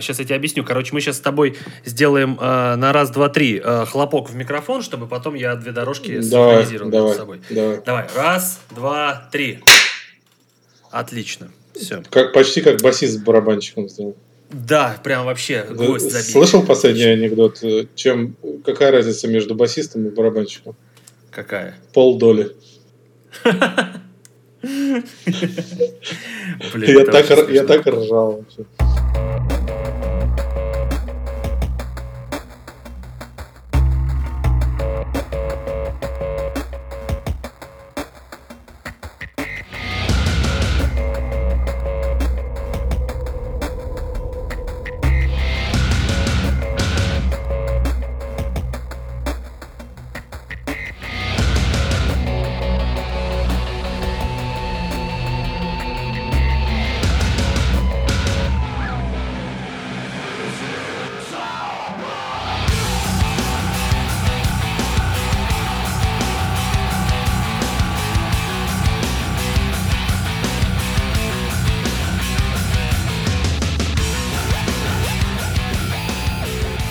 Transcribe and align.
сейчас 0.00 0.18
я 0.18 0.24
тебе 0.24 0.36
объясню. 0.36 0.64
Короче, 0.64 0.92
мы 0.94 1.00
сейчас 1.00 1.16
с 1.16 1.20
тобой 1.20 1.56
сделаем 1.84 2.38
э, 2.40 2.76
на 2.76 2.92
раз, 2.92 3.10
два, 3.10 3.28
три 3.28 3.60
э, 3.62 3.84
хлопок 3.86 4.30
в 4.30 4.34
микрофон, 4.34 4.82
чтобы 4.82 5.06
потом 5.06 5.34
я 5.34 5.54
две 5.56 5.72
дорожки 5.72 6.20
Давай, 6.20 6.64
синхронизировал 6.64 6.90
давай, 6.90 7.06
между 7.08 7.20
собой. 7.20 7.40
давай. 7.50 7.80
Давай, 7.84 8.06
раз, 8.14 8.60
два, 8.74 9.28
три. 9.32 9.60
Отлично. 10.90 11.48
Все. 11.74 12.02
Как, 12.10 12.32
почти 12.32 12.60
как 12.62 12.80
басист 12.80 13.14
с 13.14 13.16
барабанщиком 13.18 13.88
сделал. 13.88 14.16
Да, 14.50 14.96
прям 15.02 15.26
вообще 15.26 15.66
гвоздь 15.68 16.10
забить. 16.10 16.30
Слышал 16.30 16.62
последний 16.64 17.02
анекдот? 17.04 17.60
Чем, 17.94 18.36
какая 18.64 18.92
разница 18.92 19.26
между 19.28 19.54
басистом 19.54 20.06
и 20.06 20.10
барабанщиком? 20.10 20.76
Какая? 21.30 21.74
Пол 21.92 22.16
доли. 22.18 22.52
Блин, 26.72 26.98
Я 26.98 27.04
так, 27.04 27.50
я 27.50 27.64
так 27.64 27.86
ржал. 27.86 28.38
вообще. 28.38 28.64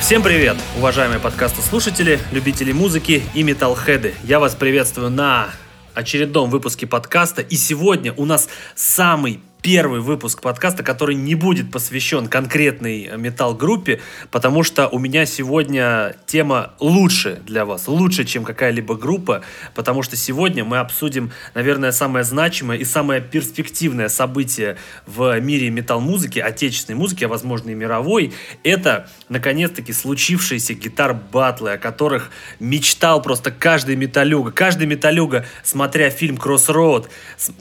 Всем 0.06 0.22
привет, 0.22 0.56
уважаемые 0.78 1.20
подкастослушатели, 1.20 2.20
любители 2.32 2.72
музыки 2.72 3.24
и 3.34 3.42
металлхеды. 3.42 4.14
Я 4.24 4.40
вас 4.40 4.54
приветствую 4.54 5.10
на 5.10 5.50
очередном 5.96 6.52
выпуске 6.52 6.86
подкаста. 6.86 7.42
И 7.42 7.56
сегодня 7.56 8.14
у 8.14 8.26
нас 8.26 8.48
самый 8.76 9.40
первый 9.66 10.00
выпуск 10.00 10.42
подкаста, 10.42 10.84
который 10.84 11.16
не 11.16 11.34
будет 11.34 11.72
посвящен 11.72 12.28
конкретной 12.28 13.10
металл-группе, 13.18 14.00
потому 14.30 14.62
что 14.62 14.88
у 14.88 15.00
меня 15.00 15.26
сегодня 15.26 16.16
тема 16.28 16.74
лучше 16.80 17.42
для 17.48 17.66
вас, 17.66 17.88
лучше, 17.88 18.26
чем 18.26 18.44
какая-либо 18.44 18.96
группа, 18.96 19.42
потому 19.74 20.04
что 20.04 20.16
сегодня 20.18 20.64
мы 20.64 20.78
обсудим, 20.78 21.32
наверное, 21.56 21.92
самое 21.92 22.24
значимое 22.24 22.78
и 22.78 22.86
самое 22.86 23.22
перспективное 23.22 24.08
событие 24.08 24.78
в 25.08 25.40
мире 25.40 25.72
металл-музыки, 25.72 26.38
отечественной 26.38 27.00
музыки, 27.00 27.24
а 27.24 27.28
возможно 27.28 27.72
и 27.72 27.74
мировой. 27.74 28.34
Это, 28.64 29.10
наконец-таки, 29.30 29.94
случившиеся 29.94 30.76
гитар-батлы, 30.76 31.72
о 31.72 31.78
которых 31.80 32.30
мечтал 32.60 33.20
просто 33.20 33.50
каждый 33.50 33.96
металлюга. 33.96 34.52
Каждый 34.52 34.86
металлюга, 34.86 35.44
смотря 35.64 36.12
фильм 36.12 36.38
«Кроссроуд», 36.38 37.10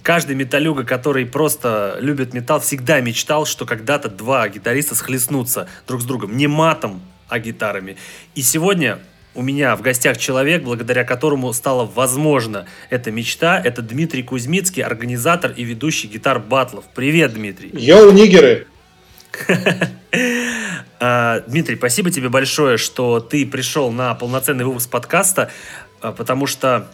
каждый 0.03 0.37
металлюга, 0.37 0.85
который 0.85 1.25
просто 1.25 1.94
любит 2.01 2.35
металл, 2.35 2.61
всегда 2.61 3.01
мечтал, 3.01 3.47
что 3.47 3.67
когда-то 3.67 4.09
два 4.09 4.49
гитариста 4.49 4.95
схлестнутся 4.95 5.69
друг 5.87 6.03
с 6.03 6.05
другом. 6.05 6.37
Не 6.37 6.47
матом, 6.47 7.03
а 7.29 7.39
гитарами. 7.39 7.97
И 8.35 8.43
сегодня 8.43 8.99
у 9.35 9.43
меня 9.43 9.75
в 9.77 9.83
гостях 9.83 10.17
человек, 10.17 10.63
благодаря 10.63 11.05
которому 11.05 11.53
стало 11.53 11.85
возможно 11.85 12.67
эта 12.91 13.11
мечта. 13.11 13.61
Это 13.63 13.83
Дмитрий 13.83 14.23
Кузьмицкий, 14.23 14.83
организатор 14.83 15.53
и 15.57 15.65
ведущий 15.65 16.07
гитар-батлов. 16.07 16.85
Привет, 16.95 17.35
Дмитрий. 17.35 17.71
Йоу, 17.73 18.13
нигеры! 18.13 18.67
А, 21.01 21.41
Дмитрий, 21.49 21.77
спасибо 21.77 22.11
тебе 22.11 22.31
большое, 22.31 22.79
что 22.79 23.21
ты 23.21 23.45
пришел 23.45 23.91
на 23.91 24.15
полноценный 24.15 24.65
выпуск 24.65 24.89
подкаста, 24.89 25.51
а, 26.01 26.13
потому 26.13 26.47
что 26.47 26.89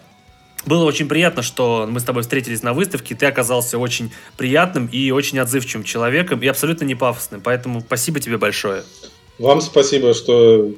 было 0.66 0.84
очень 0.84 1.08
приятно, 1.08 1.42
что 1.42 1.86
мы 1.90 2.00
с 2.00 2.04
тобой 2.04 2.22
встретились 2.22 2.62
на 2.62 2.72
выставке. 2.72 3.14
Ты 3.14 3.26
оказался 3.26 3.78
очень 3.78 4.12
приятным 4.36 4.86
и 4.86 5.10
очень 5.10 5.38
отзывчивым 5.38 5.84
человеком 5.84 6.40
и 6.40 6.46
абсолютно 6.46 6.84
не 6.84 6.94
пафосным. 6.94 7.40
Поэтому 7.40 7.80
спасибо 7.80 8.20
тебе 8.20 8.36
большое. 8.36 8.82
Вам 9.38 9.60
спасибо, 9.60 10.12
что 10.12 10.70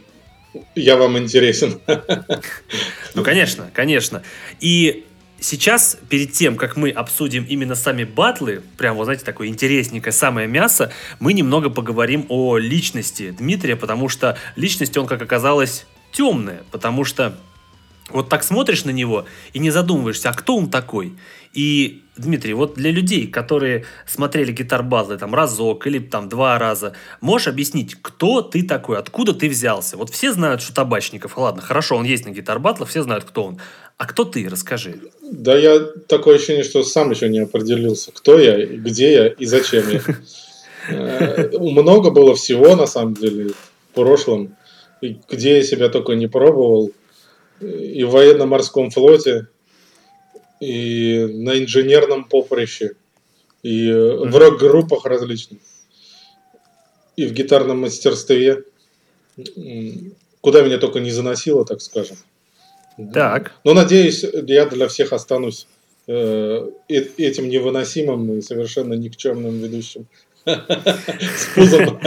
я 0.74 0.96
вам 0.96 1.18
интересен. 1.18 1.80
Ну, 3.14 3.24
конечно, 3.24 3.70
конечно. 3.74 4.22
И 4.60 5.04
сейчас, 5.40 5.98
перед 6.08 6.32
тем, 6.32 6.56
как 6.56 6.76
мы 6.76 6.90
обсудим 6.90 7.44
именно 7.44 7.74
сами 7.74 8.04
батлы, 8.04 8.62
прям, 8.78 8.96
вот 8.96 9.04
знаете, 9.04 9.24
такое 9.24 9.48
интересненькое 9.48 10.12
самое 10.12 10.46
мясо, 10.46 10.92
мы 11.18 11.32
немного 11.32 11.70
поговорим 11.70 12.26
о 12.28 12.56
личности 12.56 13.30
Дмитрия, 13.30 13.76
потому 13.76 14.08
что 14.08 14.38
личность, 14.56 14.96
он, 14.96 15.06
как 15.06 15.20
оказалось, 15.22 15.86
темная, 16.12 16.62
потому 16.70 17.04
что 17.04 17.36
вот 18.12 18.28
так 18.28 18.44
смотришь 18.44 18.84
на 18.84 18.90
него 18.90 19.26
и 19.52 19.58
не 19.58 19.70
задумываешься, 19.70 20.30
а 20.30 20.32
кто 20.32 20.56
он 20.56 20.70
такой? 20.70 21.14
И, 21.52 22.02
Дмитрий, 22.16 22.54
вот 22.54 22.74
для 22.74 22.90
людей, 22.90 23.26
которые 23.26 23.84
смотрели 24.06 24.52
гитар-батлы 24.52 25.18
там 25.18 25.34
разок 25.34 25.86
или 25.86 25.98
там 25.98 26.28
два 26.28 26.58
раза, 26.58 26.94
можешь 27.20 27.48
объяснить, 27.48 27.96
кто 28.00 28.40
ты 28.40 28.62
такой, 28.62 28.98
откуда 28.98 29.34
ты 29.34 29.48
взялся? 29.48 29.96
Вот 29.96 30.10
все 30.10 30.32
знают, 30.32 30.62
что 30.62 30.74
табачников, 30.74 31.36
ладно, 31.36 31.60
хорошо, 31.60 31.96
он 31.96 32.04
есть 32.04 32.24
на 32.24 32.30
гитар-батлах, 32.30 32.88
все 32.88 33.02
знают, 33.02 33.24
кто 33.24 33.44
он. 33.44 33.58
А 33.98 34.06
кто 34.06 34.24
ты, 34.24 34.48
расскажи. 34.48 35.00
Да 35.30 35.56
я 35.56 35.78
такое 35.78 36.36
ощущение, 36.36 36.64
что 36.64 36.82
сам 36.82 37.10
еще 37.10 37.28
не 37.28 37.40
определился, 37.40 38.10
кто 38.12 38.38
я, 38.38 38.64
где 38.66 39.12
я 39.12 39.26
и 39.28 39.44
зачем 39.44 39.84
я. 39.90 40.00
Э, 40.88 41.50
Много 41.58 42.10
было 42.10 42.34
всего, 42.34 42.74
на 42.74 42.86
самом 42.86 43.14
деле, 43.14 43.50
в 43.50 43.94
прошлом, 43.94 44.56
где 45.00 45.56
я 45.56 45.62
себя 45.62 45.88
только 45.88 46.14
не 46.14 46.26
пробовал. 46.26 46.90
И 47.62 48.04
в 48.04 48.10
военно-морском 48.10 48.90
флоте, 48.90 49.48
и 50.60 51.26
на 51.30 51.58
инженерном 51.58 52.24
поприще, 52.24 52.92
и 53.62 53.90
в 53.90 54.36
рок-группах 54.36 55.04
различных, 55.04 55.60
и 57.16 57.26
в 57.26 57.32
гитарном 57.32 57.80
мастерстве. 57.80 58.64
Куда 60.40 60.62
меня 60.62 60.78
только 60.78 61.00
не 61.00 61.10
заносило, 61.10 61.64
так 61.64 61.80
скажем. 61.80 62.16
Так. 63.12 63.52
Но 63.64 63.74
надеюсь, 63.74 64.24
я 64.24 64.66
для 64.66 64.88
всех 64.88 65.12
останусь 65.12 65.66
э- 66.06 66.68
этим 66.88 67.48
невыносимым 67.48 68.38
и 68.38 68.40
совершенно 68.42 68.94
никчемным 68.94 69.60
ведущим. 69.60 70.06
С 70.44 71.54
пузом. 71.54 72.00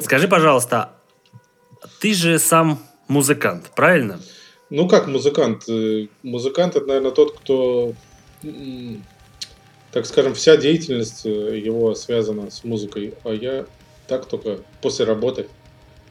Скажи, 0.00 0.28
пожалуйста, 0.28 0.90
ты 2.00 2.12
же 2.14 2.38
сам 2.38 2.82
музыкант, 3.08 3.70
правильно? 3.74 4.20
Ну, 4.70 4.88
как 4.88 5.06
музыкант? 5.06 5.64
Э, 5.68 6.06
Музыкант 6.22 6.76
это, 6.76 6.86
наверное, 6.86 7.12
тот, 7.12 7.38
кто, 7.38 7.92
так 9.92 10.06
скажем, 10.06 10.34
вся 10.34 10.56
деятельность 10.56 11.24
э, 11.24 11.58
его 11.58 11.94
связана 11.94 12.50
с 12.50 12.64
музыкой. 12.64 13.14
А 13.24 13.30
я 13.30 13.66
так 14.08 14.26
только 14.26 14.58
после 14.82 15.04
работы, 15.04 15.46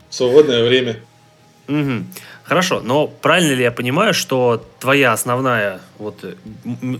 в 0.09 0.15
свободное 0.15 0.63
время. 0.63 1.01
Мгм. 1.67 2.07
Хорошо, 2.43 2.79
но 2.81 3.07
правильно 3.07 3.53
ли 3.53 3.63
я 3.63 3.71
понимаю, 3.71 4.13
что 4.13 4.63
твоя 4.79 5.13
основная 5.13 5.81
вот 5.97 6.23
э, 6.23 6.35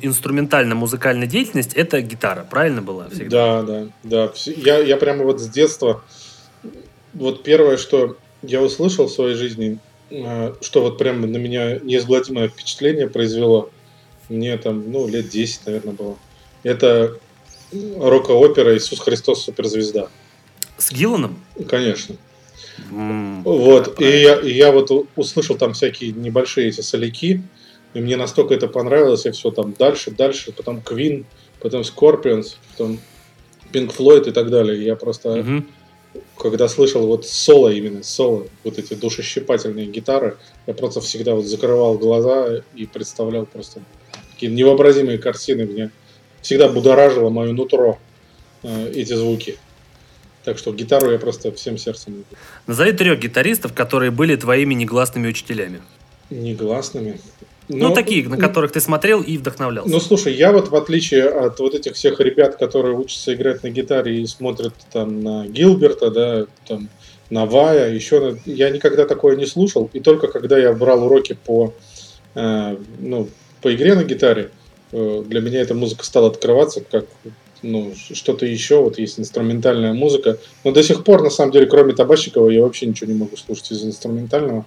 инструментально-музыкальная 0.01 1.27
деятельность 1.27 1.73
это 1.73 2.01
гитара, 2.01 2.45
правильно 2.49 2.81
была 2.81 3.07
всегда? 3.09 3.61
Да, 3.61 3.63
да, 3.63 3.87
да. 4.03 4.33
Я, 4.45 4.79
я 4.79 4.97
прямо 4.97 5.23
вот 5.23 5.39
с 5.39 5.47
детства, 5.47 6.03
вот 7.13 7.43
первое, 7.43 7.77
что 7.77 8.17
я 8.47 8.61
услышал 8.61 9.07
в 9.07 9.11
своей 9.11 9.35
жизни, 9.35 9.77
э, 10.09 10.53
что 10.61 10.81
вот 10.81 10.97
прямо 10.97 11.27
на 11.27 11.37
меня 11.37 11.79
неизгладимое 11.79 12.47
впечатление 12.47 13.07
произвело, 13.07 13.69
мне 14.29 14.57
там, 14.57 14.91
ну, 14.91 15.07
лет 15.07 15.29
10, 15.29 15.65
наверное, 15.65 15.93
было, 15.93 16.17
это 16.63 17.17
рока-опера 17.71 18.75
«Иисус 18.75 18.99
Христос 18.99 19.43
суперзвезда». 19.43 20.09
С 20.77 20.91
Гилланом? 20.91 21.39
Конечно. 21.67 22.15
М, 22.91 23.43
Вот, 23.43 24.01
и 24.01 24.21
я, 24.21 24.35
и 24.35 24.51
я 24.51 24.71
вот 24.71 24.91
услышал 25.15 25.55
там 25.55 25.73
всякие 25.73 26.11
небольшие 26.11 26.69
эти 26.69 26.81
соляки, 26.81 27.41
и 27.93 27.99
мне 27.99 28.17
настолько 28.17 28.53
это 28.53 28.67
понравилось, 28.67 29.25
и 29.25 29.31
все 29.31 29.51
там 29.51 29.73
дальше, 29.77 30.11
дальше, 30.11 30.51
потом 30.51 30.81
Queen, 30.83 31.25
потом 31.61 31.81
Scorpions, 31.81 32.57
потом 32.71 32.99
Pink 33.71 33.95
Floyd 33.95 34.27
и 34.27 34.31
так 34.31 34.49
далее. 34.49 34.77
И 34.77 34.83
Я 34.83 34.95
просто, 34.95 35.35
Мгм. 35.35 35.67
Когда 36.37 36.67
слышал 36.67 37.07
вот 37.07 37.25
соло 37.25 37.69
именно, 37.69 38.03
соло, 38.03 38.47
вот 38.63 38.77
эти 38.77 38.93
душещипательные 38.93 39.87
гитары, 39.87 40.37
я 40.67 40.73
просто 40.73 41.01
всегда 41.01 41.35
вот 41.35 41.45
закрывал 41.45 41.97
глаза 41.97 42.61
и 42.75 42.85
представлял 42.85 43.45
просто 43.45 43.81
такие 44.31 44.51
невообразимые 44.51 45.17
картины. 45.17 45.63
Меня 45.63 45.91
всегда 46.41 46.67
будоражило 46.67 47.29
мое 47.29 47.53
нутро 47.53 47.97
э, 48.63 48.91
эти 48.93 49.13
звуки. 49.13 49.57
Так 50.43 50.59
что 50.59 50.71
гитару 50.71 51.11
я 51.11 51.17
просто 51.17 51.51
всем 51.51 51.77
сердцем 51.77 52.13
люблю. 52.13 52.37
Назови 52.67 52.91
трех 52.91 53.19
гитаристов, 53.19 53.73
которые 53.73 54.11
были 54.11 54.35
твоими 54.35 54.75
негласными 54.75 55.27
учителями. 55.27 55.81
Негласными? 56.29 57.19
Ну, 57.67 57.89
ну, 57.89 57.93
такие, 57.93 58.27
на 58.27 58.37
которых 58.37 58.71
ты 58.71 58.79
смотрел 58.79 59.21
и 59.21 59.37
вдохновлялся. 59.37 59.89
Ну, 59.89 59.99
слушай, 59.99 60.33
я 60.33 60.51
вот 60.51 60.69
в 60.69 60.75
отличие 60.75 61.25
от 61.25 61.59
вот 61.59 61.73
этих 61.73 61.93
всех 61.93 62.19
ребят, 62.19 62.57
которые 62.57 62.95
учатся 62.95 63.33
играть 63.33 63.63
на 63.63 63.69
гитаре 63.69 64.21
и 64.21 64.25
смотрят 64.27 64.73
там 64.91 65.21
на 65.21 65.47
Гилберта, 65.47 66.11
да, 66.11 66.45
там, 66.67 66.89
на 67.29 67.45
Вая, 67.45 67.91
еще 67.91 68.37
я 68.45 68.69
никогда 68.69 69.05
такое 69.05 69.35
не 69.35 69.45
слушал, 69.45 69.89
и 69.93 69.99
только 69.99 70.27
когда 70.27 70.57
я 70.57 70.73
брал 70.73 71.05
уроки 71.05 71.37
по, 71.45 71.73
э, 72.35 72.77
ну, 72.99 73.29
по 73.61 73.73
игре 73.73 73.95
на 73.95 74.03
гитаре, 74.03 74.51
э, 74.91 75.23
для 75.25 75.41
меня 75.41 75.61
эта 75.61 75.73
музыка 75.73 76.05
стала 76.05 76.27
открываться 76.27 76.81
как 76.81 77.05
ну, 77.63 77.93
что-то 77.95 78.45
еще, 78.45 78.81
вот 78.81 78.99
есть 78.99 79.19
инструментальная 79.19 79.93
музыка, 79.93 80.37
но 80.63 80.71
до 80.71 80.83
сих 80.83 81.03
пор, 81.03 81.23
на 81.23 81.31
самом 81.31 81.51
деле, 81.51 81.65
кроме 81.65 81.93
Табачникова, 81.93 82.49
я 82.49 82.61
вообще 82.61 82.85
ничего 82.85 83.11
не 83.11 83.17
могу 83.17 83.35
слушать 83.37 83.71
из 83.71 83.83
инструментального 83.83 84.65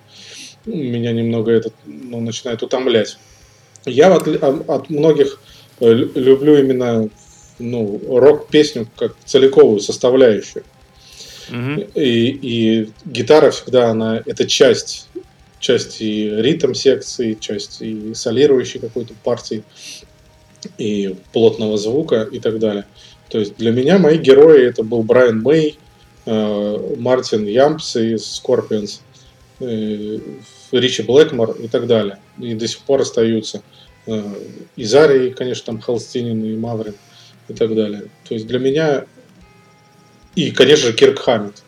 меня 0.74 1.12
немного 1.12 1.52
это 1.52 1.70
ну, 1.86 2.20
начинает 2.20 2.62
утомлять. 2.62 3.18
Я 3.84 4.14
от, 4.14 4.26
от 4.26 4.90
многих 4.90 5.40
э, 5.80 5.92
люблю 5.92 6.58
именно 6.58 7.08
ну, 7.58 8.00
рок-песню 8.08 8.88
как 8.96 9.14
целиковую 9.24 9.80
составляющую. 9.80 10.64
Mm-hmm. 11.50 11.92
И, 11.94 12.28
и 12.42 12.90
гитара 13.06 13.50
всегда 13.50 13.90
она 13.90 14.22
это 14.26 14.46
часть, 14.46 15.08
часть 15.58 16.00
и 16.00 16.30
ритм 16.30 16.74
секции, 16.74 17.34
часть 17.40 17.80
и 17.80 18.12
солирующей 18.14 18.80
какой-то 18.80 19.14
партии, 19.24 19.64
и 20.76 21.16
плотного 21.32 21.78
звука 21.78 22.28
и 22.30 22.40
так 22.40 22.58
далее. 22.58 22.86
То 23.28 23.38
есть 23.38 23.56
для 23.56 23.70
меня 23.70 23.98
мои 23.98 24.18
герои 24.18 24.66
это 24.66 24.82
был 24.82 25.02
Брайан 25.02 25.40
Мэй, 25.42 25.78
э, 26.26 26.94
Мартин 26.98 27.46
Ямпс 27.46 27.96
из 27.96 28.42
Scorpions, 28.42 29.00
э, 29.60 30.18
Ричи 30.72 31.02
Блэкмор 31.02 31.52
и 31.60 31.68
так 31.68 31.86
далее. 31.86 32.18
И 32.38 32.54
до 32.54 32.68
сих 32.68 32.80
пор 32.80 33.02
остаются. 33.02 33.62
Э, 34.06 34.22
и 34.76 34.84
Зари, 34.84 35.30
конечно, 35.30 35.66
там 35.66 35.80
Холстинин 35.80 36.44
и 36.44 36.56
Маврин 36.56 36.94
и 37.48 37.54
так 37.54 37.74
далее. 37.74 38.04
То 38.28 38.34
есть 38.34 38.46
для 38.46 38.58
меня... 38.58 39.04
И, 40.34 40.50
конечно 40.50 40.88
же, 40.88 40.92
Кирк 40.94 41.18
Хаммет. 41.18 41.62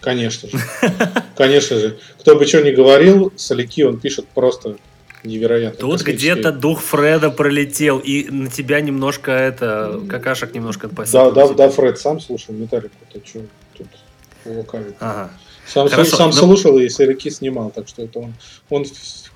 Конечно 0.00 0.48
же. 0.48 0.58
Конечно 1.36 1.78
же. 1.78 1.98
Кто 2.18 2.36
бы 2.36 2.46
что 2.46 2.62
ни 2.62 2.70
говорил, 2.70 3.32
Соляки 3.36 3.82
он 3.82 3.98
пишет 3.98 4.26
просто 4.28 4.76
невероятно. 5.24 5.78
Тут 5.78 6.02
где-то 6.02 6.52
дух 6.52 6.80
Фреда 6.80 7.30
пролетел, 7.30 7.98
и 7.98 8.30
на 8.30 8.50
тебя 8.50 8.80
немножко 8.80 9.30
это, 9.30 10.00
какашек 10.08 10.54
немножко 10.54 10.88
посыпал. 10.88 11.32
Да, 11.32 11.48
да, 11.48 11.54
да, 11.54 11.70
Фред 11.70 11.98
сам 11.98 12.20
слушал 12.20 12.54
Металлику, 12.54 12.94
то 13.12 13.20
что 13.24 13.40
тут 13.76 13.88
лукавит. 14.44 14.96
Ага. 15.00 15.30
Сам, 15.72 15.88
Хорошо, 15.88 16.16
сам 16.16 16.30
но... 16.30 16.32
слушал 16.32 16.78
и 16.78 16.88
серики 16.88 17.28
снимал, 17.28 17.70
так 17.70 17.86
что 17.86 18.02
это 18.02 18.18
он, 18.18 18.34
он 18.70 18.84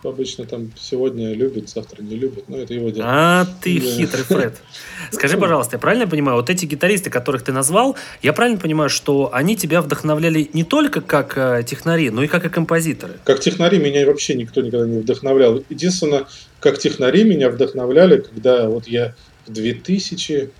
обычно 0.02 0.44
там 0.44 0.72
сегодня 0.76 1.32
любит, 1.32 1.68
завтра 1.68 2.02
не 2.02 2.16
любит, 2.16 2.48
но 2.48 2.58
это 2.58 2.74
его 2.74 2.90
дело. 2.90 3.06
А 3.08 3.46
ты 3.62 3.80
да. 3.80 3.86
хитрый 3.86 4.24
Фред. 4.24 4.60
Скажи, 5.12 5.38
пожалуйста, 5.38 5.76
я 5.76 5.78
правильно 5.78 6.08
понимаю, 6.08 6.38
вот 6.38 6.50
эти 6.50 6.66
гитаристы, 6.66 7.08
которых 7.08 7.42
ты 7.42 7.52
назвал, 7.52 7.96
я 8.20 8.32
правильно 8.32 8.58
понимаю, 8.58 8.90
что 8.90 9.30
они 9.32 9.56
тебя 9.56 9.80
вдохновляли 9.80 10.50
не 10.52 10.64
только 10.64 11.00
как 11.02 11.38
э, 11.38 11.62
технари, 11.64 12.10
но 12.10 12.24
и 12.24 12.26
как 12.26 12.44
и 12.44 12.48
композиторы? 12.48 13.14
Как 13.22 13.38
технари 13.38 13.78
меня 13.78 14.04
вообще 14.04 14.34
никто 14.34 14.60
никогда 14.60 14.88
не 14.88 14.98
вдохновлял. 14.98 15.62
Единственное, 15.68 16.26
как 16.58 16.78
технари 16.78 17.22
меня 17.22 17.48
вдохновляли, 17.48 18.18
когда 18.18 18.68
вот 18.68 18.88
я 18.88 19.14
в 19.46 19.52
2000, 19.52 20.50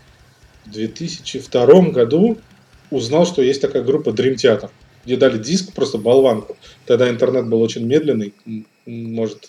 2002 0.67 1.81
году 1.91 2.39
узнал, 2.91 3.27
что 3.27 3.43
есть 3.43 3.61
такая 3.61 3.83
группа 3.83 4.11
Dream 4.11 4.37
Theater 4.37 4.71
где 5.05 5.17
дали 5.17 5.39
диск, 5.39 5.73
просто 5.73 5.99
болванку. 5.99 6.57
Тогда 6.87 7.09
интернет 7.09 7.49
был 7.49 7.61
очень 7.63 7.87
медленный, 7.87 8.35
может, 8.87 9.49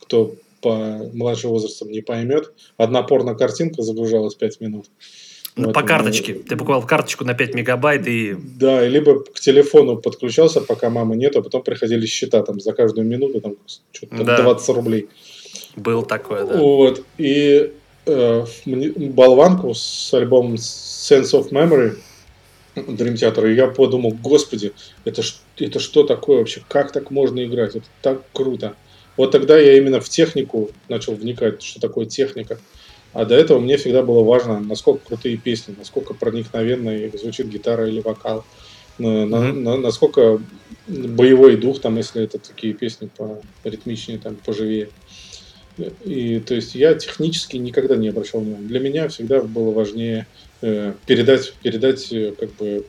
кто 0.00 0.34
по 0.60 1.08
младшим 1.12 1.50
возрастам 1.50 1.90
не 1.90 2.00
поймет. 2.00 2.52
Одна 2.76 3.02
порно-картинка 3.02 3.82
загружалась 3.82 4.34
5 4.34 4.60
минут. 4.60 4.86
Ну, 5.56 5.72
по 5.72 5.82
карточке. 5.82 6.34
Ты 6.34 6.56
покупал 6.56 6.86
карточку 6.86 7.24
на 7.24 7.34
5 7.34 7.54
мегабайт 7.54 8.06
и... 8.06 8.36
Да, 8.38 8.86
и 8.86 8.88
либо 8.88 9.24
к 9.24 9.40
телефону 9.40 9.96
подключался, 9.96 10.60
пока 10.60 10.88
мамы 10.88 11.16
нету, 11.16 11.40
а 11.40 11.42
потом 11.42 11.62
приходили 11.62 12.06
счета 12.06 12.42
там 12.42 12.60
за 12.60 12.72
каждую 12.72 13.06
минуту, 13.06 13.40
там 13.40 13.56
что-то 13.92 14.22
да. 14.22 14.42
20 14.42 14.68
рублей. 14.76 15.08
Был 15.74 16.02
такое, 16.02 16.44
да. 16.44 16.56
Вот. 16.56 17.04
И 17.18 17.72
э, 18.06 18.46
болванку 18.66 19.74
с 19.74 20.14
альбомом 20.14 20.54
Sense 20.54 21.32
of 21.32 21.50
Memory 21.50 21.96
Dream 22.86 23.14
Theater, 23.14 23.50
и 23.50 23.54
я 23.54 23.68
подумал, 23.68 24.12
господи, 24.12 24.72
это, 25.04 25.22
это 25.58 25.78
что 25.78 26.04
такое 26.04 26.38
вообще? 26.38 26.62
Как 26.68 26.92
так 26.92 27.10
можно 27.10 27.44
играть? 27.44 27.76
Это 27.76 27.86
так 28.02 28.22
круто. 28.32 28.74
Вот 29.16 29.32
тогда 29.32 29.58
я 29.58 29.76
именно 29.76 30.00
в 30.00 30.08
технику 30.08 30.70
начал 30.88 31.14
вникать, 31.14 31.62
что 31.62 31.80
такое 31.80 32.06
техника. 32.06 32.58
А 33.12 33.24
до 33.24 33.34
этого 33.34 33.58
мне 33.58 33.76
всегда 33.76 34.02
было 34.02 34.22
важно, 34.22 34.60
насколько 34.60 35.06
крутые 35.06 35.36
песни, 35.38 35.74
насколько 35.76 36.14
проникновенно 36.14 36.96
звучит 37.18 37.48
гитара 37.48 37.88
или 37.88 38.00
вокал, 38.00 38.44
на, 38.98 39.24
mm-hmm. 39.24 39.52
на, 39.52 39.76
насколько 39.76 40.40
боевой 40.86 41.56
дух, 41.56 41.80
там, 41.80 41.96
если 41.96 42.22
это 42.22 42.38
такие 42.38 42.74
песни 42.74 43.08
по 43.16 43.40
ритмичнее, 43.64 44.18
там, 44.18 44.36
поживее. 44.36 44.88
И 46.04 46.40
то 46.40 46.54
есть 46.54 46.74
я 46.74 46.94
технически 46.94 47.56
никогда 47.56 47.96
не 47.96 48.08
обращал 48.08 48.40
внимания. 48.40 48.66
Для 48.66 48.80
меня 48.80 49.08
всегда 49.08 49.40
было 49.40 49.70
важнее 49.70 50.26
Э, 50.60 50.94
передать, 51.06 51.52
передать 51.62 52.12
э, 52.12 52.32
как 52.38 52.52
бы 52.54 52.84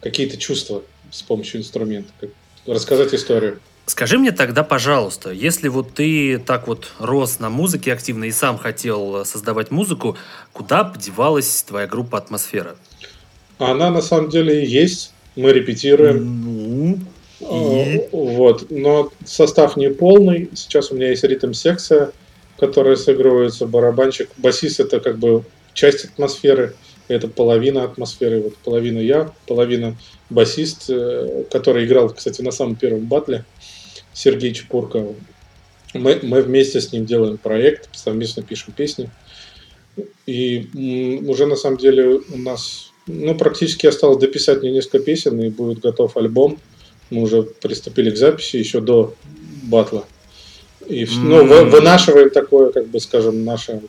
какие-то 0.00 0.36
чувства 0.36 0.82
с 1.12 1.22
помощью 1.22 1.60
инструмента, 1.60 2.10
как, 2.20 2.30
рассказать 2.66 3.14
историю. 3.14 3.60
Скажи 3.86 4.18
мне 4.18 4.32
тогда, 4.32 4.64
пожалуйста, 4.64 5.30
если 5.30 5.68
вот 5.68 5.94
ты 5.94 6.38
так 6.38 6.66
вот 6.66 6.90
рос 6.98 7.38
на 7.38 7.50
музыке 7.50 7.92
активно 7.92 8.24
и 8.24 8.32
сам 8.32 8.58
хотел 8.58 9.24
создавать 9.24 9.70
музыку, 9.70 10.16
куда 10.52 10.82
подевалась 10.82 11.62
твоя 11.62 11.86
группа 11.86 12.18
«Атмосфера»? 12.18 12.74
Она 13.58 13.90
на 13.90 14.02
самом 14.02 14.28
деле 14.28 14.66
есть, 14.66 15.12
мы 15.36 15.52
репетируем. 15.52 16.98
Ну, 17.40 17.94
и... 17.94 18.08
Вот, 18.10 18.70
но 18.70 19.12
состав 19.24 19.76
не 19.76 19.90
полный. 19.90 20.50
Сейчас 20.54 20.90
у 20.90 20.96
меня 20.96 21.10
есть 21.10 21.22
ритм-секция, 21.22 22.10
которая 22.58 22.96
сыгрывается, 22.96 23.66
барабанщик. 23.66 24.30
Басист 24.36 24.80
это 24.80 24.98
как 24.98 25.18
бы 25.18 25.44
часть 25.76 26.06
атмосферы, 26.06 26.74
это 27.06 27.28
половина 27.28 27.84
атмосферы, 27.84 28.40
вот 28.40 28.56
половина 28.56 28.98
я, 28.98 29.32
половина 29.46 29.96
басист, 30.30 30.86
э, 30.88 31.44
который 31.50 31.84
играл, 31.84 32.08
кстати, 32.08 32.42
на 32.42 32.50
самом 32.50 32.74
первом 32.74 33.06
батле, 33.06 33.44
Сергей 34.12 34.52
Чепурко. 34.52 35.06
Мы, 35.94 36.18
мы 36.22 36.42
вместе 36.42 36.80
с 36.80 36.92
ним 36.92 37.06
делаем 37.06 37.36
проект, 37.38 37.88
совместно 37.92 38.42
пишем 38.42 38.72
песни. 38.72 39.10
И 40.26 41.22
уже 41.26 41.46
на 41.46 41.56
самом 41.56 41.76
деле 41.76 42.20
у 42.28 42.38
нас 42.38 42.90
ну, 43.06 43.34
практически 43.36 43.86
осталось 43.86 44.18
дописать 44.18 44.62
мне 44.62 44.72
несколько 44.72 44.98
песен, 44.98 45.40
и 45.40 45.50
будет 45.50 45.80
готов 45.80 46.16
альбом. 46.16 46.58
Мы 47.10 47.22
уже 47.22 47.42
приступили 47.42 48.10
к 48.10 48.16
записи 48.16 48.56
еще 48.56 48.80
до 48.80 49.14
батла. 49.62 50.04
И 50.86 51.06
ну, 51.18 51.44
вынашиваем 51.66 52.30
такое, 52.30 52.72
как 52.72 52.88
бы 52.88 52.98
скажем, 53.00 53.44
наше 53.44 53.82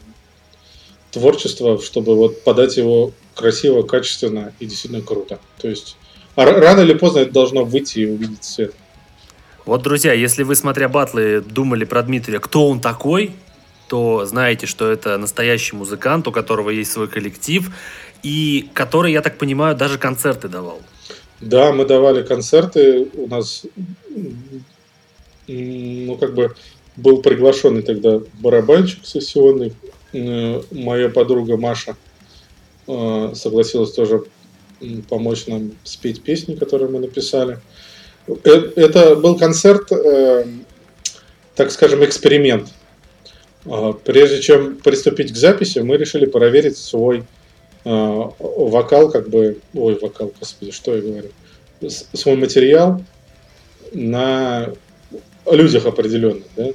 творчество, 1.17 1.81
чтобы 1.81 2.15
вот 2.15 2.43
подать 2.43 2.77
его 2.77 3.11
красиво, 3.33 3.81
качественно 3.81 4.53
и 4.59 4.65
действительно 4.65 5.01
круто. 5.01 5.39
То 5.59 5.67
есть 5.67 5.97
рано 6.35 6.81
или 6.81 6.93
поздно 6.93 7.19
это 7.19 7.31
должно 7.31 7.65
выйти 7.65 7.99
и 7.99 8.05
увидеть 8.05 8.43
свет. 8.43 8.73
Вот, 9.65 9.81
друзья, 9.81 10.13
если 10.13 10.43
вы, 10.43 10.55
смотря 10.55 10.87
батлы, 10.87 11.41
думали 11.41 11.85
про 11.85 12.03
Дмитрия, 12.03 12.39
кто 12.39 12.69
он 12.69 12.79
такой, 12.79 13.31
то 13.87 14.25
знаете, 14.25 14.67
что 14.67 14.89
это 14.91 15.17
настоящий 15.17 15.75
музыкант, 15.75 16.27
у 16.27 16.31
которого 16.31 16.69
есть 16.69 16.91
свой 16.91 17.07
коллектив, 17.07 17.69
и 18.23 18.69
который, 18.73 19.11
я 19.11 19.21
так 19.21 19.37
понимаю, 19.37 19.75
даже 19.75 19.97
концерты 19.97 20.47
давал. 20.47 20.79
Да, 21.41 21.71
мы 21.71 21.85
давали 21.85 22.23
концерты. 22.23 23.07
У 23.15 23.27
нас, 23.27 23.65
ну, 25.47 26.17
как 26.17 26.33
бы, 26.33 26.55
был 26.95 27.21
приглашенный 27.21 27.81
тогда 27.81 28.21
барабанщик 28.39 29.05
сессионный, 29.05 29.73
моя 30.13 31.09
подруга 31.09 31.57
Маша 31.57 31.95
э, 32.87 33.31
согласилась 33.35 33.91
тоже 33.91 34.23
помочь 35.09 35.47
нам 35.47 35.71
спеть 35.83 36.21
песни, 36.21 36.55
которые 36.55 36.89
мы 36.89 36.99
написали. 36.99 37.59
Э, 38.27 38.49
это 38.75 39.15
был 39.15 39.37
концерт, 39.37 39.89
так 41.55 41.71
скажем, 41.71 42.05
эксперимент. 42.05 42.69
Прежде 44.05 44.41
чем 44.41 44.77
приступить 44.77 45.33
к 45.33 45.35
записи, 45.35 45.79
мы 45.79 45.97
решили 45.97 46.25
проверить 46.25 46.77
свой 46.77 47.25
вокал, 47.83 49.09
как 49.09 49.29
бы, 49.29 49.59
ой, 49.73 49.97
вокал, 49.99 50.31
господи, 50.39 50.71
что 50.71 50.95
я 50.95 51.01
говорю, 51.01 51.29
свой 52.13 52.35
материал 52.35 53.01
на 53.93 54.73
людях 55.51 55.85
определенных, 55.85 56.43
да, 56.55 56.71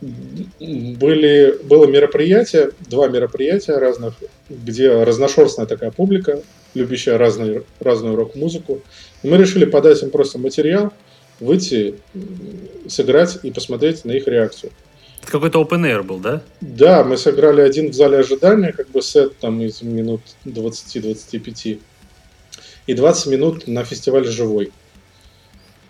были, 0.00 1.58
было 1.64 1.86
мероприятие, 1.86 2.70
два 2.88 3.08
мероприятия 3.08 3.78
разных, 3.78 4.14
где 4.48 5.02
разношерстная 5.02 5.66
такая 5.66 5.90
публика, 5.90 6.42
любящая 6.74 7.18
разную, 7.18 7.64
разную 7.80 8.16
рок-музыку. 8.16 8.80
И 9.22 9.28
мы 9.28 9.36
решили 9.36 9.64
подать 9.64 10.02
им 10.02 10.10
просто 10.10 10.38
материал, 10.38 10.92
выйти, 11.40 11.96
сыграть 12.88 13.38
и 13.42 13.50
посмотреть 13.50 14.04
на 14.04 14.12
их 14.12 14.26
реакцию. 14.26 14.72
Это 15.22 15.32
какой-то 15.32 15.60
open 15.60 15.82
air 15.82 16.02
был, 16.02 16.18
да? 16.18 16.42
Да, 16.60 17.02
мы 17.02 17.16
сыграли 17.16 17.60
один 17.60 17.90
в 17.90 17.94
зале 17.94 18.18
ожидания, 18.18 18.72
как 18.72 18.88
бы 18.90 19.02
сет 19.02 19.36
там 19.38 19.60
из 19.60 19.82
минут 19.82 20.20
20-25. 20.44 21.80
И 22.86 22.94
20 22.94 23.26
минут 23.26 23.66
на 23.66 23.84
фестивале 23.84 24.30
«Живой». 24.30 24.72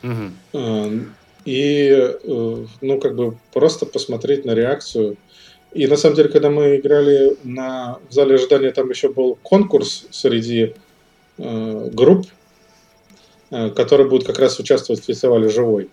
Угу. 0.02 1.04
И, 1.48 1.88
э, 1.90 2.66
ну, 2.82 3.00
как 3.00 3.16
бы 3.16 3.38
просто 3.54 3.86
посмотреть 3.86 4.44
на 4.44 4.50
реакцию. 4.50 5.16
И 5.72 5.86
на 5.86 5.96
самом 5.96 6.14
деле, 6.14 6.28
когда 6.28 6.50
мы 6.50 6.76
играли 6.76 7.38
на, 7.42 8.00
в 8.10 8.12
зале 8.12 8.34
ожидания, 8.34 8.70
там 8.70 8.90
еще 8.90 9.08
был 9.08 9.38
конкурс 9.42 10.04
среди 10.10 10.74
э, 11.38 11.90
групп, 11.90 12.26
э, 13.50 13.70
которые 13.70 14.10
будут 14.10 14.26
как 14.26 14.38
раз 14.38 14.58
участвовать 14.58 15.00
в 15.00 15.06
фестивале 15.06 15.48
«Живой». 15.48 15.88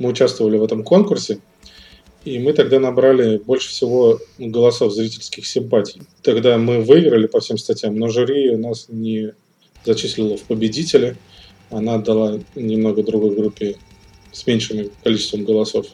Мы 0.00 0.08
участвовали 0.08 0.58
в 0.58 0.64
этом 0.64 0.82
конкурсе, 0.82 1.38
и 2.24 2.40
мы 2.40 2.52
тогда 2.52 2.80
набрали 2.80 3.38
больше 3.38 3.68
всего 3.68 4.18
голосов 4.38 4.92
зрительских 4.92 5.46
симпатий. 5.46 6.02
Тогда 6.22 6.58
мы 6.58 6.80
выиграли 6.80 7.28
по 7.28 7.38
всем 7.38 7.58
статьям, 7.58 7.94
но 7.96 8.08
жюри 8.08 8.56
нас 8.56 8.86
не 8.88 9.34
зачислила 9.84 10.36
в 10.36 10.42
победители. 10.42 11.16
Она 11.70 11.98
дала 11.98 12.40
немного 12.56 13.04
другой 13.04 13.36
группе 13.36 13.76
с 14.34 14.46
меньшим 14.46 14.90
количеством 15.02 15.44
голосов. 15.44 15.86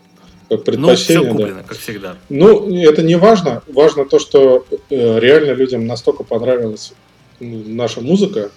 Как 0.49 0.65
предпочтение, 0.65 1.23
ну, 1.23 1.29
все 1.29 1.33
куплено, 1.33 1.63
да. 1.63 1.69
как 1.69 1.79
всегда. 1.79 2.17
Ну, 2.29 2.77
это 2.77 3.03
не 3.03 3.15
важно. 3.15 3.63
Важно 3.69 4.05
то, 4.05 4.19
что 4.19 4.67
э, 4.91 5.21
реально 5.21 5.53
людям 5.53 5.87
настолько 5.87 6.25
понравилась 6.25 6.93
наша 7.39 8.01
музыка, 8.01 8.51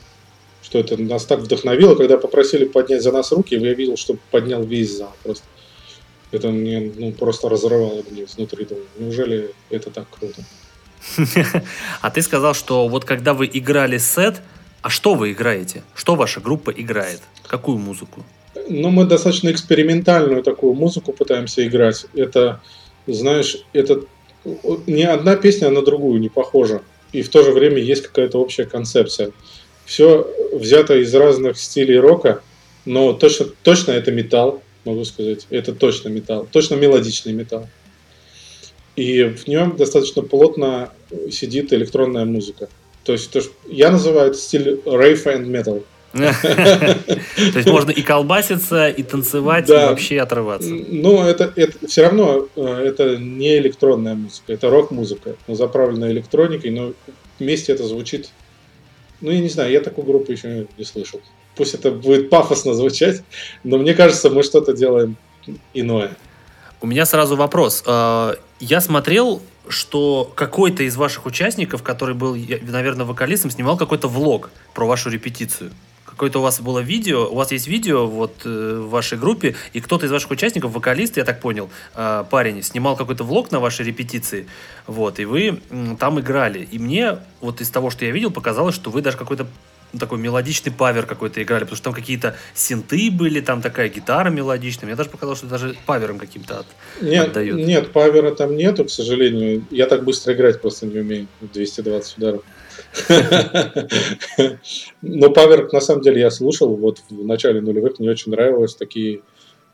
что 0.63 0.79
это 0.79 0.97
нас 0.97 1.25
так 1.25 1.41
вдохновило, 1.41 1.93
когда 1.93 2.17
попросили 2.17 2.65
поднять 2.65 3.03
за 3.03 3.11
нас 3.11 3.31
руки, 3.31 3.55
я 3.55 3.73
видел, 3.73 3.97
что 3.97 4.17
поднял 4.31 4.63
весь 4.63 4.97
зал 4.97 5.15
просто. 5.23 5.43
Это 6.31 6.49
мне 6.49 6.91
ну, 6.95 7.11
просто 7.11 7.47
разрывало 7.47 8.03
мне 8.09 8.23
изнутри. 8.23 8.65
Думаю, 8.65 8.87
неужели 8.97 9.53
это 9.69 9.91
так 9.91 10.07
круто? 10.09 10.43
А 12.01 12.09
ты 12.09 12.23
сказал, 12.23 12.55
что 12.55 12.87
вот 12.87 13.05
когда 13.05 13.35
вы 13.35 13.47
играли 13.53 13.99
сет, 13.99 14.41
а 14.81 14.89
что 14.89 15.13
вы 15.13 15.31
играете? 15.31 15.83
Что 15.93 16.15
ваша 16.15 16.39
группа 16.39 16.71
играет? 16.71 17.21
Какую 17.45 17.77
музыку? 17.77 18.25
Ну, 18.67 18.89
мы 18.89 19.05
достаточно 19.05 19.51
экспериментальную 19.51 20.43
такую 20.43 20.73
музыку 20.73 21.11
пытаемся 21.11 21.65
играть. 21.65 22.05
Это, 22.13 22.61
знаешь, 23.07 23.65
это 23.73 24.01
ни 24.87 25.03
одна 25.03 25.35
песня 25.35 25.69
на 25.69 25.81
другую 25.81 26.19
не 26.19 26.29
похожа. 26.29 26.81
И 27.11 27.21
в 27.21 27.29
то 27.29 27.43
же 27.43 27.51
время 27.51 27.79
есть 27.79 28.03
какая-то 28.03 28.39
общая 28.39 28.65
концепция. 28.65 29.31
Все 29.85 30.27
взято 30.53 30.97
из 30.97 31.13
разных 31.13 31.57
стилей 31.57 31.99
рока, 31.99 32.41
но 32.85 33.13
точно, 33.13 33.47
точно 33.63 33.91
это 33.91 34.11
металл, 34.11 34.61
могу 34.85 35.03
сказать. 35.05 35.47
Это 35.49 35.73
точно 35.73 36.09
металл. 36.09 36.47
Точно 36.51 36.75
мелодичный 36.75 37.33
металл. 37.33 37.67
И 38.95 39.23
в 39.23 39.47
нем 39.47 39.75
достаточно 39.75 40.21
плотно 40.21 40.91
сидит 41.31 41.73
электронная 41.73 42.25
музыка. 42.25 42.69
То 43.03 43.13
есть 43.13 43.31
то, 43.31 43.41
я 43.67 43.91
называю 43.91 44.29
это 44.29 44.37
стиль 44.37 44.81
rave 44.85 45.23
and 45.25 45.47
metal. 45.47 45.83
То 46.13 46.99
есть 47.55 47.67
можно 47.67 47.89
и 47.89 48.01
колбаситься, 48.03 48.87
и 48.87 49.01
танцевать, 49.01 49.67
и 49.67 49.73
вообще 49.73 50.21
отрываться. 50.21 50.69
Ну, 50.69 51.23
это, 51.23 51.51
все 51.87 52.03
равно 52.03 52.47
э, 52.55 52.61
это 52.61 53.17
не 53.17 53.57
электронная 53.57 54.13
музыка, 54.13 54.53
это 54.53 54.69
рок-музыка, 54.69 55.35
заправленная 55.47 56.11
электроникой, 56.11 56.69
но 56.69 56.93
вместе 57.39 57.73
это 57.73 57.83
звучит. 57.85 58.29
Ну, 59.21 59.31
я 59.31 59.39
не 59.39 59.49
знаю, 59.49 59.71
я 59.71 59.81
такую 59.81 60.05
группу 60.05 60.31
еще 60.31 60.67
не 60.77 60.85
слышал. 60.85 61.19
Пусть 61.55 61.73
это 61.73 61.89
будет 61.89 62.29
пафосно 62.29 62.75
звучать, 62.75 63.23
но 63.63 63.77
мне 63.77 63.95
кажется, 63.95 64.29
мы 64.29 64.43
что-то 64.43 64.73
делаем 64.73 65.17
иное. 65.73 66.15
У 66.79 66.85
меня 66.85 67.05
сразу 67.05 67.35
вопрос. 67.35 67.83
Э, 67.87 68.35
я 68.59 68.81
смотрел 68.81 69.41
что 69.69 70.29
какой-то 70.35 70.83
из 70.83 70.97
ваших 70.97 71.25
участников, 71.25 71.83
который 71.83 72.15
был, 72.15 72.35
наверное, 72.35 73.05
вокалистом, 73.05 73.49
снимал 73.49 73.77
какой-то 73.77 74.09
влог 74.09 74.51
про 74.73 74.85
вашу 74.85 75.09
репетицию. 75.09 75.71
Какое-то 76.13 76.39
у 76.39 76.41
вас 76.43 76.61
было 76.61 76.79
видео, 76.79 77.27
у 77.27 77.35
вас 77.35 77.51
есть 77.51 77.67
видео 77.67 78.05
вот 78.05 78.33
э, 78.45 78.79
в 78.79 78.89
вашей 78.89 79.17
группе, 79.17 79.55
и 79.73 79.81
кто-то 79.81 80.05
из 80.05 80.11
ваших 80.11 80.29
участников, 80.29 80.71
вокалист, 80.71 81.17
я 81.17 81.23
так 81.23 81.41
понял, 81.41 81.71
э, 81.95 82.23
парень, 82.29 82.61
снимал 82.61 82.95
какой-то 82.95 83.23
влог 83.23 83.51
на 83.51 83.59
вашей 83.59 83.83
репетиции, 83.83 84.45
вот, 84.85 85.19
и 85.19 85.25
вы 85.25 85.59
там 85.99 86.19
играли. 86.19 86.67
И 86.71 86.77
мне 86.77 87.17
вот 87.41 87.61
из 87.61 87.69
того, 87.69 87.89
что 87.89 88.05
я 88.05 88.11
видел, 88.11 88.29
показалось, 88.29 88.75
что 88.75 88.91
вы 88.91 89.01
даже 89.01 89.17
какой-то 89.17 89.47
ну, 89.93 89.99
такой 89.99 90.17
мелодичный 90.17 90.71
павер 90.71 91.05
какой-то 91.05 91.41
играли, 91.41 91.61
потому 91.61 91.77
что 91.77 91.85
там 91.85 91.93
какие-то 91.93 92.35
синты 92.55 93.11
были, 93.11 93.41
там 93.41 93.61
такая 93.61 93.89
гитара 93.89 94.29
мелодичная. 94.29 94.87
Мне 94.87 94.95
даже 94.95 95.09
показалось, 95.09 95.39
что 95.39 95.47
даже 95.47 95.75
павером 95.85 96.17
каким-то 96.17 96.61
от, 96.61 96.65
нет, 96.99 97.27
отдают. 97.27 97.59
Нет, 97.59 97.91
павера 97.91 98.31
там 98.31 98.57
нету, 98.57 98.85
к 98.85 98.89
сожалению. 98.89 99.63
Я 99.69 99.85
так 99.85 100.03
быстро 100.03 100.33
играть 100.33 100.61
просто 100.61 100.87
не 100.87 100.99
умею. 100.99 101.27
220 101.41 102.17
ударов. 102.17 102.43
Но 105.01 105.29
павер, 105.29 105.71
на 105.71 105.81
самом 105.81 106.01
деле, 106.01 106.21
я 106.21 106.31
слушал. 106.31 106.75
Вот 106.75 106.99
в 107.09 107.25
начале 107.25 107.61
нулевых 107.61 107.99
мне 107.99 108.09
очень 108.09 108.31
нравилось 108.31 108.75
такие 108.75 109.21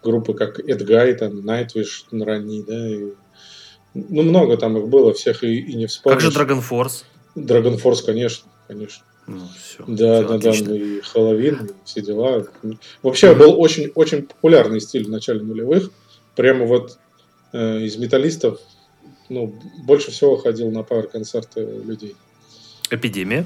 группы, 0.04 0.34
как 0.34 0.60
Эдгай, 0.60 1.14
там, 1.14 1.40
Nightwish 1.40 2.06
ранний, 2.12 2.64
да, 2.64 2.90
и... 2.90 3.14
ну, 3.94 4.24
много 4.24 4.58
там 4.58 4.78
их 4.78 4.88
было, 4.88 5.14
всех 5.14 5.44
и, 5.44 5.60
и 5.60 5.76
не 5.76 5.88
вспомнишь. 5.88 6.24
Как 6.24 6.32
же 6.32 6.40
Dragon 6.40 6.64
Force? 6.68 7.04
Dragon 7.36 7.82
Force, 7.82 8.06
конечно, 8.06 8.50
конечно. 8.68 9.04
Ну, 9.28 9.42
все, 9.62 9.84
да, 9.86 10.24
все 10.24 10.28
да, 10.28 10.36
отлично. 10.36 10.68
да, 10.70 10.76
и 10.76 11.02
Хэллоуин, 11.02 11.66
и 11.66 11.70
все 11.86 12.02
дела. 12.02 12.48
Вообще 13.04 13.28
mm-hmm. 13.28 13.38
был 13.38 13.62
очень, 13.62 13.92
очень 13.94 14.24
популярный 14.24 14.82
стиль 14.82 15.06
в 15.06 15.10
начале 15.10 15.42
нулевых. 15.42 15.92
Прямо 16.36 16.66
вот 16.66 16.98
э, 17.54 17.82
из 17.82 17.98
металлистов 17.98 18.60
ну, 19.30 19.54
больше 19.84 20.12
всего 20.12 20.38
ходил 20.38 20.72
на 20.72 20.84
пауэр-концерты 20.84 21.62
людей. 21.62 22.16
Эпидемия? 22.90 23.46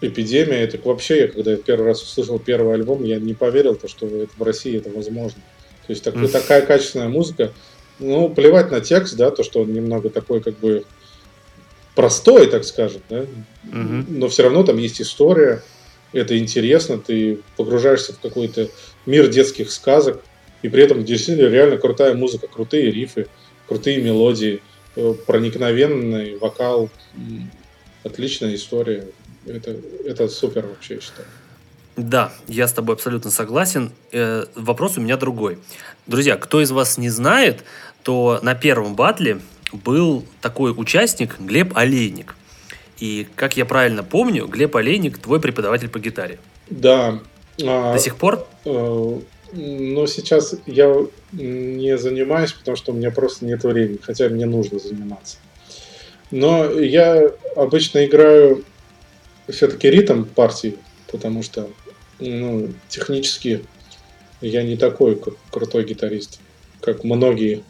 Эпидемия, 0.00 0.60
это 0.62 0.78
вообще, 0.82 1.20
я 1.20 1.28
когда 1.28 1.52
я 1.52 1.56
первый 1.56 1.86
раз 1.86 2.02
услышал 2.02 2.38
первый 2.38 2.74
альбом, 2.74 3.04
я 3.04 3.18
не 3.18 3.34
поверил, 3.34 3.74
то, 3.74 3.88
что 3.88 4.06
это 4.06 4.32
в 4.36 4.42
России 4.42 4.76
это 4.76 4.90
возможно. 4.90 5.40
То 5.86 5.92
есть 5.92 6.02
так, 6.02 6.14
mm-hmm. 6.14 6.28
такая 6.28 6.62
качественная 6.62 7.08
музыка. 7.08 7.52
Ну, 8.00 8.28
плевать 8.28 8.70
на 8.70 8.80
текст, 8.80 9.16
да, 9.16 9.30
то, 9.30 9.44
что 9.44 9.60
он 9.60 9.72
немного 9.72 10.10
такой, 10.10 10.40
как 10.40 10.58
бы, 10.58 10.84
простой, 11.94 12.48
так 12.48 12.64
скажем, 12.64 13.02
да? 13.08 13.20
угу. 13.20 14.04
но 14.08 14.28
все 14.28 14.42
равно 14.42 14.62
там 14.64 14.78
есть 14.78 15.00
история, 15.00 15.62
это 16.12 16.36
интересно, 16.38 16.98
ты 16.98 17.38
погружаешься 17.56 18.12
в 18.12 18.20
какой-то 18.20 18.68
мир 19.06 19.28
детских 19.28 19.70
сказок, 19.70 20.22
и 20.62 20.68
при 20.68 20.82
этом 20.82 21.04
действительно 21.04 21.48
реально 21.48 21.76
крутая 21.76 22.14
музыка, 22.14 22.46
крутые 22.46 22.90
рифы, 22.90 23.26
крутые 23.68 24.00
мелодии, 24.00 24.62
э, 24.96 25.14
проникновенный 25.26 26.36
вокал, 26.38 26.90
отличная 28.04 28.54
история. 28.54 29.06
Это, 29.46 29.76
это 30.04 30.28
супер 30.28 30.66
вообще, 30.66 30.94
я 30.94 31.00
считаю. 31.00 31.26
Да, 31.96 32.32
я 32.48 32.66
с 32.66 32.72
тобой 32.72 32.96
абсолютно 32.96 33.30
согласен. 33.30 33.92
Э, 34.12 34.46
вопрос 34.54 34.98
у 34.98 35.00
меня 35.00 35.16
другой. 35.16 35.58
Друзья, 36.06 36.36
кто 36.36 36.60
из 36.60 36.70
вас 36.70 36.98
не 36.98 37.08
знает, 37.08 37.64
то 38.02 38.40
на 38.42 38.54
первом 38.54 38.96
батле 38.96 39.40
был 39.72 40.24
такой 40.40 40.72
участник 40.76 41.38
Глеб 41.38 41.76
Олейник. 41.76 42.36
И, 42.98 43.26
как 43.34 43.56
я 43.56 43.64
правильно 43.64 44.02
помню, 44.02 44.46
Глеб 44.46 44.74
Олейник 44.76 45.18
твой 45.18 45.40
преподаватель 45.40 45.88
по 45.88 45.98
гитаре. 45.98 46.38
Да. 46.68 47.20
А, 47.64 47.92
До 47.92 47.98
сих 47.98 48.16
пор? 48.16 48.46
Э, 48.64 49.20
но 49.52 50.06
сейчас 50.06 50.54
я 50.66 51.06
не 51.32 51.96
занимаюсь, 51.96 52.52
потому 52.52 52.76
что 52.76 52.92
у 52.92 52.96
меня 52.96 53.10
просто 53.10 53.44
нет 53.44 53.62
времени, 53.62 53.98
хотя 54.02 54.28
мне 54.28 54.46
нужно 54.46 54.78
заниматься. 54.78 55.36
Но 56.30 56.70
я 56.70 57.30
обычно 57.56 58.04
играю 58.04 58.64
все-таки 59.48 59.90
ритм 59.90 60.24
партии, 60.24 60.76
потому 61.10 61.42
что 61.42 61.68
ну, 62.18 62.72
технически 62.88 63.64
я 64.40 64.62
не 64.62 64.76
такой 64.76 65.20
крутой 65.50 65.84
гитарист, 65.84 66.40
как 66.80 67.04
многие 67.04 67.62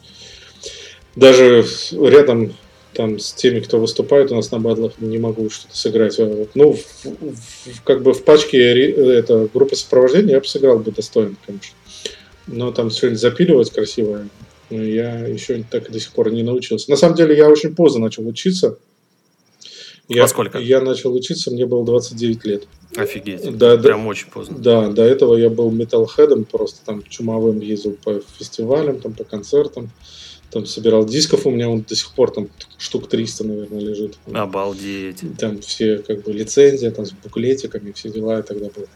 даже 1.15 1.65
рядом 1.91 2.53
там 2.93 3.19
с 3.19 3.33
теми, 3.33 3.59
кто 3.59 3.79
выступает 3.79 4.31
у 4.31 4.35
нас 4.35 4.51
на 4.51 4.59
батлах, 4.59 4.93
не 4.99 5.17
могу 5.17 5.49
что-то 5.49 5.75
сыграть. 5.75 6.17
Ну, 6.53 6.73
в, 6.73 7.03
в, 7.03 7.83
как 7.83 8.01
бы 8.01 8.13
в 8.13 8.23
пачке 8.23 8.89
это, 8.89 9.49
группы 9.53 9.75
сопровождения 9.75 10.35
я 10.35 10.39
бы 10.39 10.47
сыграл 10.47 10.79
бы 10.79 10.91
достойно, 10.91 11.35
конечно. 11.45 11.75
Но 12.47 12.71
там 12.71 12.89
что-нибудь 12.89 13.19
запиливать 13.19 13.71
красивое, 13.71 14.29
я 14.81 15.25
еще 15.27 15.63
так 15.69 15.91
до 15.91 15.99
сих 15.99 16.11
пор 16.11 16.31
не 16.31 16.43
научился. 16.43 16.89
На 16.89 16.97
самом 16.97 17.15
деле, 17.15 17.35
я 17.35 17.49
очень 17.49 17.75
поздно 17.75 18.01
начал 18.01 18.27
учиться. 18.27 18.77
Я, 20.07 20.23
Во 20.23 20.27
сколько? 20.27 20.59
Я 20.59 20.81
начал 20.81 21.13
учиться, 21.13 21.51
мне 21.51 21.65
было 21.65 21.83
29 21.83 22.45
лет. 22.45 22.67
Офигеть. 22.95 23.57
Да, 23.57 23.75
Прям 23.77 24.03
да, 24.03 24.07
очень 24.07 24.29
поздно. 24.29 24.57
Да, 24.59 24.89
до 24.89 25.03
этого 25.03 25.35
я 25.35 25.49
был 25.49 25.71
металлхедом, 25.71 26.45
просто 26.45 26.79
там 26.85 27.03
чумовым 27.03 27.59
ездил 27.59 27.97
по 28.03 28.21
фестивалям, 28.37 28.99
там, 28.99 29.13
по 29.13 29.23
концертам 29.23 29.89
там 30.55 30.65
собирал 30.65 31.05
дисков, 31.05 31.45
у 31.45 31.51
меня 31.51 31.69
он 31.69 31.81
до 31.81 31.95
сих 31.97 32.13
пор 32.13 32.31
там 32.31 32.47
штук 32.77 33.09
300, 33.09 33.43
наверное, 33.43 33.81
лежит. 33.81 34.17
Обалдеть. 34.31 35.21
Там 35.37 35.59
все 35.59 35.97
как 35.97 36.23
бы 36.23 36.31
лицензия, 36.31 36.91
там 36.91 37.05
с 37.05 37.11
буклетиками, 37.11 37.91
все 37.91 38.09
дела, 38.09 38.39
и 38.39 38.41
тогда 38.41 38.67
был 38.67 38.87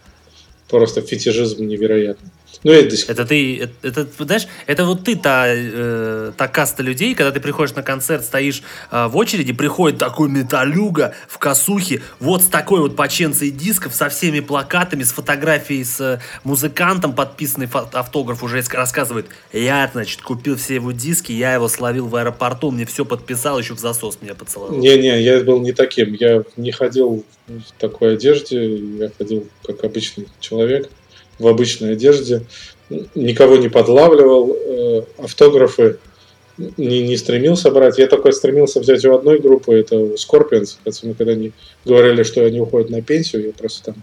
просто 0.69 1.01
фетишизм 1.01 1.67
невероятный. 1.67 2.29
Ну, 2.63 2.72
это, 2.74 2.96
это 3.08 3.25
ты, 3.25 3.60
это, 3.82 4.01
это, 4.01 4.25
знаешь, 4.25 4.48
это 4.68 4.84
вот 4.84 5.06
ты 5.06 5.15
та, 5.15 5.46
э, 5.48 6.34
та 6.36 6.48
каста 6.50 6.84
людей, 6.84 7.15
когда 7.15 7.32
ты 7.32 7.39
приходишь 7.39 7.74
на 7.74 7.84
концерт, 7.84 8.25
стоишь 8.25 8.63
э, 8.91 9.08
в 9.08 9.15
очереди, 9.15 9.53
приходит 9.53 9.98
такой 9.98 10.29
металюга 10.29 11.13
в 11.29 11.38
косухе, 11.38 12.01
вот 12.20 12.44
с 12.44 12.48
такой 12.48 12.82
вот 12.82 12.98
поченцей 12.98 13.50
дисков, 13.50 13.96
со 13.96 14.10
всеми 14.10 14.41
плакатами, 14.41 15.03
с 15.03 15.12
фотографией 15.12 15.86
с 15.86 16.01
э, 16.01 16.20
музыкантом, 16.44 17.13
подписанный 17.13 17.70
автограф 17.72 18.44
уже 18.44 18.62
рассказывает, 18.74 19.27
я, 19.53 19.89
значит, 19.94 20.22
купил 20.22 20.58
все 20.58 20.75
его 20.75 20.91
диски, 20.91 21.32
я 21.32 21.53
его 21.53 21.70
словил 21.70 22.08
в 22.08 22.15
аэропорту, 22.18 22.72
мне 22.72 22.86
все 22.86 23.06
подписал, 23.06 23.58
еще 23.58 23.74
в 23.74 23.79
засос 23.79 24.18
меня 24.22 24.36
поцеловал. 24.36 24.75
Не-не, 24.75 25.22
я 25.22 25.41
был 25.46 25.62
не 25.62 25.72
таким, 25.72 26.13
я 26.13 26.44
не 26.58 26.72
ходил 26.74 27.24
в 27.48 27.79
такой 27.79 28.15
одежде, 28.15 28.75
я 28.75 29.10
ходил 29.18 29.48
как 29.63 29.84
обычный 29.86 30.27
человек 30.41 30.89
в 31.39 31.48
обычной 31.48 31.93
одежде, 31.93 32.43
никого 33.15 33.58
не 33.58 33.69
подлавливал, 33.69 34.55
э, 34.55 35.01
автографы 35.17 35.98
не, 36.77 37.01
не 37.03 37.17
стремился 37.17 37.72
брать. 37.72 37.98
Я 37.98 38.08
только 38.08 38.31
стремился 38.31 38.79
взять 38.79 39.05
у 39.05 39.15
одной 39.15 39.39
группы, 39.39 39.74
это 39.75 39.96
у 39.96 40.13
Scorpions, 40.15 40.77
мы 41.03 41.13
когда 41.13 41.31
они 41.31 41.53
говорили, 41.86 42.24
что 42.24 42.46
они 42.46 42.60
уходят 42.60 42.89
на 42.89 43.01
пенсию, 43.01 43.48
я 43.48 43.53
просто 43.53 43.86
там 43.86 43.96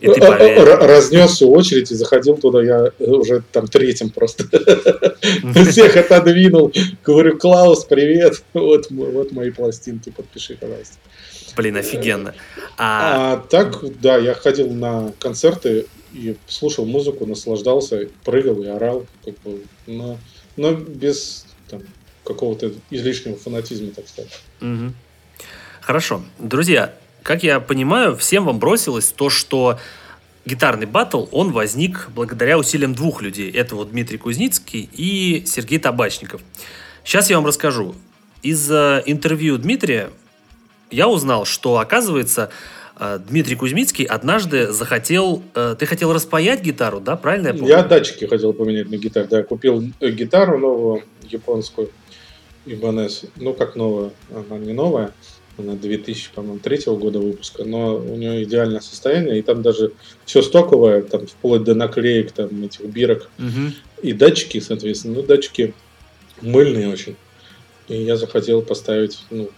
разнес 0.00 1.32
всю 1.32 1.50
очередь 1.50 1.90
и 1.90 1.94
заходил 1.94 2.36
туда, 2.36 2.62
я 2.62 2.92
уже 2.98 3.42
там 3.52 3.68
третьим 3.68 4.10
просто 4.10 4.44
всех 5.70 5.96
отодвинул. 5.96 6.72
Говорю, 7.04 7.38
Клаус, 7.38 7.84
привет, 7.84 8.42
вот, 8.52 8.86
вот 8.90 9.32
мои 9.32 9.50
пластинки, 9.50 10.10
подпиши, 10.10 10.56
пожалуйста. 10.60 10.96
Блин, 11.56 11.76
офигенно. 11.76 12.34
А... 12.76 13.34
а 13.34 13.36
так, 13.48 13.82
да, 14.00 14.18
я 14.18 14.34
ходил 14.34 14.70
на 14.70 15.12
концерты 15.18 15.86
и 16.16 16.36
слушал 16.46 16.86
музыку, 16.86 17.26
наслаждался, 17.26 18.08
прыгал 18.24 18.62
и 18.62 18.66
орал, 18.66 19.06
как 19.24 19.34
бы, 19.40 19.62
но, 19.86 20.18
но 20.56 20.72
без 20.72 21.46
там, 21.68 21.82
какого-то 22.24 22.72
излишнего 22.90 23.36
фанатизма, 23.36 23.90
так 23.90 24.08
сказать. 24.08 24.40
Угу. 24.60 24.92
Хорошо. 25.80 26.22
Друзья, 26.38 26.94
как 27.22 27.42
я 27.42 27.60
понимаю, 27.60 28.16
всем 28.16 28.44
вам 28.44 28.58
бросилось 28.58 29.12
то, 29.12 29.30
что 29.30 29.78
гитарный 30.44 30.86
батл, 30.86 31.26
он 31.32 31.52
возник 31.52 32.08
благодаря 32.14 32.58
усилиям 32.58 32.94
двух 32.94 33.20
людей. 33.20 33.50
Это 33.50 33.76
вот 33.76 33.90
Дмитрий 33.90 34.18
Кузницкий 34.18 34.88
и 34.92 35.44
Сергей 35.46 35.78
Табачников. 35.78 36.40
Сейчас 37.04 37.30
я 37.30 37.36
вам 37.36 37.46
расскажу. 37.46 37.94
Из 38.42 38.70
интервью 38.70 39.58
Дмитрия 39.58 40.10
я 40.90 41.08
узнал, 41.08 41.44
что, 41.44 41.78
оказывается, 41.78 42.50
э, 42.50 42.50
Дмитрий 43.28 43.56
Кузьмицкий 43.56 44.04
однажды 44.04 44.72
захотел... 44.72 45.42
Э, 45.54 45.76
ты 45.78 45.84
хотел 45.84 46.12
распаять 46.12 46.62
гитару, 46.62 47.00
да? 47.00 47.16
Правильно 47.16 47.48
я 47.48 47.52
помню? 47.52 47.68
Я 47.68 47.82
датчики 47.82 48.24
хотел 48.24 48.52
поменять 48.52 48.88
на 48.90 48.96
гитаре. 48.96 49.26
Да, 49.30 49.42
купил 49.42 49.84
э, 50.00 50.10
гитару 50.10 50.58
новую, 50.58 51.02
японскую, 51.22 51.90
Ибанес. 52.64 53.24
Ну, 53.36 53.52
как 53.52 53.76
новая. 53.76 54.12
Она 54.30 54.58
не 54.58 54.72
новая. 54.72 55.12
Она 55.58 55.74
2000, 55.74 56.30
по-моему, 56.34 56.58
третьего 56.58 56.96
года 56.96 57.18
выпуска, 57.18 57.64
но 57.64 57.96
у 57.96 58.16
нее 58.16 58.44
идеальное 58.44 58.80
состояние, 58.80 59.38
и 59.38 59.42
там 59.42 59.62
даже 59.62 59.92
все 60.26 60.42
стоковое, 60.42 61.02
там 61.02 61.26
вплоть 61.26 61.64
до 61.64 61.74
наклеек, 61.74 62.32
там 62.32 62.62
этих 62.62 62.84
бирок, 62.84 63.30
угу. 63.38 63.72
и 64.02 64.12
датчики, 64.12 64.60
соответственно, 64.60 65.14
ну, 65.14 65.22
датчики 65.22 65.72
мыльные 66.42 66.88
очень. 66.88 67.16
И 67.88 67.96
я 67.96 68.16
захотел 68.16 68.60
поставить, 68.60 69.24
ну, 69.30 69.48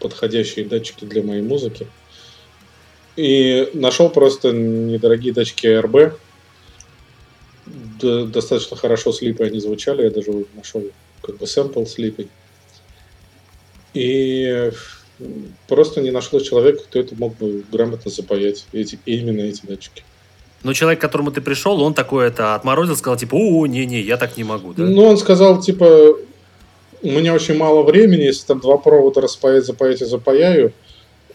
подходящие 0.00 0.64
датчики 0.64 1.04
для 1.04 1.22
моей 1.22 1.42
музыки. 1.42 1.86
И 3.16 3.70
нашел 3.74 4.08
просто 4.08 4.52
недорогие 4.52 5.32
датчики 5.32 5.66
ARB. 5.66 6.12
Достаточно 8.00 8.76
хорошо 8.76 9.12
с 9.12 9.22
липой 9.22 9.48
они 9.48 9.60
звучали. 9.60 10.04
Я 10.04 10.10
даже 10.10 10.46
нашел 10.54 10.82
как 11.20 11.36
бы 11.36 11.46
сэмпл 11.46 11.84
с 11.84 11.98
липой. 11.98 12.28
И 13.94 14.70
просто 15.68 16.00
не 16.00 16.10
нашлось 16.10 16.48
человека, 16.48 16.82
кто 16.84 16.98
это 16.98 17.14
мог 17.14 17.36
бы 17.36 17.62
грамотно 17.70 18.10
запаять, 18.10 18.66
эти, 18.72 18.98
именно 19.04 19.42
эти 19.42 19.64
датчики. 19.66 20.02
Но 20.62 20.72
человек, 20.72 21.00
к 21.00 21.02
которому 21.02 21.32
ты 21.32 21.40
пришел, 21.40 21.82
он 21.82 21.92
такой 21.92 22.28
это 22.28 22.54
отморозил, 22.54 22.96
сказал, 22.96 23.18
типа, 23.18 23.34
о, 23.34 23.66
не-не, 23.66 24.00
я 24.00 24.16
так 24.16 24.36
не 24.36 24.44
могу, 24.44 24.72
да? 24.72 24.84
Ну, 24.84 25.04
он 25.04 25.18
сказал, 25.18 25.60
типа, 25.60 26.16
у 27.02 27.10
меня 27.10 27.34
очень 27.34 27.56
мало 27.56 27.82
времени, 27.82 28.22
если 28.22 28.46
там 28.46 28.60
два 28.60 28.76
провода 28.78 29.20
распаять, 29.20 29.66
запаять 29.66 30.02
и 30.02 30.04
запаяю, 30.04 30.72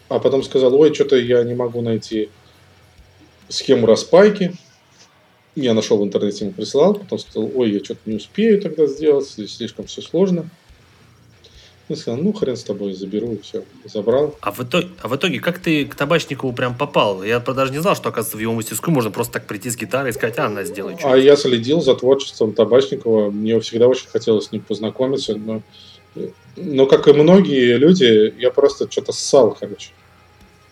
а 0.08 0.18
потом 0.18 0.42
сказал, 0.42 0.74
ой, 0.74 0.94
что-то 0.94 1.16
я 1.16 1.42
не 1.44 1.54
могу 1.54 1.80
найти 1.80 2.30
схему 3.48 3.86
распайки. 3.86 4.54
Я 5.54 5.74
нашел 5.74 5.98
в 5.98 6.04
интернете, 6.04 6.44
ему 6.44 6.54
прислал, 6.54 6.94
потом 6.94 7.18
сказал, 7.18 7.50
ой, 7.54 7.72
я 7.72 7.84
что-то 7.84 8.00
не 8.06 8.16
успею 8.16 8.60
тогда 8.60 8.86
сделать, 8.86 9.26
слишком 9.28 9.86
все 9.86 10.02
сложно. 10.02 10.48
Я 11.88 11.96
сказал, 11.96 12.20
ну 12.20 12.34
хрен 12.34 12.56
с 12.56 12.64
тобой, 12.64 12.92
заберу 12.92 13.32
и 13.32 13.40
все. 13.40 13.64
Забрал. 13.86 14.36
А 14.42 14.52
в, 14.52 14.60
итоге, 14.60 14.88
а 15.00 15.08
в 15.08 15.16
итоге, 15.16 15.40
как 15.40 15.58
ты 15.58 15.86
к 15.86 15.94
Табачникову 15.94 16.52
прям 16.52 16.76
попал? 16.76 17.22
Я 17.22 17.40
даже 17.40 17.72
не 17.72 17.80
знал, 17.80 17.96
что, 17.96 18.10
оказывается, 18.10 18.36
в 18.36 18.40
его 18.40 18.52
мастерскую 18.52 18.94
можно 18.94 19.10
просто 19.10 19.34
так 19.34 19.46
прийти 19.46 19.70
с 19.70 19.76
гитарой 19.76 20.10
и 20.10 20.12
сказать, 20.12 20.38
а, 20.38 20.46
она 20.46 20.64
сделает. 20.64 20.98
А 21.02 21.16
я 21.16 21.34
следил 21.34 21.80
за 21.80 21.94
творчеством 21.94 22.52
Табачникова. 22.52 23.30
Мне 23.30 23.58
всегда 23.60 23.88
очень 23.88 24.06
хотелось 24.08 24.46
с 24.46 24.52
ним 24.52 24.60
познакомиться. 24.60 25.34
Но, 25.34 25.62
но 26.56 26.86
как 26.86 27.08
и 27.08 27.12
многие 27.12 27.76
люди, 27.76 28.34
я 28.38 28.50
просто 28.50 28.90
что-то 28.90 29.12
ссал, 29.12 29.56
короче. 29.58 29.90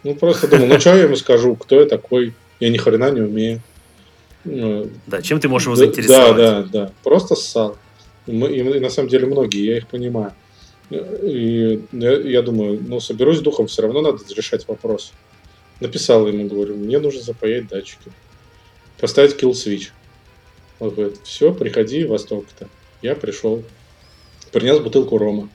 Ну, 0.03 0.15
просто 0.15 0.49
думал, 0.49 0.67
ну, 0.67 0.81
что 0.81 0.95
я 0.95 1.05
ему 1.05 1.17
скажу, 1.17 1.57
кто 1.57 1.81
я 1.81 1.87
такой? 1.87 2.35
Я 2.61 2.71
ни 2.71 2.77
хрена 2.77 3.11
не 3.11 3.21
умею. 3.21 3.61
Ну, 4.45 4.89
да, 5.07 5.21
чем 5.23 5.41
ты 5.41 5.49
можешь 5.49 5.67
его 5.67 5.77
заинтересовать? 5.77 6.37
Да, 6.37 6.63
да, 6.63 6.69
да. 6.71 6.93
Просто 7.03 7.35
ссал. 7.35 7.77
И, 8.27 8.33
и, 8.33 8.81
на 8.81 8.91
самом 8.91 9.09
деле 9.09 9.27
многие, 9.27 9.65
я 9.65 9.77
их 9.79 9.89
понимаю. 9.89 10.33
И 10.91 11.83
я 11.91 12.43
думаю, 12.43 12.81
ну, 12.87 13.01
соберусь 13.01 13.41
духом, 13.41 13.67
все 13.67 13.83
равно 13.83 14.01
надо 14.03 14.19
решать 14.35 14.67
вопрос. 14.69 15.13
Написал 15.81 16.27
ему, 16.29 16.47
говорю, 16.47 16.77
мне 16.77 16.99
нужно 16.99 17.23
запаять 17.23 17.69
датчики. 17.69 18.13
Поставить 19.01 19.35
kill 19.35 19.51
switch. 19.51 19.89
Он 20.79 20.91
говорит, 20.91 21.19
все, 21.25 21.53
приходи 21.53 22.05
во 22.05 22.19
столько-то. 22.19 22.69
Я 23.03 23.15
пришел. 23.15 23.63
Принес 24.53 24.79
бутылку 24.79 25.19
рома. 25.19 25.49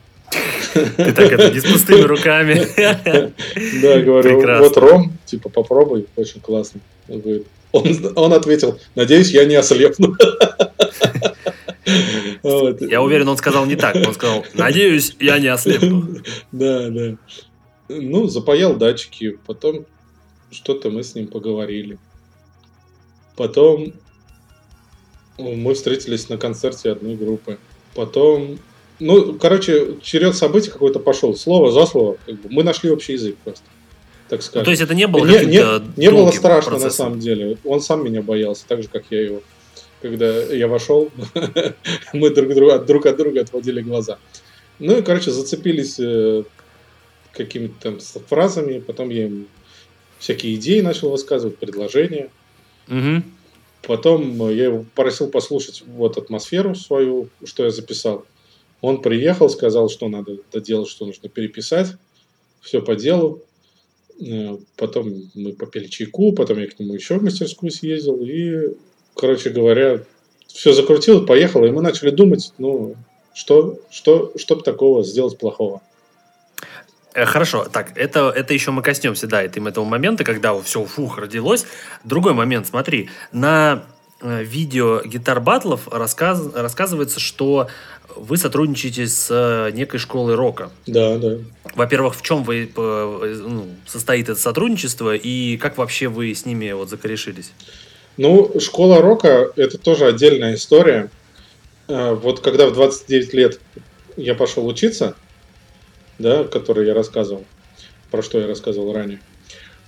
Ты 0.74 1.12
так 1.14 1.32
это 1.32 1.52
не 1.52 1.60
с 1.60 1.66
пустыми 1.66 2.02
руками. 2.02 2.68
Да, 3.82 4.00
говорю, 4.02 4.60
вот 4.60 4.78
ром, 4.78 5.14
типа 5.26 5.50
попробуй, 5.50 6.08
очень 6.16 6.40
классно. 6.40 6.80
Он 7.10 7.20
говорит, 7.20 7.48
он, 7.72 8.14
он 8.16 8.34
ответил, 8.34 8.80
надеюсь, 8.96 9.32
я 9.32 9.46
не 9.46 9.56
ослепну. 9.56 10.16
Я 12.44 13.02
уверен, 13.02 13.28
он 13.28 13.38
сказал 13.38 13.66
не 13.66 13.76
так. 13.76 13.96
Он 13.96 14.14
сказал, 14.14 14.46
надеюсь, 14.54 15.16
я 15.20 15.40
не 15.40 15.48
ослепну. 15.48 16.08
Да, 16.52 16.90
да. 16.90 17.18
Ну, 17.90 18.28
запаял 18.28 18.76
датчики, 18.76 19.38
потом 19.46 19.86
что-то 20.52 20.90
мы 20.90 21.04
с 21.04 21.16
ним 21.16 21.28
поговорили. 21.28 21.98
Потом 23.36 23.94
мы 25.38 25.74
встретились 25.74 26.30
на 26.30 26.38
концерте 26.38 26.92
одной 26.92 27.16
группы. 27.16 27.58
Потом, 27.96 28.60
ну, 29.02 29.34
короче, 29.34 29.98
черед 30.02 30.36
событий 30.36 30.72
какой-то 30.72 31.00
пошел. 31.00 31.36
Слово 31.36 31.72
за 31.72 31.86
слово. 31.86 32.18
Как 32.26 32.36
бы, 32.36 32.50
мы 32.50 32.64
нашли 32.64 32.90
общий 32.90 33.14
язык 33.14 33.36
просто. 33.44 33.64
Так 34.30 34.42
сказать. 34.42 34.62
Ну, 34.62 34.66
то 34.66 34.72
есть 34.72 34.82
это 34.82 34.96
не 34.96 35.08
было 35.08 35.26
не, 35.26 35.46
не, 35.46 36.00
не 36.00 36.10
было 36.10 36.32
страшно 36.32 36.72
процессом. 36.72 36.88
на 36.88 36.92
самом 36.92 37.20
деле. 37.20 37.58
Он 37.66 37.82
сам 37.82 38.04
меня 38.06 38.22
боялся, 38.22 38.64
так 38.68 38.82
же, 38.82 38.88
как 38.88 39.04
я 39.10 39.22
его 39.22 39.42
когда 40.02 40.42
я 40.44 40.68
вошел, 40.68 41.12
мы 42.14 42.32
друг, 42.32 42.54
друг, 42.54 42.86
друг 42.86 43.06
от 43.06 43.18
друга 43.18 43.42
отводили 43.42 43.82
глаза. 43.82 44.18
Ну 44.80 44.98
и, 44.98 45.02
короче, 45.04 45.32
зацепились 45.32 46.00
э, 46.00 46.44
какими-то 47.34 47.76
там 47.80 48.00
фразами, 48.00 48.80
потом 48.80 49.10
я 49.10 49.26
им 49.26 49.48
всякие 50.18 50.56
идеи 50.56 50.82
начал 50.82 51.12
высказывать, 51.12 51.58
предложения. 51.58 52.30
Угу. 52.88 53.24
Потом 53.84 54.50
я 54.50 54.66
его 54.66 54.86
попросил 54.96 55.28
послушать 55.28 55.84
вот 55.86 56.18
атмосферу 56.18 56.76
свою, 56.76 57.30
что 57.44 57.64
я 57.64 57.72
записал. 57.72 58.26
Он 58.82 59.02
приехал, 59.02 59.50
сказал, 59.50 59.90
что 59.90 60.10
надо 60.10 60.38
доделать, 60.52 60.90
что 60.90 61.06
нужно 61.06 61.30
переписать. 61.30 61.94
Все 62.62 62.82
по 62.82 62.96
делу. 62.96 63.42
Э, 64.20 64.58
потом 64.76 65.32
мы 65.34 65.54
попили 65.54 65.86
чайку, 65.86 66.34
потом 66.34 66.60
я 66.60 66.68
к 66.68 66.80
нему 66.80 66.94
еще 66.94 67.18
в 67.18 67.24
мастерскую 67.24 67.72
съездил. 67.72 68.18
И 68.22 68.76
короче 69.16 69.50
говоря, 69.50 70.04
все 70.48 70.74
закрутилось, 70.74 71.26
поехало, 71.26 71.66
и 71.66 71.72
мы 71.72 71.82
начали 71.82 72.10
думать, 72.10 72.54
ну, 72.58 72.96
что, 73.34 73.80
что, 73.90 74.34
что 74.36 74.56
бы 74.56 74.64
такого 74.64 75.04
сделать 75.04 75.38
плохого. 75.38 75.82
Э, 77.14 77.26
хорошо, 77.26 77.68
так, 77.72 77.98
это, 77.98 78.30
это 78.30 78.54
еще 78.54 78.72
мы 78.72 78.82
коснемся, 78.82 79.28
да, 79.28 79.42
этого, 79.44 79.70
этого 79.70 79.86
момента, 79.86 80.24
когда 80.24 80.60
все, 80.62 80.86
фух, 80.86 81.18
родилось. 81.18 81.66
Другой 82.04 82.34
момент, 82.34 82.68
смотри, 82.68 83.10
на 83.32 83.86
видео 84.22 85.02
гитар-батлов 85.04 85.88
рассказ, 85.88 86.42
рассказывается, 86.54 87.20
что 87.20 87.68
вы 88.16 88.38
сотрудничаете 88.38 89.08
с 89.08 89.28
э, 89.30 89.72
некой 89.72 90.00
школой 90.00 90.36
рока. 90.36 90.70
Да, 90.86 91.18
да. 91.18 91.38
Во-первых, 91.76 92.16
в 92.16 92.22
чем 92.22 92.44
вы, 92.44 92.70
ну, 92.76 93.68
состоит 93.86 94.30
это 94.30 94.40
сотрудничество 94.40 95.16
и 95.16 95.58
как 95.58 95.78
вообще 95.78 96.08
вы 96.08 96.34
с 96.34 96.46
ними 96.46 96.72
вот 96.72 96.90
закорешились? 96.90 97.52
Ну, 98.18 98.60
школа 98.60 99.02
рока– 99.02 99.52
это 99.56 99.78
тоже 99.78 100.06
отдельная 100.06 100.56
история. 100.56 101.10
Вот 101.88 102.42
когда 102.42 102.68
в 102.68 102.74
29 102.74 103.34
лет 103.34 103.60
я 104.18 104.36
пошел 104.36 104.68
учиться, 104.68 105.16
да, 106.20 106.44
который 106.44 106.88
я 106.88 106.94
рассказывал, 106.94 107.46
про 108.12 108.22
что 108.22 108.40
я 108.40 108.48
рассказывал 108.48 108.94
ранее, 108.94 109.20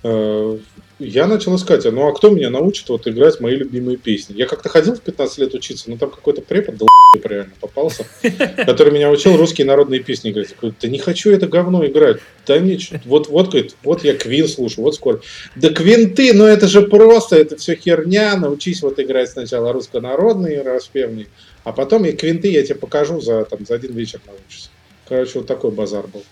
э, 0.02 0.58
я 1.04 1.26
начал 1.26 1.54
искать, 1.56 1.86
а 1.86 1.90
ну 1.90 2.06
а 2.06 2.12
кто 2.12 2.30
меня 2.30 2.50
научит 2.50 2.88
вот 2.88 3.06
играть 3.06 3.40
мои 3.40 3.56
любимые 3.56 3.96
песни? 3.96 4.34
Я 4.34 4.46
как-то 4.46 4.68
ходил 4.68 4.94
в 4.94 5.00
15 5.00 5.38
лет 5.38 5.54
учиться, 5.54 5.90
но 5.90 5.96
там 5.96 6.10
какой-то 6.10 6.42
препод 6.42 6.76
дол 6.76 6.88
реально 7.22 7.52
попался, 7.60 8.06
который 8.22 8.92
меня 8.92 9.10
учил 9.10 9.36
русские 9.36 9.66
народные 9.66 10.00
песни 10.00 10.30
говорю, 10.30 10.74
да 10.80 10.88
не 10.88 10.98
хочу 10.98 11.30
это 11.30 11.46
говно 11.46 11.86
играть. 11.86 12.18
Да 12.46 12.58
ничего. 12.58 12.98
Вот, 13.04 13.28
вот, 13.28 13.50
говорит, 13.50 13.76
вот 13.82 14.04
я 14.04 14.16
Квин 14.16 14.48
слушаю, 14.48 14.84
вот 14.84 14.94
скоро. 14.94 15.20
Да 15.54 15.70
Квинты, 15.70 16.32
ну 16.34 16.44
это 16.44 16.66
же 16.66 16.82
просто, 16.82 17.36
это 17.36 17.56
все 17.56 17.76
херня. 17.76 18.36
Научись 18.36 18.82
вот 18.82 18.98
играть 18.98 19.30
сначала 19.30 19.72
русско-народные 19.72 20.62
распевные, 20.62 21.26
а 21.62 21.72
потом 21.72 22.04
и 22.04 22.12
Квинты 22.12 22.48
я 22.50 22.62
тебе 22.62 22.76
покажу 22.76 23.20
за, 23.20 23.44
там, 23.44 23.64
за 23.66 23.76
один 23.76 23.92
вечер 23.92 24.20
научишься. 24.26 24.70
Короче, 25.08 25.38
вот 25.38 25.46
такой 25.46 25.70
базар 25.70 26.06
был. 26.06 26.24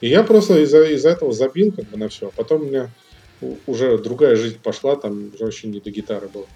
И 0.00 0.08
я 0.08 0.22
просто 0.22 0.60
из-за 0.60 0.84
из 0.84 1.04
этого 1.04 1.32
забил 1.32 1.72
как 1.72 1.88
бы 1.90 1.98
на 1.98 2.08
все. 2.08 2.28
А 2.28 2.30
потом 2.34 2.62
у 2.62 2.64
меня 2.64 2.90
уже 3.66 3.98
другая 3.98 4.36
жизнь 4.36 4.58
пошла, 4.62 4.96
там 4.96 5.30
уже 5.34 5.44
очень 5.44 5.70
не 5.70 5.80
до 5.80 5.90
гитары 5.90 6.28
было. 6.28 6.46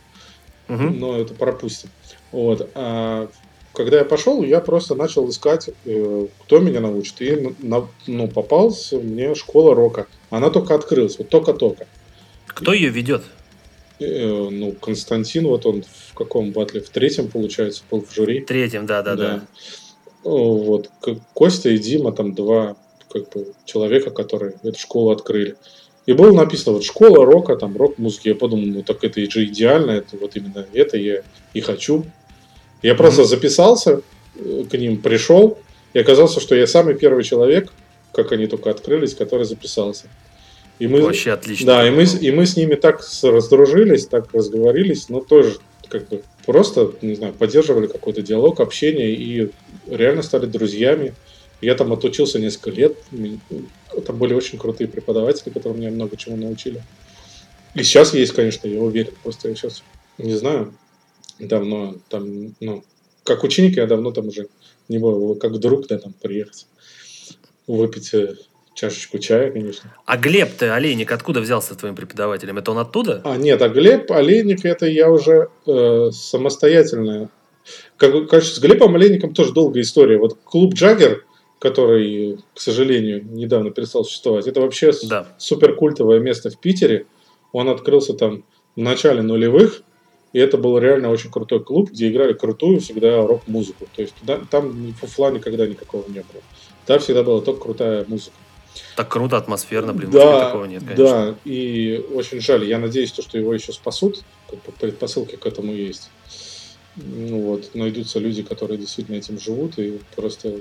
Угу. 0.68 0.82
Но 0.82 1.18
это 1.18 1.34
пропустим. 1.34 1.90
Вот. 2.32 2.70
А 2.74 3.28
когда 3.74 3.98
я 3.98 4.04
пошел, 4.04 4.42
я 4.42 4.60
просто 4.60 4.94
начал 4.94 5.28
искать, 5.28 5.70
э, 5.84 6.26
кто 6.44 6.58
меня 6.60 6.80
научит. 6.80 7.20
И 7.20 7.54
на, 7.60 7.88
ну, 8.06 8.28
попался 8.28 8.98
мне 8.98 9.34
школа 9.34 9.74
рока. 9.74 10.06
Она 10.30 10.50
только 10.50 10.74
открылась, 10.74 11.18
вот 11.18 11.28
только-только. 11.28 11.86
Кто 12.46 12.72
ее 12.72 12.88
ведет? 12.88 13.24
Э, 13.98 14.48
ну, 14.50 14.72
Константин, 14.72 15.46
вот 15.46 15.66
он 15.66 15.82
в 15.82 16.14
каком 16.14 16.52
батле? 16.52 16.80
В 16.80 16.88
третьем, 16.88 17.28
получается, 17.28 17.82
был 17.90 18.04
в 18.04 18.14
жюри. 18.14 18.40
В 18.40 18.46
третьем, 18.46 18.86
да, 18.86 19.02
да, 19.02 19.16
да. 19.16 19.28
да. 19.36 19.46
Вот. 20.22 20.90
Костя 21.34 21.70
и 21.70 21.78
Дима, 21.78 22.12
там 22.12 22.34
два 22.34 22.76
как 23.10 23.28
бы, 23.30 23.52
человека, 23.64 24.10
которые 24.10 24.54
эту 24.62 24.78
школу 24.78 25.10
открыли. 25.10 25.56
И 26.06 26.12
было 26.12 26.32
написано 26.32 26.74
вот 26.74 26.84
школа 26.84 27.24
рока, 27.24 27.56
там 27.56 27.76
рок-музыки. 27.76 28.28
Я 28.28 28.34
подумал, 28.34 28.66
ну 28.66 28.82
так 28.82 29.02
это 29.04 29.20
же 29.30 29.44
идеально, 29.44 29.92
это 29.92 30.16
вот 30.18 30.36
именно 30.36 30.66
это 30.72 30.98
я 30.98 31.22
и 31.54 31.60
хочу. 31.60 32.04
Я 32.82 32.94
просто 32.94 33.24
записался 33.24 34.02
э, 34.36 34.64
к 34.70 34.76
ним, 34.76 34.98
пришел, 34.98 35.58
и 35.94 35.98
оказалось, 35.98 36.38
что 36.38 36.54
я 36.54 36.66
самый 36.66 36.94
первый 36.94 37.24
человек, 37.24 37.72
как 38.12 38.32
они 38.32 38.46
только 38.46 38.70
открылись, 38.70 39.14
который 39.14 39.46
записался. 39.46 40.08
И 40.78 40.86
мы, 40.86 41.02
Вообще 41.02 41.32
отлично. 41.32 41.66
Да, 41.66 41.88
и 41.88 41.90
мы, 41.90 42.02
и 42.02 42.30
мы 42.32 42.46
с 42.46 42.56
ними 42.56 42.74
так 42.74 43.00
раздружились, 43.22 44.06
так 44.06 44.32
разговорились, 44.34 45.08
но 45.08 45.20
тоже 45.20 45.56
как 45.88 46.08
бы 46.08 46.22
просто, 46.44 46.92
не 47.00 47.14
знаю, 47.14 47.32
поддерживали 47.32 47.86
какой-то 47.86 48.22
диалог, 48.22 48.60
общение 48.60 49.12
и 49.12 49.50
реально 49.88 50.22
стали 50.22 50.46
друзьями. 50.46 51.14
Я 51.64 51.74
там 51.74 51.92
отучился 51.92 52.38
несколько 52.38 52.70
лет. 52.70 52.96
Там 54.07 54.18
были 54.18 54.35
очень 54.35 54.59
крутые 54.59 54.88
преподаватели, 54.88 55.50
которые 55.50 55.79
меня 55.79 55.90
много 55.90 56.16
чему 56.16 56.37
научили. 56.37 56.83
И 57.74 57.83
сейчас 57.83 58.14
есть, 58.14 58.33
конечно, 58.33 58.68
я 58.68 58.81
уверен. 58.81 59.12
Просто 59.22 59.48
я 59.48 59.55
сейчас 59.55 59.83
не 60.18 60.35
знаю. 60.35 60.74
Давно 61.38 61.96
там, 62.09 62.55
ну, 62.61 62.85
как 63.24 63.42
ученик 63.42 63.77
я 63.77 63.87
давно 63.87 64.12
там 64.12 64.29
уже 64.29 64.48
не 64.88 64.98
был, 64.98 65.35
как 65.35 65.59
друг, 65.59 65.88
да, 65.88 65.98
там 65.98 66.12
приехать, 66.12 66.66
выпить 67.66 68.12
э, 68.14 68.37
чашечку 68.74 69.18
чая, 69.18 69.50
конечно. 69.50 69.92
А 70.05 70.16
Глеб 70.16 70.50
ты, 70.57 70.68
Олейник, 70.68 71.11
откуда 71.11 71.40
взялся 71.40 71.74
твоим 71.74 71.94
преподавателем? 71.94 72.59
Это 72.59 72.72
он 72.72 72.79
оттуда? 72.79 73.22
А, 73.24 73.37
нет, 73.37 73.62
а 73.62 73.68
Глеб, 73.68 74.12
Олейник, 74.12 74.64
это 74.64 74.87
я 74.87 75.11
уже 75.11 75.48
э, 75.66 76.11
самостоятельно. 76.12 77.31
Как, 77.96 78.29
короче, 78.29 78.48
с 78.48 78.59
Глебом 78.59 78.94
Олейником 78.94 79.33
тоже 79.33 79.53
долгая 79.53 79.83
история. 79.83 80.18
Вот 80.18 80.38
клуб 80.44 80.74
Джаггер, 80.74 81.24
который, 81.64 82.40
к 82.55 82.61
сожалению, 82.61 83.24
недавно 83.24 83.70
перестал 83.70 84.05
существовать, 84.05 84.46
это 84.46 84.61
вообще 84.61 84.92
да. 85.05 85.27
супер 85.38 85.74
культовое 85.74 86.20
место 86.20 86.50
в 86.50 86.59
Питере. 86.59 87.07
Он 87.53 87.70
открылся 87.70 88.12
там 88.12 88.44
в 88.77 88.81
начале 88.81 89.22
нулевых, 89.22 89.81
и 90.35 90.38
это 90.38 90.59
был 90.59 90.77
реально 90.77 91.09
очень 91.09 91.31
крутой 91.31 91.64
клуб, 91.64 91.90
где 91.90 92.11
играли 92.11 92.35
крутую 92.35 92.81
всегда 92.81 93.27
рок-музыку. 93.27 93.88
То 93.96 94.03
есть 94.03 94.14
туда, 94.16 94.40
там 94.50 94.92
фуфла 95.00 95.31
никогда 95.31 95.66
никакого 95.66 96.05
не 96.07 96.20
было. 96.20 96.42
Там 96.85 96.98
всегда 96.98 97.22
была 97.22 97.40
только 97.40 97.62
крутая 97.62 98.05
музыка. 98.09 98.37
Так 98.94 99.09
круто, 99.09 99.38
атмосферно, 99.38 99.94
блин, 99.94 100.11
да, 100.11 100.44
такого 100.44 100.66
нет, 100.66 100.83
конечно. 100.83 101.07
Да, 101.07 101.35
и 101.46 102.05
очень 102.12 102.42
жаль. 102.42 102.66
Я 102.66 102.79
надеюсь, 102.79 103.12
то, 103.12 103.22
что 103.22 103.38
его 103.38 103.55
еще 103.55 103.72
спасут, 103.72 104.22
предпосылки 104.81 105.37
к 105.37 105.46
этому 105.46 105.72
есть. 105.72 106.11
Ну 106.96 107.40
вот, 107.40 107.74
найдутся 107.74 108.18
люди, 108.18 108.42
которые 108.42 108.77
действительно 108.77 109.16
этим 109.16 109.40
живут 109.40 109.79
и 109.79 109.98
просто 110.14 110.61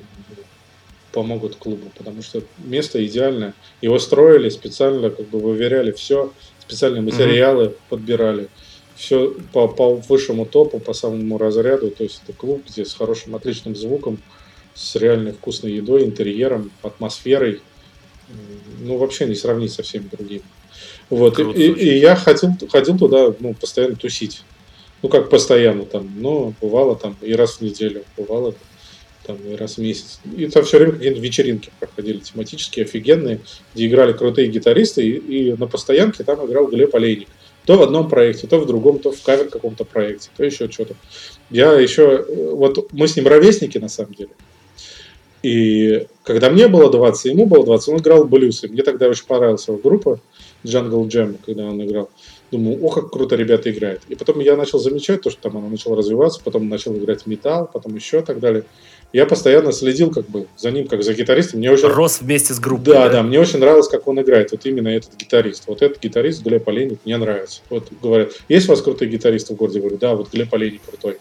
помогут 1.13 1.55
клубу, 1.55 1.89
потому 1.95 2.21
что 2.21 2.43
место 2.57 3.05
идеальное. 3.05 3.53
Его 3.81 3.99
строили 3.99 4.49
специально, 4.49 5.09
как 5.09 5.29
бы 5.29 5.39
выверяли 5.39 5.91
все, 5.91 6.33
специальные 6.59 7.01
материалы 7.01 7.65
mm-hmm. 7.65 7.77
подбирали. 7.89 8.49
Все 8.95 9.33
по, 9.53 9.67
по 9.67 9.95
высшему 9.95 10.45
топу, 10.45 10.79
по 10.79 10.93
самому 10.93 11.37
разряду. 11.37 11.89
То 11.91 12.03
есть 12.03 12.21
это 12.23 12.33
клуб, 12.33 12.63
где 12.67 12.85
с 12.85 12.93
хорошим, 12.93 13.35
отличным 13.35 13.75
звуком, 13.75 14.19
с 14.75 14.95
реальной 14.95 15.31
вкусной 15.31 15.73
едой, 15.73 16.03
интерьером, 16.03 16.71
атмосферой 16.81 17.61
ну, 18.79 18.97
вообще 18.97 19.25
не 19.25 19.35
сравнить 19.35 19.73
со 19.73 19.83
всеми 19.83 20.07
другими. 20.11 20.43
Вот, 21.09 21.39
и, 21.39 21.71
и, 21.71 21.99
я 21.99 22.15
ходил, 22.15 22.51
ходил 22.71 22.97
туда, 22.97 23.33
ну, 23.39 23.53
постоянно 23.53 23.95
тусить. 23.95 24.43
Ну, 25.01 25.09
как 25.09 25.29
постоянно 25.29 25.85
там, 25.85 26.09
но 26.15 26.53
бывало 26.61 26.95
там 26.95 27.17
и 27.21 27.33
раз 27.33 27.57
в 27.57 27.61
неделю, 27.61 28.03
бывало 28.17 28.55
там 29.25 29.37
раз 29.57 29.75
в 29.75 29.77
месяц. 29.79 30.19
И 30.35 30.47
там 30.47 30.63
все 30.63 30.77
время 30.79 30.93
какие-то 30.93 31.19
вечеринки 31.19 31.71
проходили 31.79 32.19
тематические, 32.19 32.85
офигенные, 32.85 33.39
где 33.73 33.87
играли 33.87 34.13
крутые 34.13 34.49
гитаристы, 34.49 35.07
и, 35.07 35.11
и 35.11 35.53
на 35.53 35.67
постоянке 35.67 36.23
там 36.23 36.45
играл 36.45 36.67
Глеб 36.67 36.93
Олейник. 36.95 37.27
То 37.65 37.77
в 37.77 37.81
одном 37.81 38.09
проекте, 38.09 38.47
то 38.47 38.59
в 38.59 38.65
другом, 38.65 38.99
то 38.99 39.11
в 39.11 39.21
кавер 39.21 39.47
каком-то 39.47 39.85
проекте, 39.85 40.29
то 40.35 40.43
еще 40.43 40.69
что-то. 40.69 40.95
Я 41.49 41.73
еще, 41.73 42.25
э, 42.27 42.49
вот 42.51 42.91
мы 42.91 43.07
с 43.07 43.15
ним 43.15 43.27
ровесники 43.27 43.77
на 43.77 43.87
самом 43.87 44.13
деле. 44.13 44.31
И 45.43 46.07
когда 46.23 46.49
мне 46.49 46.67
было 46.69 46.89
20, 46.89 47.25
ему 47.25 47.45
было 47.45 47.65
20, 47.65 47.89
он 47.89 47.97
играл 47.99 48.25
блюз. 48.25 48.63
И 48.63 48.67
мне 48.67 48.81
тогда 48.81 49.07
очень 49.07 49.25
понравилась 49.25 49.67
его 49.67 49.77
группа 49.77 50.19
Jungle 50.63 51.05
Jam, 51.07 51.37
когда 51.45 51.65
он 51.65 51.83
играл. 51.85 52.09
Думаю, 52.51 52.83
о, 52.83 52.89
как 52.89 53.11
круто 53.11 53.35
ребята 53.35 53.69
играют. 53.69 54.01
И 54.07 54.15
потом 54.15 54.39
я 54.39 54.55
начал 54.55 54.79
замечать 54.79 55.21
то, 55.21 55.29
что 55.29 55.41
там 55.41 55.57
она 55.57 55.67
начала 55.67 55.97
развиваться, 55.97 56.39
потом 56.43 56.69
начал 56.69 56.95
играть 56.95 57.25
металл, 57.25 57.69
потом 57.71 57.95
еще 57.95 58.19
и 58.19 58.23
так 58.23 58.39
далее. 58.39 58.63
Я 59.13 59.27
постоянно 59.27 59.71
следил 59.71 60.09
как 60.09 60.27
бы 60.27 60.47
за 60.57 60.71
ним, 60.71 60.87
как 60.87 61.03
за 61.03 61.13
гитаристом. 61.13 61.59
Мне 61.59 61.71
очень... 61.71 61.87
Рос 61.87 62.19
вместе 62.19 62.55
с 62.55 62.59
группой. 62.59 62.85
Да, 62.85 63.05
да, 63.05 63.09
да, 63.09 63.23
мне 63.23 63.39
очень 63.39 63.59
нравилось, 63.59 63.87
как 63.87 64.07
он 64.07 64.19
играет. 64.19 64.51
Вот 64.51 64.65
именно 64.65 64.87
этот 64.87 65.15
гитарист. 65.15 65.67
Вот 65.67 65.83
этот 65.83 66.01
гитарист 66.01 66.41
Глеб 66.41 66.67
Олейник 66.67 66.99
мне 67.05 67.17
нравится. 67.17 67.61
Вот 67.69 67.89
говорят, 68.01 68.31
есть 68.49 68.67
у 68.67 68.71
вас 68.71 68.81
крутые 68.81 69.11
гитаристы 69.11 69.53
в 69.53 69.57
городе? 69.57 69.77
Я 69.77 69.81
говорю, 69.81 69.97
да, 69.99 70.15
вот 70.15 70.31
Глеб 70.31 70.51
Олейник 70.51 70.81
крутой. 70.83 71.19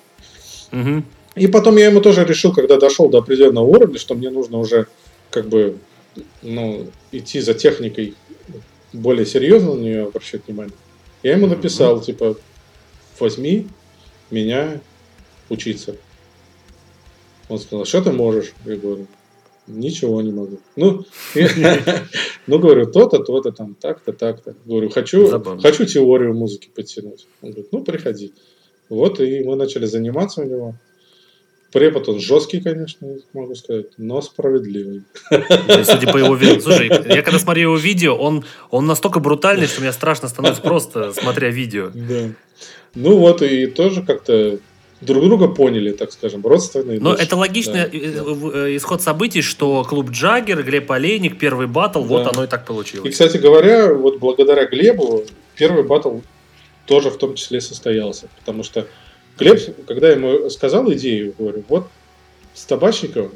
Угу. 0.72 1.02
И 1.37 1.46
потом 1.48 1.76
я 1.76 1.87
ему 1.87 2.00
тоже 2.00 2.24
решил, 2.24 2.55
когда 2.55 2.78
дошел 2.78 3.11
до 3.11 3.18
определенного 3.18 3.66
уровня, 3.66 3.98
что 3.98 4.14
мне 4.14 4.31
нужно 4.31 4.59
уже 4.59 4.87
как 5.28 5.48
бы 5.48 5.76
ну, 6.40 6.87
идти 7.11 7.40
за 7.40 7.52
техникой 7.52 8.14
более 8.94 9.26
серьезно 9.26 9.74
на 9.74 9.81
нее 9.81 10.07
обращать 10.07 10.46
внимание. 10.46 10.74
Я 11.22 11.33
ему 11.33 11.46
написал, 11.46 11.98
mm-hmm. 11.98 12.05
типа, 12.05 12.37
возьми 13.20 13.68
меня 14.31 14.81
учиться. 15.50 15.96
Он 17.52 17.58
сказал, 17.58 17.84
что 17.84 18.00
ты 18.00 18.12
можешь? 18.12 18.54
Я 18.64 18.76
говорю, 18.76 19.06
ничего 19.66 20.22
не 20.22 20.32
могу. 20.32 20.58
Ну, 20.74 21.04
ну 22.46 22.58
говорю, 22.58 22.86
то-то, 22.86 23.18
то-то, 23.18 23.52
там, 23.52 23.74
так-то, 23.78 24.14
так-то. 24.14 24.54
Говорю, 24.64 24.88
хочу, 24.88 25.28
хочу 25.60 25.84
теорию 25.84 26.32
музыки 26.32 26.70
подтянуть. 26.74 27.26
Он 27.42 27.50
говорит, 27.50 27.68
ну, 27.70 27.84
приходи. 27.84 28.32
Вот, 28.88 29.20
и 29.20 29.44
мы 29.44 29.56
начали 29.56 29.84
заниматься 29.84 30.40
у 30.40 30.44
него. 30.44 30.74
Препод 31.72 32.08
он 32.08 32.20
жесткий, 32.20 32.62
конечно, 32.62 33.16
могу 33.34 33.54
сказать, 33.54 33.88
но 33.98 34.22
справедливый. 34.22 35.02
Судя 35.28 36.10
по 36.10 36.16
его 36.16 36.34
видео. 36.34 36.60
Слушай, 36.60 36.86
я 37.06 37.20
когда 37.20 37.38
смотрю 37.38 37.64
его 37.64 37.76
видео, 37.76 38.16
он, 38.16 38.44
он 38.70 38.86
настолько 38.86 39.20
брутальный, 39.20 39.66
что 39.66 39.82
мне 39.82 39.92
страшно 39.92 40.28
становится 40.28 40.62
просто, 40.62 41.12
смотря 41.12 41.50
видео. 41.50 41.90
Да. 41.94 42.30
Ну 42.94 43.18
вот, 43.18 43.42
и 43.42 43.66
тоже 43.66 44.02
как-то 44.02 44.58
друг 45.02 45.24
друга 45.24 45.48
поняли, 45.48 45.92
так 45.92 46.12
скажем, 46.12 46.44
родственные. 46.46 47.00
Но 47.00 47.12
дочь. 47.12 47.22
это 47.22 47.36
логичный 47.36 47.88
да. 47.88 47.88
Э, 47.92 48.76
исход 48.76 49.02
событий, 49.02 49.42
что 49.42 49.84
клуб 49.84 50.10
Джаггер, 50.10 50.62
Глеб 50.62 50.90
Олейник, 50.90 51.38
первый 51.38 51.66
батл, 51.66 52.02
да. 52.02 52.06
вот 52.06 52.26
оно 52.26 52.44
и 52.44 52.46
так 52.46 52.64
получилось. 52.64 53.08
И, 53.08 53.10
кстати 53.10 53.36
говоря, 53.36 53.92
вот 53.92 54.18
благодаря 54.18 54.66
Глебу 54.66 55.24
первый 55.56 55.84
батл 55.84 56.18
тоже 56.86 57.10
в 57.10 57.18
том 57.18 57.34
числе 57.34 57.60
состоялся, 57.60 58.28
потому 58.38 58.62
что 58.62 58.86
Глеб, 59.38 59.86
когда 59.86 60.08
я 60.08 60.14
ему 60.14 60.50
сказал 60.50 60.92
идею, 60.92 61.34
говорю, 61.38 61.64
вот 61.68 61.88
с 62.54 62.64
Табачниковым 62.64 63.32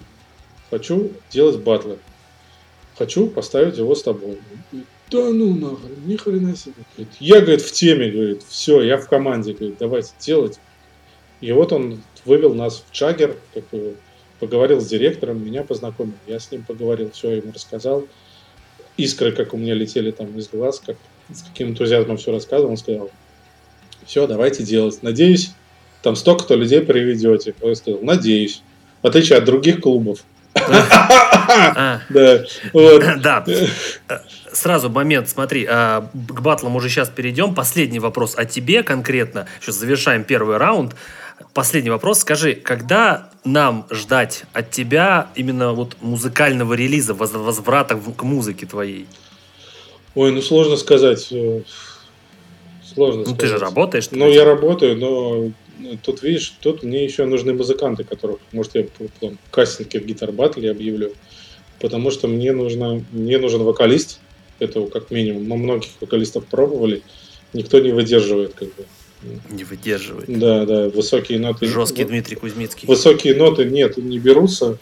хочу 0.71 1.11
делать 1.31 1.59
батлы. 1.61 1.99
Хочу 2.99 3.27
поставить 3.27 3.77
его 3.77 3.95
с 3.95 4.03
тобой. 4.03 4.39
Да 5.11 5.31
ну 5.31 5.55
нахрен, 5.55 6.07
ни 6.07 6.17
хрена 6.17 6.57
себе. 6.57 6.75
Я, 7.21 7.41
говорит, 7.41 7.63
в 7.63 7.71
теме, 7.71 8.11
говорит, 8.11 8.43
все, 8.49 8.83
я 8.83 8.97
в 8.97 9.09
команде, 9.09 9.53
говорит, 9.53 9.77
давайте 9.79 10.11
делать. 10.19 10.59
И 11.41 11.53
вот 11.53 11.73
он 11.73 12.03
вывел 12.25 12.55
нас 12.55 12.85
в 12.89 12.93
Чагер, 12.93 13.37
как 13.55 13.69
бы, 13.71 13.97
поговорил 14.41 14.81
с 14.81 14.87
директором, 14.87 15.45
меня 15.45 15.63
познакомил. 15.63 16.15
Я 16.27 16.41
с 16.41 16.51
ним 16.51 16.65
поговорил, 16.65 17.11
все 17.11 17.33
ему 17.33 17.53
рассказал. 17.53 18.07
Искры, 18.97 19.33
как 19.33 19.53
у 19.55 19.57
меня 19.57 19.75
летели 19.75 20.11
там 20.11 20.37
из 20.39 20.49
глаз, 20.49 20.81
как 20.85 20.97
с 21.33 21.43
каким 21.43 21.71
энтузиазмом 21.71 22.17
все 22.17 22.33
рассказывал. 22.33 22.71
Он 22.71 22.77
сказал, 22.77 23.11
все, 24.07 24.27
давайте 24.27 24.63
делать. 24.63 25.03
Надеюсь, 25.03 25.53
там 26.03 26.17
столько-то 26.17 26.55
людей 26.55 26.81
приведете. 26.81 27.55
Я 27.61 27.75
сказал, 27.75 28.01
надеюсь. 28.03 28.63
В 29.03 29.07
отличие 29.07 29.39
от 29.39 29.45
других 29.45 29.81
клубов. 29.81 30.25
А. 30.55 32.01
Да. 32.09 32.45
Да. 33.19 33.45
Сразу 34.53 34.89
момент, 34.89 35.29
смотри, 35.29 35.67
а, 35.69 36.09
к 36.15 36.41
батлам 36.41 36.77
уже 36.77 36.89
сейчас 36.89 37.11
перейдем. 37.11 37.55
Последний 37.55 37.99
вопрос 37.99 38.35
о 38.37 38.47
тебе 38.47 38.83
конкретно. 38.83 39.47
Сейчас 39.61 39.77
завершаем 39.77 40.25
первый 40.25 40.57
раунд. 40.57 40.97
Последний 41.55 41.91
вопрос. 41.91 42.21
Скажи, 42.21 42.55
когда 42.55 43.31
нам 43.45 43.87
ждать 43.91 44.45
от 44.53 44.71
тебя 44.71 45.29
именно 45.35 45.73
вот 45.73 45.97
музыкального 46.01 46.75
релиза, 46.75 47.15
возврата 47.15 47.97
к 47.97 48.23
музыке 48.23 48.67
твоей? 48.67 49.07
Ой, 50.15 50.33
ну 50.33 50.41
сложно 50.41 50.77
сказать. 50.77 51.29
Э, 51.31 51.63
сложно 52.83 53.21
ну, 53.21 53.25
сказать. 53.25 53.41
ты 53.41 53.47
же 53.47 53.59
работаешь. 53.59 54.09
Ну, 54.11 54.31
я 54.31 54.45
работаю, 54.45 54.97
но 54.97 55.97
тут, 56.03 56.23
видишь, 56.23 56.55
тут 56.61 56.83
мне 56.83 57.05
еще 57.05 57.27
нужны 57.27 57.53
музыканты, 57.53 58.05
которых, 58.05 58.39
может, 58.53 58.75
я 58.75 58.87
там, 59.21 59.39
кастинги 59.51 59.99
в 59.99 60.07
гитар 60.07 60.33
батле 60.33 60.71
объявлю. 60.71 61.13
Потому 61.81 62.11
что 62.11 62.29
мне, 62.29 62.53
нужно, 62.53 63.05
мне 63.13 63.39
нужен 63.39 63.63
вокалист. 63.63 64.21
Этого 64.59 64.89
как 64.89 65.11
минимум. 65.11 65.47
Мы 65.47 65.59
многих 65.59 65.91
вокалистов 66.01 66.47
пробовали. 66.47 67.03
Никто 67.53 67.79
не 67.79 67.93
выдерживает, 67.93 68.55
как 68.55 68.69
бы. 68.69 68.87
Не 69.51 69.65
выдерживает. 69.65 70.27
Да, 70.29 70.65
да, 70.67 70.89
высокие 70.89 71.39
ноты. 71.39 71.67
Жесткий 71.67 72.05
Дмитрий 72.05 72.37
Кузьмицкий. 72.37 72.87
Высокие 72.87 73.35
ноты 73.35 73.65
нет, 73.65 73.97
не 73.97 74.19
берутся. 74.19 74.79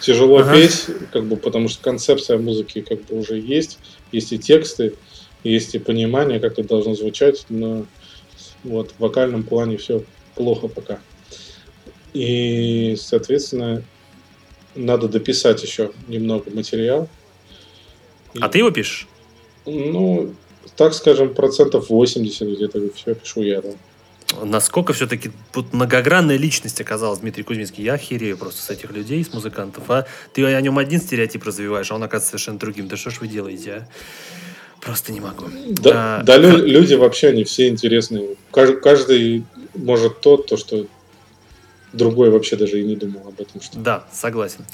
Тяжело 0.00 0.38
ага. 0.38 0.54
петь, 0.54 0.86
как 1.12 1.24
бы, 1.26 1.36
потому 1.36 1.68
что 1.68 1.82
концепция 1.82 2.38
музыки 2.38 2.80
как 2.80 3.04
бы 3.04 3.18
уже 3.18 3.38
есть, 3.38 3.78
есть 4.12 4.32
и 4.32 4.38
тексты, 4.38 4.94
есть 5.42 5.74
и 5.74 5.78
понимание, 5.78 6.40
как 6.40 6.52
это 6.52 6.68
должно 6.68 6.94
звучать, 6.94 7.44
но 7.48 7.84
вот 8.62 8.92
в 8.92 9.00
вокальном 9.00 9.42
плане 9.42 9.76
все 9.76 10.02
плохо 10.34 10.68
пока. 10.68 11.00
И, 12.14 12.96
соответственно, 12.98 13.82
надо 14.74 15.08
дописать 15.08 15.62
еще 15.62 15.92
немного 16.08 16.50
материал. 16.50 17.08
А 18.40 18.46
и, 18.46 18.50
ты 18.50 18.58
его 18.58 18.70
пишешь? 18.70 19.06
Ну, 19.66 20.34
так 20.76 20.94
скажем, 20.94 21.34
процентов 21.34 21.90
80 21.90 22.48
где-то 22.48 22.80
все 22.94 23.14
пишу 23.14 23.42
я, 23.42 23.62
да. 23.62 23.70
Насколько 24.42 24.92
все-таки 24.92 25.30
тут 25.52 25.72
многогранная 25.72 26.36
личность 26.36 26.80
оказалась 26.80 27.20
Дмитрий 27.20 27.44
Кузьминский. 27.44 27.84
Я 27.84 27.94
охерею 27.94 28.36
просто 28.36 28.62
с 28.62 28.70
этих 28.70 28.90
людей, 28.90 29.24
с 29.24 29.32
музыкантов. 29.32 29.88
А 29.88 30.06
ты 30.32 30.44
о 30.44 30.60
нем 30.60 30.78
один 30.78 31.00
стереотип 31.00 31.44
развиваешь, 31.44 31.90
а 31.92 31.94
он 31.94 32.02
оказывается 32.02 32.30
совершенно 32.30 32.58
другим. 32.58 32.88
Да 32.88 32.96
что 32.96 33.10
ж 33.10 33.20
вы 33.20 33.28
делаете, 33.28 33.72
а? 33.72 33.88
Просто 34.80 35.12
не 35.12 35.20
могу. 35.20 35.46
Да, 35.70 36.20
а, 36.20 36.22
да 36.22 36.34
как... 36.38 36.60
люди 36.60 36.94
вообще, 36.94 37.28
они 37.28 37.44
все 37.44 37.68
интересные. 37.68 38.36
Каждый 38.50 39.44
может 39.74 40.20
то, 40.20 40.36
то, 40.36 40.56
что 40.56 40.86
другой 41.94 42.30
вообще 42.30 42.56
даже 42.56 42.80
и 42.80 42.84
не 42.84 42.96
думал 42.96 43.28
об 43.28 43.40
этом. 43.40 43.60
Что... 43.60 43.78
Да, 43.78 44.04
согласен. 44.12 44.64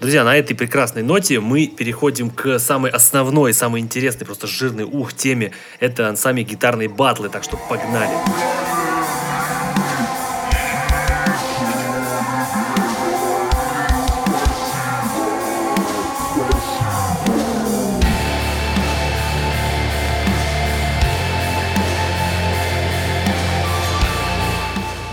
Друзья, 0.00 0.24
на 0.24 0.34
этой 0.34 0.54
прекрасной 0.54 1.02
ноте 1.02 1.40
мы 1.40 1.66
переходим 1.66 2.30
к 2.30 2.58
самой 2.58 2.90
основной, 2.90 3.52
самой 3.52 3.82
интересной, 3.82 4.24
просто 4.24 4.46
жирной 4.46 4.84
ух 4.84 5.12
теме. 5.12 5.52
Это 5.78 6.16
сами 6.16 6.42
гитарные 6.42 6.88
батлы, 6.88 7.28
так 7.28 7.44
что 7.44 7.58
погнали. 7.68 8.10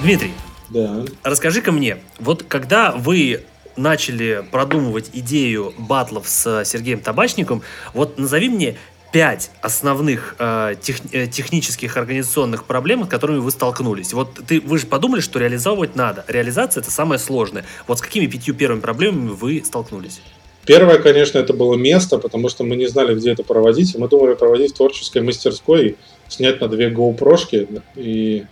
Дмитрий, 0.02 0.34
да. 0.70 1.04
расскажи-ка 1.24 1.74
мне, 1.74 1.98
вот 2.20 2.46
когда 2.48 2.94
вы 2.94 3.44
начали 3.78 4.44
продумывать 4.52 5.10
идею 5.14 5.74
батлов 5.78 6.28
с 6.28 6.64
Сергеем 6.66 7.00
Табачником, 7.00 7.62
вот 7.94 8.18
назови 8.18 8.50
мне 8.50 8.78
пять 9.12 9.52
основных 9.62 10.36
э, 10.40 10.76
тех, 10.82 10.98
э, 11.14 11.28
технических 11.28 11.96
организационных 11.98 12.66
проблем, 12.66 13.06
с 13.06 13.08
которыми 13.08 13.40
вы 13.40 13.52
столкнулись. 13.52 14.14
Вот 14.14 14.40
ты, 14.48 14.60
вы 14.60 14.78
же 14.78 14.88
подумали, 14.88 15.22
что 15.22 15.40
реализовывать 15.40 15.96
надо. 15.96 16.26
Реализация 16.28 16.82
это 16.82 16.92
самое 16.92 17.20
сложное. 17.20 17.66
Вот 17.88 18.00
с 18.00 18.02
какими 18.02 18.28
пятью 18.28 18.54
первыми 18.54 18.82
проблемами 18.82 19.30
вы 19.30 19.64
столкнулись? 19.66 20.22
Первое, 20.66 21.00
конечно, 21.00 21.38
это 21.38 21.54
было 21.54 21.76
место, 21.76 22.18
потому 22.18 22.50
что 22.50 22.66
мы 22.66 22.76
не 22.76 22.88
знали, 22.88 23.16
где 23.16 23.32
это 23.32 23.44
проводить. 23.44 23.96
Мы 23.98 24.10
думали 24.10 24.34
проводить 24.36 24.74
в 24.74 24.76
творческой 24.76 25.22
мастерской, 25.22 25.96
снять 26.28 26.60
на 26.60 26.68
две 26.68 26.90
GoPro 26.90 27.82
и, 27.96 28.46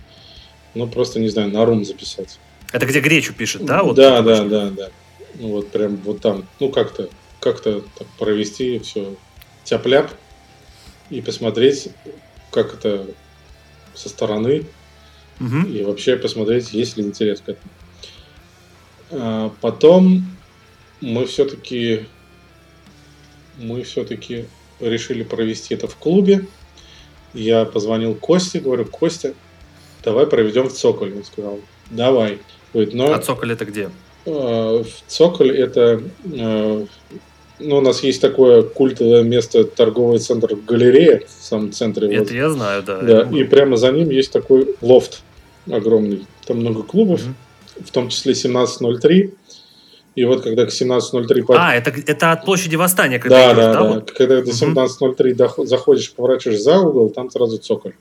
ну, 0.74 0.88
просто, 0.88 1.20
не 1.20 1.28
знаю, 1.28 1.50
на 1.50 1.66
рум 1.66 1.84
записать. 1.84 2.40
Это 2.72 2.86
где 2.86 3.02
Гречу 3.02 3.34
пишет, 3.34 3.66
да? 3.66 3.84
Вот 3.84 3.98
да, 3.98 4.22
да, 4.22 4.46
да, 4.46 4.70
да. 4.70 4.90
Ну, 5.40 5.50
вот 5.50 5.72
прям 5.72 5.98
вот 5.98 6.22
там, 6.22 6.48
ну, 6.60 6.70
как-то 6.70 7.10
как-то 7.40 7.84
провести 8.18 8.80
все 8.80 9.16
тяп-ляп 9.64 10.12
и 11.12 11.22
посмотреть, 11.22 11.90
как 12.52 12.74
это 12.74 13.06
со 13.94 14.10
стороны, 14.10 14.66
угу. 15.40 15.58
и 15.68 15.84
вообще 15.84 16.18
посмотреть, 16.18 16.74
есть 16.74 16.98
ли 16.98 17.04
интерес 17.04 17.42
к 17.42 17.50
этому. 17.50 17.72
А 19.12 19.54
потом 19.62 20.26
мы 21.02 21.26
все-таки 21.28 22.08
мы 23.58 23.84
все-таки 23.84 24.46
решили 24.80 25.24
провести 25.24 25.76
это 25.76 25.88
в 25.88 25.96
клубе. 25.96 26.48
Я 27.34 27.66
позвонил 27.66 28.16
Косте, 28.16 28.60
говорю, 28.60 28.86
Костя, 28.86 29.34
давай 30.04 30.26
проведем 30.26 30.68
в 30.68 30.74
Цоколе. 30.74 31.16
Он 31.18 31.24
сказал, 31.24 31.60
давай. 31.90 32.40
Говорит, 32.74 32.94
но... 32.94 33.14
А 33.14 33.20
Цоколь 33.20 33.54
это 33.54 33.66
где? 33.66 33.90
Э, 34.26 34.84
Цоколь 35.08 35.52
это 35.58 36.02
э, 36.26 36.86
ну, 37.60 37.78
у 37.78 37.82
нас 37.82 38.04
есть 38.04 38.22
такое 38.22 38.64
культовое 38.64 39.24
место, 39.24 39.64
торговый 39.64 40.20
центр 40.20 40.56
галерея 40.56 41.24
в 41.28 41.44
самом 41.44 41.72
центре. 41.72 42.14
Это 42.14 42.24
вот. 42.24 42.32
я 42.32 42.50
знаю, 42.50 42.84
да. 42.84 43.02
Да, 43.02 43.22
и 43.22 43.44
прямо 43.44 43.78
за 43.78 43.92
ним 43.92 44.10
есть 44.10 44.32
такой 44.32 44.76
лофт 44.82 45.22
огромный. 45.72 46.26
Там 46.46 46.58
много 46.58 46.84
клубов, 46.84 47.22
mm-hmm. 47.22 47.86
в 47.86 47.92
том 47.92 48.10
числе 48.10 48.34
1703. 48.34 49.34
И 50.16 50.24
вот 50.24 50.44
когда 50.44 50.66
к 50.66 50.70
17.03... 50.70 51.44
Под... 51.44 51.58
А, 51.58 51.76
это, 51.76 51.92
это 52.06 52.32
от 52.32 52.46
площади 52.46 52.78
Восстания, 52.78 53.20
когда 53.20 53.38
да, 53.38 53.54
идешь, 53.54 53.56
да, 53.58 53.74
да, 53.74 53.84
Вот? 53.84 54.12
Когда 54.12 54.42
до 54.42 54.52
17.03 54.52 55.66
заходишь, 55.66 56.14
поворачиваешь 56.14 56.62
за 56.62 56.80
угол, 56.80 57.10
там 57.10 57.30
сразу 57.30 57.58
цоколь. 57.58 57.94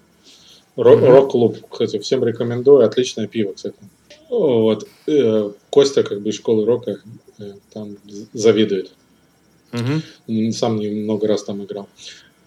Ро- 0.77 0.95
угу. 0.95 1.07
Рок-клуб, 1.07 1.59
кстати, 1.69 1.99
всем 1.99 2.25
рекомендую. 2.25 2.85
Отличное 2.85 3.27
пиво, 3.27 3.53
кстати. 3.53 3.77
Вот. 4.29 4.89
Э, 5.07 5.51
Костя, 5.71 6.03
как 6.03 6.23
бы 6.23 6.31
из 6.31 6.37
школы 6.37 6.65
рока, 6.65 7.01
э, 7.39 7.53
там 7.73 7.97
завидует. 8.33 8.93
Угу. 9.73 10.53
Сам 10.53 10.77
много 10.77 11.27
раз 11.27 11.45
там 11.45 11.65
играл. 11.65 11.89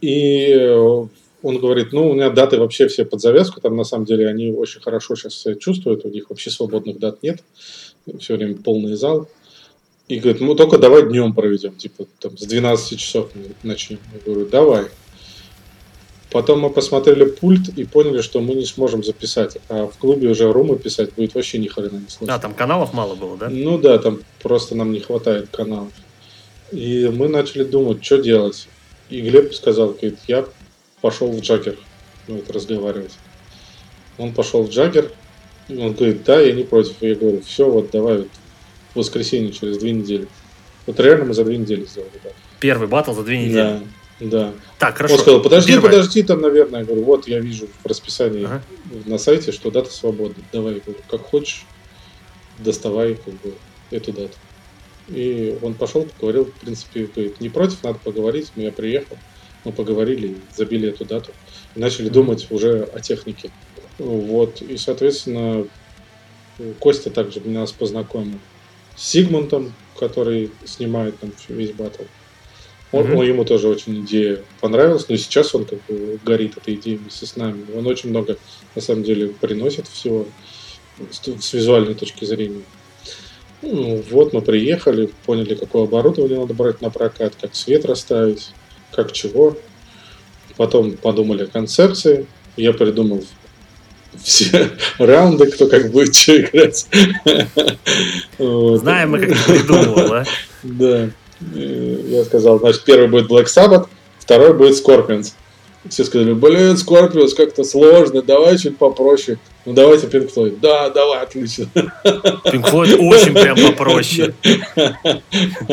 И 0.01 0.49
э, 0.51 1.07
он 1.43 1.59
говорит, 1.59 1.91
ну, 1.91 2.09
у 2.09 2.13
меня 2.13 2.29
даты 2.29 2.57
вообще 2.57 2.87
все 2.87 3.05
под 3.05 3.21
завязку, 3.21 3.61
там 3.61 3.75
на 3.75 3.83
самом 3.83 4.05
деле 4.05 4.27
они 4.27 4.51
очень 4.51 4.81
хорошо 4.81 5.15
сейчас 5.15 5.35
себя 5.35 5.55
чувствуют, 5.55 6.05
у 6.05 6.09
них 6.09 6.29
вообще 6.29 6.49
свободных 6.49 6.99
дат 6.99 7.21
нет, 7.23 7.43
все 8.19 8.35
время 8.35 8.55
полный 8.55 8.95
зал. 8.95 9.27
И 10.07 10.19
говорит, 10.19 10.41
ну, 10.41 10.55
только 10.55 10.77
давай 10.77 11.07
днем 11.07 11.33
проведем, 11.33 11.75
типа, 11.75 12.05
там, 12.19 12.37
с 12.37 12.45
12 12.45 12.97
часов 12.97 13.29
начнем. 13.63 13.99
Я 14.13 14.19
говорю, 14.25 14.47
давай. 14.47 14.85
Потом 16.31 16.59
мы 16.59 16.69
посмотрели 16.69 17.25
пульт 17.25 17.69
и 17.69 17.85
поняли, 17.85 18.21
что 18.21 18.41
мы 18.41 18.55
не 18.55 18.65
сможем 18.65 19.03
записать. 19.03 19.57
А 19.69 19.87
в 19.87 19.97
клубе 19.97 20.29
уже 20.29 20.51
румы 20.51 20.77
писать 20.77 21.13
будет 21.13 21.35
вообще 21.35 21.57
ни 21.57 21.67
хрена 21.67 21.97
не 21.97 22.09
сложно. 22.09 22.35
А, 22.35 22.39
там 22.39 22.53
каналов 22.53 22.93
мало 22.93 23.15
было, 23.15 23.37
да? 23.37 23.49
Ну 23.49 23.77
да, 23.77 23.97
там 23.97 24.19
просто 24.41 24.75
нам 24.75 24.91
не 24.91 24.99
хватает 24.99 25.49
каналов. 25.49 25.93
И 26.71 27.09
мы 27.13 27.29
начали 27.29 27.63
думать, 27.63 28.03
что 28.03 28.17
делать. 28.17 28.67
И 29.09 29.21
Глеб 29.21 29.53
сказал, 29.53 29.89
говорит, 29.89 30.19
я 30.27 30.45
пошел 30.99 31.31
в 31.31 31.39
Джаггер 31.39 31.77
ну, 32.27 32.35
вот, 32.35 32.49
разговаривать. 32.51 33.13
Он 34.17 34.33
пошел 34.33 34.63
в 34.63 34.69
Джаггер, 34.69 35.11
он 35.69 35.93
говорит, 35.93 36.23
да, 36.25 36.41
я 36.41 36.51
не 36.51 36.63
против. 36.63 36.95
Я 36.99 37.15
говорю, 37.15 37.41
все, 37.41 37.69
вот 37.69 37.91
давай 37.91 38.17
вот, 38.17 38.29
в 38.93 38.95
воскресенье 38.97 39.53
через 39.53 39.77
две 39.77 39.91
недели. 39.91 40.27
Вот 40.85 40.99
реально 40.99 41.25
мы 41.25 41.33
за 41.33 41.45
две 41.45 41.57
недели 41.57 41.85
сделали, 41.85 42.11
да. 42.23 42.31
Первый 42.59 42.87
батл 42.87 43.13
за 43.13 43.23
две 43.23 43.39
недели? 43.39 43.55
Да. 43.55 43.81
Да. 44.19 44.53
Так, 44.79 44.97
хорошо. 44.97 45.15
Он 45.15 45.19
сказал, 45.21 45.41
подожди, 45.41 45.73
Первое. 45.73 45.91
подожди, 45.91 46.23
там, 46.23 46.41
наверное, 46.41 46.79
я 46.79 46.85
говорю, 46.85 47.03
вот 47.03 47.27
я 47.27 47.39
вижу 47.39 47.67
в 47.83 47.85
расписании 47.85 48.45
ага. 48.45 48.61
на 49.05 49.17
сайте, 49.17 49.51
что 49.51 49.69
дата 49.69 49.91
свободна. 49.91 50.43
Давай, 50.51 50.81
говорю, 50.85 51.01
как 51.07 51.21
хочешь, 51.21 51.65
доставай 52.57 53.15
как 53.15 53.33
бы, 53.35 53.53
эту 53.91 54.11
дату. 54.11 54.33
И 55.07 55.57
он 55.61 55.75
пошел, 55.75 56.03
поговорил, 56.03 56.45
в 56.45 56.53
принципе, 56.53 57.05
говорит, 57.05 57.39
не 57.39 57.49
против, 57.49 57.83
надо 57.83 57.99
поговорить, 58.03 58.51
но 58.55 58.63
я 58.63 58.71
приехал, 58.71 59.17
мы 59.63 59.71
поговорили, 59.71 60.37
забили 60.55 60.89
эту 60.89 61.05
дату, 61.05 61.31
и 61.75 61.79
начали 61.79 62.09
mm-hmm. 62.09 62.13
думать 62.13 62.47
уже 62.49 62.83
о 62.83 62.99
технике. 62.99 63.51
Вот, 63.99 64.61
и, 64.61 64.77
соответственно, 64.77 65.65
Костя 66.79 67.09
также 67.09 67.39
нас 67.41 67.71
познакомил 67.71 68.39
с 68.95 69.07
Сигмунтом, 69.07 69.73
который 69.97 70.51
снимает 70.65 71.19
там 71.19 71.31
весь 71.47 71.71
батл. 71.71 72.03
Он, 72.91 73.05
mm-hmm. 73.05 73.15
он, 73.15 73.25
ему 73.25 73.45
тоже 73.45 73.67
очень 73.67 74.05
идея 74.05 74.39
понравилась, 74.61 75.07
но 75.09 75.17
сейчас 75.17 75.53
он 75.53 75.65
как 75.65 75.79
бы 75.87 76.19
горит 76.23 76.57
этой 76.57 76.75
идеей 76.75 76.97
вместе 76.97 77.25
с 77.25 77.35
нами. 77.35 77.65
Он 77.75 77.85
очень 77.85 78.09
много, 78.09 78.37
на 78.75 78.81
самом 78.81 79.03
деле, 79.03 79.27
приносит 79.27 79.87
всего 79.87 80.25
с, 81.11 81.21
с 81.21 81.53
визуальной 81.53 81.95
точки 81.95 82.23
зрения. 82.23 82.63
Ну, 83.61 84.03
вот 84.09 84.33
мы 84.33 84.41
приехали, 84.41 85.09
поняли, 85.25 85.55
какое 85.55 85.83
оборудование 85.83 86.39
надо 86.39 86.53
брать 86.53 86.81
на 86.81 86.89
прокат, 86.89 87.33
как 87.39 87.55
свет 87.55 87.85
расставить, 87.85 88.51
как 88.91 89.11
чего. 89.11 89.57
Потом 90.55 90.93
подумали 90.93 91.43
о 91.43 91.47
концепции. 91.47 92.25
Я 92.55 92.73
придумал 92.73 93.23
все 94.23 94.71
раунды, 94.97 95.51
кто 95.51 95.67
как 95.67 95.91
будет 95.91 96.15
что 96.15 96.39
играть. 96.39 96.87
Знаем 98.37 99.11
мы, 99.11 99.27
как 99.27 99.45
придумывал, 99.45 100.13
а? 100.13 100.25
Да. 100.63 101.09
Я 101.39 102.23
сказал, 102.25 102.59
значит, 102.59 102.83
первый 102.83 103.07
будет 103.07 103.29
Black 103.29 103.45
Sabbath, 103.45 103.87
второй 104.19 104.53
будет 104.53 104.73
Scorpions. 104.73 105.33
Все 105.89 106.03
сказали, 106.03 106.33
блин, 106.33 106.75
Scorpions 106.75 107.35
как-то 107.35 107.63
сложно, 107.63 108.21
давай 108.21 108.57
чуть 108.57 108.77
попроще. 108.77 109.37
Ну 109.65 109.73
давайте 109.73 110.07
Pink 110.07 110.33
Floyd. 110.33 110.59
Да, 110.61 110.89
давай, 110.89 111.21
отлично. 111.21 111.69
Pink 111.73 112.71
Floyd 112.71 112.97
очень 112.97 113.33
прям 113.33 113.57
попроще. 113.57 114.33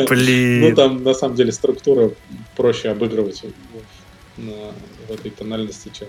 Блин. 0.09 0.61
Ну 0.61 0.75
там 0.75 1.03
на 1.03 1.13
самом 1.13 1.35
деле 1.35 1.51
структура 1.51 2.11
проще 2.55 2.89
обыгрывать 2.89 3.41
в 4.37 5.11
этой 5.11 5.31
тональности, 5.31 5.91
чем 5.97 6.07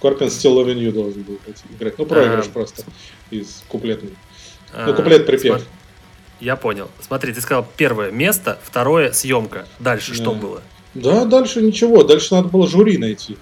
Scorpions 0.00 0.28
Still 0.28 0.56
Loving 0.56 0.78
You 0.78 0.92
должен 0.92 1.22
был 1.22 1.38
играть. 1.78 1.98
Ну, 1.98 2.06
проигрыш 2.06 2.46
а, 2.46 2.50
просто 2.50 2.84
из 3.30 3.62
куплетной. 3.68 4.14
А, 4.72 4.86
ну, 4.86 4.94
куплет 4.94 5.26
припев. 5.26 5.62
Я 6.40 6.56
понял. 6.56 6.90
Смотри, 7.00 7.32
ты 7.32 7.40
сказал 7.40 7.66
первое 7.76 8.10
место, 8.10 8.58
второе 8.62 9.12
съемка. 9.12 9.66
Дальше 9.78 10.14
что 10.14 10.32
было? 10.32 10.62
Да, 10.94 11.24
дальше 11.24 11.60
ничего. 11.60 12.02
Дальше 12.02 12.34
надо 12.34 12.48
было 12.48 12.66
жюри 12.66 12.98
найти. 12.98 13.36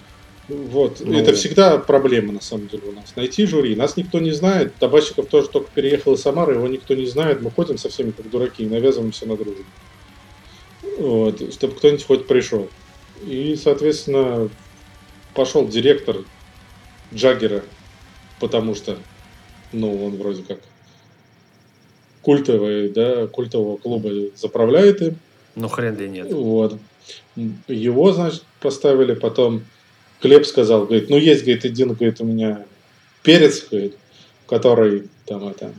Вот. 0.48 1.00
Ну... 1.00 1.18
Это 1.18 1.34
всегда 1.34 1.78
проблема, 1.78 2.32
на 2.32 2.40
самом 2.40 2.68
деле, 2.68 2.88
у 2.88 2.92
нас. 2.92 3.14
Найти 3.16 3.46
жюри. 3.46 3.76
Нас 3.76 3.96
никто 3.96 4.18
не 4.18 4.32
знает. 4.32 4.74
Табачиков 4.76 5.26
тоже 5.26 5.48
только 5.48 5.70
переехал 5.72 6.14
из 6.14 6.22
Самары, 6.22 6.54
его 6.54 6.66
никто 6.66 6.94
не 6.94 7.06
знает. 7.06 7.42
Мы 7.42 7.50
ходим 7.50 7.78
со 7.78 7.88
всеми 7.88 8.10
как 8.10 8.28
дураки 8.30 8.64
и 8.64 8.66
навязываемся 8.66 9.26
на 9.26 9.36
дружбу. 9.36 9.64
Вот. 10.98 11.52
Чтобы 11.52 11.74
кто-нибудь 11.74 12.06
хоть 12.06 12.26
пришел. 12.26 12.68
И, 13.24 13.56
соответственно, 13.62 14.48
пошел 15.34 15.68
директор 15.68 16.16
Джаггера, 17.12 17.62
потому 18.40 18.74
что, 18.74 18.98
ну, 19.72 20.06
он 20.06 20.16
вроде 20.16 20.42
как 20.42 20.60
культовый, 22.28 22.90
да, 22.90 23.26
культового 23.26 23.78
клуба 23.78 24.10
заправляет 24.36 25.00
им. 25.00 25.16
Ну, 25.56 25.66
хрен 25.68 25.96
ли 25.96 26.10
нет. 26.10 26.30
Вот. 26.30 26.76
Его, 27.68 28.12
значит, 28.12 28.42
поставили, 28.60 29.14
потом 29.14 29.62
Клеп 30.20 30.44
сказал, 30.44 30.84
говорит, 30.84 31.08
ну, 31.08 31.16
есть, 31.16 31.44
говорит, 31.44 31.64
один, 31.64 31.94
говорит, 31.94 32.20
у 32.20 32.26
меня 32.26 32.66
перец, 33.22 33.66
говорит, 33.70 33.96
который 34.46 35.04
там 35.24 35.48
это 35.48 35.72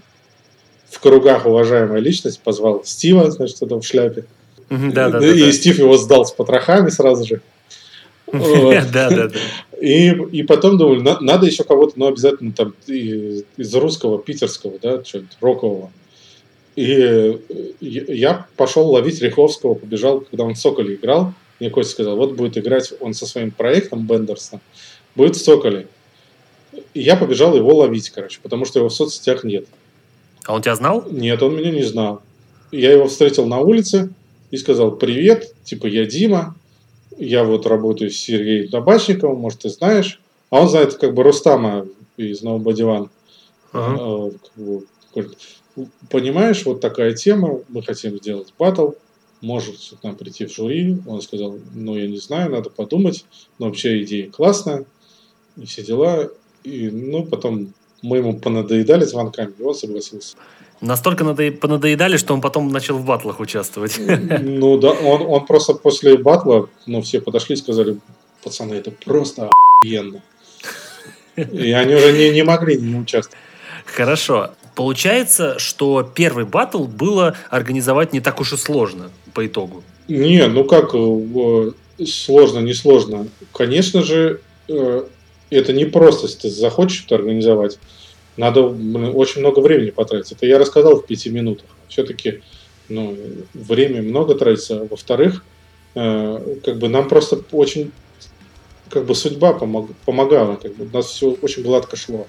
в 0.90 1.00
кругах 1.00 1.46
уважаемая 1.46 2.00
личность 2.00 2.40
позвал 2.40 2.84
Стива, 2.84 3.30
значит, 3.30 3.62
это 3.62 3.80
в 3.80 3.84
шляпе. 3.84 4.26
Да, 4.72 5.10
да, 5.12 5.20
и 5.24 5.52
Стив 5.52 5.78
его 5.78 5.98
сдал 5.98 6.26
с 6.26 6.32
потрохами 6.32 6.90
сразу 6.90 7.28
же. 7.28 7.42
Да, 8.32 9.10
да, 9.12 9.28
да. 9.28 9.40
И, 9.80 10.10
и 10.10 10.42
потом 10.42 10.80
думали, 10.80 11.02
на, 11.02 11.20
надо 11.20 11.46
еще 11.46 11.64
кого-то, 11.64 11.94
ну, 11.96 12.08
обязательно 12.08 12.54
там 12.54 12.74
из 12.88 13.76
русского, 13.76 14.18
питерского, 14.18 14.80
да, 14.82 15.04
что-нибудь 15.04 15.38
рокового. 15.42 15.92
И 16.80 17.38
я 17.82 18.48
пошел 18.56 18.90
ловить 18.90 19.22
Риховского, 19.22 19.74
побежал, 19.74 20.22
когда 20.22 20.46
он 20.46 20.54
в 20.54 20.58
Соколе 20.58 20.96
играл. 20.96 21.34
Мне 21.60 21.70
Костя 21.70 21.92
сказал, 21.92 22.16
вот 22.16 22.36
будет 22.36 22.58
играть 22.58 22.94
он 23.02 23.14
со 23.14 23.26
своим 23.26 23.52
проектом 23.52 24.08
Бендерса, 24.08 24.62
будет 25.14 25.36
в 25.36 25.44
Соколе. 25.44 25.90
И 26.94 27.02
я 27.02 27.18
побежал 27.18 27.54
его 27.54 27.76
ловить, 27.76 28.10
короче, 28.12 28.40
потому 28.42 28.64
что 28.64 28.80
его 28.80 28.88
в 28.88 28.94
соцсетях 28.94 29.44
нет. 29.44 29.66
А 30.46 30.56
он 30.56 30.62
тебя 30.62 30.74
знал? 30.78 31.06
Нет, 31.12 31.44
он 31.44 31.58
меня 31.58 31.72
не 31.72 31.84
знал. 31.84 32.22
Я 32.72 32.94
его 32.94 33.08
встретил 33.08 33.46
на 33.46 33.60
улице 33.60 34.14
и 34.50 34.56
сказал, 34.56 34.94
привет, 34.94 35.54
типа, 35.66 35.86
я 35.86 36.06
Дима, 36.06 36.56
я 37.18 37.44
вот 37.44 37.68
работаю 37.68 38.10
с 38.10 38.16
Сергеем 38.16 38.70
Табачниковым, 38.70 39.38
может, 39.38 39.60
ты 39.60 39.70
знаешь. 39.70 40.22
А 40.50 40.62
он 40.62 40.70
знает 40.70 40.94
как 40.94 41.14
бы 41.14 41.24
Рустама 41.24 41.88
из 42.16 42.42
Nobody 42.42 42.86
One. 42.86 43.10
Ага. 43.74 44.32
Понимаешь, 46.10 46.66
вот 46.66 46.82
такая 46.82 47.14
тема, 47.14 47.60
мы 47.70 47.84
хотим 47.84 48.18
сделать 48.18 48.54
батл, 48.58 48.92
может 49.42 49.76
к 50.00 50.04
нам 50.04 50.16
прийти 50.16 50.46
в 50.46 50.54
жюри. 50.54 50.98
Он 51.08 51.22
сказал, 51.22 51.58
ну, 51.74 51.98
я 51.98 52.08
не 52.08 52.18
знаю, 52.18 52.52
надо 52.52 52.70
подумать, 52.70 53.26
но 53.58 53.68
вообще 53.68 54.04
идея 54.04 54.30
классная, 54.30 54.86
и 55.58 55.66
все 55.66 55.84
дела. 55.84 56.30
И, 56.64 56.90
ну, 56.90 57.26
потом 57.26 57.74
мы 58.02 58.18
ему 58.18 58.38
понадоедали 58.38 59.06
звонками, 59.06 59.54
и 59.58 59.64
он 59.64 59.76
согласился. 59.76 60.36
Настолько 60.82 61.24
надо... 61.24 61.52
понадоедали, 61.52 62.18
что 62.18 62.34
он 62.34 62.42
потом 62.42 62.70
начал 62.70 62.98
в 62.98 63.06
батлах 63.06 63.40
участвовать. 63.40 64.00
Ну 64.42 64.78
да, 64.78 64.92
он, 64.92 65.22
он 65.22 65.46
просто 65.46 65.74
после 65.74 66.18
батла, 66.18 66.68
ну, 66.86 67.02
все 67.02 67.22
подошли 67.22 67.56
и 67.56 67.58
сказали, 67.58 67.98
пацаны, 68.44 68.76
это 68.76 68.92
просто 68.92 69.50
охуенно. 69.50 70.22
И 71.36 71.72
они 71.72 71.96
уже 71.96 72.12
не, 72.14 72.32
не 72.32 72.44
могли 72.44 72.78
не 72.78 72.96
участвовать. 72.96 73.38
Хорошо. 73.86 74.52
Получается, 74.80 75.60
что 75.60 76.04
первый 76.04 76.46
батл 76.46 76.86
было 76.86 77.36
организовать 77.50 78.14
не 78.14 78.22
так 78.22 78.40
уж 78.40 78.54
и 78.54 78.56
сложно 78.56 79.12
по 79.34 79.46
итогу. 79.46 79.84
Не, 80.08 80.48
ну 80.48 80.64
как 80.64 80.96
э, 80.96 81.72
сложно, 82.06 82.60
не 82.60 82.74
сложно. 82.74 83.28
Конечно 83.52 84.04
же, 84.04 84.40
э, 84.70 85.04
это 85.50 85.74
не 85.74 85.84
просто, 85.84 86.28
если 86.28 86.44
ты 86.44 86.50
захочешь 86.50 87.04
это 87.06 87.16
организовать. 87.16 87.78
Надо 88.38 88.62
очень 88.62 89.42
много 89.42 89.60
времени 89.60 89.90
потратить. 89.90 90.32
Это 90.32 90.46
я 90.46 90.58
рассказал 90.58 91.02
в 91.02 91.06
пяти 91.06 91.30
минутах. 91.30 91.68
Все-таки 91.90 92.40
ну, 92.88 93.18
время 93.54 94.02
много 94.02 94.34
тратится. 94.34 94.88
Во-вторых, 94.90 95.44
э, 95.96 96.58
как 96.64 96.78
бы 96.78 96.88
нам 96.88 97.10
просто 97.10 97.42
очень 97.52 97.92
как 98.90 99.06
бы 99.06 99.14
судьба 99.14 99.52
помог, 99.52 99.90
помогала. 100.06 100.56
Как 100.56 100.74
бы 100.78 100.86
у 100.86 100.96
нас 100.96 101.08
все 101.08 101.32
очень 101.42 101.64
гладко 101.64 101.98
шло. 101.98 102.28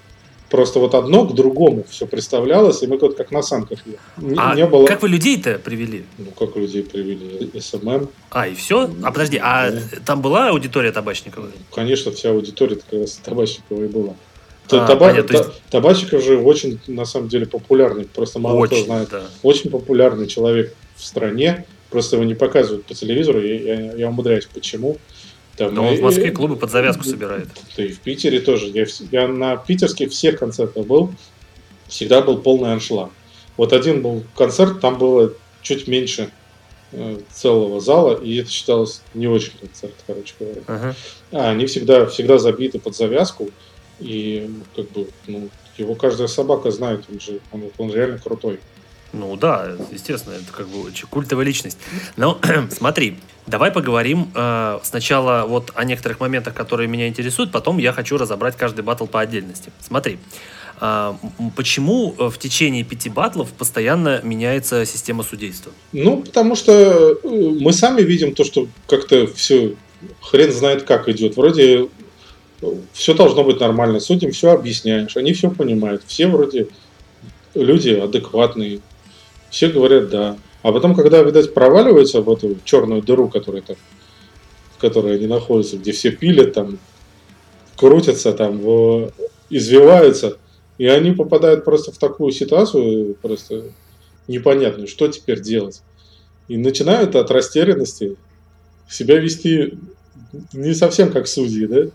Просто 0.50 0.80
вот 0.80 0.96
одно 0.96 1.26
к 1.26 1.34
другому 1.34 1.84
все 1.88 2.06
представлялось, 2.06 2.82
и 2.82 2.86
мы 2.88 2.98
как 2.98 3.30
на 3.30 3.40
санках 3.40 3.78
не, 4.16 4.34
а 4.36 4.56
не 4.56 4.66
было... 4.66 4.84
как 4.84 5.00
вы 5.00 5.08
людей-то 5.08 5.60
привели? 5.60 6.04
Ну, 6.18 6.26
как 6.36 6.56
людей 6.56 6.82
привели? 6.82 7.48
SMM. 7.60 8.08
А, 8.30 8.48
и 8.48 8.54
все? 8.54 8.90
А 9.04 9.12
подожди, 9.12 9.38
а 9.40 9.70
да. 9.70 9.80
там 10.04 10.20
была 10.20 10.48
аудитория 10.48 10.90
Табачниковой? 10.90 11.50
Конечно, 11.72 12.10
вся 12.10 12.30
аудитория 12.30 12.76
как 12.76 13.00
раз 13.00 13.20
Табачниковой 13.24 13.86
была. 13.86 14.16
А, 14.72 14.86
Таба... 14.86 15.10
понятно, 15.10 15.36
есть... 15.36 15.62
Табачиков 15.70 16.24
же 16.24 16.38
очень, 16.38 16.80
на 16.88 17.04
самом 17.04 17.28
деле, 17.28 17.46
популярный. 17.46 18.06
Просто 18.06 18.40
мало 18.40 18.56
очень, 18.56 18.76
кто 18.76 18.84
знает. 18.86 19.08
Да. 19.10 19.22
Очень 19.44 19.70
популярный 19.70 20.26
человек 20.26 20.74
в 20.96 21.04
стране. 21.04 21.64
Просто 21.90 22.16
его 22.16 22.24
не 22.24 22.34
показывают 22.34 22.86
по 22.86 22.94
телевизору. 22.94 23.40
Я, 23.40 23.54
я, 23.54 23.92
я 23.92 24.08
умудряюсь, 24.08 24.48
почему. 24.52 24.96
Там, 25.56 25.74
Но 25.74 25.88
он 25.88 25.96
в 25.96 26.00
Москве 26.00 26.30
клубы 26.30 26.56
под 26.56 26.70
завязку 26.70 27.04
собирает. 27.04 27.48
Да 27.76 27.84
и 27.84 27.88
в 27.88 28.00
Питере 28.00 28.40
тоже. 28.40 28.66
Я, 28.66 28.86
я 29.10 29.28
на 29.28 29.56
питерских 29.56 30.10
всех 30.10 30.38
концертах 30.38 30.86
был. 30.86 31.12
Всегда 31.88 32.22
был 32.22 32.38
полный 32.38 32.72
аншлаг. 32.72 33.10
Вот 33.56 33.72
один 33.72 34.00
был 34.00 34.24
концерт, 34.36 34.80
там 34.80 34.96
было 34.96 35.34
чуть 35.60 35.86
меньше 35.86 36.30
э, 36.92 37.18
целого 37.30 37.80
зала, 37.80 38.18
и 38.22 38.36
это 38.36 38.50
считалось 38.50 39.02
не 39.12 39.26
очень 39.26 39.52
концерт, 39.60 39.94
короче 40.06 40.34
говоря. 40.38 40.62
Ага. 40.66 40.96
А 41.32 41.50
они 41.50 41.66
всегда, 41.66 42.06
всегда 42.06 42.38
забиты 42.38 42.78
под 42.78 42.96
завязку, 42.96 43.50
и 43.98 44.50
как 44.74 44.90
бы, 44.92 45.08
ну, 45.26 45.50
его 45.76 45.94
каждая 45.94 46.28
собака 46.28 46.70
знает, 46.70 47.04
он 47.12 47.20
же, 47.20 47.40
он, 47.52 47.64
он 47.76 47.92
реально 47.92 48.18
крутой. 48.18 48.60
Ну 49.12 49.36
да, 49.36 49.72
естественно, 49.90 50.34
это 50.34 50.52
как 50.52 50.68
бы 50.68 50.90
культовая 51.10 51.44
личность. 51.44 51.78
Но 52.16 52.38
смотри, 52.70 53.16
давай 53.46 53.72
поговорим 53.72 54.30
э, 54.34 54.78
сначала 54.82 55.46
вот 55.46 55.72
о 55.74 55.84
некоторых 55.84 56.20
моментах, 56.20 56.54
которые 56.54 56.88
меня 56.88 57.08
интересуют, 57.08 57.50
потом 57.50 57.78
я 57.78 57.92
хочу 57.92 58.16
разобрать 58.16 58.56
каждый 58.56 58.82
батл 58.82 59.06
по 59.06 59.20
отдельности. 59.20 59.72
Смотри, 59.80 60.18
э, 60.80 61.14
почему 61.56 62.14
в 62.16 62.38
течение 62.38 62.84
пяти 62.84 63.10
батлов 63.10 63.50
постоянно 63.50 64.20
меняется 64.22 64.84
система 64.86 65.24
судейства? 65.24 65.72
Ну, 65.92 66.18
потому 66.18 66.54
что 66.54 66.72
э, 66.72 67.16
мы 67.24 67.72
сами 67.72 68.02
видим 68.02 68.34
то, 68.34 68.44
что 68.44 68.68
как-то 68.86 69.26
все 69.26 69.74
хрен 70.20 70.52
знает 70.52 70.84
как 70.84 71.08
идет. 71.08 71.36
Вроде 71.36 71.88
все 72.92 73.14
должно 73.14 73.44
быть 73.44 73.60
нормально. 73.60 74.00
Судьям 74.00 74.32
все 74.32 74.50
объясняешь, 74.52 75.16
они 75.16 75.32
все 75.32 75.50
понимают. 75.50 76.02
Все 76.06 76.26
вроде 76.26 76.68
люди 77.54 77.90
адекватные. 77.90 78.80
Все 79.50 79.68
говорят 79.68 80.08
«да». 80.10 80.36
А 80.62 80.72
потом, 80.72 80.94
когда, 80.94 81.22
видать, 81.22 81.54
проваливаются 81.54 82.20
в 82.20 82.30
эту 82.30 82.58
черную 82.64 83.02
дыру, 83.02 83.28
которая 83.28 83.62
там, 83.62 83.76
в 84.76 84.80
которой 84.80 85.16
они 85.16 85.26
находятся, 85.26 85.78
где 85.78 85.92
все 85.92 86.10
пилят, 86.10 86.52
там, 86.52 86.78
крутятся, 87.76 88.32
там, 88.32 88.60
извиваются, 89.48 90.36
и 90.76 90.86
они 90.86 91.12
попадают 91.12 91.64
просто 91.64 91.92
в 91.92 91.98
такую 91.98 92.32
ситуацию, 92.32 93.14
просто 93.22 93.64
непонятную, 94.28 94.86
что 94.86 95.08
теперь 95.08 95.40
делать. 95.40 95.82
И 96.48 96.56
начинают 96.56 97.16
от 97.16 97.30
растерянности 97.30 98.16
себя 98.88 99.18
вести 99.18 99.78
не 100.52 100.74
совсем 100.74 101.10
как 101.10 101.26
судьи, 101.26 101.66
да? 101.66 101.90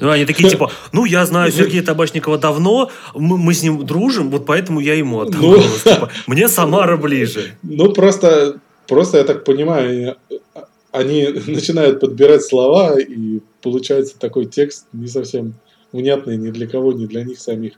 Ну, 0.00 0.10
они 0.10 0.24
такие, 0.24 0.48
типа, 0.48 0.70
ну, 0.92 1.04
я 1.04 1.26
знаю 1.26 1.52
Сергея 1.52 1.82
Табачникова 1.82 2.38
давно, 2.38 2.90
мы, 3.14 3.36
мы 3.36 3.54
с 3.54 3.62
ним 3.62 3.84
дружим, 3.84 4.30
вот 4.30 4.46
поэтому 4.46 4.80
я 4.80 4.94
ему 4.94 5.20
отдам 5.20 5.40
ну, 5.40 5.52
голос. 5.52 5.82
Типа, 5.82 6.10
мне 6.26 6.48
Самара 6.48 6.96
ближе. 6.96 7.54
Ну, 7.62 7.92
просто, 7.92 8.58
просто, 8.88 9.18
я 9.18 9.24
так 9.24 9.44
понимаю, 9.44 10.16
они 10.92 11.28
начинают 11.46 12.00
подбирать 12.00 12.42
слова, 12.42 12.98
и 12.98 13.40
получается 13.62 14.18
такой 14.18 14.46
текст 14.46 14.86
не 14.92 15.08
совсем 15.08 15.54
внятный 15.92 16.36
ни 16.36 16.50
для 16.50 16.66
кого, 16.66 16.92
ни 16.92 17.06
для 17.06 17.24
них 17.24 17.38
самих. 17.38 17.74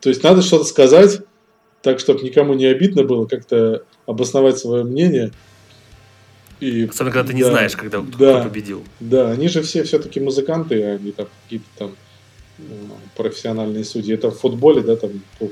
То 0.00 0.08
есть, 0.08 0.22
надо 0.22 0.42
что-то 0.42 0.64
сказать, 0.64 1.20
так, 1.82 2.00
чтобы 2.00 2.22
никому 2.22 2.54
не 2.54 2.66
обидно 2.66 3.04
было, 3.04 3.26
как-то 3.26 3.82
обосновать 4.06 4.58
свое 4.58 4.84
мнение– 4.84 5.32
и, 6.62 6.86
Особенно, 6.86 7.12
когда 7.12 7.28
ты 7.28 7.34
не 7.34 7.42
да, 7.42 7.50
знаешь, 7.50 7.74
когда 7.74 8.00
да, 8.00 8.40
кто 8.40 8.48
победил. 8.48 8.84
Да, 9.00 9.32
они 9.32 9.48
же 9.48 9.62
все 9.62 9.82
все-таки 9.82 10.20
музыканты, 10.20 10.80
а 10.84 10.94
они 10.94 11.10
там 11.10 11.26
какие-то 11.42 11.66
там 11.76 11.96
э, 12.58 12.62
профессиональные 13.16 13.84
судьи. 13.84 14.14
Это 14.14 14.30
в 14.30 14.38
футболе, 14.38 14.80
да, 14.80 14.94
там 14.94 15.10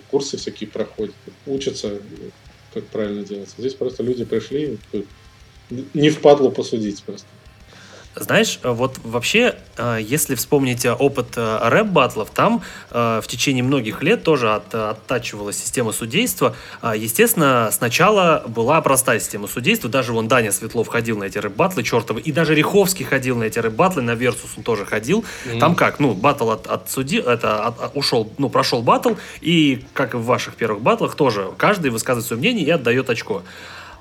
курсы 0.08 0.36
всякие 0.36 0.70
проходят, 0.70 1.14
учатся, 1.46 1.98
как 2.72 2.84
правильно 2.84 3.24
делать. 3.24 3.48
Здесь 3.58 3.74
просто 3.74 4.04
люди 4.04 4.24
пришли, 4.24 4.78
не 5.94 6.11
впадло 6.11 6.50
посудить 6.50 7.02
просто. 7.02 7.26
Знаешь, 8.16 8.58
э, 8.62 8.70
вот 8.70 8.98
вообще, 9.04 9.54
э, 9.76 9.98
если 10.02 10.34
вспомнить 10.34 10.84
опыт 10.84 11.34
э, 11.36 11.58
рэп-батлов, 11.62 12.30
там 12.30 12.62
в 12.90 13.22
течение 13.26 13.62
многих 13.62 14.02
лет 14.02 14.24
тоже 14.24 14.52
от, 14.52 14.74
оттачивалась 14.74 15.56
система 15.56 15.92
судейства. 15.92 16.56
Естественно, 16.82 17.70
сначала 17.72 18.42
была 18.46 18.80
простая 18.80 19.20
система 19.20 19.46
судейства, 19.46 19.88
даже 19.88 20.12
вон 20.12 20.28
Даня 20.28 20.50
Светлов 20.50 20.88
ходил 20.88 21.18
на 21.18 21.24
эти 21.24 21.38
рэп-батлы 21.38 21.82
чертовы, 21.82 22.20
и 22.20 22.32
даже 22.32 22.54
Риховский 22.54 23.04
ходил 23.04 23.36
на 23.36 23.44
эти 23.44 23.58
рэп-батлы, 23.58 24.02
на 24.02 24.14
Versus 24.14 24.51
он 24.56 24.64
тоже 24.64 24.84
ходил. 24.84 25.24
Mm-hmm. 25.44 25.58
Там 25.61 25.74
как, 25.76 26.00
ну, 26.00 26.14
батл 26.14 26.50
от, 26.50 26.66
от 26.66 26.90
судьи, 26.90 27.22
это 27.24 27.64
от, 27.64 27.96
ушел, 27.96 28.32
ну, 28.38 28.48
прошел 28.48 28.82
батл, 28.82 29.14
и 29.40 29.84
как 29.94 30.14
и 30.14 30.16
в 30.16 30.24
ваших 30.24 30.54
первых 30.54 30.82
батлах 30.82 31.14
тоже, 31.14 31.50
каждый 31.56 31.90
высказывает 31.90 32.26
свое 32.26 32.40
мнение 32.40 32.66
и 32.66 32.70
отдает 32.70 33.08
очко. 33.08 33.42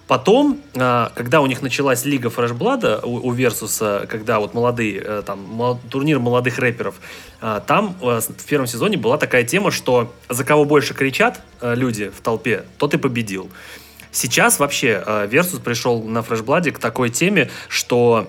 Потом, 0.10 0.60
а, 0.76 1.12
когда 1.14 1.40
у 1.40 1.46
них 1.46 1.62
началась 1.62 2.04
лига 2.04 2.32
Fresh 2.32 2.63
Blood 2.63 2.93
а 2.93 3.00
у 3.04 3.32
Versus 3.32 3.89
а, 3.89 4.08
когда 4.10 4.40
вот 4.40 4.56
молодые, 4.56 5.00
э, 5.06 5.22
там, 5.24 5.80
турнир 5.88 6.18
молодых 6.18 6.58
рэперов, 6.58 6.96
а, 7.42 7.60
там 7.60 7.96
э, 8.02 8.20
в 8.20 8.46
первом 8.46 8.66
сезоне 8.66 8.98
была 8.98 9.20
такая 9.20 9.44
тема, 9.44 9.70
что 9.70 10.12
за 10.28 10.44
кого 10.44 10.66
больше 10.66 10.96
кричат 10.96 11.42
э, 11.62 11.76
люди 11.76 12.10
в 12.10 12.22
толпе, 12.22 12.64
тот 12.80 12.96
и 12.96 12.98
победил. 12.98 13.52
Сейчас 14.12 14.58
вообще 14.58 15.28
Versus 15.30 15.60
пришел 15.60 16.02
на 16.02 16.24
Fresh 16.24 16.45
Blood 16.45 16.67
е 16.67 16.72
к 16.72 16.80
такой 16.80 17.12
теме, 17.12 17.52
что 17.68 18.28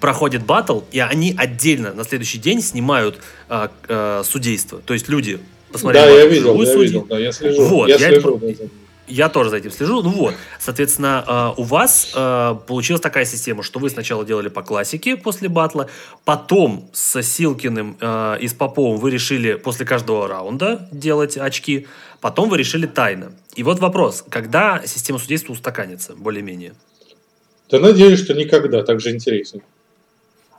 проходит 0.00 0.46
батл, 0.46 0.80
и 0.92 1.00
они 1.00 1.34
отдельно 1.36 1.92
на 1.92 2.04
следующий 2.04 2.38
день 2.38 2.62
снимают 2.62 3.18
э, 3.50 3.68
э, 3.86 4.22
судейство. 4.24 4.78
То 4.78 4.94
есть 4.94 5.10
люди 5.10 5.40
посмотрели... 5.70 6.06
Да, 6.06 6.10
я 6.10 6.26
видел, 6.26 6.62
я 6.62 6.74
видел, 6.74 7.06
да, 7.06 7.18
я 7.18 7.32
слежу. 7.32 7.64
Вот, 7.64 7.88
я, 7.90 7.96
я 7.96 8.08
слежу, 8.08 8.38
это... 8.38 8.68
Я 9.12 9.28
тоже 9.28 9.50
за 9.50 9.58
этим 9.58 9.70
слежу. 9.70 10.02
Ну 10.02 10.08
вот, 10.08 10.34
соответственно, 10.58 11.52
э, 11.56 11.60
у 11.60 11.64
вас 11.64 12.12
э, 12.14 12.54
получилась 12.66 13.02
такая 13.02 13.26
система, 13.26 13.62
что 13.62 13.78
вы 13.78 13.90
сначала 13.90 14.24
делали 14.24 14.48
по 14.48 14.62
классике 14.62 15.18
после 15.18 15.50
батла, 15.50 15.88
потом 16.24 16.88
с 16.94 17.22
Силкиным 17.22 17.98
э, 18.00 18.38
и 18.40 18.48
с 18.48 18.54
Поповым 18.54 18.98
вы 18.98 19.10
решили 19.10 19.54
после 19.54 19.84
каждого 19.84 20.28
раунда 20.28 20.88
делать 20.92 21.36
очки, 21.36 21.86
потом 22.22 22.48
вы 22.48 22.56
решили 22.56 22.86
тайно. 22.86 23.32
И 23.54 23.62
вот 23.62 23.80
вопрос, 23.80 24.24
когда 24.30 24.82
система 24.86 25.18
судейства 25.18 25.52
устаканится, 25.52 26.14
более-менее? 26.14 26.72
Да 27.68 27.80
надеюсь, 27.80 28.18
что 28.18 28.32
никогда, 28.32 28.82
так 28.82 29.00
же 29.00 29.10
интересно. 29.10 29.60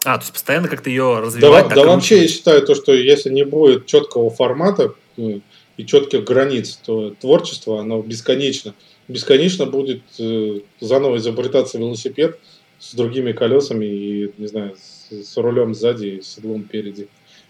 А, 0.06 0.18
то 0.18 0.22
есть 0.22 0.34
постоянно 0.34 0.68
как-то 0.68 0.92
ее 0.92 1.22
развивать? 1.22 1.70
Да, 1.70 1.76
да 1.76 1.86
вообще 1.86 2.22
я 2.22 2.28
считаю 2.28 2.64
то, 2.64 2.76
что 2.76 2.94
если 2.94 3.32
не 3.32 3.46
будет 3.46 3.88
четкого 3.88 4.30
формата, 4.30 4.94
ну, 5.18 5.42
и 5.78 5.86
четких 5.86 6.24
границ, 6.24 6.80
то 6.84 7.12
творчество, 7.20 7.80
оно 7.80 8.02
бесконечно. 8.02 8.74
Бесконечно 9.08 9.66
будет 9.66 10.02
э, 10.20 10.60
заново 10.80 11.18
изобретаться 11.18 11.78
велосипед 11.78 12.40
с 12.80 12.94
другими 12.94 13.32
колесами 13.32 13.86
и, 13.86 14.34
не 14.38 14.48
знаю, 14.48 14.76
с, 14.78 15.12
с 15.14 15.38
рулем 15.38 15.74
сзади 15.74 16.06
и 16.06 16.22
седлом 16.22 16.64
переди. 16.64 17.08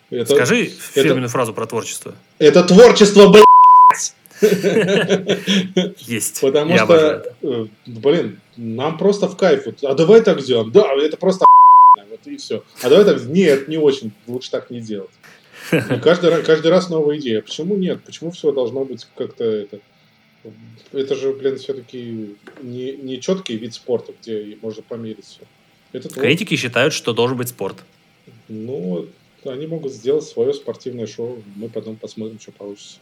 Это, 0.09 0.35
Скажи 0.35 0.65
фирменную 0.65 1.25
это, 1.25 1.31
фразу 1.31 1.53
про 1.53 1.65
творчество. 1.65 2.15
Это 2.39 2.63
творчество, 2.63 3.29
блядь! 3.29 4.15
Есть. 5.99 6.41
Потому 6.41 6.73
Я 6.73 6.85
что, 6.85 7.35
э, 7.41 7.65
блин, 7.85 8.39
нам 8.57 8.97
просто 8.97 9.27
в 9.27 9.37
кайф. 9.37 9.65
А 9.83 9.93
давай 9.93 10.21
так 10.21 10.41
сделаем. 10.41 10.71
Да, 10.71 10.93
это 10.93 11.17
просто 11.17 11.45
вот 12.09 12.19
и 12.25 12.37
все. 12.37 12.63
А 12.81 12.89
давай 12.89 13.05
так, 13.05 13.23
нет, 13.25 13.67
не 13.67 13.77
очень, 13.77 14.11
лучше 14.27 14.51
так 14.51 14.69
не 14.69 14.81
делать. 14.81 15.09
И 15.71 15.99
каждый, 16.01 16.43
каждый 16.43 16.67
раз 16.67 16.89
новая 16.89 17.17
идея. 17.17 17.41
Почему 17.41 17.75
нет? 17.75 18.03
Почему 18.03 18.31
все 18.31 18.51
должно 18.51 18.85
быть 18.85 19.07
как-то 19.15 19.43
это... 19.43 19.79
Это 20.91 21.15
же, 21.15 21.31
блин, 21.31 21.57
все-таки 21.57 22.35
не, 22.61 22.91
не 22.97 23.21
четкий 23.21 23.57
вид 23.57 23.73
спорта, 23.73 24.13
где 24.21 24.57
можно 24.61 24.83
померить 24.83 25.25
все. 25.25 25.41
Это 25.93 26.09
Критики 26.09 26.55
считают, 26.55 26.93
что 26.93 27.13
должен 27.13 27.37
быть 27.37 27.47
спорт. 27.47 27.77
Ну, 28.49 29.07
они 29.45 29.67
могут 29.67 29.93
сделать 29.93 30.25
свое 30.25 30.53
спортивное 30.53 31.07
шоу. 31.07 31.41
Мы 31.55 31.69
потом 31.69 31.95
посмотрим, 31.95 32.39
что 32.39 32.51
получится. 32.51 32.97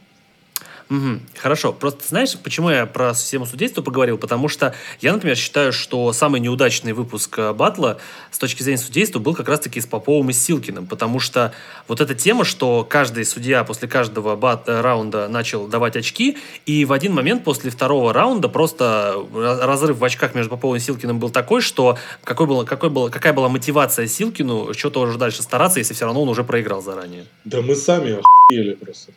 Угу, 0.90 1.20
хорошо. 1.38 1.74
Просто 1.74 2.08
знаешь, 2.08 2.38
почему 2.38 2.70
я 2.70 2.86
про 2.86 3.14
систему 3.14 3.46
судейства 3.46 3.82
поговорил? 3.82 4.18
Потому 4.18 4.48
что 4.48 4.74
я, 5.00 5.14
например, 5.14 5.38
считаю, 5.38 5.72
что 5.72 6.12
самый 6.14 6.42
неудачный 6.42 6.94
выпуск 6.94 7.38
э, 7.40 7.54
батла 7.54 7.98
с 8.32 8.38
точки 8.38 8.64
зрения 8.64 8.78
судейства 8.78 9.20
был 9.20 9.34
как 9.34 9.48
раз-таки 9.48 9.80
с 9.80 9.86
Поповым 9.86 10.30
и 10.30 10.34
Силкиным. 10.34 10.88
Потому 10.88 11.20
что 11.20 11.54
вот 11.88 12.02
эта 12.02 12.16
тема, 12.16 12.44
что 12.44 12.86
каждый 12.88 13.26
судья 13.26 13.64
после 13.64 13.88
каждого 13.88 14.36
бат 14.36 14.68
э, 14.68 14.82
раунда 14.82 15.28
начал 15.28 15.68
давать 15.68 15.96
очки, 15.96 16.38
и 16.66 16.86
в 16.86 16.94
один 16.94 17.14
момент 17.14 17.44
после 17.44 17.72
второго 17.72 18.14
раунда 18.14 18.50
просто 18.50 19.16
разрыв 19.34 19.98
в 19.98 20.04
очках 20.04 20.36
между 20.36 20.52
Поповым 20.52 20.78
и 20.78 20.80
Силкиным 20.80 21.20
был 21.20 21.30
такой, 21.30 21.62
что 21.62 21.98
какой 22.24 22.48
была, 22.48 22.66
какой 22.66 22.90
была, 22.90 23.10
какая 23.10 23.34
была 23.34 23.50
мотивация 23.50 24.08
Силкину 24.08 24.74
что-то 24.74 25.02
уже 25.02 25.18
дальше 25.18 25.42
стараться, 25.42 25.80
если 25.80 25.94
все 25.94 26.06
равно 26.06 26.22
он 26.24 26.30
уже 26.30 26.44
проиграл 26.44 26.82
заранее? 26.82 27.26
Да 27.46 27.62
мы 27.62 27.76
сами 27.76 28.20
охуели 28.20 28.74
просто. 28.76 29.12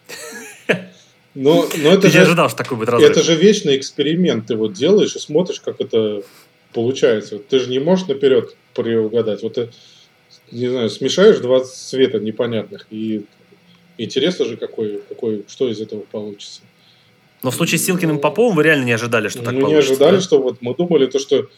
Но, 1.34 1.68
но 1.78 1.92
это 1.92 2.02
Ты 2.02 2.10
же, 2.10 2.22
ожидал, 2.22 2.48
что 2.48 2.58
такой 2.58 2.78
будет 2.78 2.90
разрыв. 2.90 3.10
Это 3.10 3.22
же 3.22 3.34
вечный 3.34 3.76
эксперимент. 3.76 4.46
Ты 4.46 4.56
вот 4.56 4.72
делаешь 4.72 5.16
и 5.16 5.18
смотришь, 5.18 5.60
как 5.60 5.80
это 5.80 6.22
получается. 6.72 7.38
Ты 7.38 7.58
же 7.58 7.70
не 7.70 7.80
можешь 7.80 8.06
наперед 8.06 8.56
приугадать. 8.74 9.42
Вот 9.42 9.54
ты, 9.54 9.70
не 10.52 10.68
знаю, 10.68 10.90
смешаешь 10.90 11.38
два 11.38 11.60
цвета 11.60 12.18
непонятных, 12.20 12.86
и 12.90 13.24
интересно 13.98 14.44
же, 14.44 14.56
какой, 14.56 15.00
какой, 15.08 15.44
что 15.48 15.68
из 15.68 15.80
этого 15.80 16.00
получится. 16.00 16.60
Но 17.42 17.50
в 17.50 17.54
случае 17.54 17.78
с 17.78 17.84
Силкиным 17.84 18.20
Поповым 18.20 18.56
вы 18.56 18.62
реально 18.62 18.84
не 18.84 18.92
ожидали, 18.92 19.28
что 19.28 19.42
так 19.42 19.54
мы 19.54 19.62
получится? 19.62 19.68
Мы 19.68 19.72
не 19.72 19.78
ожидали, 19.78 20.16
да? 20.16 20.22
что 20.22 20.40
вот 20.40 20.62
мы 20.62 20.74
думали, 20.74 21.06
то, 21.06 21.18
что 21.18 21.48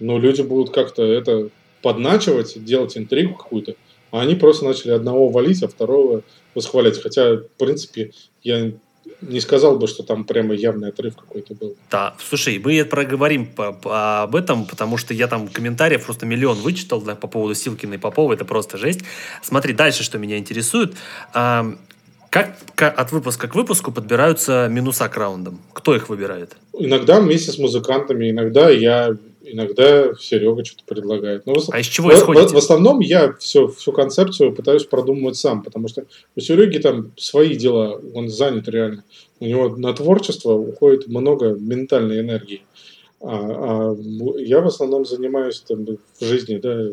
ну, 0.00 0.18
люди 0.18 0.42
будут 0.42 0.72
как-то 0.72 1.02
это 1.02 1.50
подначивать, 1.82 2.64
делать 2.64 2.96
интригу 2.96 3.34
какую-то, 3.34 3.74
а 4.10 4.22
они 4.22 4.36
просто 4.36 4.64
начали 4.64 4.92
одного 4.92 5.28
валить, 5.28 5.62
а 5.62 5.68
второго 5.68 6.22
восхвалять. 6.54 7.00
Хотя, 7.02 7.34
в 7.34 7.48
принципе, 7.58 8.12
я 8.42 8.72
не 9.20 9.40
сказал 9.40 9.78
бы, 9.78 9.86
что 9.86 10.02
там 10.02 10.24
прямо 10.24 10.54
явный 10.54 10.88
отрыв 10.88 11.16
какой-то 11.16 11.54
был. 11.54 11.76
Да, 11.90 12.14
слушай, 12.18 12.58
мы 12.58 12.84
проговорим 12.84 13.46
по, 13.46 13.72
по, 13.72 14.22
об 14.22 14.36
этом, 14.36 14.66
потому 14.66 14.96
что 14.96 15.14
я 15.14 15.28
там 15.28 15.48
комментариев 15.48 16.04
просто 16.04 16.26
миллион 16.26 16.58
вычитал 16.58 17.00
да, 17.00 17.14
по 17.14 17.26
поводу 17.26 17.54
Силкина 17.54 17.94
и 17.94 17.98
Попова, 17.98 18.32
это 18.32 18.44
просто 18.44 18.78
жесть. 18.78 19.00
Смотри, 19.42 19.74
дальше, 19.74 20.02
что 20.02 20.18
меня 20.18 20.38
интересует. 20.38 20.94
А, 21.32 21.74
как, 22.30 22.56
как 22.74 22.98
от 22.98 23.12
выпуска 23.12 23.46
к 23.46 23.54
выпуску 23.54 23.92
подбираются 23.92 24.68
минуса 24.68 25.08
к 25.08 25.16
раундам? 25.16 25.60
Кто 25.72 25.94
их 25.94 26.08
выбирает? 26.08 26.56
Иногда 26.72 27.20
вместе 27.20 27.52
с 27.52 27.58
музыкантами, 27.58 28.30
иногда 28.30 28.70
я 28.70 29.16
иногда 29.44 30.14
Серега 30.14 30.64
что-то 30.64 30.84
предлагает. 30.86 31.46
Но 31.46 31.54
а 31.70 31.80
из 31.80 31.86
чего 31.86 32.12
исходит? 32.12 32.50
В, 32.50 32.54
в 32.54 32.56
основном 32.56 33.00
я 33.00 33.32
все, 33.34 33.68
всю 33.68 33.92
концепцию 33.92 34.54
пытаюсь 34.54 34.84
продумывать 34.84 35.36
сам, 35.36 35.62
потому 35.62 35.88
что 35.88 36.04
у 36.36 36.40
Сереги 36.40 36.78
там 36.78 37.12
свои 37.16 37.54
дела, 37.56 38.00
он 38.14 38.28
занят 38.28 38.68
реально. 38.68 39.04
У 39.40 39.46
него 39.46 39.68
на 39.76 39.92
творчество 39.92 40.52
уходит 40.52 41.06
много 41.06 41.54
ментальной 41.54 42.20
энергии. 42.20 42.62
А, 43.20 43.92
а 43.92 43.96
я 44.38 44.60
в 44.60 44.66
основном 44.66 45.04
занимаюсь 45.04 45.60
там, 45.60 45.86
в 45.86 46.24
жизни, 46.24 46.56
да, 46.56 46.88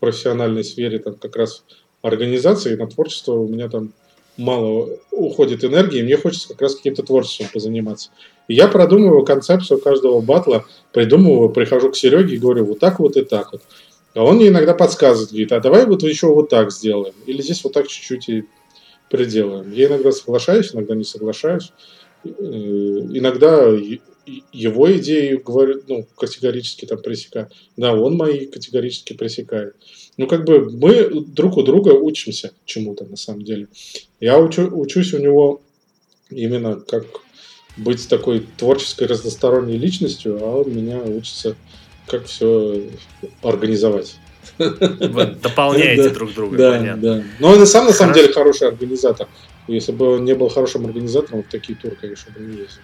профессиональной 0.00 0.64
сфере, 0.64 0.98
там 0.98 1.14
как 1.14 1.36
раз 1.36 1.62
организации, 2.02 2.74
на 2.74 2.88
творчество 2.88 3.34
у 3.34 3.46
меня 3.46 3.68
там 3.68 3.92
мало 4.36 4.88
уходит 5.10 5.64
энергии, 5.64 6.02
мне 6.02 6.16
хочется 6.16 6.48
как 6.48 6.62
раз 6.62 6.74
каким-то 6.74 7.02
творчеством 7.02 7.48
позаниматься. 7.52 8.10
Я 8.50 8.66
продумываю 8.66 9.24
концепцию 9.24 9.80
каждого 9.80 10.20
батла, 10.20 10.64
придумываю, 10.92 11.50
прихожу 11.50 11.90
к 11.90 11.96
Сереге 11.96 12.34
и 12.34 12.38
говорю, 12.38 12.64
вот 12.64 12.80
так 12.80 12.98
вот 12.98 13.16
и 13.16 13.22
так 13.22 13.52
вот. 13.52 13.62
А 14.14 14.24
он 14.24 14.36
мне 14.36 14.48
иногда 14.48 14.74
подсказывает, 14.74 15.30
говорит, 15.30 15.52
а 15.52 15.60
давай 15.60 15.86
вот 15.86 16.02
еще 16.02 16.26
вот 16.26 16.48
так 16.48 16.72
сделаем. 16.72 17.14
Или 17.26 17.42
здесь 17.42 17.62
вот 17.62 17.74
так 17.74 17.86
чуть-чуть 17.86 18.28
и 18.28 18.44
приделаем. 19.08 19.70
Я 19.72 19.86
иногда 19.86 20.10
соглашаюсь, 20.10 20.74
иногда 20.74 20.96
не 20.96 21.04
соглашаюсь. 21.04 21.72
Э, 22.24 22.28
иногда 22.28 23.72
его 24.52 24.92
идеи 24.96 25.34
говорю, 25.36 25.82
ну, 25.86 26.06
категорически 26.16 26.86
там 26.86 27.00
пресекаю. 27.00 27.50
Да, 27.76 27.94
он 27.94 28.16
мои 28.16 28.46
категорически 28.46 29.12
пресекает. 29.12 29.76
Ну, 30.16 30.26
как 30.26 30.44
бы 30.44 30.70
мы 30.70 31.24
друг 31.24 31.56
у 31.56 31.62
друга 31.62 31.90
учимся 31.90 32.50
чему-то 32.64 33.04
на 33.04 33.16
самом 33.16 33.42
деле. 33.42 33.68
Я 34.18 34.40
учу, 34.40 34.68
учусь 34.76 35.14
у 35.14 35.18
него 35.18 35.62
именно 36.30 36.80
как 36.80 37.06
быть 37.80 38.08
такой 38.08 38.46
творческой 38.56 39.06
разносторонней 39.06 39.76
личностью, 39.76 40.38
а 40.40 40.60
он 40.60 40.74
меня 40.74 40.98
учится 40.98 41.56
как 42.06 42.26
все 42.26 42.82
организовать. 43.42 44.16
Вы 44.58 45.26
дополняете 45.42 46.10
друг 46.10 46.34
друга, 46.34 46.56
да, 46.56 46.78
понятно. 46.78 47.02
Да. 47.02 47.24
Но 47.38 47.48
он 47.50 47.62
и 47.62 47.66
сам 47.66 47.86
на 47.86 47.92
самом 47.92 48.14
деле 48.14 48.32
хороший 48.32 48.68
организатор. 48.68 49.28
Если 49.68 49.92
бы 49.92 50.16
он 50.16 50.24
не 50.24 50.34
был 50.34 50.48
хорошим 50.48 50.86
организатором, 50.86 51.42
в 51.42 51.46
такие 51.48 51.78
туры, 51.78 51.96
конечно, 52.00 52.32
бы 52.32 52.40
не 52.40 52.58
ездил. 52.58 52.82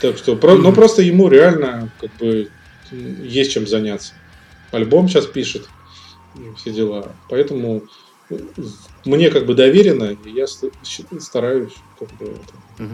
Так 0.00 0.18
что, 0.18 0.32
mm-hmm. 0.32 0.56
ну 0.56 0.72
просто 0.72 1.02
ему 1.02 1.28
реально 1.28 1.90
как 2.00 2.10
бы 2.16 2.50
есть 2.90 3.52
чем 3.52 3.66
заняться. 3.66 4.12
Альбом 4.70 5.08
сейчас 5.08 5.26
пишет, 5.26 5.68
все 6.56 6.72
дела. 6.72 7.12
Поэтому 7.28 7.82
мне 9.04 9.30
как 9.30 9.46
бы 9.46 9.54
доверено, 9.54 10.16
и 10.24 10.30
я 10.30 10.46
стараюсь 10.46 11.74
как 11.98 12.08
бы 12.18 12.26
это. 12.26 12.88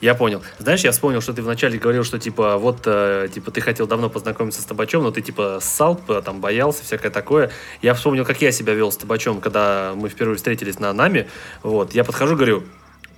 Я 0.00 0.14
понял. 0.14 0.42
Знаешь, 0.58 0.84
я 0.84 0.92
вспомнил, 0.92 1.20
что 1.20 1.32
ты 1.32 1.42
вначале 1.42 1.78
говорил, 1.78 2.04
что 2.04 2.18
типа 2.18 2.56
вот 2.56 2.82
э, 2.84 3.28
типа 3.34 3.50
ты 3.50 3.60
хотел 3.60 3.86
давно 3.86 4.08
познакомиться 4.08 4.62
с 4.62 4.64
табачом, 4.64 5.02
но 5.02 5.10
ты 5.10 5.22
типа 5.22 5.58
ссал, 5.60 6.00
там 6.24 6.40
боялся, 6.40 6.84
всякое 6.84 7.10
такое. 7.10 7.50
Я 7.82 7.94
вспомнил, 7.94 8.24
как 8.24 8.40
я 8.40 8.52
себя 8.52 8.74
вел 8.74 8.92
с 8.92 8.96
табачом, 8.96 9.40
когда 9.40 9.94
мы 9.96 10.08
впервые 10.08 10.36
встретились 10.36 10.78
на 10.78 10.92
Нами. 10.92 11.28
Вот, 11.64 11.94
я 11.94 12.04
подхожу, 12.04 12.36
говорю, 12.36 12.62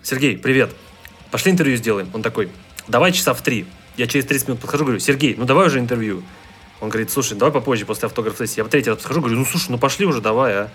Сергей, 0.02 0.38
привет, 0.38 0.70
пошли 1.30 1.52
интервью 1.52 1.76
сделаем. 1.76 2.08
Он 2.14 2.22
такой, 2.22 2.48
давай 2.88 3.12
часа 3.12 3.34
в 3.34 3.42
три. 3.42 3.66
Я 3.96 4.06
через 4.06 4.24
30 4.24 4.48
минут 4.48 4.60
подхожу, 4.60 4.84
говорю, 4.84 5.00
Сергей, 5.00 5.34
ну 5.36 5.44
давай 5.44 5.66
уже 5.66 5.78
интервью. 5.78 6.22
Он 6.80 6.88
говорит, 6.88 7.10
слушай, 7.10 7.36
давай 7.36 7.52
попозже, 7.52 7.84
после 7.84 8.06
автограф-сессии. 8.06 8.60
Я 8.60 8.64
в 8.64 8.68
третий 8.68 8.88
раз 8.88 8.98
подхожу, 8.98 9.20
говорю, 9.20 9.36
ну 9.36 9.44
слушай, 9.44 9.70
ну 9.70 9.78
пошли 9.78 10.06
уже, 10.06 10.22
давай, 10.22 10.54
а. 10.54 10.70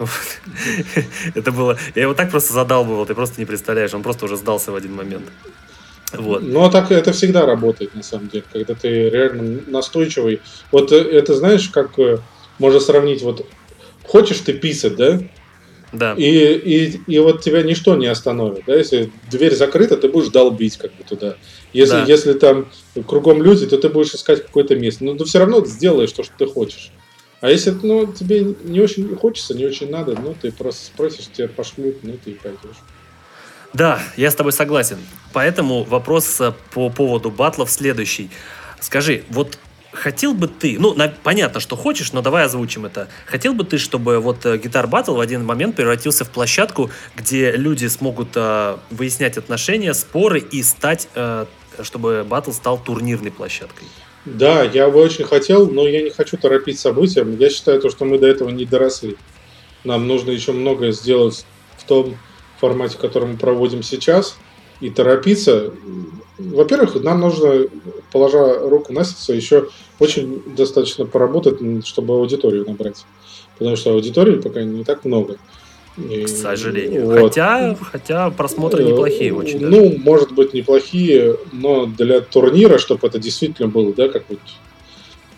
Это 1.34 1.52
было... 1.52 1.76
Я 1.94 2.02
его 2.02 2.14
так 2.14 2.30
просто 2.30 2.52
задалбывал, 2.52 3.06
ты 3.06 3.14
просто 3.14 3.40
не 3.40 3.46
представляешь. 3.46 3.94
Он 3.94 4.02
просто 4.02 4.24
уже 4.24 4.36
сдался 4.36 4.72
в 4.72 4.74
один 4.74 4.94
момент. 4.94 5.24
Вот. 6.12 6.42
Ну, 6.42 6.64
а 6.64 6.70
так 6.70 6.90
это 6.90 7.12
всегда 7.12 7.46
работает, 7.46 7.94
на 7.94 8.02
самом 8.02 8.28
деле, 8.28 8.44
когда 8.52 8.74
ты 8.74 9.10
реально 9.10 9.60
настойчивый. 9.68 10.40
Вот 10.72 10.90
э, 10.90 10.96
это 10.96 11.34
знаешь, 11.34 11.68
как 11.68 11.96
э, 12.00 12.18
можно 12.58 12.80
сравнить, 12.80 13.22
вот 13.22 13.46
хочешь 14.04 14.40
ты 14.40 14.52
писать, 14.52 14.96
да? 14.96 15.20
Да. 15.92 16.14
И, 16.16 16.24
и, 16.24 17.00
и 17.06 17.18
вот 17.18 17.42
тебя 17.42 17.62
ничто 17.62 17.96
не 17.96 18.06
остановит. 18.06 18.64
Да? 18.66 18.74
Если 18.74 19.12
дверь 19.30 19.54
закрыта, 19.54 19.96
ты 19.96 20.08
будешь 20.08 20.28
долбить 20.28 20.76
как 20.76 20.92
бы 20.94 21.04
туда. 21.04 21.36
Если, 21.72 21.92
да. 21.92 22.04
если 22.04 22.32
там 22.32 22.68
кругом 23.06 23.42
люди, 23.42 23.66
то 23.66 23.76
ты 23.76 23.88
будешь 23.88 24.14
искать 24.14 24.44
какое-то 24.44 24.76
место. 24.76 25.04
Но 25.04 25.14
ты 25.14 25.24
все 25.24 25.40
равно 25.40 25.64
сделаешь 25.64 26.12
то, 26.12 26.22
что 26.22 26.32
ты 26.38 26.46
хочешь. 26.46 26.92
А 27.40 27.48
если 27.50 27.70
ну, 27.70 28.12
тебе 28.12 28.54
не 28.64 28.80
очень 28.80 29.16
хочется, 29.16 29.54
не 29.54 29.64
очень 29.64 29.90
надо, 29.90 30.14
ну 30.20 30.34
ты 30.40 30.52
просто 30.52 30.86
спросишь, 30.86 31.26
тебе 31.32 31.48
пошлют, 31.48 32.02
ну 32.02 32.18
ты 32.22 32.32
и 32.32 32.34
пойдешь. 32.34 32.76
Да, 33.72 34.00
я 34.16 34.30
с 34.30 34.34
тобой 34.34 34.52
согласен. 34.52 34.98
Поэтому 35.32 35.84
вопрос 35.84 36.40
э, 36.40 36.52
по 36.72 36.90
поводу 36.90 37.30
батлов 37.30 37.70
следующий. 37.70 38.30
Скажи, 38.80 39.22
вот 39.30 39.58
хотел 39.92 40.34
бы 40.34 40.48
ты, 40.48 40.76
ну, 40.78 40.94
на, 40.94 41.08
понятно, 41.08 41.60
что 41.60 41.76
хочешь, 41.76 42.12
но 42.12 42.20
давай 42.20 42.44
озвучим 42.44 42.84
это. 42.84 43.08
Хотел 43.26 43.54
бы 43.54 43.64
ты, 43.64 43.78
чтобы 43.78 44.18
вот 44.18 44.44
гитар 44.44 44.86
батл 44.86 45.14
в 45.14 45.20
один 45.20 45.44
момент 45.44 45.76
превратился 45.76 46.24
в 46.24 46.30
площадку, 46.30 46.90
где 47.16 47.52
люди 47.52 47.86
смогут 47.86 48.30
э, 48.34 48.76
выяснять 48.90 49.38
отношения, 49.38 49.94
споры 49.94 50.40
и 50.40 50.62
стать, 50.62 51.08
э, 51.14 51.46
чтобы 51.82 52.26
батл 52.28 52.50
стал 52.50 52.76
турнирной 52.76 53.30
площадкой? 53.30 53.86
Да, 54.26 54.64
я 54.64 54.90
бы 54.90 55.00
очень 55.00 55.24
хотел, 55.24 55.70
но 55.70 55.88
я 55.88 56.02
не 56.02 56.10
хочу 56.10 56.36
торопить 56.36 56.78
события. 56.78 57.26
Я 57.38 57.50
считаю, 57.50 57.80
то, 57.80 57.88
что 57.88 58.04
мы 58.04 58.18
до 58.18 58.26
этого 58.26 58.50
не 58.50 58.66
доросли. 58.66 59.16
Нам 59.82 60.06
нужно 60.06 60.30
еще 60.30 60.52
многое 60.52 60.92
сделать 60.92 61.46
в 61.78 61.84
том 61.84 62.16
формате, 62.60 62.98
который 62.98 63.28
мы 63.28 63.38
проводим 63.38 63.82
сейчас. 63.82 64.36
И 64.80 64.90
торопиться. 64.90 65.72
Во-первых, 66.38 67.02
нам 67.02 67.20
нужно, 67.20 67.66
положа 68.12 68.58
руку 68.60 68.92
на 68.92 69.04
сердце, 69.04 69.34
еще 69.34 69.68
очень 69.98 70.42
достаточно 70.56 71.04
поработать, 71.04 71.86
чтобы 71.86 72.14
аудиторию 72.14 72.64
набрать. 72.66 73.04
Потому 73.58 73.76
что 73.76 73.92
аудитории 73.92 74.40
пока 74.40 74.62
не 74.62 74.84
так 74.84 75.04
много. 75.04 75.36
К 75.96 76.28
сожалению. 76.28 77.06
Вот. 77.06 77.20
Хотя, 77.20 77.76
хотя 77.80 78.30
просмотры 78.30 78.84
неплохие 78.84 79.34
очень. 79.34 79.58
Даже. 79.58 79.72
Ну, 79.72 79.98
может 79.98 80.32
быть, 80.32 80.54
неплохие, 80.54 81.36
но 81.52 81.86
для 81.86 82.20
турнира, 82.20 82.78
чтобы 82.78 83.08
это 83.08 83.18
действительно 83.18 83.68
было, 83.68 83.92
да, 83.92 84.08
как 84.08 84.24
вот 84.28 84.38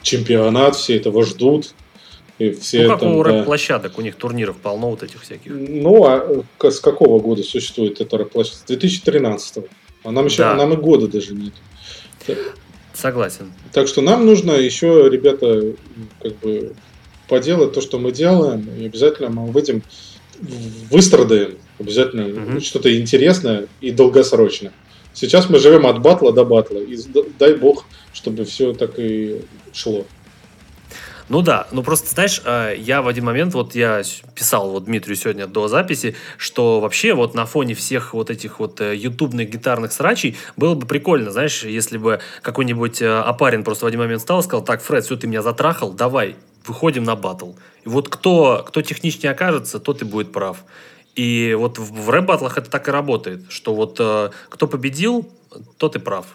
чемпионат, 0.03 0.77
все 0.77 0.97
этого 0.97 1.25
ждут. 1.25 1.75
И 2.39 2.51
все 2.51 2.85
ну, 2.85 2.89
как 2.91 3.01
там, 3.01 3.17
у 3.17 3.23
рэп-площадок, 3.23 3.99
у 3.99 4.03
них 4.03 4.17
турниров 4.17 4.57
полно 4.57 4.91
вот 4.91 5.03
этих 5.03 5.23
всяких. 5.23 5.53
Ну, 5.55 6.05
а 6.07 6.45
с 6.61 6.81
какого 6.81 7.21
года 7.21 7.43
существует 7.43 8.01
эта 8.01 8.19
рэп-площадка? 8.19 8.59
С 8.59 8.65
2013 8.65 9.57
-го. 9.57 9.69
А 10.05 10.11
нам 10.11 10.27
еще, 10.27 10.39
да. 10.39 10.55
нам 10.55 10.73
и 10.73 10.77
года 10.77 11.07
даже 11.07 11.35
нет. 11.35 11.53
Согласен. 12.95 13.53
Так 13.73 13.89
что 13.89 14.01
нам 14.03 14.27
нужно 14.27 14.53
еще, 14.53 15.09
ребята, 15.11 15.73
как 16.21 16.39
бы 16.41 16.73
поделать 17.29 17.73
то, 17.73 17.81
что 17.81 17.99
мы 17.99 18.13
делаем, 18.13 18.69
и 18.79 18.87
обязательно 18.87 19.31
мы 19.31 19.51
выйдем 19.51 19.83
выстрадаем 20.91 21.57
обязательно 21.79 22.27
угу. 22.27 22.61
что-то 22.61 22.95
интересное 22.99 23.67
и 23.81 23.91
долгосрочное. 23.91 24.73
Сейчас 25.15 25.51
мы 25.51 25.59
живем 25.59 25.87
от 25.87 26.01
батла 26.01 26.33
до 26.33 26.45
батла, 26.45 26.79
и 26.79 26.97
дай 27.39 27.55
бог, 27.55 27.85
чтобы 28.13 28.45
все 28.45 28.73
так 28.73 28.99
и 28.99 29.43
шло. 29.73 30.07
Ну 31.29 31.41
да, 31.41 31.67
ну 31.71 31.83
просто, 31.83 32.11
знаешь, 32.11 32.43
э, 32.45 32.75
я 32.79 33.01
в 33.01 33.09
один 33.09 33.25
момент, 33.25 33.55
вот 33.55 33.75
я 33.75 34.03
писал 34.35 34.71
вот 34.71 34.85
Дмитрию 34.85 35.17
сегодня 35.17 35.47
до 35.47 35.69
записи, 35.69 36.15
что 36.37 36.81
вообще 36.81 37.15
вот 37.15 37.35
на 37.35 37.47
фоне 37.47 37.75
всех 37.75 38.13
вот 38.13 38.29
этих 38.29 38.59
вот 38.59 38.81
э, 38.81 38.95
ютубных 38.97 39.49
гитарных 39.49 39.93
срачей 39.93 40.37
было 40.57 40.75
бы 40.75 40.87
прикольно, 40.87 41.31
знаешь, 41.31 41.65
если 41.65 41.97
бы 41.97 42.21
какой-нибудь 42.43 43.01
э, 43.01 43.09
опарин 43.09 43.65
просто 43.65 43.85
в 43.85 43.89
один 43.89 44.01
момент 44.01 44.21
стал 44.21 44.41
и 44.41 44.43
сказал, 44.43 44.65
так, 44.65 44.83
Фред, 44.83 45.05
все, 45.05 45.17
ты 45.17 45.27
меня 45.27 45.43
затрахал, 45.43 45.93
давай, 45.93 46.37
выходим 46.67 47.05
на 47.05 47.17
батл. 47.17 47.53
И 47.85 47.89
вот 47.89 48.09
кто, 48.09 48.65
кто 48.67 48.83
техничнее 48.83 49.33
окажется, 49.33 49.81
тот 49.81 50.03
и 50.03 50.05
будет 50.05 50.33
прав. 50.33 50.65
И 51.15 51.55
вот 51.59 51.79
в, 51.79 51.93
в 51.93 52.11
рэп-батлах 52.11 52.59
это 52.59 52.71
так 52.71 52.89
и 52.89 52.91
работает, 52.91 53.43
что 53.51 53.75
вот 53.75 53.97
э, 54.01 54.31
кто 54.49 54.67
победил, 54.67 55.29
тот 55.77 55.97
и 55.97 55.99
прав. 55.99 56.27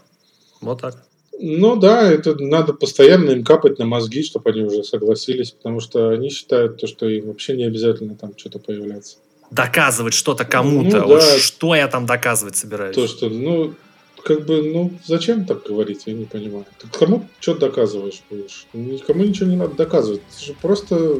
Вот 0.61 0.81
так. 0.81 1.03
Ну 1.39 1.75
да, 1.75 2.11
это 2.11 2.35
надо 2.41 2.73
постоянно 2.73 3.31
им 3.31 3.43
капать 3.43 3.77
на 3.77 3.85
мозги, 3.85 4.23
чтобы 4.23 4.49
они 4.49 4.63
уже 4.63 4.83
согласились, 4.83 5.51
потому 5.51 5.79
что 5.79 6.09
они 6.09 6.29
считают, 6.29 6.79
то, 6.79 6.87
что 6.87 7.07
им 7.07 7.27
вообще 7.27 7.55
не 7.55 7.65
обязательно 7.65 8.15
там 8.15 8.33
что-то 8.35 8.59
появляться. 8.59 9.17
Доказывать 9.51 10.13
что-то 10.13 10.45
кому-то. 10.45 11.01
Ну, 11.01 11.01
да. 11.01 11.05
вот 11.05 11.23
что 11.23 11.75
я 11.75 11.87
там 11.87 12.05
доказывать 12.05 12.57
собираюсь? 12.57 12.95
То, 12.95 13.07
что, 13.07 13.29
ну, 13.29 13.75
как 14.23 14.45
бы, 14.45 14.61
ну, 14.61 14.91
зачем 15.05 15.45
так 15.45 15.63
говорить, 15.63 16.03
я 16.05 16.13
не 16.13 16.25
понимаю. 16.25 16.65
Ты 16.79 16.87
кому 16.87 17.27
что 17.39 17.55
доказываешь 17.55 18.21
будешь? 18.29 18.67
Никому 18.73 19.23
ничего 19.23 19.49
не 19.49 19.55
надо 19.55 19.75
доказывать. 19.75 20.21
Это 20.29 20.45
же 20.45 20.53
просто 20.53 21.19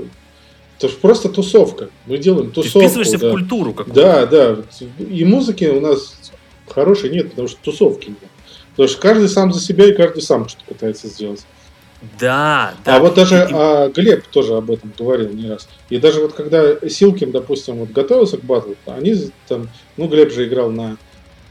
это 0.78 0.90
же 0.90 0.96
просто 0.98 1.30
тусовка. 1.30 1.90
Мы 2.06 2.20
делаем 2.20 2.52
тусовку. 2.52 2.80
Ты 2.80 2.86
вписываешься 2.86 3.18
да. 3.18 3.30
в 3.30 3.32
культуру 3.32 3.74
какую-то. 3.74 4.00
Да, 4.00 4.26
да. 4.26 4.58
И 5.04 5.26
музыки 5.26 5.66
у 5.66 5.82
нас 5.82 6.16
хорошей 6.68 7.10
нет, 7.10 7.32
потому 7.32 7.48
что 7.48 7.58
тусовки 7.64 8.10
нет. 8.10 8.30
Потому 8.72 8.90
что 8.90 9.02
каждый 9.02 9.28
сам 9.28 9.52
за 9.52 9.60
себя 9.60 9.88
и 9.88 9.94
каждый 9.94 10.22
сам 10.22 10.48
что-то 10.48 10.66
пытается 10.66 11.08
сделать. 11.08 11.46
Да, 12.20 12.76
да. 12.86 12.98
А 12.98 13.00
вот 13.00 13.16
даже 13.16 13.36
и... 13.38 13.54
а, 13.54 13.90
Глеб 13.90 14.28
тоже 14.28 14.56
об 14.56 14.70
этом 14.70 14.94
говорил 14.96 15.32
не 15.32 15.50
раз. 15.50 15.68
И 15.90 15.98
даже 15.98 16.22
вот 16.22 16.34
когда 16.34 16.76
Силкин, 16.88 17.32
допустим, 17.32 17.78
вот 17.78 17.90
готовился 17.90 18.38
к 18.38 18.44
батлу, 18.44 18.76
они 18.86 19.16
там, 19.48 19.70
ну, 19.98 20.08
Глеб 20.08 20.32
же 20.32 20.48
играл 20.48 20.70
на, 20.70 20.98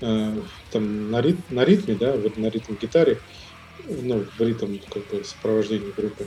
э, 0.00 0.34
там, 0.76 1.10
на, 1.10 1.20
рит, 1.20 1.36
на 1.50 1.64
ритме, 1.64 1.94
да, 1.94 2.12
вот 2.12 2.36
на 2.36 2.46
ритм 2.50 2.74
гитаре, 2.80 3.18
ну, 3.88 4.24
в 4.38 4.42
ритм 4.42 4.76
как 4.90 5.06
бы 5.08 5.24
сопровождении 5.24 5.92
группы. 5.96 6.26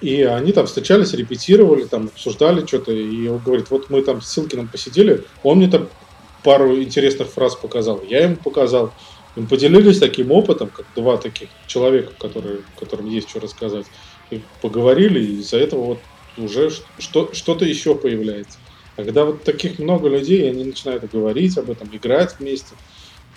И 0.00 0.22
они 0.22 0.52
там 0.52 0.66
встречались, 0.66 1.12
репетировали, 1.14 1.84
там 1.84 2.06
обсуждали 2.06 2.64
что-то. 2.66 2.92
И 2.92 3.26
он 3.26 3.38
говорит, 3.38 3.70
вот 3.70 3.90
мы 3.90 4.02
там 4.02 4.20
с 4.20 4.32
Силкиным 4.32 4.68
посидели, 4.68 5.24
он 5.42 5.58
мне 5.58 5.68
там 5.68 5.88
пару 6.42 6.80
интересных 6.80 7.28
фраз 7.28 7.56
показал, 7.56 8.02
я 8.08 8.24
ему 8.24 8.36
показал. 8.36 8.92
Мы 9.34 9.46
поделились 9.48 9.98
таким 9.98 10.30
опытом, 10.30 10.68
как 10.68 10.86
два 10.94 11.16
таких 11.16 11.48
человека, 11.66 12.12
которые, 12.18 12.60
которым 12.78 13.06
есть 13.06 13.28
что 13.28 13.40
рассказать. 13.40 13.86
И 14.30 14.40
поговорили, 14.62 15.20
и 15.20 15.40
из-за 15.40 15.58
этого 15.58 15.84
вот 15.84 15.98
уже 16.36 16.70
что, 16.98 17.30
что-то 17.32 17.64
еще 17.64 17.96
появляется. 17.96 18.58
А 18.96 19.02
когда 19.02 19.24
вот 19.24 19.42
таких 19.42 19.80
много 19.80 20.08
людей, 20.08 20.48
они 20.48 20.62
начинают 20.64 21.10
говорить 21.10 21.58
об 21.58 21.70
этом, 21.70 21.88
играть 21.92 22.36
вместе, 22.38 22.74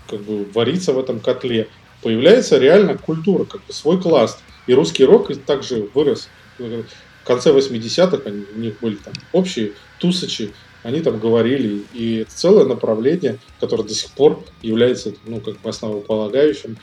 как 0.09 0.21
бы 0.21 0.45
вариться 0.53 0.93
в 0.93 0.99
этом 0.99 1.19
котле, 1.19 1.67
появляется 2.01 2.57
реально 2.57 2.97
культура, 2.97 3.45
как 3.45 3.65
бы 3.65 3.73
свой 3.73 4.01
класс. 4.01 4.39
И 4.67 4.73
русский 4.73 5.05
рок 5.05 5.31
также 5.45 5.89
вырос. 5.93 6.29
В 6.57 6.83
конце 7.25 7.51
80-х 7.51 8.21
они, 8.25 8.45
у 8.55 8.59
них 8.59 8.79
были 8.79 8.95
там 8.95 9.13
общие 9.33 9.73
тусачи, 9.99 10.53
они 10.83 11.01
там 11.01 11.19
говорили, 11.19 11.83
и 11.93 12.19
это 12.19 12.31
целое 12.31 12.65
направление, 12.65 13.39
которое 13.59 13.83
до 13.83 13.93
сих 13.93 14.11
пор 14.11 14.43
является, 14.61 15.13
ну, 15.25 15.41
как 15.41 15.59
бы 15.59 15.69
основополагающим 15.69 16.77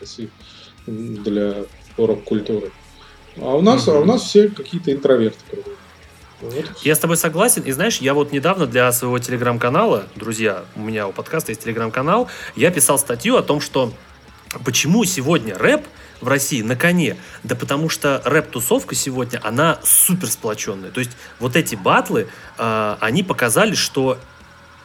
для 0.87 1.65
рок-культуры. 1.97 2.73
А 3.39 3.57
у 3.57 3.63
нас, 3.63 3.89
угу. 3.89 3.97
а 3.97 4.01
у 4.01 4.05
нас 4.05 4.23
все 4.23 4.49
какие-то 4.49 4.93
интроверты 4.93 5.39
Вот. 6.45 6.83
Я 6.83 6.95
с 6.95 6.99
тобой 6.99 7.17
согласен. 7.17 7.63
И 7.63 7.73
знаешь, 7.73 7.99
я 7.99 8.13
вот 8.13 8.33
недавно 8.33 8.67
для 8.67 8.93
своего 8.93 9.19
телеграм-канала, 9.19 10.05
друзья, 10.15 10.65
у 10.77 10.81
меня 10.81 11.09
у 11.09 11.13
подкаста 11.13 11.53
есть 11.53 11.65
телеграм-канал, 11.65 12.29
я 12.55 12.71
писал 12.71 12.99
статью 12.99 13.37
о 13.37 13.43
том, 13.43 13.61
что 13.61 13.93
почему 14.65 15.05
сегодня 15.05 15.57
рэп 15.57 15.87
в 16.21 16.29
России 16.29 16.63
на 16.63 16.77
коне? 16.77 17.17
Да 17.43 17.57
потому 17.57 17.89
что 17.89 18.21
рэп-тусовка 18.25 18.95
сегодня, 18.95 19.41
она 19.43 19.79
супер 19.83 20.31
сплоченная. 20.31 20.91
То 20.91 21.01
есть 21.01 21.13
вот 21.41 21.57
эти 21.57 21.77
батлы, 21.77 22.29
э, 22.59 22.97
они 23.01 23.23
показали, 23.23 23.75
что 23.75 24.19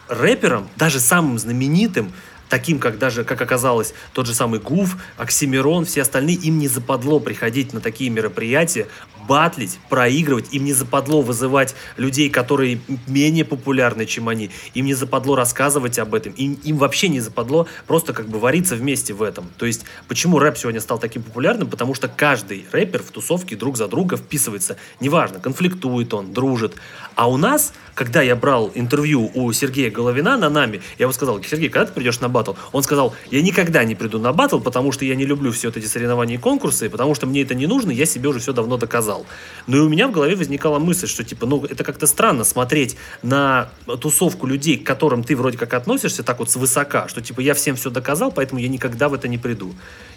рэперам, 0.07 0.69
даже 0.77 0.99
самым 0.99 1.37
знаменитым, 1.37 2.13
таким, 2.49 2.79
как 2.79 2.97
даже, 2.97 3.23
как 3.23 3.41
оказалось, 3.41 3.93
тот 4.13 4.25
же 4.25 4.33
самый 4.33 4.59
Гуф, 4.59 4.97
Оксимирон, 5.17 5.85
все 5.85 6.01
остальные, 6.01 6.35
им 6.37 6.59
не 6.59 6.67
западло 6.67 7.19
приходить 7.19 7.73
на 7.73 7.79
такие 7.79 8.09
мероприятия, 8.09 8.87
батлить, 9.29 9.79
проигрывать, 9.89 10.47
им 10.51 10.65
не 10.65 10.73
западло 10.73 11.21
вызывать 11.21 11.75
людей, 11.97 12.31
которые 12.31 12.81
менее 13.05 13.45
популярны, 13.45 14.07
чем 14.07 14.27
они, 14.27 14.49
им 14.73 14.85
не 14.87 14.95
западло 14.95 15.35
рассказывать 15.35 15.99
об 15.99 16.15
этом, 16.15 16.33
им, 16.33 16.59
им 16.63 16.77
вообще 16.77 17.09
не 17.09 17.19
западло 17.19 17.67
просто 17.85 18.13
как 18.13 18.27
бы 18.27 18.39
вариться 18.39 18.75
вместе 18.75 19.13
в 19.13 19.21
этом. 19.21 19.47
То 19.57 19.67
есть, 19.67 19.85
почему 20.07 20.39
рэп 20.39 20.57
сегодня 20.57 20.81
стал 20.81 20.97
таким 20.97 21.21
популярным? 21.21 21.69
Потому 21.69 21.93
что 21.93 22.07
каждый 22.07 22.65
рэпер 22.71 23.03
в 23.03 23.11
тусовке 23.11 23.55
друг 23.55 23.77
за 23.77 23.87
друга 23.87 24.17
вписывается. 24.17 24.77
Неважно, 24.99 25.39
конфликтует 25.39 26.11
он, 26.13 26.33
дружит. 26.33 26.75
А 27.13 27.29
у 27.29 27.37
нас, 27.37 27.73
когда 27.93 28.23
я 28.23 28.35
брал 28.35 28.71
интервью 28.73 29.29
у 29.35 29.51
Сергея 29.53 29.91
Головина 29.91 30.37
на 30.37 30.49
нами, 30.49 30.81
я 30.97 31.03
ему 31.03 31.13
сказал, 31.13 31.41
Сергей, 31.43 31.69
когда 31.69 31.85
ты 31.85 31.93
придешь 31.93 32.19
на 32.19 32.29
батл? 32.39 32.53
Он 32.71 32.83
сказал, 32.83 33.13
я 33.31 33.41
никогда 33.41 33.83
не 33.83 33.95
приду 33.95 34.19
на 34.19 34.33
батл, 34.33 34.59
потому 34.59 34.91
что 34.91 35.05
я 35.05 35.15
не 35.15 35.25
люблю 35.25 35.51
все 35.51 35.67
вот 35.67 35.77
эти 35.77 35.85
соревнования 35.85 36.35
и 36.35 36.37
конкурсы, 36.39 36.89
потому 36.89 37.15
что 37.15 37.27
мне 37.27 37.41
это 37.41 37.55
не 37.55 37.67
нужно, 37.67 37.91
я 37.91 38.05
себе 38.05 38.29
уже 38.29 38.39
все 38.39 38.53
давно 38.53 38.77
доказал. 38.77 39.25
Но 39.67 39.77
и 39.77 39.79
у 39.81 39.89
меня 39.89 40.07
в 40.07 40.11
голове 40.11 40.35
возникала 40.35 40.79
мысль, 40.79 41.07
что 41.07 41.23
типа, 41.23 41.45
ну, 41.45 41.65
это 41.65 41.83
как-то 41.83 42.07
странно 42.07 42.43
смотреть 42.43 42.95
на 43.23 43.69
тусовку 44.01 44.47
людей, 44.47 44.77
к 44.77 44.85
которым 44.85 45.23
ты 45.23 45.35
вроде 45.35 45.57
как 45.57 45.73
относишься 45.73 46.23
так 46.23 46.39
вот 46.39 46.49
свысока, 46.49 47.07
что 47.07 47.21
типа 47.21 47.41
я 47.41 47.53
всем 47.53 47.75
все 47.75 47.89
доказал, 47.89 48.31
поэтому 48.31 48.61
я 48.61 48.67
никогда 48.67 49.09
в 49.09 49.13
это 49.13 49.27
не 49.27 49.37
приду. 49.37 49.73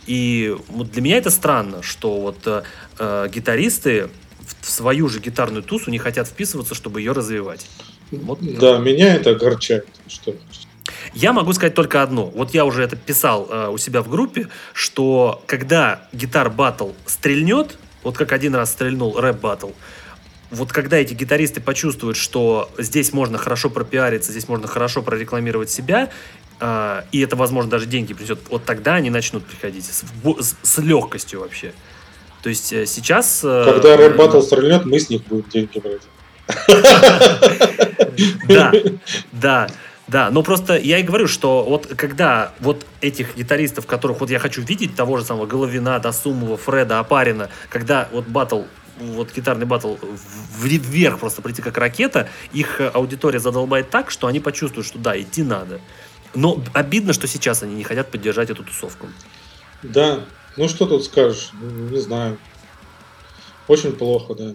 И 0.06 0.54
вот 0.68 0.90
для 0.90 1.02
меня 1.02 1.16
это 1.16 1.30
странно, 1.30 1.82
что 1.82 2.20
вот 2.20 2.38
э, 2.46 2.62
э 2.98 3.28
гитаристы 3.32 4.08
в 4.60 4.70
свою 4.70 5.08
же 5.08 5.20
гитарную 5.20 5.62
тусу 5.62 5.90
не 5.90 5.98
хотят 5.98 6.28
вписываться, 6.28 6.74
чтобы 6.74 7.00
ее 7.00 7.12
развивать. 7.12 7.66
Вот. 8.10 8.38
Да, 8.40 8.78
меня 8.78 9.14
это 9.14 9.30
огорчает. 9.30 9.86
Что... 10.08 10.34
Я 11.14 11.32
могу 11.32 11.52
сказать 11.52 11.74
только 11.74 12.02
одно. 12.02 12.26
Вот 12.26 12.54
я 12.54 12.64
уже 12.64 12.82
это 12.82 12.96
писал 12.96 13.46
э, 13.50 13.68
у 13.68 13.78
себя 13.78 14.02
в 14.02 14.08
группе, 14.08 14.48
что 14.72 15.42
когда 15.46 16.02
гитар 16.12 16.48
батл 16.48 16.90
стрельнет, 17.06 17.76
вот 18.02 18.16
как 18.16 18.32
один 18.32 18.54
раз 18.54 18.72
стрельнул 18.72 19.20
рэп 19.20 19.40
батл. 19.40 19.70
Вот 20.50 20.72
когда 20.72 20.98
эти 20.98 21.14
гитаристы 21.14 21.60
почувствуют, 21.60 22.16
что 22.16 22.70
здесь 22.78 23.12
можно 23.12 23.38
хорошо 23.38 23.70
пропиариться, 23.70 24.32
здесь 24.32 24.48
можно 24.48 24.66
хорошо 24.66 25.02
прорекламировать 25.02 25.70
себя, 25.70 26.10
э, 26.60 27.02
и 27.12 27.20
это, 27.20 27.36
возможно, 27.36 27.70
даже 27.70 27.86
деньги 27.86 28.14
принесет, 28.14 28.38
вот 28.48 28.64
тогда 28.64 28.94
они 28.94 29.10
начнут 29.10 29.44
приходить 29.44 29.84
с, 29.84 30.04
с, 30.40 30.56
с 30.62 30.78
легкостью 30.78 31.40
вообще. 31.40 31.72
То 32.42 32.48
есть 32.48 32.72
э, 32.72 32.86
сейчас... 32.86 33.42
Э, 33.44 33.64
когда 33.66 33.96
рэп 33.96 34.16
батл 34.16 34.38
э, 34.38 34.42
стрельнет, 34.42 34.84
мы 34.84 34.98
с 34.98 35.08
них 35.08 35.22
будем 35.24 35.48
деньги 35.50 35.78
брать. 35.78 36.02
Да, 38.46 38.72
да. 39.32 39.68
Да, 40.12 40.30
но 40.30 40.42
просто 40.42 40.76
я 40.76 40.98
и 40.98 41.02
говорю, 41.02 41.26
что 41.26 41.64
вот 41.64 41.86
когда 41.96 42.52
вот 42.60 42.84
этих 43.00 43.34
гитаристов, 43.34 43.86
которых 43.86 44.20
вот 44.20 44.28
я 44.28 44.38
хочу 44.38 44.60
видеть, 44.60 44.94
того 44.94 45.16
же 45.16 45.24
самого 45.24 45.46
Головина, 45.46 45.98
Досумова, 45.98 46.58
Фреда, 46.58 46.98
Апарина, 46.98 47.48
когда 47.70 48.10
вот 48.12 48.26
батл 48.26 48.64
вот 48.98 49.32
гитарный 49.34 49.64
батл 49.64 49.96
вверх 50.60 51.18
просто 51.18 51.40
прийти 51.40 51.62
как 51.62 51.78
ракета, 51.78 52.28
их 52.52 52.80
аудитория 52.92 53.40
задолбает 53.40 53.88
так, 53.88 54.10
что 54.10 54.26
они 54.26 54.38
почувствуют, 54.38 54.86
что 54.86 54.98
да, 54.98 55.18
идти 55.18 55.42
надо. 55.42 55.80
Но 56.34 56.62
обидно, 56.74 57.14
что 57.14 57.26
сейчас 57.26 57.62
они 57.62 57.74
не 57.74 57.82
хотят 57.82 58.10
поддержать 58.10 58.50
эту 58.50 58.64
тусовку. 58.64 59.08
Да, 59.82 60.20
ну 60.58 60.68
что 60.68 60.86
тут 60.86 61.04
скажешь, 61.04 61.52
не 61.90 61.98
знаю. 61.98 62.36
Очень 63.66 63.92
плохо, 63.92 64.34
да. 64.34 64.52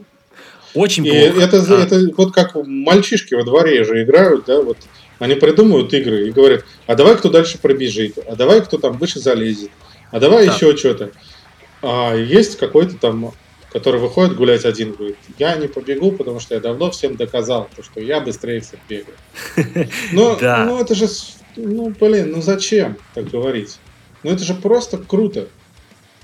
Очень 0.76 1.08
и 1.08 1.10
плохо. 1.10 1.42
Это, 1.42 1.66
а. 1.68 1.82
это 1.82 2.00
вот 2.16 2.32
как 2.32 2.56
мальчишки 2.56 3.34
во 3.34 3.44
дворе 3.44 3.84
же 3.84 4.04
играют, 4.04 4.46
да, 4.46 4.62
вот 4.62 4.78
они 5.20 5.36
придумывают 5.36 5.94
игры 5.94 6.28
и 6.28 6.32
говорят, 6.32 6.66
а 6.86 6.96
давай 6.96 7.18
кто 7.18 7.30
дальше 7.30 7.58
пробежит, 7.58 8.18
а 8.28 8.36
давай 8.36 8.64
кто 8.64 8.78
там 8.78 8.98
выше 8.98 9.20
залезет, 9.20 9.72
а 10.12 10.20
давай 10.20 10.46
да. 10.46 10.54
еще 10.54 10.76
что-то. 10.76 11.12
А 11.82 12.16
есть 12.16 12.58
какой-то 12.58 12.98
там, 12.98 13.34
который 13.72 14.00
выходит 14.00 14.36
гулять 14.36 14.66
один, 14.66 14.94
говорит, 14.94 15.18
я 15.38 15.56
не 15.56 15.68
побегу, 15.68 16.12
потому 16.12 16.40
что 16.40 16.56
я 16.56 16.62
давно 16.62 16.92
всем 16.92 17.16
доказал, 17.16 17.70
то, 17.76 17.84
что 17.84 18.00
я 18.00 18.20
быстрее 18.20 18.62
всех 18.62 18.80
бегаю. 18.88 19.18
Но, 20.12 20.36
да. 20.36 20.66
ну 20.66 20.80
это 20.80 20.96
же, 20.96 21.08
ну 21.56 21.94
блин, 22.00 22.32
ну 22.32 22.42
зачем 22.42 22.98
так 23.14 23.30
говорить? 23.30 23.78
Ну 24.24 24.32
это 24.32 24.44
же 24.44 24.54
просто 24.54 24.98
круто. 24.98 25.48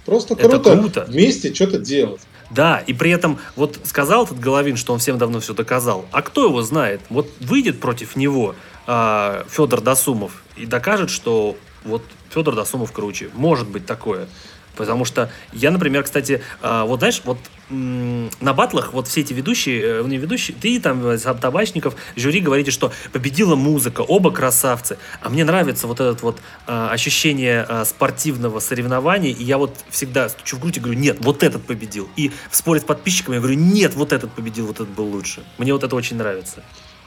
Просто 0.06 0.36
круто, 0.36 0.56
это 0.58 0.78
круто. 0.78 1.06
вместе 1.08 1.54
что-то 1.54 1.78
делать. 1.78 2.22
Да, 2.50 2.84
и 2.86 2.94
при 2.94 3.12
этом 3.12 3.40
вот 3.56 3.80
сказал 3.84 4.26
этот 4.26 4.40
Головин, 4.40 4.76
что 4.76 4.94
он 4.94 5.00
всем 5.00 5.18
давно 5.18 5.40
все 5.40 5.54
доказал. 5.54 6.06
А 6.12 6.22
кто 6.22 6.46
его 6.46 6.62
знает? 6.62 7.02
Вот 7.10 7.30
выйдет 7.40 7.80
против 7.80 8.16
него 8.16 8.56
э, 8.88 9.44
Федор 9.50 9.82
Досумов 9.82 10.44
и 10.56 10.66
докажет, 10.66 11.10
что 11.10 11.58
вот 11.84 12.04
Федор 12.30 12.56
Досумов 12.56 12.92
круче. 12.92 13.30
Может 13.34 13.68
быть 13.68 13.86
такое. 13.86 14.28
Потому 14.76 15.06
что 15.06 15.30
я, 15.52 15.72
например, 15.72 16.04
кстати, 16.04 16.42
э, 16.62 16.84
вот 16.86 17.00
знаешь, 17.00 17.22
вот 17.26 17.38
на 17.70 18.54
батлах 18.54 18.94
вот 18.94 19.08
все 19.08 19.22
эти 19.22 19.34
ведущие, 19.34 19.82
э, 19.82 20.04
не 20.04 20.18
ведущие, 20.18 20.56
ты 20.60 20.80
там, 20.80 21.06
э, 21.06 21.18
Табачников, 21.18 21.96
жюри 22.16 22.40
говорите, 22.40 22.72
что 22.72 22.92
победила 23.12 23.56
музыка, 23.56 24.02
оба 24.02 24.32
красавцы. 24.32 24.98
А 25.22 25.30
мне 25.30 25.46
нравится 25.46 25.88
вот 25.88 26.00
это 26.00 26.18
вот 26.24 26.40
э, 26.68 26.88
ощущение 26.92 27.68
спортивного 27.86 28.60
соревнования, 28.60 29.32
и 29.32 29.44
я 29.44 29.58
вот 29.58 29.76
всегда 29.90 30.30
стучу 30.30 30.58
в 30.58 30.60
грудь 30.60 30.78
и 30.78 30.80
говорю, 30.80 31.00
нет, 31.00 31.18
вот 31.22 31.44
этот 31.44 31.66
победил. 31.66 32.10
И 32.16 32.32
в 32.50 32.56
споре 32.56 32.80
с 32.80 32.84
подписчиками 32.84 33.36
я 33.36 33.42
говорю, 33.42 33.58
нет, 33.58 33.94
вот 33.96 34.12
этот 34.12 34.32
победил, 34.32 34.68
вот 34.68 34.76
этот 34.76 34.90
был 34.90 35.06
лучше. 35.06 35.44
Мне 35.58 35.74
вот 35.74 35.84
это 35.84 35.96
очень 35.96 36.18
нравится. 36.18 36.64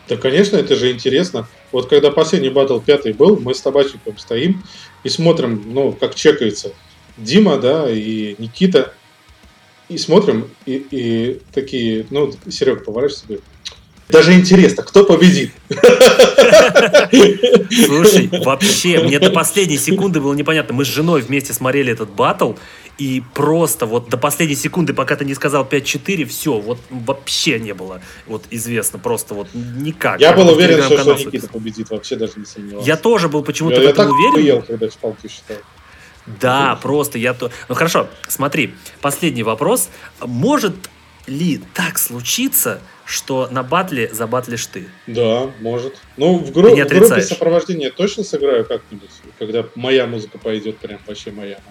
Да, 0.09 0.17
конечно, 0.17 0.57
это 0.57 0.77
же 0.77 0.93
интересно. 0.93 1.49
Вот 1.73 1.89
когда 1.89 2.11
последний 2.11 2.51
батл 2.51 2.79
пятый 2.79 3.13
был, 3.13 3.39
мы 3.39 3.55
с 3.55 3.61
табачником 3.61 4.19
стоим 4.19 4.63
и 5.03 5.09
смотрим, 5.09 5.63
ну, 5.67 5.93
как 5.93 6.15
чекается 6.15 6.73
Дима, 7.17 7.57
да, 7.59 7.91
и 7.91 8.37
Никита. 8.39 8.93
И 9.89 9.99
смотрим, 9.99 10.51
и, 10.65 10.85
и 10.91 11.41
такие, 11.53 12.07
ну, 12.11 12.33
Серега, 12.49 12.81
поворачивается, 12.81 13.27
говорит, 13.27 13.45
даже 14.09 14.35
интересно, 14.35 14.83
кто 14.85 15.05
победит. 15.05 15.51
Слушай, 17.87 18.29
вообще, 18.45 19.01
мне 19.03 19.19
до 19.19 19.31
последней 19.31 19.79
секунды 19.79 20.21
было 20.21 20.35
непонятно. 20.35 20.75
Мы 20.75 20.85
с 20.85 20.89
женой 20.89 21.23
вместе 21.23 21.53
смотрели 21.53 21.93
этот 21.93 22.11
батл, 22.11 22.53
и 22.99 23.23
просто 23.35 23.87
вот 23.87 24.09
до 24.09 24.17
последней 24.17 24.55
секунды, 24.55 24.95
пока 24.95 25.17
ты 25.17 25.25
не 25.25 25.35
сказал 25.35 25.65
5-4, 25.65 26.25
все, 26.25 26.59
вот 26.59 26.79
вообще 26.91 27.59
не 27.59 27.75
было 27.75 28.01
вот 28.27 28.45
известно, 28.51 28.99
просто 28.99 29.35
вот 29.35 29.49
никак. 29.55 30.21
Я 30.21 30.33
был 30.33 30.49
уверен, 30.49 30.83
что, 30.83 30.99
что 30.99 31.15
Никита 31.15 31.49
победит, 31.49 31.91
вообще 31.91 32.17
даже 32.17 32.33
не 32.37 32.47
сомневался. 32.47 32.87
Я 32.87 32.97
тоже 32.97 33.29
был 33.29 33.43
почему-то 33.43 33.81
я, 33.81 33.89
в 33.89 33.91
этом 33.91 34.07
я 34.07 34.13
так 34.13 34.35
уверен. 34.35 34.57
Я 34.57 34.63
когда 34.63 34.91
шпалки 34.91 35.29
считал. 35.29 35.57
Да, 36.41 36.77
просто 36.83 37.19
я 37.19 37.35
то. 37.35 37.51
Ну 37.69 37.75
хорошо, 37.75 38.09
смотри, 38.29 38.75
последний 39.01 39.43
вопрос. 39.43 39.91
Может 40.21 40.75
ли 41.27 41.61
так 41.75 41.99
случиться, 41.99 42.81
что 43.05 43.49
на 43.51 43.63
батле 43.63 44.13
забатлишь 44.13 44.67
ты? 44.67 44.89
Да, 45.07 45.51
может. 45.61 45.97
Ну, 46.17 46.39
в, 46.39 46.51
гру- 46.51 46.75
в 46.75 46.89
группе 46.89 47.23
сопровождения 47.23 47.91
точно 47.91 48.25
сыграю 48.25 48.65
как-нибудь, 48.65 49.11
когда 49.39 49.67
моя 49.75 50.07
музыка 50.07 50.39
пойдет, 50.39 50.79
прям 50.79 50.99
вообще 51.07 51.31
моя. 51.31 51.59
А, 51.59 51.71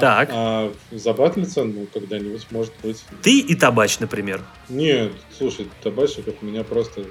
так. 0.00 0.28
А 0.32 0.72
забатлиться, 0.90 1.64
ну, 1.64 1.86
когда-нибудь, 1.92 2.46
может 2.50 2.72
быть. 2.82 3.04
Ты 3.22 3.40
и 3.40 3.54
табач, 3.54 3.98
например? 3.98 4.42
Нет, 4.68 5.12
слушай, 5.36 5.68
табачников 5.82 6.42
меня 6.42 6.64
просто 6.64 7.04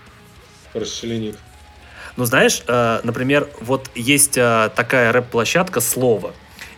расчленит. 0.74 1.38
Ну, 2.18 2.26
знаешь, 2.26 2.64
э, 2.68 3.02
например, 3.04 3.50
вот 3.62 3.90
есть 3.96 4.38
э, 4.38 4.70
такая 4.76 5.12
рэп-площадка 5.12 5.82
«Слово». 5.82 6.34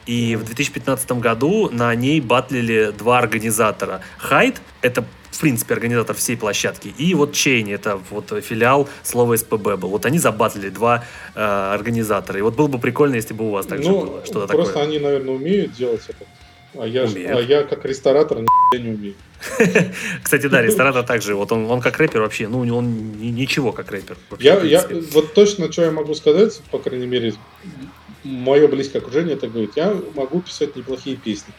И 0.08 0.36
в 0.38 0.46
2015 0.46 1.12
году 1.14 1.70
на 1.70 1.94
ней 1.94 2.22
батлили 2.22 2.94
два 2.98 3.20
организатора. 3.20 4.02
Хайд— 4.18 4.62
это 4.82 5.04
в 5.32 5.40
принципе, 5.40 5.74
организатор 5.74 6.16
всей 6.16 6.38
площадки, 6.38 6.94
и 6.98 7.14
вот 7.14 7.34
Чейни, 7.34 7.74
это 7.74 8.00
вот 8.10 8.34
филиал 8.44 8.88
слова 9.04 9.36
СПБ 9.38 9.76
был. 9.78 9.90
Вот 9.90 10.06
они 10.06 10.20
забатлили 10.20 10.70
два 10.70 11.04
э, 11.36 11.42
организатора. 11.42 12.40
И 12.40 12.42
вот 12.42 12.56
было 12.56 12.68
бы 12.68 12.80
прикольно, 12.80 13.16
если 13.16 13.34
бы 13.34 13.48
у 13.48 13.52
вас 13.52 13.66
так 13.66 13.80
ну, 13.80 14.02
было. 14.02 14.26
Что-то 14.26 14.54
просто 14.54 14.74
такое. 14.74 14.88
они, 14.88 15.00
наверное, 15.00 15.36
умеют 15.36 15.74
делать 15.74 16.02
это. 16.08 16.26
А 16.80 16.86
я, 16.86 17.06
Умеют. 17.06 17.32
а 17.32 17.42
я 17.42 17.64
как 17.64 17.86
ресторатор 17.86 18.40
ни 18.40 18.78
не 18.78 18.90
умею. 18.90 19.16
Кстати, 20.24 20.48
да, 20.48 20.62
ресторатор 20.62 21.04
также. 21.04 21.36
Вот 21.36 21.52
он, 21.52 21.70
он 21.72 21.82
как 21.82 21.98
рэпер 21.98 22.22
вообще, 22.22 22.48
ну, 22.48 22.60
он 22.76 23.14
ни- 23.14 23.28
ничего 23.28 23.72
как 23.72 23.92
рэпер. 23.92 24.18
вообще, 24.30 24.46
Я, 24.46 24.62
я, 24.62 24.86
вот 25.12 25.34
точно, 25.34 25.72
что 25.72 25.84
я 25.84 25.92
могу 25.92 26.14
сказать, 26.14 26.60
по 26.72 26.78
крайней 26.78 27.08
мере, 27.08 27.34
мое 28.24 28.68
близкое 28.68 29.00
окружение 29.00 29.36
это 29.36 29.48
говорит, 29.48 29.72
я 29.76 29.96
могу 30.16 30.42
писать 30.42 30.76
неплохие 30.76 31.16
песни, 31.16 31.54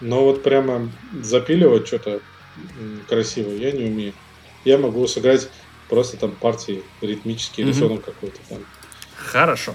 но 0.00 0.24
вот 0.24 0.42
прямо 0.42 0.90
запиливать 1.22 1.86
что-то 1.86 2.20
м, 2.78 3.02
красивое 3.08 3.56
я 3.56 3.72
не 3.72 3.84
умею. 3.84 4.12
Я 4.64 4.78
могу 4.78 5.06
сыграть 5.06 5.48
просто 5.88 6.16
там 6.16 6.32
партии 6.32 6.82
ритмические, 7.00 7.66
Мгм. 7.66 7.74
рисунок 7.74 8.04
какой-то 8.04 8.38
там. 8.48 8.58
Хорошо. 9.16 9.74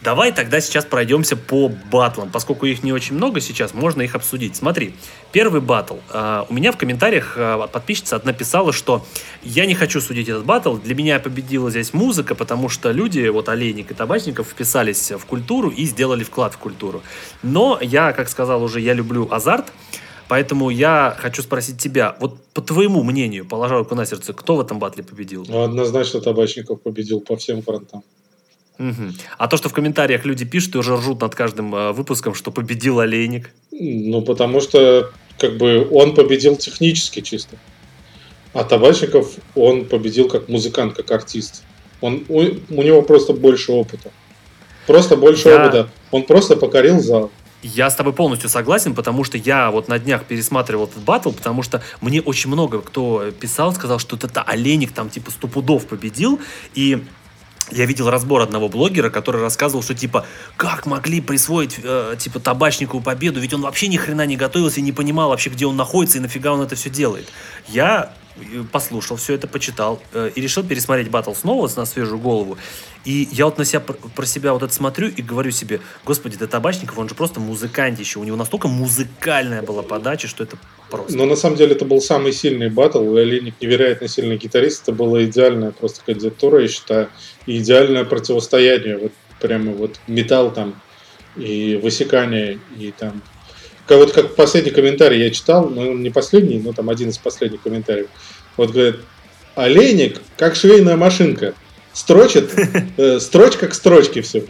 Давай 0.00 0.30
тогда 0.30 0.60
сейчас 0.60 0.84
пройдемся 0.84 1.36
по 1.36 1.68
батлам. 1.68 2.30
Поскольку 2.30 2.66
их 2.66 2.84
не 2.84 2.92
очень 2.92 3.16
много 3.16 3.40
сейчас, 3.40 3.74
можно 3.74 4.00
их 4.02 4.14
обсудить. 4.14 4.54
Смотри, 4.54 4.94
первый 5.32 5.60
батл. 5.60 5.96
А, 6.10 6.46
у 6.48 6.54
меня 6.54 6.70
в 6.70 6.76
комментариях 6.76 7.34
а, 7.36 7.66
подписчица 7.66 8.14
одна 8.14 8.32
писала, 8.32 8.72
что 8.72 9.04
я 9.42 9.66
не 9.66 9.74
хочу 9.74 10.00
судить 10.00 10.28
этот 10.28 10.44
батл. 10.44 10.76
Для 10.76 10.94
меня 10.94 11.18
победила 11.18 11.68
здесь 11.70 11.92
музыка, 11.94 12.36
потому 12.36 12.68
что 12.68 12.92
люди, 12.92 13.26
вот 13.26 13.48
Олейник 13.48 13.90
и 13.90 13.94
Табачников, 13.94 14.46
вписались 14.46 15.10
в 15.10 15.24
культуру 15.26 15.68
и 15.68 15.84
сделали 15.84 16.22
вклад 16.22 16.54
в 16.54 16.58
культуру. 16.58 17.02
Но 17.42 17.76
я, 17.82 18.12
как 18.12 18.28
сказал 18.28 18.62
уже, 18.62 18.80
я 18.80 18.92
люблю 18.94 19.26
азарт. 19.32 19.72
Поэтому 20.28 20.70
я 20.70 21.16
хочу 21.18 21.42
спросить 21.42 21.78
тебя, 21.78 22.16
вот 22.20 22.38
по 22.52 22.60
твоему 22.60 23.02
мнению, 23.02 23.46
положа 23.46 23.78
руку 23.78 23.94
на 23.94 24.04
сердце, 24.04 24.34
кто 24.34 24.56
в 24.56 24.60
этом 24.60 24.78
батле 24.78 25.02
победил? 25.02 25.46
Однозначно 25.48 26.20
Табачников 26.20 26.82
победил 26.82 27.20
по 27.20 27.36
всем 27.36 27.62
фронтам. 27.62 28.02
Мгм. 28.78 29.14
А 29.38 29.48
то, 29.48 29.56
что 29.56 29.68
в 29.68 29.72
комментариях 29.72 30.24
люди 30.24 30.44
пишут 30.44 30.74
и 30.76 30.78
уже 30.78 30.96
ржут 30.96 31.20
над 31.20 31.34
каждым 31.34 31.74
э, 31.74 31.92
выпуском, 31.92 32.34
что 32.34 32.50
победил 32.50 33.00
Олейник. 33.00 33.50
Ну, 33.72 34.22
потому 34.22 34.60
что 34.60 35.10
как 35.38 35.56
бы 35.56 35.88
он 35.90 36.14
победил 36.14 36.56
технически 36.56 37.20
чисто. 37.20 37.56
А 38.52 38.64
Табачников, 38.64 39.34
он 39.54 39.84
победил 39.84 40.28
как 40.28 40.48
музыкант, 40.48 40.94
как 40.94 41.10
артист. 41.10 41.64
Он, 42.00 42.24
у, 42.28 42.40
у 42.40 42.82
него 42.82 43.02
просто 43.02 43.32
больше 43.32 43.72
опыта. 43.72 44.10
Просто 44.86 45.16
больше 45.16 45.48
Я- 45.48 45.62
опыта. 45.62 45.88
Он 46.10 46.22
просто 46.22 46.56
покорил 46.56 47.00
зал. 47.00 47.30
Я 47.62 47.90
с 47.90 47.96
тобой 47.96 48.12
полностью 48.12 48.48
согласен, 48.48 48.94
потому 48.94 49.24
что 49.24 49.36
я 49.36 49.70
вот 49.70 49.88
на 49.88 49.98
днях 49.98 50.24
пересматривал 50.24 50.84
этот 50.84 51.02
батл, 51.02 51.32
потому 51.32 51.62
что 51.62 51.82
мне 52.00 52.20
очень 52.22 52.50
много 52.50 52.80
кто 52.80 53.32
писал, 53.32 53.74
сказал, 53.74 53.98
что 53.98 54.16
это 54.16 54.42
Олейник 54.42 54.92
там 54.92 55.10
типа 55.10 55.32
сто 55.32 55.48
пудов 55.48 55.86
победил, 55.86 56.40
и 56.74 57.04
я 57.70 57.84
видел 57.84 58.08
разбор 58.10 58.42
одного 58.42 58.68
блогера, 58.68 59.10
который 59.10 59.42
рассказывал, 59.42 59.82
что 59.82 59.94
типа, 59.94 60.24
как 60.56 60.86
могли 60.86 61.20
присвоить 61.20 61.78
э, 61.82 62.14
типа 62.18 62.40
табачнику 62.40 63.00
победу, 63.00 63.40
ведь 63.40 63.52
он 63.52 63.62
вообще 63.62 63.88
ни 63.88 63.96
хрена 63.96 64.24
не 64.24 64.36
готовился 64.36 64.80
и 64.80 64.82
не 64.82 64.92
понимал 64.92 65.30
вообще, 65.30 65.50
где 65.50 65.66
он 65.66 65.76
находится 65.76 66.18
и 66.18 66.20
нафига 66.20 66.52
он 66.52 66.62
это 66.62 66.76
все 66.76 66.90
делает. 66.90 67.28
Я 67.66 68.12
послушал 68.72 69.16
все 69.16 69.34
это, 69.34 69.46
почитал 69.46 70.00
э, 70.12 70.30
и 70.34 70.40
решил 70.40 70.62
пересмотреть 70.62 71.10
батл 71.10 71.32
снова 71.32 71.68
на 71.76 71.86
свежую 71.86 72.18
голову. 72.18 72.58
И 73.04 73.28
я 73.32 73.44
вот 73.46 73.58
на 73.58 73.64
себя 73.64 73.80
пр- 73.80 73.96
про 74.14 74.26
себя 74.26 74.52
вот 74.52 74.62
это 74.62 74.72
смотрю 74.72 75.08
и 75.08 75.22
говорю 75.22 75.50
себе, 75.50 75.80
господи, 76.04 76.36
да 76.36 76.46
Табачников, 76.46 76.98
он 76.98 77.08
же 77.08 77.14
просто 77.14 77.40
музыкантище, 77.40 78.18
у 78.18 78.24
него 78.24 78.36
настолько 78.36 78.68
музыкальная 78.68 79.62
была 79.62 79.82
подача, 79.82 80.28
что 80.28 80.44
это 80.44 80.56
просто. 80.90 81.16
Но 81.16 81.26
на 81.26 81.36
самом 81.36 81.56
деле 81.56 81.72
это 81.72 81.84
был 81.84 82.00
самый 82.00 82.32
сильный 82.32 82.68
батл. 82.68 83.16
Олейник 83.16 83.54
невероятно 83.60 84.08
сильный 84.08 84.36
гитарист. 84.36 84.82
Это 84.82 84.92
была 84.92 85.24
идеальная 85.24 85.70
просто 85.70 86.02
кандидатура, 86.04 86.62
я 86.62 86.68
считаю. 86.68 87.08
Идеальное 87.46 88.04
противостояние. 88.04 88.98
Вот 88.98 89.12
прямо 89.40 89.72
вот 89.72 90.00
металл 90.06 90.52
там 90.52 90.80
и 91.36 91.78
высекание, 91.82 92.58
и 92.76 92.92
там... 92.96 93.22
Как, 93.88 93.96
вот 93.96 94.12
как 94.12 94.34
последний 94.34 94.70
комментарий 94.70 95.18
я 95.18 95.30
читал, 95.30 95.68
ну 95.68 95.94
не 95.94 96.10
последний, 96.10 96.58
но 96.58 96.74
там 96.74 96.90
один 96.90 97.08
из 97.08 97.16
последних 97.16 97.62
комментариев. 97.62 98.08
Вот 98.58 98.70
говорит, 98.70 98.96
Олейник 99.54 100.20
как 100.36 100.54
швейная 100.56 100.96
машинка. 100.96 101.54
Строчит, 101.94 102.52
э, 102.98 103.18
строчка 103.18 103.66
к 103.66 103.74
строчке 103.74 104.20
все 104.20 104.44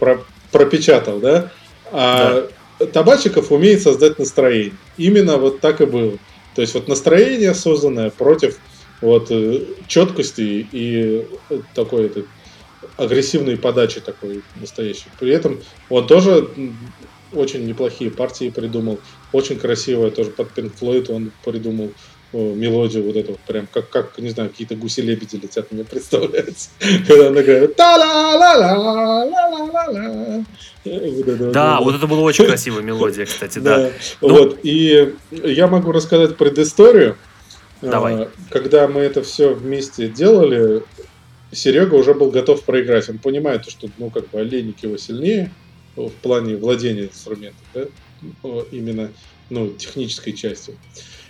пропечатал, 0.51 1.19
да? 1.19 1.51
А 1.91 2.49
Табачиков 2.93 3.51
умеет 3.51 3.81
создать 3.81 4.19
настроение. 4.19 4.73
Именно 4.97 5.37
вот 5.37 5.61
так 5.61 5.79
и 5.79 5.85
было. 5.85 6.17
То 6.53 6.61
есть 6.61 6.73
вот 6.73 6.89
настроение 6.89 7.53
созданное 7.55 8.09
против 8.09 8.57
вот 8.99 9.27
э, 9.31 9.61
четкости 9.87 10.67
и 10.69 11.25
э, 11.49 11.59
такой 11.73 12.07
этой 12.07 12.25
агрессивной 12.97 13.57
подачи 13.57 14.01
такой 14.01 14.43
настоящей. 14.59 15.07
При 15.17 15.31
этом 15.31 15.61
он 15.89 16.07
тоже 16.07 16.49
очень 17.33 17.65
неплохие 17.65 18.11
партии 18.11 18.49
придумал, 18.49 18.99
очень 19.31 19.59
красивая 19.59 20.11
тоже 20.11 20.31
под 20.31 20.49
Pink 20.57 20.71
Floyd 20.79 21.11
он 21.11 21.31
придумал 21.43 21.91
о, 22.31 22.53
мелодию 22.53 23.03
вот 23.05 23.15
эту 23.15 23.39
прям 23.47 23.67
как, 23.71 23.89
как 23.89 24.17
не 24.19 24.29
знаю, 24.29 24.49
какие-то 24.49 24.75
гуси-лебеди 24.75 25.37
летят, 25.37 25.71
мне 25.71 25.83
представляется. 25.83 26.69
Когда 27.07 27.29
она 27.29 27.41
говорит 27.41 27.75
та 27.75 27.97
ла 27.97 28.35
ла 28.35 28.55
ла 28.55 29.25
ла 29.25 29.47
ла 29.47 30.43
ла 30.85 31.51
Да, 31.51 31.81
вот 31.81 31.95
это 31.95 32.05
была 32.07 32.21
очень 32.21 32.45
красивая 32.47 32.83
мелодия, 32.83 33.25
кстати, 33.25 33.59
да. 33.59 33.91
Ну- 34.21 34.29
Вот, 34.29 34.59
и 34.63 35.15
я 35.31 35.67
могу 35.67 35.91
рассказать 35.91 36.37
предысторию. 36.37 37.17
Давай. 37.81 38.13
А, 38.13 38.29
Когда 38.51 38.87
мы 38.87 39.01
это 39.01 39.23
все 39.23 39.53
вместе 39.53 40.07
делали, 40.09 40.83
Серега 41.51 41.95
уже 41.95 42.13
был 42.13 42.29
готов 42.29 42.63
проиграть. 42.63 43.09
Он 43.09 43.17
понимает, 43.17 43.67
что, 43.67 43.87
ну, 43.97 44.09
как 44.09 44.29
бы, 44.29 44.39
Олейник 44.39 44.83
его 44.83 44.97
сильнее 44.97 45.51
в 46.07 46.13
плане 46.13 46.55
владения 46.55 47.03
инструментом, 47.05 47.59
да? 47.73 47.85
Именно, 48.71 49.11
ну, 49.49 49.69
технической 49.69 50.33
частью. 50.33 50.75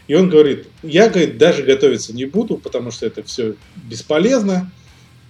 И 0.07 0.15
он 0.15 0.29
говорит, 0.29 0.67
я, 0.81 1.07
говорит, 1.09 1.37
даже 1.37 1.63
готовиться 1.63 2.13
не 2.15 2.25
буду, 2.25 2.57
потому 2.57 2.91
что 2.91 3.05
это 3.05 3.21
все 3.23 3.55
бесполезно. 3.89 4.71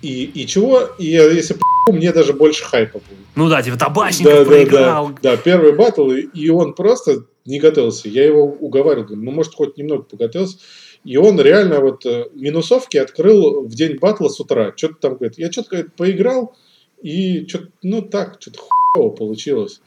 И, 0.02 0.24
и 0.24 0.48
чего? 0.48 0.84
И 0.98 1.06
если 1.08 1.58
по 1.86 1.92
мне 1.92 2.14
даже 2.14 2.32
больше 2.34 2.64
хайпа 2.64 3.00
будет. 3.00 3.18
Ну 3.36 3.50
да, 3.50 3.62
типа 3.62 3.78
Табачников 3.78 4.32
проиграл. 4.48 5.10
Да, 5.22 5.32
да, 5.32 5.38
первый 5.38 5.74
батл, 5.74 6.10
и- 6.12 6.22
и 6.34 6.50
он 6.50 6.74
просто 6.74 7.26
не 7.46 7.60
готовился. 7.60 8.08
Я 8.08 8.26
его 8.26 8.44
уговаривал, 8.46 9.06
говорю, 9.08 9.24
ну, 9.24 9.32
может, 9.32 9.54
хоть 9.56 9.78
немного 9.78 10.04
поготовился. 10.04 10.58
И 11.04 11.18
он 11.18 11.40
реально 11.42 11.80
вот 11.82 12.06
э, 12.06 12.26
минусовки 12.34 12.98
открыл 12.98 13.64
в 13.64 13.74
день 13.76 13.98
батла 13.98 14.30
с 14.30 14.40
утра. 14.40 14.72
Что-то 14.76 14.96
там, 15.02 15.16
говорит, 15.16 15.38
я 15.38 15.52
что-то, 15.52 15.70
говорит, 15.72 15.94
поиграл, 15.96 16.56
и 17.02 17.47
что-то, 17.47 17.70
ну, 17.84 18.02
так, 18.02 18.38
что-то 18.39 18.60
хуево 18.60 19.10
получилось. 19.10 19.82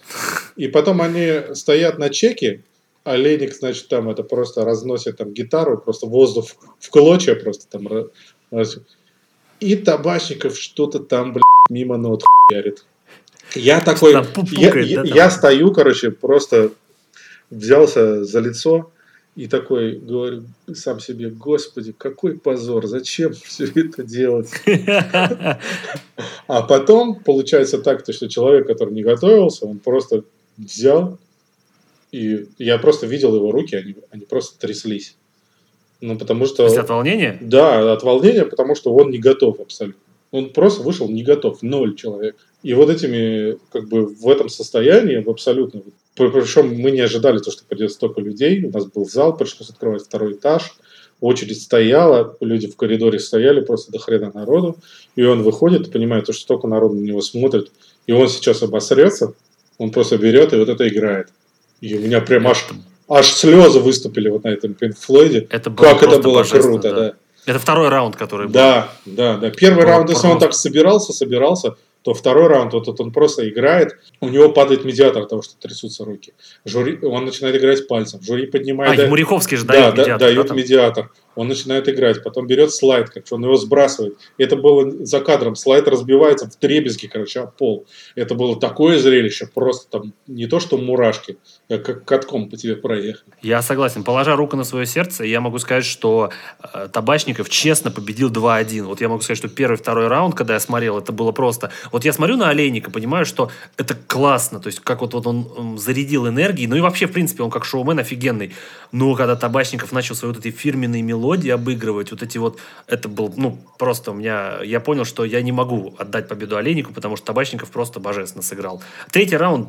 И 0.57 0.69
потом 0.69 1.03
они 1.03 1.55
стоят 1.55 1.99
на 1.99 2.11
чеке, 2.11 2.63
а 3.05 3.17
Леник, 3.17 3.55
значит, 3.55 3.89
там 3.89 4.09
это 4.09 4.23
просто 4.23 4.65
разносит 4.65 5.17
там 5.17 5.33
гитару, 5.33 5.79
просто 5.79 6.07
воздух 6.07 6.47
в 6.79 6.91
клочья 6.91 7.35
просто 7.35 7.67
там. 7.69 8.11
И 9.61 9.77
Табачников 9.77 10.59
что-то 10.59 11.01
там, 11.01 11.33
блядь, 11.33 11.43
мимо 11.71 11.97
нот 11.97 12.23
хуярит. 12.49 12.85
Я 13.55 13.81
такой, 13.81 14.13
я, 14.13 14.23
пукает, 14.23 14.87
я- 14.87 15.03
да, 15.03 15.09
там? 15.09 15.17
я 15.17 15.31
стою, 15.31 15.73
короче, 15.73 16.11
просто 16.11 16.73
взялся 17.51 18.25
за 18.25 18.41
лицо 18.41 18.91
и 19.35 19.47
такой 19.47 19.97
говорю 19.97 20.45
сам 20.75 21.01
себе, 21.01 21.31
господи, 21.31 21.95
какой 21.97 22.39
позор, 22.39 22.87
зачем 22.87 23.33
все 23.45 23.65
это 23.65 24.03
делать? 24.03 24.51
А 26.47 26.63
потом 26.63 27.17
получается 27.17 27.79
так, 27.79 28.05
то, 28.05 28.13
что 28.13 28.29
человек, 28.29 28.67
который 28.67 28.93
не 28.93 29.03
готовился, 29.03 29.67
он 29.67 29.79
просто 29.79 30.25
взял, 30.59 31.19
и 32.11 32.47
я 32.59 32.77
просто 32.79 33.07
видел 33.07 33.35
его 33.35 33.51
руки, 33.53 33.75
они, 33.75 33.97
они 34.11 34.27
просто 34.27 34.59
тряслись. 34.59 35.17
Ну, 36.03 36.19
потому 36.19 36.47
что... 36.47 36.57
То 36.57 36.65
есть 36.65 36.77
от 36.77 36.89
волнения? 36.89 37.39
Да, 37.41 37.93
от 37.93 38.03
волнения, 38.03 38.45
потому 38.45 38.75
что 38.75 38.93
он 38.95 39.11
не 39.11 39.19
готов 39.19 39.61
абсолютно. 39.61 40.01
Он 40.31 40.51
просто 40.51 40.83
вышел 40.83 41.09
не 41.09 41.23
готов, 41.23 41.63
ноль 41.63 41.95
человек. 41.95 42.37
И 42.63 42.75
вот 42.75 42.91
этими, 42.91 43.59
как 43.71 43.89
бы, 43.89 44.07
в 44.07 44.29
этом 44.29 44.49
состоянии, 44.49 45.19
в 45.19 45.31
абсолютно... 45.31 45.83
Причем 46.15 46.75
мы 46.75 46.91
не 46.91 47.01
ожидали 47.01 47.39
то, 47.39 47.51
что 47.51 47.65
придет 47.65 47.93
столько 47.93 48.21
людей. 48.21 48.65
У 48.65 48.71
нас 48.71 48.85
был 48.87 49.09
зал, 49.09 49.37
пришлось 49.37 49.71
открывать 49.71 50.03
второй 50.03 50.35
этаж. 50.35 50.75
Очередь 51.21 51.63
стояла, 51.63 52.37
люди 52.41 52.67
в 52.67 52.77
коридоре 52.77 53.19
стояли, 53.21 53.61
просто 53.61 53.93
до 53.93 53.99
хрена 53.99 54.33
народу. 54.35 54.77
И 55.15 55.23
он 55.23 55.43
выходит, 55.43 55.87
и 55.87 55.91
понимает, 55.91 56.27
то, 56.27 56.33
что 56.33 56.43
столько 56.43 56.67
народу 56.67 56.97
на 56.97 57.05
него 57.05 57.23
смотрит. 57.23 57.71
И 58.07 58.13
он 58.13 58.29
сейчас 58.29 58.63
обосрется, 58.63 59.35
он 59.79 59.91
просто 59.91 60.19
берет 60.19 60.53
и 60.53 60.57
вот 60.57 60.69
это 60.69 60.87
играет. 60.89 61.29
И 61.81 61.97
у 61.97 62.01
меня 62.01 62.21
прям 62.21 62.47
аж, 62.49 62.67
аж 63.09 63.27
слезы 63.33 63.81
выступили 63.81 64.29
вот 64.29 64.45
на 64.45 64.49
этом 64.49 64.73
Pink 64.73 64.97
Floyd. 64.97 65.47
Это 65.49 65.71
было 65.71 65.87
Как 65.87 66.03
это 66.03 66.19
было 66.19 66.43
круто, 66.43 66.93
да. 66.93 67.15
Это 67.45 67.59
второй 67.59 67.89
раунд, 67.89 68.17
который 68.17 68.47
был. 68.47 68.55
Да, 68.55 68.93
да, 69.07 69.37
да. 69.37 69.51
Первый 69.51 69.85
было 69.85 69.93
раунд, 69.93 70.11
если 70.11 70.27
он 70.27 70.39
так 70.39 70.55
собирался, 70.55 71.13
собирался, 71.13 71.77
то 72.03 72.15
второй 72.15 72.49
раунд, 72.49 72.73
вот, 72.73 72.87
вот 72.87 73.01
он 73.01 73.13
просто 73.13 73.49
играет, 73.49 73.97
у 74.21 74.29
него 74.29 74.49
падает 74.49 74.85
медиатор 74.85 75.23
от 75.23 75.29
того, 75.29 75.43
что 75.43 75.57
трясутся 75.57 76.05
руки. 76.05 76.35
Жюри, 76.65 76.99
он 77.03 77.25
начинает 77.25 77.57
играть 77.57 77.87
пальцем, 77.87 78.21
жюри 78.23 78.47
А, 78.47 78.53
поднимает... 78.53 79.01
ему 79.01 79.15
Риховский 79.15 79.57
же 79.57 79.65
да, 79.65 79.73
дает 79.73 79.95
да, 79.95 80.03
медиатор, 80.03 80.29
дает 80.29 80.43
да, 80.43 80.49
там? 80.49 80.57
медиатор. 80.57 81.11
Он 81.35 81.49
начинает 81.49 81.89
играть, 81.89 82.23
потом 82.23 82.47
берет 82.47 82.73
слайд, 82.73 83.11
короче, 83.11 83.35
он 83.35 83.45
его 83.45 83.57
сбрасывает. 83.57 84.17
Это 84.39 84.57
было 84.57 84.91
за 85.05 85.21
кадром, 85.21 85.57
слайд 85.57 85.89
разбивается 85.89 86.47
в 86.47 86.59
дребезги, 86.59 87.07
короче, 87.07 87.41
о 87.41 87.47
пол. 87.47 87.87
Это 88.15 88.35
было 88.35 88.59
такое 88.59 88.99
зрелище, 88.99 89.49
просто 89.53 89.91
там 89.91 90.13
не 90.27 90.47
то 90.47 90.61
что 90.61 90.77
мурашки, 90.77 91.39
а 91.69 91.79
как 91.79 92.05
катком 92.05 92.49
по 92.49 92.57
тебе 92.57 92.77
проехали. 92.77 93.33
Я 93.41 93.63
согласен. 93.63 94.05
Положа 94.05 94.37
руку 94.37 94.57
на 94.57 94.65
свое 94.65 94.87
сердце, 94.87 95.25
я 95.25 95.41
могу 95.41 95.59
сказать, 95.59 95.85
что 95.85 96.31
э, 96.75 96.89
Табачников 96.93 97.49
честно 97.49 97.91
победил 97.91 98.31
2-1. 98.31 98.83
Вот 98.83 99.01
я 99.01 99.09
могу 99.09 99.23
сказать, 99.23 99.39
что 99.39 99.49
первый, 99.49 99.77
второй 99.77 100.09
раунд, 100.09 100.35
когда 100.35 100.55
я 100.55 100.61
смотрел, 100.61 100.99
это 100.99 101.13
было 101.13 101.33
просто... 101.33 101.71
Вот 101.91 102.05
я 102.05 102.13
смотрю 102.13 102.37
на 102.37 102.51
Олейника, 102.51 102.91
понимаю, 102.91 103.25
что 103.25 103.51
это 103.77 103.95
классно, 104.07 104.61
то 104.61 104.67
есть 104.67 104.81
как 104.81 105.01
вот, 105.01 105.15
вот 105.15 105.27
он, 105.27 105.79
зарядил 105.79 106.29
энергией, 106.29 106.67
ну 106.67 106.77
и 106.77 106.81
вообще, 106.81 107.07
в 107.07 107.13
принципе, 107.13 107.43
он 107.43 107.51
как 107.51 107.65
шоумен 107.65 107.99
офигенный. 107.99 108.53
Но 108.91 109.15
когда 109.15 109.37
Табачников 109.37 109.93
начал 109.93 110.15
свои 110.15 110.33
вот 110.33 110.45
эти 110.45 110.55
фирменные 110.55 111.03
мелодии 111.03 111.22
обыгрывать, 111.31 112.11
вот 112.11 112.23
эти 112.23 112.39
вот, 112.39 112.59
это 112.87 113.09
был, 113.09 113.33
ну, 113.37 113.59
просто 113.79 114.11
у 114.11 114.15
меня, 114.15 114.63
я 114.63 114.81
понял, 114.81 115.05
что 115.05 115.25
я 115.25 115.43
не 115.43 115.53
могу 115.53 115.95
отдать 115.99 116.29
победу 116.29 116.57
Олейнику, 116.57 116.93
потому 116.93 117.17
что 117.17 117.27
Табачников 117.27 117.71
просто 117.71 118.01
божественно 118.01 118.43
сыграл. 118.43 118.83
Третий 119.11 119.37
раунд 119.37 119.69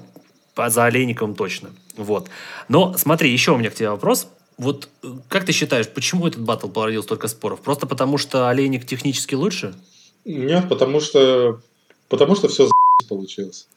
за 0.55 0.85
Олейниковым 0.85 1.35
точно. 1.35 1.69
Вот. 1.97 2.29
Но 2.67 2.95
смотри, 2.97 3.31
еще 3.31 3.51
у 3.51 3.57
меня 3.57 3.69
к 3.69 3.75
тебе 3.75 3.89
вопрос. 3.89 4.27
Вот 4.57 4.89
э, 5.01 5.07
как 5.29 5.45
ты 5.45 5.51
считаешь, 5.51 5.87
почему 5.89 6.27
этот 6.27 6.41
батл 6.41 6.67
породил 6.67 7.03
столько 7.03 7.27
споров? 7.27 7.61
Просто 7.61 7.87
потому 7.87 8.17
что 8.17 8.49
Олейник 8.49 8.85
технически 8.85 9.35
лучше? 9.35 9.73
Нет, 10.25 10.69
потому 10.69 10.99
что 10.99 11.59
потому 12.07 12.35
что 12.35 12.47
все 12.47 12.69
получилось. 13.09 13.67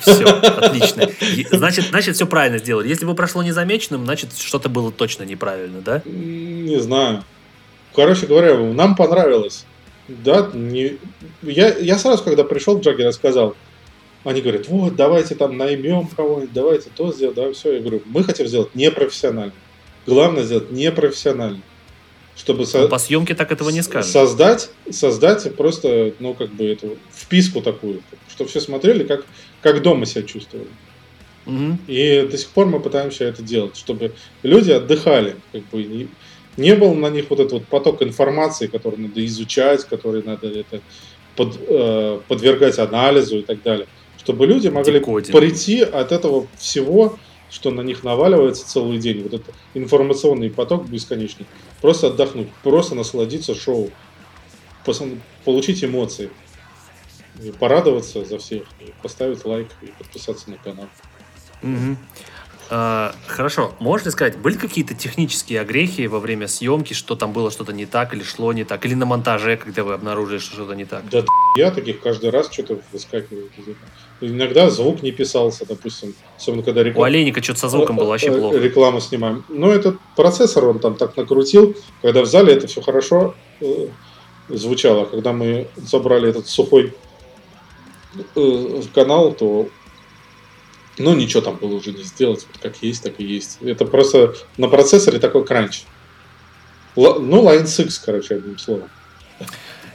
Все, 0.00 0.24
отлично. 0.24 1.08
Значит, 1.50 1.86
значит, 1.86 2.16
все 2.16 2.26
правильно 2.26 2.58
сделали. 2.58 2.88
Если 2.88 3.04
бы 3.04 3.14
прошло 3.14 3.42
незамеченным, 3.42 4.04
значит, 4.04 4.36
что-то 4.36 4.68
было 4.68 4.90
точно 4.90 5.24
неправильно, 5.24 5.80
да? 5.80 6.02
Не 6.04 6.80
знаю. 6.80 7.24
Короче 7.94 8.26
говоря, 8.26 8.56
нам 8.58 8.96
понравилось. 8.96 9.64
Да, 10.08 10.50
не... 10.52 10.98
я, 11.42 11.76
я 11.78 11.98
сразу, 11.98 12.24
когда 12.24 12.44
пришел 12.44 12.78
к 12.78 12.82
Джаггера, 12.82 13.12
сказал, 13.12 13.54
они 14.24 14.40
говорят, 14.40 14.68
вот, 14.68 14.96
давайте 14.96 15.34
там 15.34 15.56
наймем 15.56 16.06
кого-нибудь, 16.06 16.52
давайте 16.52 16.90
то 16.94 17.12
сделать, 17.12 17.36
да, 17.36 17.52
все. 17.52 17.74
Я 17.74 17.80
говорю, 17.80 18.02
мы 18.06 18.24
хотим 18.24 18.46
сделать 18.46 18.74
непрофессионально. 18.74 19.52
Главное 20.06 20.42
сделать 20.44 20.70
непрофессионально. 20.70 21.60
Чтобы 22.36 22.64
со... 22.66 22.80
Ну, 22.80 22.88
по 22.88 22.98
съемке 22.98 23.34
так 23.34 23.52
этого 23.52 23.70
не 23.70 23.82
скажешь. 23.82 24.10
Создать, 24.10 24.70
создать 24.90 25.54
просто, 25.54 26.14
ну, 26.18 26.34
как 26.34 26.50
бы 26.50 26.64
эту 26.64 26.96
вписку 27.14 27.60
такую, 27.60 28.02
чтобы 28.30 28.48
все 28.48 28.60
смотрели, 28.60 29.04
как, 29.04 29.26
как 29.62 29.82
дома 29.82 30.06
себя 30.06 30.22
чувствовали. 30.22 30.68
Угу. 31.46 31.78
И 31.88 32.28
до 32.30 32.38
сих 32.38 32.48
пор 32.50 32.66
мы 32.66 32.80
пытаемся 32.80 33.24
это 33.24 33.42
делать, 33.42 33.76
чтобы 33.76 34.12
люди 34.42 34.70
отдыхали, 34.70 35.36
как 35.52 35.62
бы 35.70 35.82
не, 35.82 36.08
не 36.56 36.74
был 36.76 36.94
на 36.94 37.10
них 37.10 37.30
вот 37.30 37.40
этот 37.40 37.52
вот 37.52 37.64
поток 37.66 38.02
информации, 38.02 38.66
который 38.66 38.98
надо 38.98 39.24
изучать, 39.26 39.84
который 39.84 40.22
надо 40.22 40.48
это 40.48 40.80
под, 41.34 41.58
э, 41.66 42.20
подвергать 42.28 42.78
анализу 42.78 43.38
и 43.38 43.42
так 43.42 43.62
далее 43.62 43.86
чтобы 44.22 44.46
люди 44.46 44.68
могли 44.68 45.00
Декодинг. 45.00 45.36
прийти 45.36 45.80
от 45.80 46.12
этого 46.12 46.46
всего, 46.56 47.18
что 47.50 47.70
на 47.70 47.80
них 47.80 48.04
наваливается 48.04 48.68
целый 48.68 48.98
день, 48.98 49.22
вот 49.22 49.34
этот 49.34 49.54
информационный 49.74 50.48
поток 50.48 50.88
бесконечный, 50.88 51.46
просто 51.80 52.06
отдохнуть, 52.08 52.48
просто 52.62 52.94
насладиться 52.94 53.54
шоу, 53.54 53.90
получить 55.44 55.82
эмоции, 55.82 56.30
порадоваться 57.58 58.24
за 58.24 58.38
всех, 58.38 58.62
и 58.80 58.92
поставить 59.02 59.44
лайк 59.44 59.68
и 59.82 59.86
подписаться 59.86 60.50
на 60.50 60.56
канал. 60.56 60.88
Угу. 61.62 61.96
А, 62.74 63.14
хорошо, 63.26 63.74
можешь 63.80 64.06
ли 64.06 64.12
сказать, 64.12 64.38
были 64.38 64.56
какие-то 64.56 64.94
технические 64.94 65.60
огрехи 65.60 66.06
во 66.06 66.20
время 66.20 66.48
съемки, 66.48 66.94
что 66.94 67.16
там 67.16 67.32
было 67.32 67.50
что-то 67.50 67.74
не 67.74 67.84
так, 67.84 68.14
или 68.14 68.22
шло 68.22 68.52
не 68.54 68.64
так, 68.64 68.86
или 68.86 68.94
на 68.94 69.04
монтаже, 69.04 69.58
когда 69.58 69.84
вы 69.84 69.92
обнаружили, 69.92 70.38
что 70.38 70.54
что-то 70.54 70.72
не 70.72 70.86
так? 70.86 71.02
Да 71.10 71.22
я 71.58 71.70
таких 71.70 72.00
каждый 72.00 72.30
раз 72.30 72.50
что-то 72.50 72.78
выскакивает 72.90 73.50
Иногда 74.22 74.70
звук 74.70 75.02
не 75.02 75.10
писался, 75.10 75.66
допустим, 75.66 76.14
особенно 76.38 76.62
когда 76.62 76.82
реклама... 76.82 77.02
У 77.02 77.04
Олейника 77.04 77.42
что-то 77.42 77.60
со 77.60 77.68
звуком 77.68 77.96
было 77.96 78.08
вообще 78.08 78.28
э, 78.28 78.38
плохо. 78.38 78.56
Рекламу 78.56 79.00
снимаем. 79.00 79.44
Но 79.50 79.70
этот 79.70 79.96
процессор 80.16 80.64
он 80.64 80.78
там 80.78 80.94
так 80.94 81.14
накрутил, 81.16 81.76
когда 82.00 82.22
в 82.22 82.26
зале 82.26 82.54
это 82.54 82.68
все 82.68 82.80
хорошо 82.80 83.34
э, 83.60 83.88
звучало. 84.48 85.04
Когда 85.04 85.32
мы 85.32 85.68
забрали 85.76 86.30
этот 86.30 86.46
сухой 86.46 86.94
э, 88.34 88.82
канал, 88.94 89.32
то 89.32 89.68
ну, 90.98 91.14
ничего 91.14 91.40
там 91.40 91.56
было 91.56 91.74
уже 91.74 91.92
не 91.92 92.02
сделать. 92.02 92.46
Вот 92.52 92.62
как 92.62 92.82
есть, 92.82 93.02
так 93.02 93.14
и 93.18 93.24
есть. 93.24 93.58
Это 93.62 93.84
просто 93.84 94.34
на 94.56 94.68
процессоре 94.68 95.18
такой 95.18 95.44
кранч. 95.44 95.84
Л, 96.96 97.20
ну, 97.20 97.42
Line 97.48 97.66
6, 97.66 97.98
короче, 98.04 98.36
одним 98.36 98.58
словом. 98.58 98.88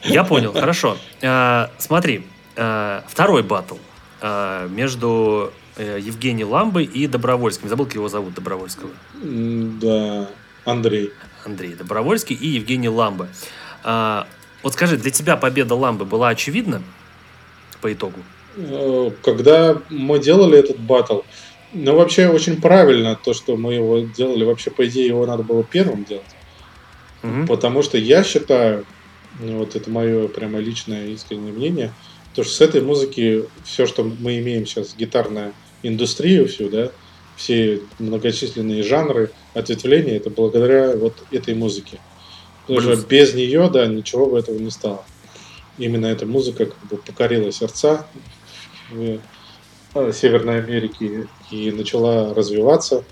Я 0.04 0.24
понял, 0.24 0.54
хорошо. 0.54 0.98
А, 1.22 1.72
смотри, 1.78 2.26
а, 2.56 3.04
второй 3.08 3.44
батл 3.44 3.76
а, 4.22 4.68
между 4.68 5.52
э, 5.76 6.00
Евгением 6.02 6.50
Ламбой 6.50 6.86
и 6.86 7.08
Добровольским. 7.08 7.70
Забыл, 7.70 7.86
как 7.86 7.96
его 7.96 8.10
зовут, 8.10 8.34
Добровольского. 8.34 8.90
Да, 9.14 10.30
Андрей. 10.66 11.12
Андрей 11.46 11.76
Добровольский 11.76 12.36
и 12.36 12.48
Евгений 12.48 12.90
Ламба. 12.90 13.30
Вот 14.64 14.74
скажи, 14.74 14.98
для 14.98 15.12
тебя 15.12 15.38
победа 15.38 15.76
Ламбы 15.76 16.04
была 16.04 16.30
очевидна 16.30 16.82
по 17.88 17.94
итогу? 17.94 18.20
Э, 18.58 19.12
когда 19.24 19.82
мы 19.90 20.20
делали 20.20 20.60
этот 20.60 20.78
батл, 20.78 21.22
ну, 21.74 21.96
вообще 21.96 22.28
очень 22.28 22.62
правильно 22.62 23.16
то, 23.16 23.34
что 23.34 23.56
мы 23.56 23.76
его 23.76 24.00
делали. 24.00 24.44
Вообще, 24.44 24.72
по 24.72 24.86
идее, 24.88 25.08
его 25.08 25.26
надо 25.26 25.44
было 25.44 25.64
первым 25.64 26.04
делать. 26.04 26.24
Угу. 27.24 27.48
Потому 27.48 27.84
что 27.84 27.98
я 27.98 28.24
считаю, 28.24 28.86
ну, 29.40 29.60
вот 29.60 29.76
это 29.76 29.90
мое 29.90 30.28
прямо 30.28 30.60
личное 30.60 31.08
искреннее 31.08 31.54
мнение, 31.54 31.94
то, 32.36 32.44
что 32.44 32.54
с 32.54 32.62
этой 32.62 32.82
музыки 32.82 33.46
все, 33.64 33.86
что 33.86 34.04
мы 34.04 34.40
имеем 34.40 34.66
сейчас, 34.66 34.96
гитарная 34.98 35.54
индустрию 35.84 36.48
всю, 36.48 36.70
да, 36.70 36.92
все 37.38 37.82
многочисленные 38.00 38.84
жанры, 38.84 39.32
ответвления, 39.54 40.18
это 40.18 40.30
благодаря 40.30 40.96
вот 40.96 41.14
этой 41.32 41.54
музыке. 41.54 42.00
Потому 42.68 42.82
что 42.82 43.08
без 43.08 43.34
нее, 43.34 43.70
да, 43.72 43.86
ничего 43.88 44.26
бы 44.26 44.40
этого 44.40 44.58
не 44.58 44.72
стало. 44.72 45.06
Именно 45.78 46.08
эта 46.08 46.26
музыка 46.26 46.66
как 46.66 46.88
бы 46.90 46.98
покорила 46.98 47.52
сердца 47.52 48.08
в 48.90 49.20
э, 49.94 50.12
Северной 50.14 50.60
Америке 50.60 51.28
и 51.52 51.72
начала 51.72 52.34
развиваться, 52.34 53.04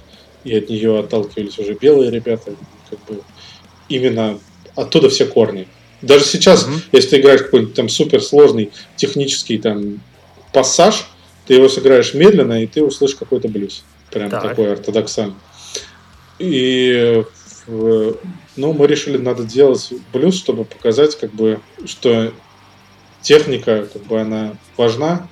и 0.43 0.55
от 0.55 0.69
нее 0.69 0.99
отталкивались 0.99 1.59
уже 1.59 1.73
белые 1.73 2.11
ребята, 2.11 2.55
как 2.89 2.99
бы 3.05 3.21
именно 3.89 4.39
оттуда 4.75 5.09
все 5.09 5.25
корни. 5.25 5.67
Даже 6.01 6.25
сейчас, 6.25 6.67
mm-hmm. 6.67 6.81
если 6.91 7.09
ты 7.09 7.19
играешь 7.19 7.43
какой-нибудь 7.43 7.75
там 7.75 7.89
суперсложный 7.89 8.71
технический 8.95 9.57
там 9.57 10.01
пассаж, 10.51 11.07
ты 11.47 11.55
его 11.55 11.69
сыграешь 11.69 12.13
медленно, 12.13 12.63
и 12.63 12.67
ты 12.67 12.83
услышишь 12.83 13.15
какой-то 13.15 13.47
блюз. 13.47 13.83
Прям 14.11 14.29
так. 14.29 14.43
такой 14.43 14.73
ортодоксальный. 14.73 15.35
И 16.39 17.23
ну, 17.67 18.73
мы 18.73 18.87
решили, 18.87 19.17
надо 19.17 19.43
делать 19.43 19.91
блюз, 20.13 20.35
чтобы 20.35 20.65
показать, 20.65 21.17
как 21.17 21.33
бы, 21.33 21.59
что 21.85 22.31
техника, 23.25 23.87
как 23.91 24.03
бы, 24.03 24.21
она 24.21 24.55
важна, 24.77 25.27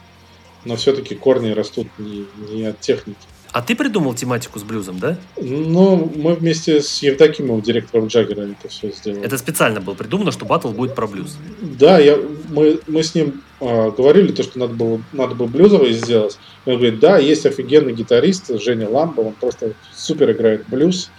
но 0.66 0.76
все-таки 0.76 1.16
корни 1.16 1.52
растут 1.52 1.88
не, 1.98 2.26
не 2.52 2.66
от 2.66 2.80
техники. 2.80 3.20
А 3.52 3.62
ты 3.62 3.76
придумал 3.76 4.16
тематику 4.16 4.58
с 4.58 4.64
блюзом, 4.64 4.98
да? 4.98 5.16
Ну, 5.40 6.12
мы 6.16 6.34
вместе 6.34 6.82
с 6.82 7.04
Евдокимовым, 7.04 7.62
директором 7.62 8.08
Джаггера, 8.08 8.42
это 8.42 8.68
все 8.68 8.92
сделали. 8.92 9.24
Это 9.24 9.38
специально 9.38 9.80
было 9.80 9.94
придумано, 9.94 10.32
что 10.32 10.44
батл 10.44 10.70
будет 10.70 10.96
про 10.96 11.06
блюз. 11.06 11.38
Да, 11.62 12.00
я, 12.00 12.18
мы, 12.50 12.80
мы 12.88 13.04
с 13.04 13.14
ним 13.14 13.44
э, 13.60 13.92
говорили, 13.92 14.32
то, 14.32 14.42
что 14.42 14.58
надо 14.58 14.74
было, 14.74 15.04
надо 15.12 15.36
было 15.36 15.46
блюзовый 15.46 15.94
сделать. 15.94 16.40
Он 16.66 16.78
говорит, 16.78 17.00
да, 17.00 17.20
есть 17.20 17.46
офигенный 17.46 17.94
гитарист, 17.94 18.60
Женя 18.60 18.90
Ламба, 18.90 19.22
он 19.22 19.34
просто 19.34 19.74
супер 19.96 20.32
играет 20.32 20.68
блюз, 20.68 21.12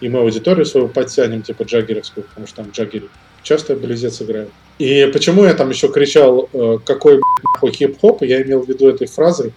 и 0.00 0.08
мы 0.08 0.18
аудиторию 0.18 0.66
свою 0.66 0.88
подтянем, 0.88 1.42
типа 1.42 1.62
джаггеровскую, 1.62 2.24
потому 2.24 2.48
что 2.48 2.56
там 2.56 2.72
джаггеры 2.72 3.08
часто 3.46 3.76
блюзец 3.76 4.20
играют. 4.20 4.50
И 4.78 5.08
почему 5.12 5.44
я 5.44 5.54
там 5.54 5.70
еще 5.70 5.88
кричал, 5.88 6.48
э, 6.52 6.78
какой 6.84 7.20
нахуй 7.44 7.70
хип-хоп, 7.70 8.22
я 8.22 8.42
имел 8.42 8.62
в 8.62 8.68
виду 8.68 8.88
этой 8.88 9.06
фразой, 9.06 9.52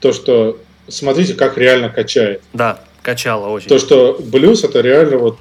то, 0.00 0.12
что 0.12 0.58
смотрите, 0.88 1.34
как 1.34 1.58
реально 1.58 1.90
качает. 1.90 2.42
Да, 2.54 2.80
качало 3.02 3.48
очень. 3.48 3.68
То, 3.68 3.78
что 3.78 4.18
блюз 4.18 4.64
это 4.64 4.80
реально 4.80 5.18
вот 5.18 5.38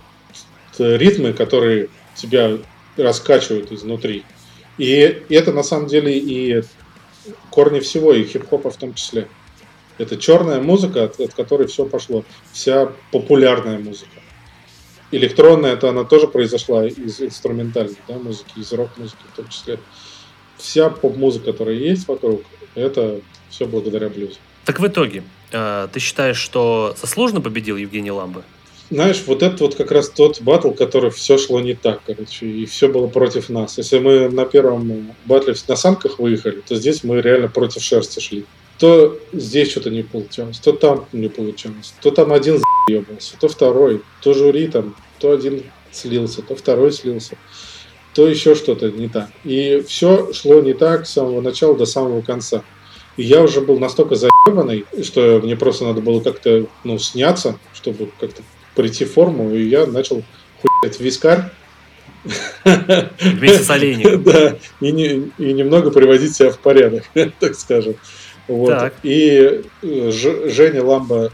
ритмы, 0.78 1.32
которые 1.32 1.88
тебя 2.16 2.58
раскачивают 2.98 3.72
изнутри. 3.72 4.24
И 4.78 5.24
это 5.30 5.54
на 5.54 5.64
самом 5.64 5.88
деле 5.88 6.18
и 6.18 6.64
корни 7.50 7.80
всего, 7.80 8.14
и 8.14 8.26
хип-хопа 8.26 8.72
в 8.72 8.76
том 8.76 8.94
числе. 8.94 9.30
Это 9.98 10.18
черная 10.18 10.60
музыка, 10.60 11.06
от, 11.06 11.18
от 11.22 11.34
которой 11.34 11.68
все 11.68 11.86
пошло. 11.86 12.26
Вся 12.52 12.92
популярная 13.12 13.80
музыка. 13.80 14.20
Электронная, 15.16 15.74
это 15.74 15.90
она 15.90 16.04
тоже 16.04 16.28
произошла 16.28 16.86
из 16.86 17.22
инструментальной 17.22 17.98
да, 18.08 18.16
музыки, 18.16 18.52
из 18.58 18.72
рок-музыки 18.74 19.22
в 19.32 19.36
том 19.36 19.48
числе. 19.48 19.80
Вся 20.58 20.90
поп-музыка, 20.90 21.52
которая 21.52 21.76
есть 21.76 22.08
вокруг, 22.08 22.42
это 22.76 23.22
все 23.50 23.66
благодаря 23.66 24.10
блюзу. 24.10 24.36
Так 24.66 24.80
в 24.80 24.88
итоге, 24.88 25.24
э, 25.52 25.88
ты 25.94 26.00
считаешь, 26.00 26.38
что 26.38 26.96
заслуженно 27.00 27.40
победил 27.40 27.78
Евгений 27.78 28.12
Ламбы? 28.12 28.44
знаешь, 28.90 29.24
вот 29.26 29.42
это 29.42 29.64
вот 29.64 29.76
как 29.76 29.92
раз 29.92 30.10
тот 30.10 30.42
батл, 30.42 30.72
который 30.72 31.10
все 31.10 31.38
шло 31.38 31.60
не 31.60 31.74
так, 31.74 32.02
короче, 32.06 32.46
и 32.46 32.66
все 32.66 32.88
было 32.88 33.08
против 33.08 33.50
нас. 33.50 33.78
Если 33.78 34.00
мы 34.00 34.30
на 34.30 34.46
первом 34.46 35.16
батле 35.26 35.56
на 35.68 35.76
санках 35.76 36.20
выехали, 36.20 36.62
то 36.68 36.76
здесь 36.76 37.04
мы 37.04 37.22
реально 37.22 37.48
против 37.48 37.82
шерсти 37.82 38.20
шли. 38.20 38.46
То 38.78 39.18
здесь 39.32 39.72
что-то 39.72 39.90
не 39.90 40.04
получалось, 40.04 40.60
то 40.60 40.74
там 40.74 41.06
не 41.14 41.30
получалось, 41.30 41.94
то 42.02 42.12
там 42.12 42.34
один 42.34 42.62
заебался, 42.88 43.38
то 43.40 43.48
второй, 43.48 44.02
то 44.22 44.34
жюри 44.34 44.68
там, 44.68 44.96
то 45.20 45.32
один 45.32 45.64
слился, 45.92 46.42
то 46.42 46.56
второй 46.56 46.92
слился, 46.92 47.38
то 48.14 48.28
еще 48.28 48.54
что-то 48.54 48.92
не 48.92 49.08
так. 49.08 49.30
И 49.46 49.84
все 49.88 50.34
шло 50.34 50.62
не 50.62 50.74
так 50.74 51.08
с 51.08 51.14
самого 51.14 51.42
начала 51.42 51.76
до 51.78 51.86
самого 51.86 52.22
конца. 52.22 52.64
И 53.18 53.24
я 53.24 53.42
уже 53.42 53.62
был 53.62 53.80
настолько 53.80 54.16
заебанный, 54.16 54.86
что 55.04 55.40
мне 55.42 55.56
просто 55.56 55.86
надо 55.86 56.02
было 56.02 56.20
как-то 56.20 56.66
ну, 56.84 57.00
сняться, 57.00 57.58
чтобы 57.74 58.10
как-то 58.20 58.42
прийти 58.76 59.06
в 59.06 59.14
форму, 59.14 59.52
и 59.52 59.64
я 59.64 59.86
начал 59.86 60.22
хуять 60.62 61.00
вискарь. 61.00 61.46
Вместе 62.66 63.64
с 63.64 63.70
олейником. 63.70 64.24
Да, 64.24 64.58
и, 64.82 64.92
не, 64.92 65.32
и 65.38 65.54
немного 65.54 65.92
приводить 65.92 66.36
себя 66.36 66.50
в 66.52 66.60
порядок, 66.60 67.04
так 67.40 67.56
скажем. 67.56 67.96
Вот. 68.48 68.70
Так. 68.70 68.94
И 69.04 69.62
э, 69.82 70.12
Ж, 70.12 70.50
Женя 70.52 70.84
Ламба, 70.84 71.32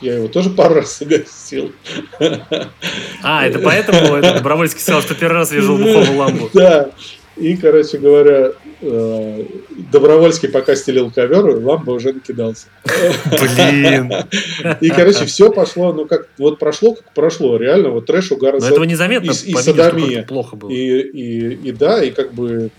я 0.00 0.14
его 0.14 0.28
тоже 0.28 0.50
пару 0.50 0.76
раз 0.76 0.98
загостил. 0.98 1.72
А, 3.22 3.46
это 3.46 3.58
поэтому 3.58 3.98
это 4.16 4.34
Добровольский 4.34 4.80
сказал, 4.80 5.02
что 5.02 5.14
первый 5.14 5.38
раз 5.38 5.50
вижу 5.50 5.76
бухого 5.76 6.16
Ламбу. 6.16 6.50
Да. 6.54 6.90
И, 7.36 7.56
короче 7.56 7.98
говоря, 7.98 8.50
э, 8.80 9.44
Добровольский 9.92 10.48
пока 10.48 10.74
стелил 10.74 11.08
ковер, 11.12 11.64
ламба 11.64 11.92
уже 11.92 12.12
накидался. 12.12 12.66
Блин. 12.84 14.12
И, 14.80 14.88
короче, 14.90 15.24
все 15.24 15.52
пошло, 15.52 15.92
ну 15.92 16.06
как, 16.06 16.28
вот 16.36 16.58
прошло, 16.58 16.94
как 16.94 17.14
прошло, 17.14 17.56
реально, 17.56 17.90
вот 17.90 18.06
трэш, 18.06 18.32
угар. 18.32 18.58
Но 18.58 18.66
этого 18.66 18.82
незаметно, 18.82 19.30
и, 19.30 19.52
и 19.52 19.54
садомия. 19.54 20.24
плохо 20.24 20.56
было. 20.56 20.68
И, 20.68 21.00
и, 21.00 21.54
и 21.68 21.70
да, 21.70 22.02
и 22.02 22.10
как 22.10 22.34
бы, 22.34 22.70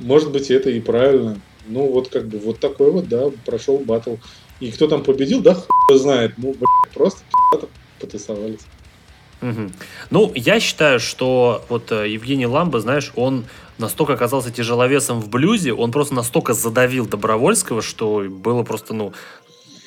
может 0.00 0.32
быть, 0.32 0.50
это 0.50 0.70
и 0.70 0.80
правильно. 0.80 1.40
Ну, 1.70 1.86
вот 1.90 2.08
как 2.08 2.26
бы, 2.28 2.38
вот 2.38 2.60
такой 2.60 2.90
вот, 2.90 3.08
да, 3.08 3.30
прошел 3.46 3.78
батл. 3.78 4.16
И 4.60 4.70
кто 4.70 4.86
там 4.88 5.02
победил, 5.02 5.40
да, 5.40 5.54
хуй 5.54 5.98
знает. 5.98 6.34
Ну, 6.36 6.52
блядь, 6.52 6.94
просто 6.94 7.20
потусовались. 7.98 8.60
Угу. 9.42 9.70
Ну, 10.10 10.32
я 10.34 10.60
считаю, 10.60 11.00
что 11.00 11.64
вот 11.68 11.92
э, 11.92 12.10
Евгений 12.10 12.46
Ламба, 12.46 12.80
знаешь, 12.80 13.10
он 13.14 13.46
настолько 13.78 14.12
оказался 14.12 14.50
тяжеловесом 14.50 15.20
в 15.20 15.30
блюзе, 15.30 15.72
он 15.72 15.92
просто 15.92 16.14
настолько 16.14 16.52
задавил 16.52 17.06
Добровольского, 17.06 17.80
что 17.80 18.26
было 18.28 18.62
просто, 18.62 18.92
ну, 18.92 19.14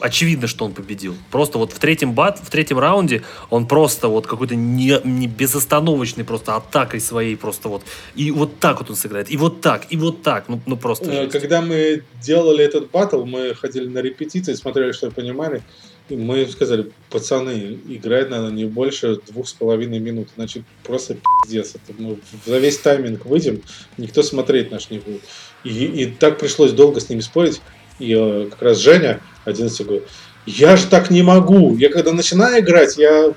очевидно, 0.03 0.47
что 0.47 0.65
он 0.65 0.73
победил. 0.73 1.15
Просто 1.31 1.57
вот 1.57 1.71
в 1.71 1.79
третьем 1.79 2.13
бат, 2.13 2.39
в 2.39 2.49
третьем 2.49 2.77
раунде 2.77 3.23
он 3.49 3.67
просто 3.67 4.09
вот 4.09 4.27
какой-то 4.27 4.55
не, 4.55 4.99
не 5.03 5.27
безостановочный 5.27 6.25
просто 6.25 6.55
атакой 6.55 6.99
своей 6.99 7.37
просто 7.37 7.69
вот. 7.69 7.83
И 8.15 8.29
вот 8.31 8.59
так 8.59 8.79
вот 8.79 8.89
он 8.89 8.95
сыграет. 8.95 9.31
И 9.31 9.37
вот 9.37 9.61
так, 9.61 9.85
и 9.89 9.97
вот 9.97 10.21
так. 10.21 10.49
Ну, 10.49 10.59
ну 10.65 10.77
просто. 10.77 11.09
Э, 11.09 11.27
когда 11.27 11.61
мы 11.61 12.03
делали 12.21 12.63
этот 12.65 12.91
батл, 12.91 13.23
мы 13.23 13.55
ходили 13.55 13.87
на 13.87 13.99
репетиции, 13.99 14.53
смотрели, 14.53 14.91
что 14.91 15.09
понимали 15.09 15.63
мы 16.09 16.45
сказали, 16.47 16.91
пацаны, 17.09 17.79
играть 17.87 18.29
надо 18.29 18.51
не 18.51 18.65
больше 18.65 19.19
двух 19.27 19.47
с 19.47 19.53
половиной 19.53 19.99
минут, 19.99 20.27
значит 20.35 20.63
просто 20.83 21.15
пиздец. 21.45 21.75
Это 21.75 22.01
мы 22.01 22.19
за 22.45 22.57
весь 22.57 22.77
тайминг 22.77 23.25
выйдем, 23.25 23.61
никто 23.97 24.21
смотреть 24.21 24.69
наш 24.69 24.89
не 24.89 24.99
будет. 24.99 25.21
И, 25.63 25.85
и 25.85 26.05
так 26.07 26.39
пришлось 26.39 26.73
долго 26.73 26.99
с 26.99 27.09
ними 27.09 27.21
спорить. 27.21 27.61
И 27.99 28.47
как 28.51 28.61
раз 28.61 28.77
Женя, 28.77 29.19
11 29.45 29.85
говорит, 29.85 30.07
я 30.45 30.75
же 30.75 30.87
так 30.87 31.09
не 31.09 31.21
могу. 31.21 31.75
Я 31.75 31.89
когда 31.89 32.11
начинаю 32.11 32.61
играть, 32.61 32.97
я 32.97 33.33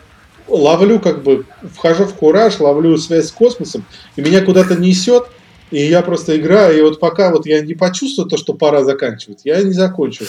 ловлю 0.48 1.00
как 1.00 1.22
бы, 1.22 1.44
вхожу 1.74 2.04
в 2.04 2.14
кураж, 2.14 2.61
ловлю 2.61 2.96
связь 2.98 3.28
с 3.28 3.32
космосом, 3.32 3.84
и 4.16 4.22
меня 4.22 4.44
куда-то 4.44 4.76
несет, 4.76 5.24
и 5.70 5.78
я 5.78 6.02
просто 6.02 6.36
играю, 6.36 6.78
и 6.78 6.82
вот 6.82 7.00
пока 7.00 7.30
вот 7.32 7.46
я 7.46 7.61
не 7.61 7.74
почувствую 7.74 8.28
то, 8.28 8.36
что 8.36 8.54
пора 8.54 8.84
заканчивать, 8.84 9.40
я 9.44 9.62
не 9.62 9.72
закончу. 9.72 10.24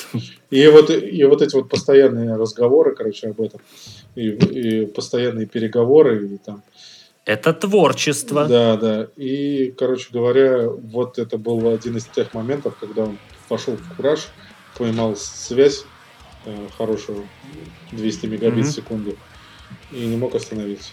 И 0.49 0.67
вот, 0.67 0.89
и 0.89 1.23
вот 1.25 1.41
эти 1.41 1.55
вот 1.55 1.69
постоянные 1.69 2.35
разговоры, 2.35 2.95
короче, 2.95 3.27
об 3.27 3.41
этом, 3.41 3.61
и, 4.15 4.29
и 4.29 4.85
постоянные 4.85 5.45
переговоры, 5.45 6.25
и 6.25 6.37
там... 6.37 6.63
Это 7.25 7.53
творчество. 7.53 8.45
Да, 8.45 8.77
да. 8.77 9.07
И, 9.17 9.73
короче 9.77 10.07
говоря, 10.11 10.69
вот 10.69 11.19
это 11.19 11.37
был 11.37 11.69
один 11.69 11.97
из 11.97 12.05
тех 12.05 12.33
моментов, 12.33 12.77
когда 12.79 13.03
он 13.03 13.17
пошел 13.47 13.75
в 13.75 13.95
кураж, 13.95 14.27
поймал 14.77 15.15
связь 15.15 15.85
э, 16.45 16.67
хорошую, 16.77 17.27
200 17.91 18.25
мегабит 18.27 18.65
mm-hmm. 18.65 18.67
в 18.67 18.71
секунду, 18.71 19.17
и 19.91 20.05
не 20.05 20.17
мог 20.17 20.35
остановиться. 20.35 20.91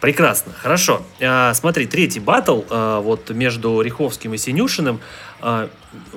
Прекрасно, 0.00 0.52
хорошо. 0.52 1.02
А, 1.20 1.52
смотри, 1.54 1.86
третий 1.86 2.20
батл 2.20 2.62
а, 2.70 3.00
вот 3.00 3.30
между 3.30 3.80
Риховским 3.80 4.32
и 4.32 4.38
Синюшиным 4.38 5.00
а, 5.40 5.70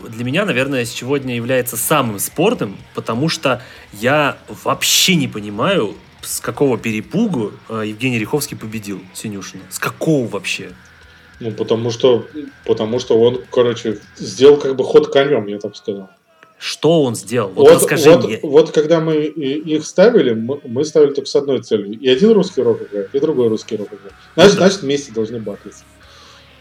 для 0.08 0.24
меня, 0.24 0.46
наверное, 0.46 0.86
сегодня 0.86 1.36
является 1.36 1.78
самым 1.78 2.20
спорным, 2.20 2.78
потому 2.94 3.28
что 3.28 3.64
я 3.94 4.38
вообще 4.64 5.16
не 5.16 5.28
понимаю, 5.28 5.96
с 6.22 6.40
какого 6.40 6.78
перепугу 6.78 7.54
Евгений 7.70 8.20
Риховский 8.20 8.56
победил 8.56 9.02
Синюшина. 9.14 9.64
С 9.72 9.80
какого 9.80 10.28
вообще? 10.28 10.74
Ну, 11.42 11.52
потому 11.52 11.90
что, 11.90 12.28
потому 12.66 13.00
что 13.00 13.20
он, 13.20 13.42
короче, 13.52 13.98
сделал 14.16 14.58
как 14.58 14.76
бы 14.76 14.84
ход 14.84 15.08
конем, 15.12 15.48
я 15.48 15.58
так 15.58 15.76
сказал. 15.76 16.10
Что 16.60 17.02
он 17.02 17.16
сделал? 17.16 17.50
Вот, 17.50 17.68
вот 17.68 17.74
расскажи 17.74 18.12
вот, 18.12 18.26
мне. 18.26 18.40
Вот 18.44 18.70
когда 18.70 19.00
мы 19.00 19.16
их 19.16 19.84
ставили, 19.84 20.34
мы, 20.34 20.86
ставили 20.86 21.14
только 21.14 21.28
с 21.28 21.36
одной 21.36 21.64
целью. 21.64 22.00
И 22.00 22.08
один 22.08 22.34
русский 22.34 22.62
рок 22.62 22.84
играет, 22.84 23.10
и 23.16 23.20
другой 23.20 23.48
русский 23.48 23.76
рок 23.76 23.88
играет. 23.88 24.14
Значит, 24.36 24.54
ну, 24.54 24.58
значит 24.60 24.82
вместе 24.84 25.12
должны 25.12 25.40
батлиться. 25.40 25.84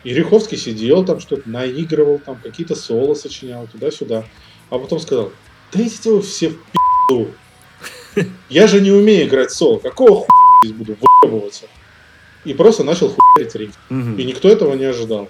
И 0.02 0.14
Риховский 0.14 0.56
сидел 0.56 1.04
там 1.04 1.20
что-то, 1.20 1.46
наигрывал, 1.46 2.18
там 2.18 2.38
какие-то 2.42 2.74
соло 2.74 3.12
сочинял, 3.12 3.68
туда-сюда. 3.70 4.24
А 4.70 4.78
потом 4.78 4.98
сказал, 5.00 5.30
да 5.74 5.82
идите 5.82 6.10
вы 6.10 6.22
все 6.22 6.48
в 6.48 6.54
пи***ду. 6.54 7.28
Я 8.48 8.66
же 8.66 8.80
не 8.80 8.90
умею 8.90 9.28
играть 9.28 9.50
соло. 9.50 9.78
Какого 9.78 10.20
хуя 10.20 10.28
здесь 10.64 10.74
буду 10.74 10.96
выебываться? 11.22 11.66
И 12.44 12.54
просто 12.54 12.84
начал 12.84 13.14
хуярить 13.16 13.54
риф. 13.54 13.74
И 13.90 14.24
никто 14.24 14.48
этого 14.48 14.74
не 14.74 14.84
ожидал. 14.84 15.28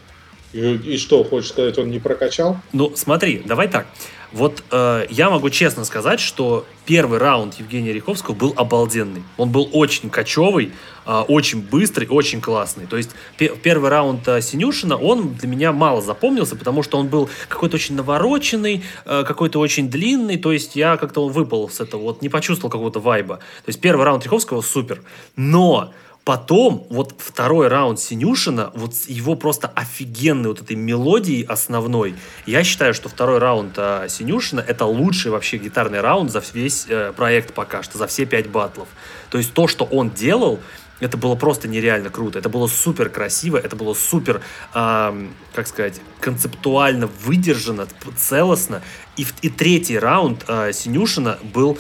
И, 0.53 0.75
и 0.75 0.99
что, 0.99 1.23
хочешь 1.23 1.51
сказать, 1.51 1.79
он 1.79 1.91
не 1.91 2.01
прокачал? 2.01 2.57
Ну, 2.73 2.93
смотри, 2.97 3.43
давай 3.45 3.69
так. 3.69 3.87
Вот 4.33 4.63
э, 4.71 5.07
я 5.11 5.29
могу 5.29 5.51
честно 5.51 5.85
сказать, 5.85 6.21
что 6.21 6.65
первый 6.87 7.19
раунд 7.19 7.55
Евгения 7.55 7.93
Риховского 7.93 8.35
был 8.35 8.53
обалденный. 8.57 9.25
Он 9.37 9.51
был 9.51 9.69
очень 9.73 10.09
кочевый, 10.09 10.73
э, 11.05 11.21
очень 11.27 11.61
быстрый, 11.61 12.07
очень 12.09 12.41
классный. 12.41 12.87
То 12.87 12.97
есть 12.97 13.11
пе- 13.37 13.57
первый 13.57 13.91
раунд 13.91 14.27
э, 14.29 14.41
Синюшина, 14.41 14.97
он 14.97 15.35
для 15.35 15.49
меня 15.49 15.73
мало 15.73 16.01
запомнился, 16.01 16.55
потому 16.55 16.85
что 16.85 16.99
он 16.99 17.09
был 17.09 17.29
какой-то 17.49 17.75
очень 17.75 17.97
навороченный, 17.97 18.85
э, 19.05 19.25
какой-то 19.25 19.59
очень 19.59 19.91
длинный. 19.91 20.37
То 20.37 20.53
есть 20.53 20.77
я 20.77 20.97
как-то 20.97 21.25
он 21.25 21.33
выпал 21.33 21.69
с 21.69 21.81
этого, 21.81 22.03
вот 22.03 22.23
не 22.23 22.29
почувствовал 22.29 22.71
какого-то 22.71 23.01
вайба. 23.01 23.37
То 23.39 23.69
есть 23.69 23.81
первый 23.81 24.05
раунд 24.05 24.23
Риховского 24.23 24.63
супер. 24.63 25.03
Но 25.35 25.93
Потом, 26.31 26.87
вот 26.91 27.17
второй 27.19 27.67
раунд 27.67 27.99
Синюшина, 27.99 28.71
вот 28.75 28.95
его 29.09 29.35
просто 29.35 29.67
офигенной 29.67 30.51
вот 30.51 30.61
этой 30.61 30.77
мелодией 30.77 31.43
основной. 31.43 32.15
Я 32.47 32.63
считаю, 32.63 32.95
что 32.95 33.09
второй 33.09 33.39
раунд 33.39 33.75
а, 33.79 34.07
Синюшина 34.09 34.61
это 34.61 34.85
лучший 34.85 35.33
вообще 35.33 35.57
гитарный 35.57 36.01
раунд 36.01 36.31
за 36.31 36.41
весь 36.53 36.87
э, 36.89 37.13
проект 37.17 37.53
пока 37.53 37.83
что, 37.83 37.99
за 37.99 38.07
все 38.07 38.27
пять 38.27 38.49
батлов. 38.49 38.87
То 39.31 39.39
есть 39.39 39.53
то, 39.55 39.67
что 39.67 39.85
он 39.87 40.11
делал, 40.11 40.61
это 41.01 41.17
было 41.17 41.35
просто 41.35 41.67
нереально 41.67 42.11
круто. 42.11 42.39
Это 42.39 42.49
было 42.49 42.69
супер 42.69 43.09
красиво, 43.09 43.57
это 43.57 43.75
было 43.75 43.95
супер, 43.95 44.41
э, 44.73 45.29
как 45.53 45.67
сказать, 45.67 46.01
концептуально 46.21 47.09
выдержано, 47.25 47.89
целостно. 48.17 48.83
И, 49.17 49.27
и 49.43 49.49
третий 49.49 49.99
раунд 49.99 50.45
э, 50.47 50.71
Синюшина 50.73 51.41
был 51.43 51.77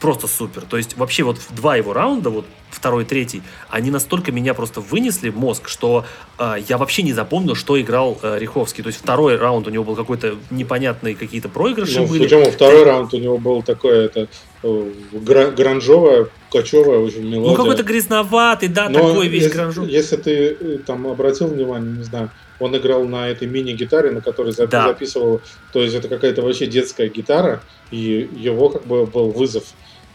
просто 0.00 0.28
супер. 0.28 0.62
То 0.62 0.78
есть 0.78 0.96
вообще 0.96 1.24
вот 1.24 1.40
два 1.50 1.76
его 1.76 1.92
раунда, 1.92 2.30
вот 2.30 2.46
второй, 2.76 3.04
третий, 3.04 3.42
они 3.68 3.90
настолько 3.90 4.32
меня 4.32 4.54
просто 4.54 4.80
вынесли 4.80 5.30
в 5.30 5.36
мозг, 5.36 5.68
что 5.68 6.04
э, 6.38 6.56
я 6.68 6.78
вообще 6.78 7.02
не 7.02 7.12
запомнил, 7.12 7.54
что 7.54 7.80
играл 7.80 8.18
э, 8.22 8.38
Риховский. 8.38 8.82
То 8.82 8.88
есть 8.88 9.00
второй 9.00 9.36
раунд 9.36 9.66
у 9.66 9.70
него 9.70 9.84
был 9.84 9.96
какой-то 9.96 10.36
непонятные 10.50 11.14
какие-то 11.14 11.48
проигрыши 11.48 12.00
ну, 12.00 12.06
были. 12.06 12.24
Причем 12.24 12.50
второй 12.50 12.84
раунд 12.84 13.12
у 13.14 13.18
него 13.18 13.38
был 13.38 13.62
такой 13.62 14.06
это 14.06 14.28
э, 14.62 14.90
гранжовая, 15.12 16.28
кочевая 16.52 16.98
очень 16.98 17.28
мелодия. 17.28 17.50
Ну 17.50 17.56
какой-то 17.56 17.82
грязноватый, 17.82 18.68
да, 18.68 18.88
Но 18.88 19.08
такой 19.08 19.28
весь 19.28 19.50
гранжовый. 19.50 19.90
Если 19.90 20.16
ты 20.16 20.56
э, 20.60 20.78
там 20.86 21.06
обратил 21.06 21.48
внимание, 21.48 21.96
не 21.96 22.04
знаю, 22.04 22.30
он 22.58 22.76
играл 22.76 23.04
на 23.04 23.28
этой 23.28 23.48
мини-гитаре, 23.48 24.10
на 24.10 24.20
которой 24.20 24.52
запи- 24.52 24.70
да. 24.70 24.88
записывал, 24.88 25.40
то 25.72 25.82
есть 25.82 25.94
это 25.94 26.08
какая-то 26.08 26.42
вообще 26.42 26.66
детская 26.66 27.08
гитара, 27.08 27.62
и 27.90 28.28
его 28.34 28.68
как 28.70 28.86
бы 28.86 29.06
был 29.06 29.30
вызов 29.30 29.64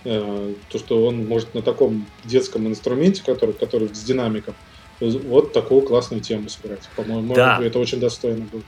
Э, 0.03 0.53
то, 0.69 0.79
что 0.79 1.05
он 1.05 1.27
может 1.27 1.53
на 1.53 1.61
таком 1.61 2.07
детском 2.23 2.67
инструменте, 2.67 3.21
который, 3.23 3.53
который 3.53 3.93
с 3.93 4.03
динамиком, 4.03 4.55
вот 4.99 5.53
такую 5.53 5.81
классную 5.81 6.21
тему 6.21 6.49
сыграть. 6.49 6.89
По-моему, 6.95 7.33
да. 7.33 7.59
это 7.61 7.79
очень 7.79 7.99
достойно 7.99 8.45
было. 8.51 8.61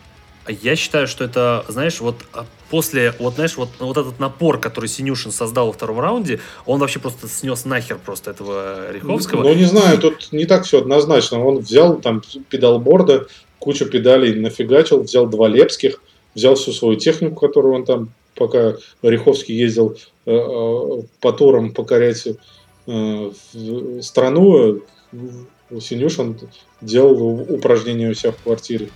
Я 0.47 0.75
считаю, 0.75 1.07
что 1.07 1.23
это, 1.23 1.63
знаешь, 1.69 2.01
вот 2.01 2.17
а, 2.33 2.45
после, 2.69 3.13
вот 3.17 3.35
знаешь, 3.35 3.55
вот, 3.55 3.69
вот 3.79 3.97
этот 3.97 4.19
напор, 4.19 4.59
который 4.59 4.87
Синюшин 4.87 5.31
создал 5.31 5.67
во 5.67 5.73
втором 5.73 6.01
раунде, 6.01 6.41
он 6.65 6.79
вообще 6.79 6.99
просто 6.99 7.29
снес 7.29 7.63
нахер 7.63 7.97
просто 7.97 8.31
этого 8.31 8.91
Риховского. 8.91 9.43
Ну, 9.43 9.53
не 9.53 9.63
знаю, 9.63 9.99
тут 9.99 10.33
не 10.33 10.45
так 10.45 10.65
все 10.65 10.79
однозначно. 10.79 11.43
Он 11.43 11.59
взял 11.59 11.95
там 12.01 12.21
педалборда, 12.49 13.27
кучу 13.57 13.85
педалей 13.85 14.37
нафигачил, 14.39 15.01
взял 15.01 15.27
два 15.27 15.47
лепских, 15.47 16.01
взял 16.35 16.55
всю 16.55 16.73
свою 16.73 16.97
технику, 16.97 17.35
которую 17.35 17.75
он 17.75 17.85
там, 17.85 18.09
пока 18.35 18.75
Риховский 19.01 19.55
ездил 19.55 19.97
э, 20.25 20.31
э, 20.31 21.01
по 21.19 21.33
турам 21.33 21.73
покорять 21.73 22.27
э, 22.87 23.31
страну, 24.01 24.81
Синюшин 25.79 26.39
делал 26.81 27.41
упражнения 27.49 28.09
у 28.09 28.13
себя 28.13 28.31
в 28.31 28.37
квартире. 28.37 28.89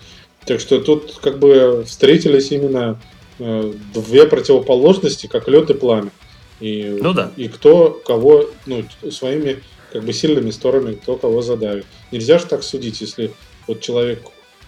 Так 0.45 0.59
что 0.59 0.79
тут 0.79 1.19
как 1.21 1.39
бы 1.39 1.83
встретились 1.85 2.51
именно 2.51 2.99
две 3.39 4.25
противоположности, 4.25 5.27
как 5.27 5.47
лед 5.47 5.69
и 5.69 5.73
пламя. 5.73 6.11
И, 6.59 6.97
ну 7.01 7.13
да. 7.13 7.31
И 7.35 7.47
кто 7.49 7.91
кого, 8.05 8.45
ну, 8.65 8.83
своими 9.11 9.61
как 9.91 10.03
бы 10.03 10.13
сильными 10.13 10.51
сторонами, 10.51 10.95
кто 10.95 11.17
кого 11.17 11.41
задавит. 11.41 11.85
Нельзя 12.11 12.39
же 12.39 12.45
так 12.45 12.63
судить, 12.63 12.99
если 13.01 13.31
вот 13.67 13.81
человек 13.81 14.21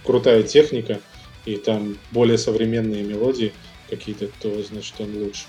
крутая 0.05 0.43
техника 0.43 0.99
и 1.45 1.55
там 1.55 1.97
более 2.11 2.38
современные 2.38 3.03
мелодии 3.03 3.53
какие-то, 3.90 4.28
то 4.40 4.62
значит 4.64 4.96
он 5.00 5.16
лучше. 5.18 5.44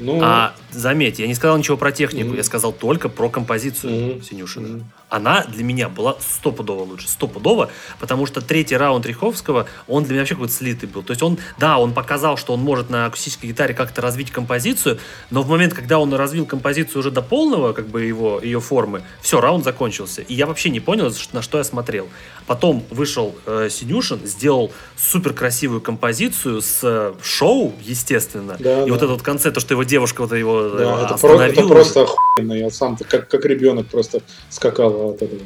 Ну, 0.00 0.20
а 0.22 0.54
заметь, 0.70 1.20
я 1.20 1.26
не 1.26 1.34
сказал 1.34 1.56
ничего 1.56 1.76
про 1.76 1.92
технику, 1.92 2.30
mm-hmm. 2.30 2.38
я 2.38 2.42
сказал 2.42 2.72
только 2.72 3.08
про 3.08 3.28
композицию 3.28 3.92
mm-hmm. 3.92 4.22
Синюшина. 4.22 4.66
Mm-hmm 4.66 5.03
она 5.14 5.44
для 5.44 5.62
меня 5.62 5.88
была 5.88 6.16
стопудово 6.18 6.82
лучше. 6.82 7.08
Стопудово, 7.08 7.70
потому 8.00 8.26
что 8.26 8.40
третий 8.40 8.76
раунд 8.76 9.06
Риховского, 9.06 9.66
он 9.86 10.02
для 10.02 10.14
меня 10.14 10.22
вообще 10.22 10.34
какой-то 10.34 10.52
слитый 10.52 10.88
был. 10.88 11.04
То 11.04 11.12
есть 11.12 11.22
он, 11.22 11.38
да, 11.56 11.78
он 11.78 11.94
показал, 11.94 12.36
что 12.36 12.52
он 12.52 12.60
может 12.60 12.90
на 12.90 13.06
акустической 13.06 13.50
гитаре 13.50 13.74
как-то 13.74 14.02
развить 14.02 14.32
композицию, 14.32 14.98
но 15.30 15.42
в 15.42 15.48
момент, 15.48 15.72
когда 15.72 16.00
он 16.00 16.12
развил 16.14 16.46
композицию 16.46 16.98
уже 16.98 17.12
до 17.12 17.22
полного, 17.22 17.72
как 17.72 17.86
бы 17.86 18.02
его, 18.02 18.40
ее 18.42 18.60
формы, 18.60 19.02
все, 19.20 19.40
раунд 19.40 19.62
закончился. 19.62 20.22
И 20.22 20.34
я 20.34 20.46
вообще 20.46 20.70
не 20.70 20.80
понял, 20.80 21.12
на 21.32 21.42
что 21.42 21.58
я 21.58 21.64
смотрел. 21.64 22.08
Потом 22.48 22.82
вышел 22.90 23.36
э, 23.46 23.68
Синюшин, 23.70 24.26
сделал 24.26 24.72
супер 24.96 25.32
красивую 25.32 25.80
композицию 25.80 26.60
с 26.60 26.80
э, 26.82 27.14
шоу, 27.22 27.72
естественно. 27.82 28.56
Да, 28.58 28.82
и 28.82 28.86
да. 28.86 28.92
вот 28.92 29.02
этот 29.02 29.22
концерт, 29.22 29.54
то, 29.54 29.60
что 29.60 29.74
его 29.74 29.84
девушка 29.84 30.22
вот 30.22 30.32
его 30.32 30.70
да, 30.70 31.02
э, 31.02 31.04
это 31.04 31.14
остановила. 31.14 31.52
Это 31.52 31.68
просто 31.68 32.02
охуенно. 32.02 32.52
Я 32.52 32.70
сам 32.70 32.96
как, 32.96 33.28
как 33.28 33.44
ребенок 33.44 33.86
просто 33.86 34.20
скакал 34.50 35.03
от 35.06 35.22
этого. 35.22 35.40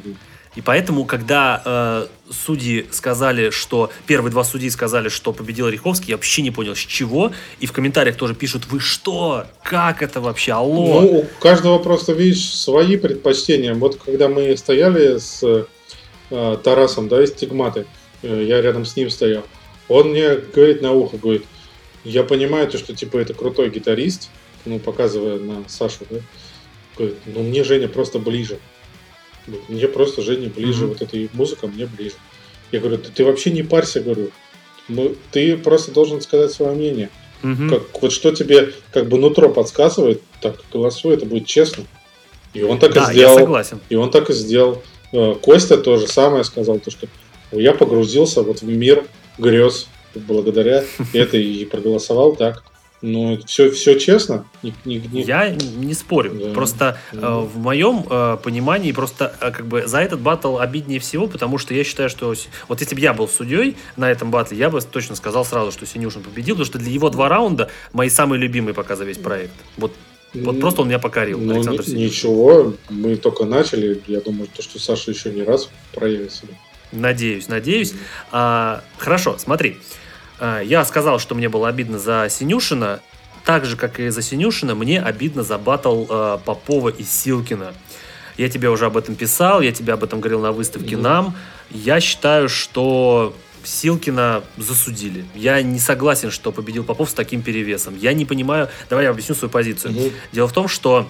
И 0.55 0.61
поэтому, 0.61 1.05
когда 1.05 1.61
э, 1.63 2.33
судьи 2.33 2.87
сказали, 2.91 3.51
что 3.51 3.91
первые 4.07 4.31
два 4.31 4.43
судьи 4.43 4.69
сказали, 4.69 5.07
что 5.07 5.31
победил 5.31 5.69
Риховский, 5.69 6.09
я 6.09 6.15
вообще 6.15 6.41
не 6.41 6.49
понял, 6.49 6.75
с 6.75 6.79
чего. 6.79 7.31
И 7.59 7.67
в 7.67 7.71
комментариях 7.71 8.15
тоже 8.15 8.33
пишут: 8.33 8.65
вы 8.67 8.79
что? 8.79 9.45
Как 9.63 10.01
это 10.01 10.21
вообще? 10.21 10.53
Алло. 10.53 11.01
Ну, 11.01 11.19
у 11.19 11.27
каждого 11.39 11.77
просто, 11.77 12.13
видишь, 12.13 12.51
свои 12.51 12.97
предпочтения. 12.97 13.73
Вот 13.75 14.01
когда 14.03 14.27
мы 14.27 14.57
стояли 14.57 15.19
с 15.19 15.43
э, 16.31 16.57
Тарасом, 16.63 17.07
да, 17.09 17.23
из 17.23 17.29
Стигматы, 17.29 17.85
э, 18.23 18.43
я 18.47 18.61
рядом 18.61 18.85
с 18.85 18.95
ним 18.95 19.11
стоял, 19.11 19.43
он 19.87 20.09
мне 20.09 20.35
говорит 20.35 20.81
на 20.81 20.93
ухо, 20.93 21.17
говорит, 21.17 21.45
я 22.03 22.23
понимаю 22.23 22.67
то, 22.67 22.77
что 22.77 22.95
типа 22.95 23.17
это 23.17 23.33
крутой 23.33 23.69
гитарист, 23.69 24.29
ну, 24.65 24.79
показывая 24.79 25.39
на 25.39 25.63
Сашу, 25.69 26.05
да, 26.09 26.17
говорит, 26.97 27.17
ну 27.27 27.43
мне 27.43 27.63
Женя 27.63 27.87
просто 27.87 28.17
ближе. 28.19 28.57
Мне 29.67 29.87
просто 29.87 30.21
Женя 30.21 30.49
ближе, 30.49 30.85
mm-hmm. 30.85 30.87
вот 30.87 31.01
эта 31.01 31.17
музыка 31.33 31.67
мне 31.67 31.85
ближе. 31.85 32.15
Я 32.71 32.79
говорю, 32.79 32.97
ты, 32.97 33.11
ты 33.11 33.25
вообще 33.25 33.51
не 33.51 33.63
парься, 33.63 34.01
говорю. 34.01 34.31
Мы, 34.87 35.15
ты 35.31 35.57
просто 35.57 35.91
должен 35.91 36.21
сказать 36.21 36.51
свое 36.51 36.73
мнение. 36.73 37.09
Mm-hmm. 37.41 37.69
Как, 37.69 38.01
вот 38.01 38.11
что 38.11 38.33
тебе 38.33 38.73
как 38.91 39.07
бы 39.07 39.17
нутро 39.17 39.49
подсказывает, 39.49 40.21
так 40.41 40.61
голосуй, 40.71 41.13
это 41.13 41.25
будет 41.25 41.45
честно. 41.45 41.85
И 42.53 42.63
он 42.63 42.79
так 42.79 42.93
да, 42.93 43.09
и 43.09 43.13
сделал. 43.13 43.33
Я 43.35 43.39
согласен. 43.39 43.79
И 43.89 43.95
он 43.95 44.11
так 44.11 44.29
и 44.29 44.33
сделал. 44.33 44.81
Э, 45.11 45.35
Костя 45.41 45.77
тоже 45.77 46.07
самое 46.07 46.43
сказал, 46.43 46.79
то, 46.79 46.91
что 46.91 47.07
я 47.51 47.73
погрузился 47.73 48.41
вот 48.41 48.61
в 48.61 48.67
мир 48.67 49.05
грез 49.37 49.87
благодаря 50.15 50.83
этой 51.13 51.43
и 51.43 51.65
проголосовал 51.65 52.35
так. 52.35 52.63
Ну, 53.01 53.39
все, 53.45 53.71
все 53.71 53.97
честно. 53.97 54.45
Не, 54.61 54.73
не, 54.83 54.97
не... 54.97 55.21
Я 55.21 55.49
не 55.49 55.93
спорю. 55.93 56.33
Да. 56.33 56.53
Просто 56.53 56.97
да. 57.13 57.19
Э, 57.19 57.39
в 57.39 57.57
моем 57.57 58.05
э, 58.09 58.37
понимании 58.43 58.91
просто 58.91 59.33
э, 59.39 59.51
как 59.51 59.67
бы 59.67 59.87
за 59.87 59.99
этот 59.99 60.19
батл 60.19 60.57
обиднее 60.57 60.99
всего, 60.99 61.27
потому 61.27 61.57
что 61.57 61.73
я 61.73 61.83
считаю, 61.85 62.09
что 62.09 62.33
вот 62.67 62.81
если 62.81 62.95
бы 62.95 63.01
я 63.01 63.13
был 63.13 63.27
судьей 63.27 63.77
на 63.95 64.11
этом 64.11 64.31
батле, 64.31 64.57
я 64.57 64.69
бы 64.69 64.81
точно 64.81 65.15
сказал 65.15 65.45
сразу, 65.45 65.71
что 65.71 65.85
Синюшин 65.85 66.23
победил, 66.23 66.55
потому 66.55 66.65
что 66.65 66.77
для 66.77 66.91
его 66.91 67.09
два 67.09 67.29
раунда 67.29 67.69
мои 67.93 68.09
самые 68.09 68.39
любимые 68.39 68.73
пока 68.73 68.97
за 68.97 69.05
весь 69.05 69.17
проект. 69.17 69.53
Вот 69.77 69.93
вот 70.33 70.59
просто 70.59 70.81
он 70.83 70.89
меня 70.89 70.99
покорил, 70.99 71.39
ну, 71.39 71.55
Александр 71.55 71.83
ни, 71.87 72.03
Ничего, 72.03 72.75
мы 72.89 73.15
только 73.15 73.45
начали. 73.45 73.99
Я 74.05 74.21
думаю, 74.21 74.47
то, 74.55 74.61
что 74.61 74.77
Саша 74.77 75.09
еще 75.09 75.31
не 75.31 75.41
раз 75.41 75.69
проявит 75.91 76.31
себя. 76.31 76.53
Надеюсь, 76.91 77.47
надеюсь. 77.47 77.93
Mm-hmm. 77.93 78.27
А, 78.31 78.83
хорошо, 78.97 79.37
смотри. 79.39 79.77
А, 79.77 79.99
я 80.41 80.85
сказал, 80.85 81.19
что 81.19 81.35
мне 81.35 81.49
было 81.49 81.67
обидно 81.67 81.99
за 81.99 82.27
Синюшина. 82.29 83.01
Так 83.45 83.65
же, 83.65 83.77
как 83.77 83.99
и 83.99 84.09
за 84.09 84.21
Синюшина, 84.21 84.75
мне 84.75 85.01
обидно 85.01 85.43
за 85.43 85.57
батл 85.57 86.05
э, 86.09 86.37
Попова 86.45 86.89
и 86.89 87.03
Силкина. 87.03 87.73
Я 88.37 88.49
тебе 88.49 88.69
уже 88.69 88.85
об 88.85 88.95
этом 88.95 89.15
писал, 89.15 89.61
я 89.61 89.71
тебе 89.71 89.93
об 89.93 90.03
этом 90.03 90.21
говорил 90.21 90.39
на 90.39 90.51
выставке 90.51 90.95
mm-hmm. 90.95 91.01
«Нам». 91.01 91.35
Я 91.71 91.99
считаю, 91.99 92.47
что 92.47 93.35
Силкина 93.63 94.43
засудили. 94.57 95.25
Я 95.35 95.61
не 95.61 95.79
согласен, 95.79 96.31
что 96.31 96.51
победил 96.51 96.83
Попов 96.83 97.09
с 97.09 97.13
таким 97.13 97.41
перевесом. 97.41 97.97
Я 97.97 98.13
не 98.13 98.25
понимаю... 98.25 98.69
Давай 98.89 99.05
я 99.05 99.11
объясню 99.11 99.35
свою 99.35 99.51
позицию. 99.51 99.93
Mm-hmm. 99.93 100.13
Дело 100.31 100.47
в 100.47 100.53
том, 100.53 100.67
что 100.67 101.09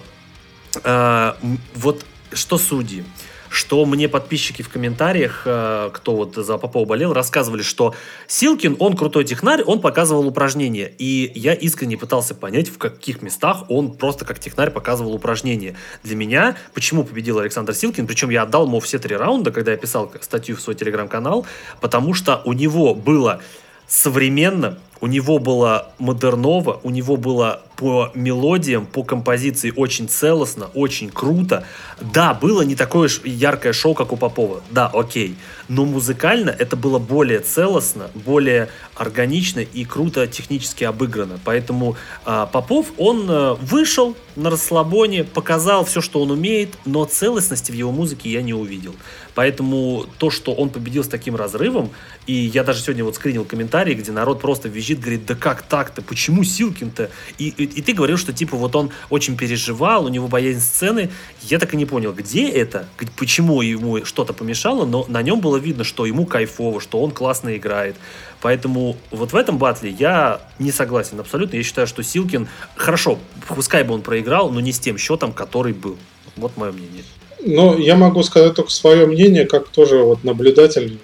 э, 0.82 1.32
вот 1.74 2.04
что 2.32 2.58
судьи 2.58 3.04
что 3.50 3.84
мне 3.84 4.08
подписчики 4.08 4.62
в 4.62 4.68
комментариях, 4.68 5.42
э, 5.44 5.90
кто 5.92 6.14
вот 6.14 6.36
за 6.36 6.56
Попова 6.56 6.86
болел, 6.86 7.12
рассказывали, 7.12 7.62
что 7.62 7.94
Силкин, 8.28 8.76
он 8.78 8.96
крутой 8.96 9.24
технарь, 9.24 9.62
он 9.62 9.80
показывал 9.80 10.26
упражнения. 10.28 10.92
И 10.98 11.32
я 11.34 11.52
искренне 11.52 11.96
пытался 11.96 12.36
понять, 12.36 12.68
в 12.68 12.78
каких 12.78 13.22
местах 13.22 13.64
он 13.68 13.92
просто 13.92 14.24
как 14.24 14.38
технарь 14.38 14.70
показывал 14.70 15.14
упражнения. 15.14 15.74
Для 16.04 16.14
меня, 16.14 16.56
почему 16.74 17.02
победил 17.02 17.40
Александр 17.40 17.74
Силкин, 17.74 18.06
причем 18.06 18.30
я 18.30 18.42
отдал 18.42 18.66
ему 18.66 18.78
все 18.78 19.00
три 19.00 19.16
раунда, 19.16 19.50
когда 19.50 19.72
я 19.72 19.76
писал 19.76 20.12
статью 20.20 20.56
в 20.56 20.60
свой 20.60 20.76
телеграм-канал, 20.76 21.44
потому 21.80 22.14
что 22.14 22.40
у 22.44 22.52
него 22.52 22.94
было 22.94 23.40
современно, 23.88 24.78
у 25.00 25.08
него 25.08 25.40
было 25.40 25.92
модерново, 25.98 26.80
у 26.84 26.90
него 26.90 27.16
было 27.16 27.62
по 27.80 28.10
мелодиям, 28.14 28.84
по 28.84 29.02
композиции 29.02 29.72
очень 29.74 30.06
целостно, 30.06 30.68
очень 30.74 31.08
круто. 31.08 31.64
Да, 31.98 32.34
было 32.34 32.60
не 32.60 32.76
такое 32.76 33.08
яркое 33.24 33.72
шоу, 33.72 33.94
как 33.94 34.12
у 34.12 34.18
Попова. 34.18 34.62
Да, 34.70 34.88
окей. 34.92 35.34
Но 35.68 35.86
музыкально 35.86 36.50
это 36.50 36.76
было 36.76 36.98
более 36.98 37.38
целостно, 37.38 38.10
более 38.14 38.68
органично 38.94 39.60
и 39.60 39.86
круто 39.86 40.26
технически 40.26 40.84
обыграно. 40.84 41.40
Поэтому 41.42 41.96
э, 42.26 42.46
Попов, 42.52 42.88
он 42.98 43.24
э, 43.30 43.54
вышел 43.54 44.14
на 44.36 44.50
расслабоне, 44.50 45.24
показал 45.24 45.86
все, 45.86 46.02
что 46.02 46.20
он 46.20 46.30
умеет, 46.30 46.76
но 46.84 47.06
целостности 47.06 47.72
в 47.72 47.74
его 47.74 47.92
музыке 47.92 48.30
я 48.30 48.42
не 48.42 48.52
увидел. 48.52 48.94
Поэтому 49.34 50.06
то, 50.18 50.30
что 50.30 50.52
он 50.52 50.70
победил 50.70 51.04
с 51.04 51.08
таким 51.08 51.36
разрывом, 51.36 51.90
и 52.26 52.32
я 52.32 52.64
даже 52.64 52.82
сегодня 52.82 53.04
вот 53.04 53.14
скринил 53.14 53.44
комментарии, 53.44 53.94
где 53.94 54.12
народ 54.12 54.40
просто 54.40 54.68
визжит, 54.68 55.00
говорит, 55.00 55.24
да 55.26 55.34
как 55.34 55.62
так-то, 55.62 56.02
почему 56.02 56.44
Силкин-то? 56.44 57.10
И, 57.38 57.48
и, 57.48 57.64
и 57.74 57.82
ты 57.82 57.92
говорил, 57.92 58.16
что 58.16 58.32
типа 58.32 58.56
вот 58.56 58.74
он 58.76 58.90
очень 59.08 59.36
переживал, 59.36 60.04
у 60.04 60.08
него 60.08 60.28
боязнь 60.28 60.60
сцены. 60.60 61.10
Я 61.42 61.58
так 61.58 61.74
и 61.74 61.76
не 61.76 61.86
понял, 61.86 62.12
где 62.12 62.48
это, 62.48 62.86
почему 63.16 63.62
ему 63.62 64.04
что-то 64.04 64.32
помешало, 64.32 64.84
но 64.84 65.04
на 65.08 65.22
нем 65.22 65.40
было 65.40 65.56
видно, 65.56 65.84
что 65.84 66.06
ему 66.06 66.26
кайфово, 66.26 66.80
что 66.80 67.02
он 67.02 67.10
классно 67.10 67.56
играет. 67.56 67.96
Поэтому 68.40 68.96
вот 69.10 69.32
в 69.32 69.36
этом 69.36 69.58
батле 69.58 69.90
я 69.90 70.40
не 70.58 70.72
согласен 70.72 71.20
абсолютно. 71.20 71.56
Я 71.56 71.62
считаю, 71.62 71.86
что 71.86 72.02
Силкин, 72.02 72.48
хорошо, 72.74 73.18
пускай 73.48 73.84
бы 73.84 73.94
он 73.94 74.02
проиграл, 74.02 74.50
но 74.50 74.60
не 74.60 74.72
с 74.72 74.78
тем 74.78 74.98
счетом, 74.98 75.32
который 75.32 75.72
был. 75.72 75.98
Вот 76.36 76.56
мое 76.56 76.72
мнение. 76.72 77.04
Ну, 77.42 77.78
я 77.78 77.96
могу 77.96 78.22
сказать 78.22 78.54
только 78.54 78.70
свое 78.70 79.06
мнение, 79.06 79.46
как 79.46 79.68
тоже 79.68 79.98
вот 79.98 80.24
наблюдатель 80.24 80.98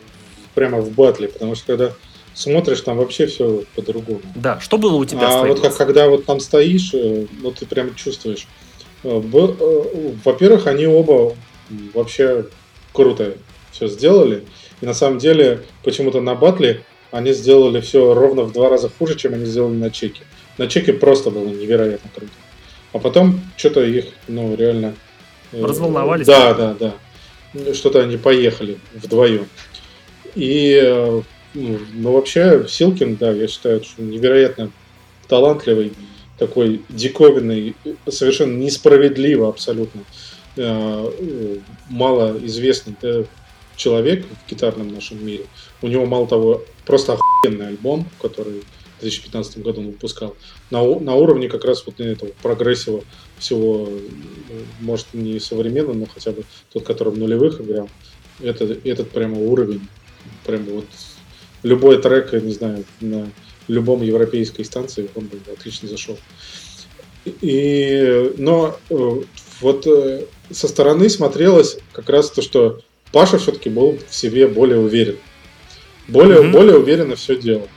прямо 0.54 0.78
в 0.78 0.90
батле, 0.90 1.28
потому 1.28 1.54
что 1.54 1.66
когда 1.66 1.92
смотришь, 2.36 2.82
там 2.82 2.98
вообще 2.98 3.26
все 3.26 3.64
по-другому. 3.74 4.20
Да, 4.34 4.60
что 4.60 4.78
было 4.78 4.96
у 4.96 5.04
тебя? 5.04 5.40
А 5.40 5.44
вот 5.44 5.60
как, 5.60 5.76
когда 5.76 6.08
вот 6.08 6.26
там 6.26 6.38
стоишь, 6.38 6.92
э, 6.92 7.26
вот 7.42 7.56
ты 7.56 7.66
прям 7.66 7.94
чувствуешь. 7.94 8.46
Э, 9.02 9.20
э, 9.20 10.12
во-первых, 10.24 10.66
они 10.66 10.86
оба 10.86 11.34
вообще 11.94 12.46
круто 12.92 13.34
все 13.72 13.88
сделали. 13.88 14.44
И 14.80 14.86
на 14.86 14.94
самом 14.94 15.18
деле, 15.18 15.62
почему-то 15.82 16.20
на 16.20 16.34
батле 16.34 16.84
они 17.10 17.32
сделали 17.32 17.80
все 17.80 18.12
ровно 18.12 18.42
в 18.42 18.52
два 18.52 18.68
раза 18.68 18.90
хуже, 18.90 19.16
чем 19.16 19.32
они 19.32 19.46
сделали 19.46 19.74
на 19.74 19.90
чеке. 19.90 20.22
На 20.58 20.66
чеке 20.68 20.92
просто 20.92 21.30
было 21.30 21.48
невероятно 21.48 22.10
круто. 22.14 22.32
А 22.92 22.98
потом 22.98 23.40
что-то 23.56 23.82
их, 23.82 24.06
ну, 24.28 24.54
реально... 24.54 24.94
Разволновались? 25.52 26.26
Да, 26.26 26.52
да, 26.54 26.76
да. 26.78 27.72
Что-то 27.72 28.02
они 28.02 28.18
поехали 28.18 28.78
вдвоем. 28.94 29.46
И 30.34 31.22
ну, 31.56 31.78
ну, 31.94 32.12
вообще, 32.12 32.66
Силкин, 32.68 33.16
да, 33.16 33.32
я 33.32 33.48
считаю, 33.48 33.82
что 33.82 34.02
невероятно 34.02 34.70
талантливый, 35.26 35.92
такой 36.38 36.82
диковинный, 36.90 37.74
совершенно 38.08 38.58
несправедливо 38.58 39.48
абсолютно 39.48 40.02
э, 40.56 41.58
малоизвестный 41.88 42.94
да, 43.00 43.24
человек 43.74 44.26
в 44.26 44.50
гитарном 44.50 44.92
нашем 44.92 45.24
мире. 45.26 45.46
У 45.80 45.88
него, 45.88 46.04
мало 46.04 46.26
того, 46.26 46.62
просто 46.84 47.14
охуенный 47.14 47.68
альбом, 47.68 48.06
который 48.20 48.62
в 48.98 49.00
2015 49.00 49.58
году 49.58 49.80
он 49.80 49.86
выпускал, 49.88 50.36
на, 50.70 50.82
на 51.00 51.14
уровне 51.14 51.48
как 51.48 51.64
раз 51.64 51.84
вот 51.86 52.00
этого 52.00 52.32
прогрессива 52.42 53.02
всего, 53.38 53.88
может, 54.80 55.06
не 55.14 55.40
современно, 55.40 55.94
но 55.94 56.06
хотя 56.06 56.32
бы 56.32 56.44
тот, 56.70 56.84
который 56.84 57.14
в 57.14 57.18
нулевых 57.18 57.62
играл. 57.62 57.88
Это, 58.40 58.64
этот 58.84 59.10
прямо 59.10 59.38
уровень. 59.38 59.88
Прямо 60.44 60.70
вот 60.70 60.84
любой 61.62 62.00
трек, 62.00 62.32
я 62.32 62.40
не 62.40 62.52
знаю, 62.52 62.84
на 63.00 63.28
любом 63.68 64.02
европейской 64.02 64.62
станции 64.62 65.10
он 65.14 65.26
бы 65.26 65.38
отлично 65.52 65.88
зашел. 65.88 66.18
И, 67.24 68.32
но 68.38 68.78
э, 68.88 69.22
вот 69.60 69.86
э, 69.86 70.26
со 70.50 70.68
стороны 70.68 71.08
смотрелось 71.08 71.78
как 71.92 72.08
раз 72.08 72.30
то, 72.30 72.40
что 72.40 72.80
Паша 73.12 73.38
все-таки 73.38 73.68
был 73.68 73.98
в 74.08 74.14
себе 74.14 74.46
более 74.46 74.78
уверен. 74.78 75.16
Более, 76.08 76.42
mm-hmm. 76.42 76.52
более 76.52 76.78
уверенно 76.78 77.16
все 77.16 77.36
делал. 77.36 77.68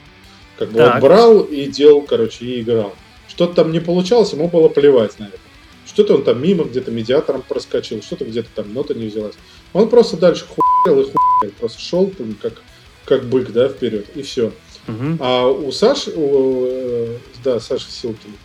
Как 0.57 0.69
бы 0.71 0.77
так. 0.77 0.95
он 0.95 1.01
брал 1.01 1.39
и 1.39 1.65
делал, 1.65 2.01
короче, 2.01 2.45
и 2.45 2.61
играл. 2.61 2.93
Что-то 3.27 3.55
там 3.55 3.71
не 3.71 3.79
получалось, 3.79 4.33
ему 4.33 4.49
было 4.49 4.69
плевать 4.69 5.17
на 5.17 5.25
это. 5.25 5.39
Что-то 5.87 6.15
он 6.15 6.23
там 6.23 6.41
мимо 6.41 6.65
где-то 6.65 6.91
медиатором 6.91 7.41
проскочил, 7.41 8.03
что-то 8.03 8.25
где-то 8.25 8.49
там 8.53 8.73
нота 8.73 8.93
не 8.93 9.07
взялась. 9.07 9.35
Он 9.73 9.89
просто 9.89 10.17
дальше 10.17 10.45
хуярил 10.45 11.01
и 11.01 11.11
хуярил. 11.11 11.55
Просто 11.59 11.79
шел 11.79 12.13
как, 12.41 12.61
как 13.09 13.25
бык, 13.25 13.51
да, 13.51 13.67
вперед, 13.67 14.05
и 14.15 14.21
все. 14.21 14.53
Угу. 14.87 15.17
А 15.19 15.47
у 15.47 15.71
Саши, 15.71 16.11
у, 16.15 16.65
э, 16.67 17.17
да, 17.43 17.59
Саши 17.59 17.89
Силкина, 17.89 18.35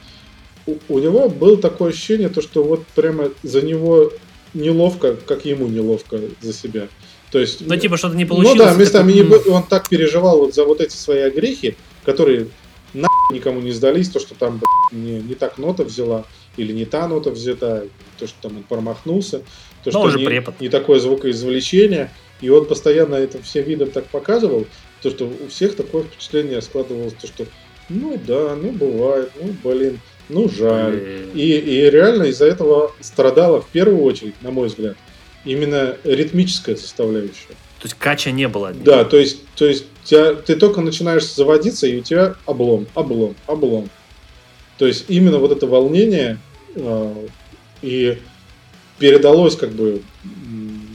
у, 0.67 0.77
у 0.89 0.99
него 0.99 1.29
было 1.29 1.59
такое 1.59 1.91
ощущение, 1.91 2.31
то, 2.31 2.41
что 2.41 2.65
вот 2.65 2.87
прямо 2.95 3.29
за 3.43 3.61
него 3.61 4.11
неловко, 4.55 5.17
как 5.17 5.45
ему 5.45 5.69
неловко 5.69 6.19
за 6.41 6.55
себя. 6.55 6.89
То 7.31 7.39
есть, 7.39 7.61
ну, 7.67 7.77
типа, 7.77 7.99
что-то 7.99 8.17
не 8.17 8.25
получилось. 8.25 8.59
Ну 8.59 8.65
да, 8.65 8.75
местами 8.75 9.13
такой... 9.13 9.45
не, 9.45 9.51
он 9.51 9.65
так 9.65 9.89
переживал 9.89 10.39
вот 10.39 10.55
за 10.55 10.65
вот 10.65 10.81
эти 10.81 10.95
свои 10.95 11.21
огрехи, 11.21 11.77
которые 12.05 12.49
на 12.95 13.09
никому 13.31 13.61
не 13.61 13.73
сдались, 13.73 14.09
то, 14.09 14.19
что 14.19 14.35
там 14.35 14.63
не, 14.93 15.21
не 15.21 15.35
так 15.35 15.59
нота 15.59 15.85
взяла, 15.85 16.25
или 16.57 16.73
не 16.73 16.87
та 16.87 17.07
нота 17.07 17.31
взята, 17.31 17.87
то, 18.19 18.27
что 18.27 18.37
там 18.41 18.57
он 18.59 18.63
промахнулся, 18.63 19.43
то, 19.83 19.91
Но 19.93 20.09
что 20.09 20.19
не, 20.19 20.25
препод. 20.25 20.61
не 20.61 20.69
такое 20.69 21.01
звукоизвлечение, 21.01 22.11
и 22.41 22.49
он 22.49 22.67
постоянно 22.67 23.15
это 23.15 23.43
всем 23.43 23.65
видом 23.65 23.91
так 23.91 24.07
показывал, 24.07 24.67
то, 25.03 25.11
что 25.11 25.27
у 25.27 25.49
всех 25.49 25.77
такое 25.77 26.05
впечатление 26.05 26.61
складывалось, 26.63 27.15
то, 27.15 27.27
что 27.27 27.47
ну 27.89 28.19
да, 28.27 28.57
ну 28.57 28.71
бывает, 28.73 29.31
ну 29.41 29.55
блин, 29.63 30.01
ну 30.29 30.49
жаль. 30.49 31.29
И, 31.35 31.57
и 31.57 31.91
реально 31.91 32.25
из-за 32.25 32.47
этого 32.47 32.93
страдала 33.01 33.61
в 33.61 33.69
первую 33.69 34.03
очередь, 34.03 34.35
на 34.43 34.51
мой 34.51 34.69
взгляд, 34.69 34.97
именно 35.45 35.97
ритмическая 36.05 36.77
составляющая. 36.77 37.55
То 37.81 37.87
есть 37.87 37.97
кача 37.99 38.31
не 38.31 38.49
было. 38.49 38.73
Да, 38.73 39.05
то 39.05 39.19
есть, 39.19 39.45
то 39.57 39.67
есть 39.67 39.85
тебя, 40.05 40.35
ты 40.35 40.57
только 40.57 40.81
начинаешь 40.81 41.27
заводиться, 41.27 41.87
и 41.87 41.99
у 41.99 42.03
тебя 42.03 42.37
облом, 42.47 42.87
облом, 42.95 43.37
облом. 43.47 43.91
То 44.79 44.87
есть 44.87 45.05
именно 45.09 45.39
вот 45.39 45.53
это 45.53 45.67
волнение 45.67 46.39
э, 46.75 47.27
и 47.83 48.19
передалось 48.99 49.57
как 49.57 49.73
бы 49.73 50.03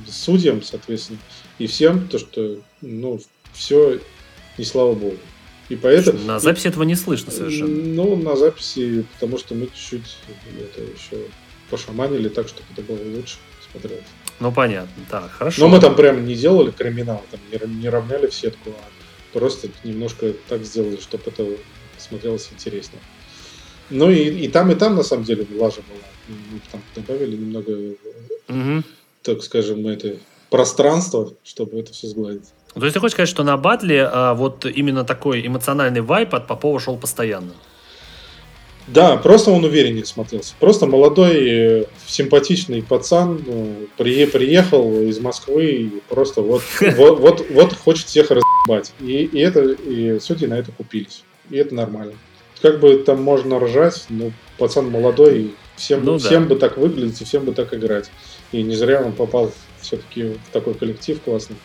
судьям, 0.07 0.63
соответственно, 0.63 1.19
и 1.59 1.67
всем, 1.67 2.07
то, 2.07 2.17
что 2.17 2.59
ну, 2.81 3.19
все 3.53 3.99
не 4.57 4.65
слава 4.65 4.93
богу. 4.93 5.17
И 5.69 5.75
поэтому... 5.75 6.19
На 6.23 6.39
записи 6.39 6.67
этого 6.67 6.83
не 6.83 6.95
слышно 6.95 7.31
совершенно. 7.31 7.69
Ну, 7.69 8.15
на 8.15 8.35
записи, 8.35 9.05
потому 9.13 9.37
что 9.37 9.53
мы 9.53 9.67
чуть-чуть 9.67 10.17
это 10.59 10.81
еще 10.81 11.23
пошаманили 11.69 12.27
так, 12.29 12.47
чтобы 12.47 12.65
это 12.73 12.81
было 12.81 12.97
лучше 13.15 13.37
смотреть. 13.71 14.01
Ну, 14.39 14.51
понятно, 14.51 15.05
так, 15.11 15.31
хорошо. 15.31 15.61
Но 15.61 15.67
мы 15.67 15.79
там 15.79 15.95
прям 15.95 16.25
не 16.25 16.33
делали 16.33 16.71
криминал, 16.71 17.23
там 17.29 17.39
не, 17.51 17.81
не 17.81 17.89
равняли 17.89 18.27
в 18.27 18.33
сетку, 18.33 18.71
а 18.71 19.37
просто 19.37 19.69
немножко 19.83 20.33
так 20.47 20.63
сделали, 20.63 20.97
чтобы 20.97 21.25
это 21.27 21.45
смотрелось 21.97 22.49
интереснее. 22.51 23.01
Ну 23.91 24.09
и, 24.09 24.45
и 24.45 24.47
там, 24.47 24.71
и 24.71 24.75
там, 24.75 24.95
на 24.95 25.03
самом 25.03 25.25
деле, 25.25 25.45
лажа 25.57 25.81
была. 25.87 26.37
Мы 26.51 26.59
там 26.71 26.81
добавили 26.95 27.35
немного, 27.35 27.95
угу. 28.47 28.83
так 29.23 29.43
скажем, 29.43 29.85
это 29.87 30.17
пространство, 30.49 31.33
чтобы 31.43 31.79
это 31.79 31.93
все 31.93 32.07
сгладить. 32.07 32.49
То 32.73 32.83
есть 32.83 32.93
ты 32.93 32.99
хочешь 32.99 33.13
сказать, 33.13 33.29
что 33.29 33.43
на 33.43 33.57
батле 33.57 34.07
а, 34.11 34.33
вот 34.35 34.65
именно 34.65 35.03
такой 35.03 35.45
эмоциональный 35.45 36.01
вайп 36.01 36.35
от 36.35 36.47
Попова 36.47 36.79
шел 36.79 36.97
постоянно? 36.97 37.53
Да, 38.87 39.17
просто 39.17 39.51
он 39.51 39.63
увереннее 39.63 40.05
смотрелся. 40.05 40.55
Просто 40.59 40.87
молодой, 40.87 41.49
э, 41.49 41.85
симпатичный 42.07 42.81
пацан 42.81 43.43
ну, 43.45 43.75
при, 43.97 44.25
приехал 44.25 45.01
из 45.01 45.19
Москвы 45.19 45.65
и 45.65 46.01
просто 46.09 46.41
вот, 46.41 46.63
вот, 46.95 47.19
вот, 47.19 47.45
вот 47.51 47.73
хочет 47.73 48.07
всех 48.07 48.31
разъебать. 48.31 48.91
И, 48.99 49.25
и, 49.25 49.39
это, 49.39 49.61
и 49.61 50.19
судьи 50.19 50.47
на 50.47 50.55
это 50.55 50.71
купились. 50.71 51.23
И 51.51 51.57
это 51.57 51.75
нормально. 51.75 52.13
Как 52.61 52.79
бы 52.79 52.95
там 52.95 53.21
можно 53.21 53.59
ржать, 53.59 54.05
но 54.09 54.31
пацан 54.57 54.89
молодой, 54.89 55.39
и 55.39 55.51
всем, 55.75 56.03
ну, 56.03 56.17
всем 56.17 56.43
да. 56.43 56.55
бы 56.55 56.59
так 56.59 56.77
выглядеть 56.77 57.21
и 57.21 57.25
всем 57.25 57.45
бы 57.45 57.53
так 57.53 57.73
играть. 57.73 58.09
И 58.51 58.63
не 58.63 58.75
зря 58.75 59.03
он 59.03 59.11
попал 59.11 59.51
все-таки 59.81 60.23
в 60.23 60.51
такой 60.51 60.73
коллектив 60.73 61.21
классный. 61.21 61.57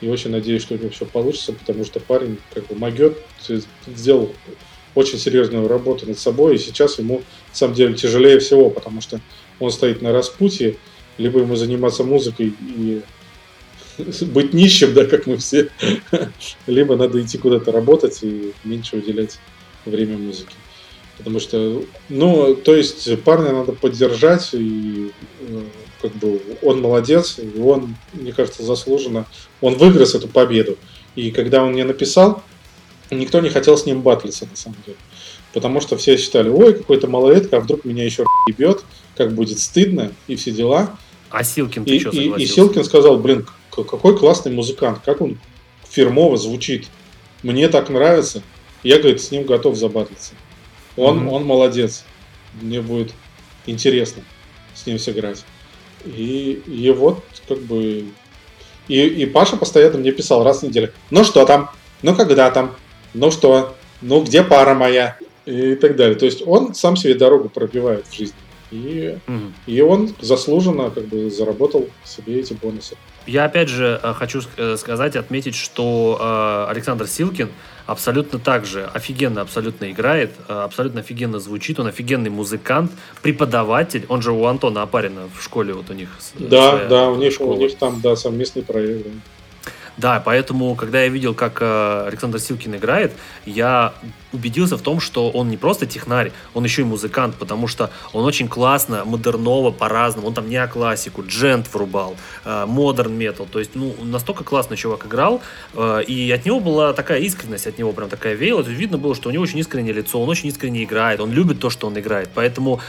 И 0.00 0.08
очень 0.08 0.30
надеюсь, 0.30 0.62
что 0.62 0.74
у 0.74 0.78
него 0.78 0.90
все 0.90 1.06
получится, 1.06 1.52
потому 1.52 1.84
что 1.84 2.00
парень 2.00 2.38
как 2.52 2.66
бы 2.66 2.74
могет, 2.74 3.18
сделал 3.86 4.32
очень 4.94 5.18
серьезную 5.18 5.68
работу 5.68 6.06
над 6.06 6.18
собой, 6.18 6.56
и 6.56 6.58
сейчас 6.58 6.98
ему, 6.98 7.18
на 7.18 7.54
самом 7.54 7.74
деле, 7.74 7.94
тяжелее 7.94 8.38
всего, 8.40 8.70
потому 8.70 9.00
что 9.00 9.20
он 9.60 9.70
стоит 9.70 10.02
на 10.02 10.12
распутье, 10.12 10.76
либо 11.18 11.40
ему 11.40 11.56
заниматься 11.56 12.04
музыкой 12.04 12.52
и 12.60 13.02
быть 14.22 14.52
нищим, 14.52 14.94
да, 14.94 15.04
как 15.04 15.26
мы 15.26 15.36
все, 15.36 15.68
либо 16.66 16.96
надо 16.96 17.20
идти 17.22 17.38
куда-то 17.38 17.72
работать 17.72 18.22
и 18.22 18.52
меньше 18.64 18.96
уделять 18.96 19.38
время 19.84 20.18
музыке. 20.18 20.54
Потому 21.18 21.40
что, 21.40 21.82
ну, 22.10 22.54
то 22.54 22.74
есть 22.74 23.22
парня 23.22 23.52
надо 23.52 23.72
поддержать, 23.72 24.50
и 24.52 25.10
э, 25.40 25.62
как 26.00 26.12
бы 26.12 26.40
он 26.62 26.80
молодец, 26.80 27.38
и 27.38 27.58
он, 27.58 27.96
мне 28.12 28.32
кажется, 28.32 28.62
заслуженно, 28.62 29.26
он 29.60 29.74
выиграл 29.76 30.04
эту 30.06 30.28
победу. 30.28 30.76
И 31.14 31.30
когда 31.30 31.62
он 31.62 31.72
мне 31.72 31.84
написал, 31.84 32.42
никто 33.10 33.40
не 33.40 33.48
хотел 33.48 33.76
с 33.76 33.86
ним 33.86 34.02
батлиться, 34.02 34.46
на 34.46 34.56
самом 34.56 34.76
деле. 34.84 34.98
Потому 35.52 35.80
что 35.80 35.96
все 35.96 36.16
считали, 36.18 36.48
ой, 36.48 36.74
какой-то 36.74 37.08
малолетка, 37.08 37.56
а 37.56 37.60
вдруг 37.60 37.84
меня 37.84 38.04
еще 38.04 38.24
ебет, 38.48 38.84
как 39.16 39.32
будет 39.32 39.58
стыдно, 39.58 40.12
и 40.26 40.36
все 40.36 40.50
дела. 40.50 40.98
А 41.30 41.42
Силкин 41.42 41.84
и, 41.84 41.98
что 41.98 42.10
и, 42.10 42.42
и 42.42 42.46
Силкин 42.46 42.84
сказал, 42.84 43.18
блин, 43.18 43.46
какой 43.70 44.18
классный 44.18 44.52
музыкант, 44.52 45.00
как 45.04 45.20
он 45.20 45.38
фирмово 45.88 46.36
звучит. 46.36 46.88
Мне 47.42 47.68
так 47.68 47.88
нравится. 47.88 48.42
Я, 48.82 48.98
говорит, 48.98 49.22
с 49.22 49.30
ним 49.30 49.44
готов 49.44 49.76
забатлиться. 49.76 50.34
Он, 50.96 51.20
mm-hmm. 51.20 51.30
он 51.30 51.44
молодец. 51.44 52.04
Мне 52.60 52.80
будет 52.80 53.12
интересно 53.66 54.22
с 54.74 54.86
ним 54.86 54.98
сыграть. 54.98 55.44
И, 56.06 56.62
и 56.66 56.90
вот, 56.90 57.24
как 57.48 57.58
бы... 57.58 58.06
И, 58.88 59.06
и 59.06 59.26
Паша 59.26 59.56
постоянно 59.56 59.98
мне 59.98 60.12
писал 60.12 60.44
раз 60.44 60.60
в 60.60 60.62
неделю. 60.62 60.92
Ну 61.10 61.24
что 61.24 61.44
там? 61.44 61.70
Ну 62.02 62.14
когда 62.14 62.50
там? 62.50 62.76
Ну 63.14 63.30
что? 63.30 63.74
Ну 64.00 64.22
где 64.22 64.42
пара 64.44 64.74
моя? 64.74 65.18
И 65.44 65.74
так 65.74 65.96
далее. 65.96 66.16
То 66.16 66.24
есть 66.24 66.42
он 66.46 66.74
сам 66.74 66.96
себе 66.96 67.14
дорогу 67.14 67.48
пробивает 67.48 68.06
в 68.06 68.14
жизни. 68.14 68.36
И, 68.70 69.16
угу. 69.26 69.52
и 69.66 69.80
он 69.80 70.14
заслуженно 70.20 70.90
как 70.90 71.06
бы 71.06 71.30
заработал 71.30 71.88
себе 72.04 72.40
эти 72.40 72.52
бонусы. 72.52 72.96
Я 73.26 73.44
опять 73.44 73.68
же 73.68 74.00
э, 74.02 74.12
хочу 74.14 74.40
э, 74.56 74.76
сказать, 74.76 75.16
отметить, 75.16 75.54
что 75.54 76.18
э, 76.20 76.70
Александр 76.70 77.06
Силкин 77.06 77.50
абсолютно 77.86 78.38
так 78.38 78.66
же 78.66 78.88
офигенно 78.94 79.40
абсолютно 79.42 79.90
играет, 79.90 80.32
абсолютно 80.48 81.00
офигенно 81.00 81.38
звучит, 81.38 81.78
он 81.78 81.86
офигенный 81.86 82.30
музыкант, 82.30 82.90
преподаватель, 83.22 84.04
он 84.08 84.22
же 84.22 84.32
у 84.32 84.44
Антона 84.46 84.82
Апарина 84.82 85.28
в 85.36 85.42
школе 85.42 85.72
вот 85.72 85.88
у 85.90 85.92
них. 85.92 86.08
Да, 86.34 86.86
да, 86.88 87.08
у 87.10 87.16
них, 87.16 87.40
у 87.40 87.54
них 87.54 87.76
там, 87.78 88.00
да, 88.00 88.16
совместный 88.16 88.62
проект. 88.62 89.04
Да. 89.04 89.10
Да, 89.96 90.20
поэтому, 90.20 90.74
когда 90.74 91.02
я 91.02 91.08
видел, 91.08 91.34
как 91.34 91.58
э, 91.62 92.04
Александр 92.06 92.38
Силкин 92.38 92.76
играет, 92.76 93.12
я 93.46 93.94
убедился 94.32 94.76
в 94.76 94.82
том, 94.82 95.00
что 95.00 95.30
он 95.30 95.48
не 95.48 95.56
просто 95.56 95.86
технарь, 95.86 96.32
он 96.52 96.64
еще 96.64 96.82
и 96.82 96.84
музыкант, 96.84 97.36
потому 97.38 97.66
что 97.66 97.90
он 98.12 98.24
очень 98.24 98.46
классно, 98.48 99.04
модерново, 99.06 99.70
по-разному, 99.70 100.28
он 100.28 100.34
там 100.34 100.50
неоклассику, 100.50 101.24
джент 101.26 101.72
врубал, 101.72 102.16
э, 102.44 102.66
модерн 102.66 103.14
метал, 103.14 103.46
то 103.50 103.58
есть, 103.58 103.70
ну, 103.74 103.94
настолько 104.02 104.44
классно 104.44 104.76
чувак 104.76 105.06
играл, 105.06 105.40
э, 105.74 106.02
и 106.06 106.30
от 106.30 106.44
него 106.44 106.60
была 106.60 106.92
такая 106.92 107.20
искренность, 107.20 107.66
от 107.66 107.78
него 107.78 107.92
прям 107.92 108.10
такая 108.10 108.34
веяла, 108.34 108.60
видно 108.60 108.98
было, 108.98 109.14
что 109.14 109.30
у 109.30 109.32
него 109.32 109.42
очень 109.42 109.58
искреннее 109.60 109.94
лицо, 109.94 110.20
он 110.20 110.28
очень 110.28 110.48
искренне 110.50 110.84
играет, 110.84 111.20
он 111.20 111.32
любит 111.32 111.58
то, 111.58 111.70
что 111.70 111.86
он 111.86 111.98
играет, 111.98 112.28
поэтому 112.34 112.80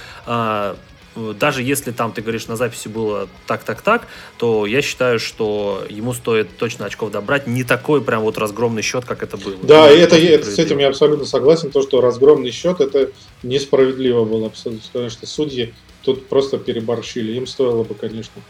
даже 1.40 1.64
если 1.64 1.92
там, 1.92 2.12
ты 2.12 2.22
говоришь, 2.22 2.48
на 2.48 2.56
записи 2.56 2.88
было 2.88 3.28
так-так-так, 3.48 4.08
то 4.38 4.66
я 4.66 4.82
считаю, 4.82 5.20
что 5.20 5.84
ему 5.90 6.14
стоит 6.14 6.56
точно 6.58 6.86
очков 6.86 7.12
добрать. 7.12 7.48
Не 7.48 7.64
такой 7.64 8.02
прям 8.02 8.22
вот 8.22 8.38
разгромный 8.38 8.82
счет, 8.82 9.06
как 9.06 9.24
это 9.24 9.38
было. 9.38 9.56
Да, 9.64 9.92
и 9.92 9.98
это, 9.98 10.18
это, 10.18 10.46
с 10.46 10.60
этим 10.60 10.78
я 10.78 10.90
абсолютно 10.90 11.26
согласен. 11.26 11.72
То, 11.72 11.82
что 11.82 12.02
разгромный 12.02 12.52
счет, 12.52 12.80
это 12.82 13.12
несправедливо 13.44 14.26
было 14.26 14.48
абсолютно. 14.48 14.88
Потому 14.92 15.10
что 15.10 15.26
судьи 15.26 15.74
тут 16.04 16.28
просто 16.28 16.58
переборщили. 16.58 17.34
Им 17.34 17.48
стоило 17.48 17.84
бы, 17.84 17.96
конечно, 17.96 18.42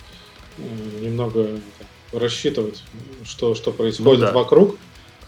немного 1.02 1.48
рассчитывать, 2.11 2.84
что, 3.23 3.56
что 3.56 3.72
происходит 3.72 4.22
ну, 4.22 4.27
да. 4.27 4.34
вокруг. 4.34 4.77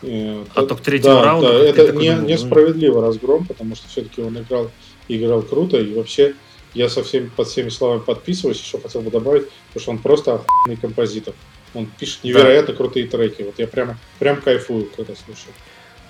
А 0.02 0.66
то 0.66 0.76
к 0.76 0.82
третьему 0.82 1.16
да, 1.16 1.24
раунду... 1.24 1.48
Да, 1.48 1.60
это 1.60 1.91
не, 1.94 2.11
думал, 2.11 2.28
несправедливо 2.28 3.02
разгром, 3.02 3.45
потому 3.45 3.76
что 3.76 3.88
все-таки 3.90 4.22
он 4.22 4.38
играл, 4.38 4.72
играл 5.10 5.41
круто, 5.41 5.78
и 5.78 5.94
вообще 5.94 6.36
я 6.74 6.90
со 6.90 7.04
всеми, 7.04 7.30
под 7.30 7.48
всеми 7.48 7.70
словами 7.70 8.00
подписываюсь, 8.00 8.60
еще 8.60 8.80
хотел 8.80 9.02
бы 9.02 9.12
добавить, 9.12 9.50
потому 9.68 9.82
что 9.82 9.91
он 9.91 9.98
просто 10.00 10.34
охуенный 10.36 10.80
композитор. 10.80 11.34
Он 11.74 11.86
пишет 11.86 12.24
невероятно 12.24 12.74
да. 12.74 12.78
крутые 12.78 13.08
треки. 13.08 13.44
Вот 13.44 13.56
я 13.58 13.68
прямо, 13.68 13.98
прям 14.18 14.41
кайфую, 14.41 14.90
когда 14.96 15.14
слушаю. 15.16 15.54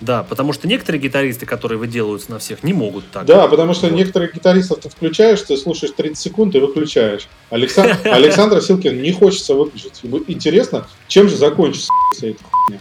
Да, 0.01 0.23
потому 0.23 0.53
что 0.53 0.67
некоторые 0.67 1.01
гитаристы, 1.01 1.45
которые 1.45 1.77
выделываются 1.77 2.31
на 2.31 2.39
всех, 2.39 2.63
не 2.63 2.71
могут 2.71 3.11
так. 3.11 3.25
Да, 3.25 3.47
потому 3.47 3.73
что 3.73 3.87
вот. 3.87 3.95
некоторых 3.95 4.33
гитаристов 4.33 4.79
ты 4.79 4.89
включаешь, 4.89 5.41
ты 5.41 5.57
слушаешь 5.57 5.93
30 5.95 6.17
секунд 6.17 6.55
и 6.55 6.59
выключаешь. 6.59 7.27
Александр, 7.49 7.97
Александра 8.05 8.61
Силкин 8.61 9.01
не 9.01 9.11
хочется 9.11 9.55
выключить. 9.55 9.99
Интересно, 10.27 10.87
чем 11.07 11.27
же 11.27 11.35
закончится 11.35 11.91
эта 12.21 12.43
хуйня? 12.43 12.79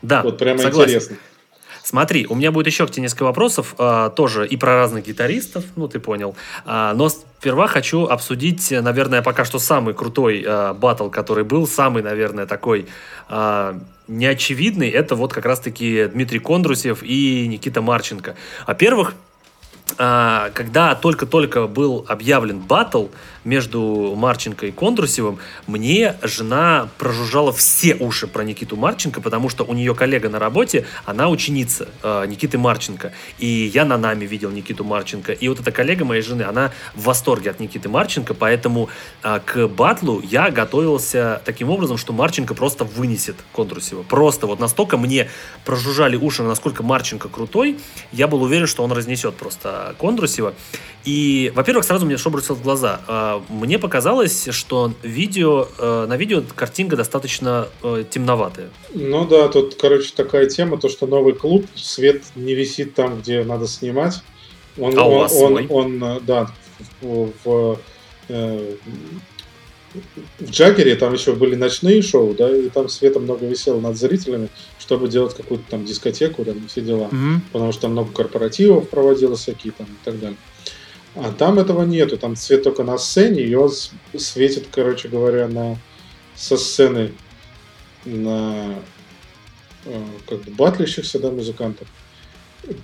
Да, 0.00 0.22
Вот 0.22 0.38
прямо 0.38 0.58
согласен. 0.60 0.90
интересно. 0.90 1.16
Смотри, 1.86 2.26
у 2.28 2.34
меня 2.34 2.50
будет 2.50 2.66
еще 2.66 2.84
к 2.84 2.90
тебе 2.90 3.02
несколько 3.02 3.22
вопросов, 3.22 3.76
э, 3.78 4.10
тоже 4.16 4.44
и 4.44 4.56
про 4.56 4.74
разных 4.74 5.06
гитаристов, 5.06 5.62
ну 5.76 5.86
ты 5.86 6.00
понял. 6.00 6.34
Э, 6.64 6.92
но 6.96 7.08
сперва 7.08 7.68
хочу 7.68 8.06
обсудить, 8.06 8.72
наверное, 8.72 9.22
пока 9.22 9.44
что 9.44 9.60
самый 9.60 9.94
крутой 9.94 10.42
э, 10.44 10.72
батл, 10.72 11.10
который 11.10 11.44
был, 11.44 11.68
самый, 11.68 12.02
наверное, 12.02 12.46
такой 12.46 12.86
э, 13.28 13.78
неочевидный, 14.08 14.90
это 14.90 15.14
вот 15.14 15.32
как 15.32 15.46
раз-таки 15.46 16.06
Дмитрий 16.06 16.40
Кондрусев 16.40 17.04
и 17.04 17.46
Никита 17.46 17.82
Марченко. 17.82 18.34
Во-первых, 18.66 19.14
а, 19.98 20.50
когда 20.52 20.94
только-только 20.94 21.66
был 21.66 22.04
объявлен 22.08 22.58
батл 22.58 23.06
между 23.46 24.14
Марченко 24.16 24.66
и 24.66 24.72
Кондрусевым, 24.72 25.38
мне 25.66 26.16
жена 26.22 26.88
прожужжала 26.98 27.52
все 27.52 27.94
уши 27.94 28.26
про 28.26 28.42
Никиту 28.42 28.76
Марченко, 28.76 29.20
потому 29.20 29.48
что 29.48 29.64
у 29.64 29.72
нее 29.72 29.94
коллега 29.94 30.28
на 30.28 30.38
работе, 30.38 30.84
она 31.04 31.28
ученица 31.28 31.88
э, 32.02 32.26
Никиты 32.26 32.58
Марченко. 32.58 33.12
И 33.38 33.70
я 33.72 33.84
на 33.84 33.96
нами 33.96 34.26
видел 34.26 34.50
Никиту 34.50 34.84
Марченко. 34.84 35.32
И 35.32 35.48
вот 35.48 35.60
эта 35.60 35.70
коллега 35.70 36.04
моей 36.04 36.22
жены, 36.22 36.42
она 36.42 36.72
в 36.94 37.04
восторге 37.04 37.50
от 37.50 37.60
Никиты 37.60 37.88
Марченко, 37.88 38.34
поэтому 38.34 38.90
э, 39.22 39.40
к 39.44 39.68
батлу 39.68 40.20
я 40.20 40.50
готовился 40.50 41.40
таким 41.44 41.70
образом, 41.70 41.96
что 41.96 42.12
Марченко 42.12 42.54
просто 42.54 42.84
вынесет 42.84 43.36
Кондрусева. 43.52 44.02
Просто 44.02 44.46
вот 44.46 44.58
настолько 44.58 44.96
мне 44.96 45.30
прожужжали 45.64 46.16
уши, 46.16 46.42
насколько 46.42 46.82
Марченко 46.82 47.28
крутой, 47.28 47.78
я 48.10 48.26
был 48.26 48.42
уверен, 48.42 48.66
что 48.66 48.82
он 48.82 48.90
разнесет 48.90 49.36
просто 49.36 49.94
Кондрусева. 49.98 50.54
И, 51.04 51.52
во-первых, 51.54 51.84
сразу 51.84 52.04
мне 52.04 52.16
что 52.16 52.30
бросилось 52.30 52.58
в 52.58 52.64
глаза. 52.64 53.00
Мне 53.48 53.78
показалось, 53.78 54.48
что 54.50 54.92
видео, 55.02 55.68
э, 55.78 56.06
на 56.08 56.16
видео 56.16 56.42
картинка 56.54 56.96
достаточно 56.96 57.68
э, 57.82 58.04
темноватая. 58.08 58.70
Ну 58.94 59.26
да, 59.26 59.48
тут, 59.48 59.74
короче, 59.74 60.12
такая 60.14 60.46
тема, 60.46 60.78
то, 60.78 60.88
что 60.88 61.06
новый 61.06 61.34
клуб, 61.34 61.66
свет 61.74 62.22
не 62.34 62.54
висит 62.54 62.94
там, 62.94 63.20
где 63.20 63.44
надо 63.44 63.66
снимать. 63.66 64.22
Он, 64.78 64.98
а 64.98 65.04
он, 65.04 65.12
у 65.12 65.18
вас 65.18 65.32
он, 65.32 65.48
свой? 65.48 65.66
он, 65.68 66.02
он 66.02 66.22
да, 66.24 66.50
в, 67.00 67.32
в, 67.44 67.78
э, 68.28 68.76
в 70.38 70.50
Джаггере 70.50 70.96
там 70.96 71.14
еще 71.14 71.32
были 71.32 71.54
ночные 71.54 72.02
шоу, 72.02 72.34
да, 72.34 72.54
и 72.54 72.68
там 72.68 72.88
света 72.88 73.20
много 73.20 73.46
висело 73.46 73.80
над 73.80 73.96
зрителями, 73.96 74.48
чтобы 74.78 75.08
делать 75.08 75.34
какую-то 75.34 75.64
там 75.70 75.84
дискотеку, 75.84 76.44
там 76.44 76.66
все 76.68 76.80
дела. 76.80 77.08
Mm-hmm. 77.10 77.40
Потому 77.52 77.72
что 77.72 77.82
там 77.82 77.92
много 77.92 78.12
корпоративов 78.12 78.88
проводилось 78.88 79.40
всякие 79.40 79.72
там 79.72 79.86
и 79.86 80.04
так 80.04 80.18
далее. 80.18 80.36
А 81.16 81.32
там 81.32 81.58
этого 81.58 81.84
нету, 81.84 82.18
там 82.18 82.36
свет 82.36 82.62
только 82.62 82.84
на 82.84 82.98
сцене, 82.98 83.42
и 83.42 83.54
он 83.54 83.70
светит, 84.16 84.66
короче 84.70 85.08
говоря, 85.08 85.48
на 85.48 85.78
со 86.34 86.58
сцены 86.58 87.12
на 88.04 88.74
э, 89.86 90.02
как 90.28 90.42
бы 90.42 90.50
батлящихся 90.52 91.18
да, 91.18 91.30
музыкантов. 91.30 91.88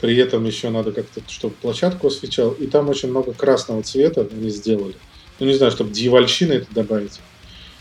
При 0.01 0.17
этом 0.17 0.45
еще 0.45 0.71
надо 0.71 0.93
как-то, 0.93 1.21
чтобы 1.29 1.55
площадку 1.55 2.07
освещал. 2.07 2.53
И 2.53 2.67
там 2.67 2.89
очень 2.89 3.11
много 3.11 3.33
красного 3.33 3.83
цвета 3.83 4.27
они 4.31 4.49
сделали. 4.49 4.95
Ну, 5.39 5.47
не 5.47 5.55
знаю, 5.55 5.73
чтобы 5.73 5.91
дьявольщины 5.91 6.55
это 6.55 6.67
добавить. 6.71 7.21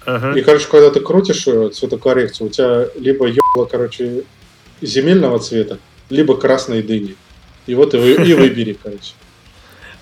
Ага. 0.06 0.38
И, 0.38 0.42
короче, 0.42 0.68
когда 0.68 0.90
ты 0.90 1.00
крутишь 1.00 1.44
цветокоррекцию, 1.44 2.48
у 2.48 2.50
тебя 2.50 2.88
либо 3.00 3.28
ебало, 3.28 3.66
короче, 3.66 4.24
земельного 4.82 5.40
цвета, 5.40 5.78
либо 6.10 6.36
красной 6.36 6.82
дыни. 6.82 7.16
И 7.68 7.76
вот 7.76 7.94
и, 7.94 7.98
и 7.98 8.34
выбери, 8.34 8.78
короче. 8.82 9.14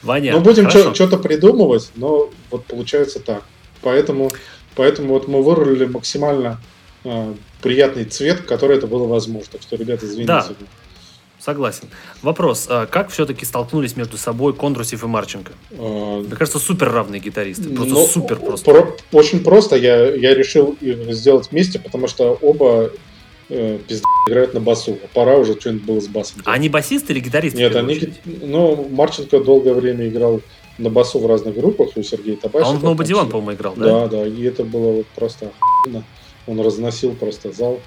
Ваня, 0.03 0.33
ну, 0.33 0.41
будем 0.41 0.69
что-то 0.69 1.17
придумывать, 1.17 1.91
но 1.95 2.29
вот 2.51 2.65
получается 2.65 3.19
так. 3.19 3.43
Поэтому, 3.81 4.29
поэтому 4.75 5.09
вот 5.09 5.27
мы 5.27 5.41
вырулили 5.41 5.85
максимально 5.85 6.59
э, 7.03 7.33
приятный 7.61 8.05
цвет, 8.05 8.41
который 8.41 8.77
это 8.77 8.87
было 8.87 9.07
возможно. 9.07 9.49
Так 9.51 9.61
что, 9.61 9.75
ребята, 9.75 10.05
извините. 10.05 10.27
Да. 10.27 10.47
Согласен. 11.39 11.87
Вопрос, 12.21 12.67
а 12.69 12.85
как 12.85 13.09
все-таки 13.11 13.45
столкнулись 13.45 13.95
между 13.95 14.17
собой 14.17 14.53
Кондрусев 14.53 15.03
и 15.03 15.07
Марченко? 15.07 15.53
А... 15.71 16.19
Мне 16.19 16.35
кажется, 16.35 16.59
супер 16.59 16.91
равные 16.91 17.21
гитаристы. 17.21 17.69
Просто 17.69 17.93
ну, 17.93 18.05
супер 18.05 18.39
просто. 18.39 18.71
Про- 18.71 18.97
очень 19.13 19.41
просто. 19.41 19.77
Я, 19.77 20.13
я 20.13 20.35
решил 20.35 20.75
их 20.81 21.13
сделать 21.13 21.49
вместе, 21.51 21.79
потому 21.79 22.07
что 22.07 22.37
оба 22.41 22.91
э, 23.49 23.79
пизда 23.87 24.05
играют 24.27 24.53
на 24.53 24.59
басу. 24.59 24.97
Пора 25.13 25.37
уже 25.37 25.59
что-нибудь 25.59 25.85
было 25.85 25.99
с 25.99 26.07
басом. 26.07 26.41
А 26.45 26.53
они 26.53 26.69
басисты 26.69 27.13
или 27.13 27.19
гитаристы? 27.19 27.59
Нет, 27.59 27.75
они... 27.75 28.13
Ну, 28.25 28.87
Марченко 28.89 29.39
долгое 29.39 29.73
время 29.73 30.07
играл 30.07 30.41
на 30.77 30.89
басу 30.89 31.19
в 31.19 31.25
разных 31.27 31.55
группах, 31.55 31.89
у 31.95 32.03
Сергея 32.03 32.37
Табачника. 32.37 32.67
А 32.67 32.71
он 32.71 32.77
в 32.77 32.83
No 32.83 32.95
Body 32.95 33.29
по-моему, 33.29 33.53
играл, 33.53 33.73
да? 33.75 33.85
Да, 33.85 34.07
да, 34.07 34.27
и 34.27 34.43
это 34.43 34.63
было 34.63 34.93
вот 34.93 35.07
просто 35.07 35.51
охуенно. 35.59 36.03
Он 36.47 36.59
разносил 36.61 37.13
просто 37.13 37.51
зал. 37.51 37.79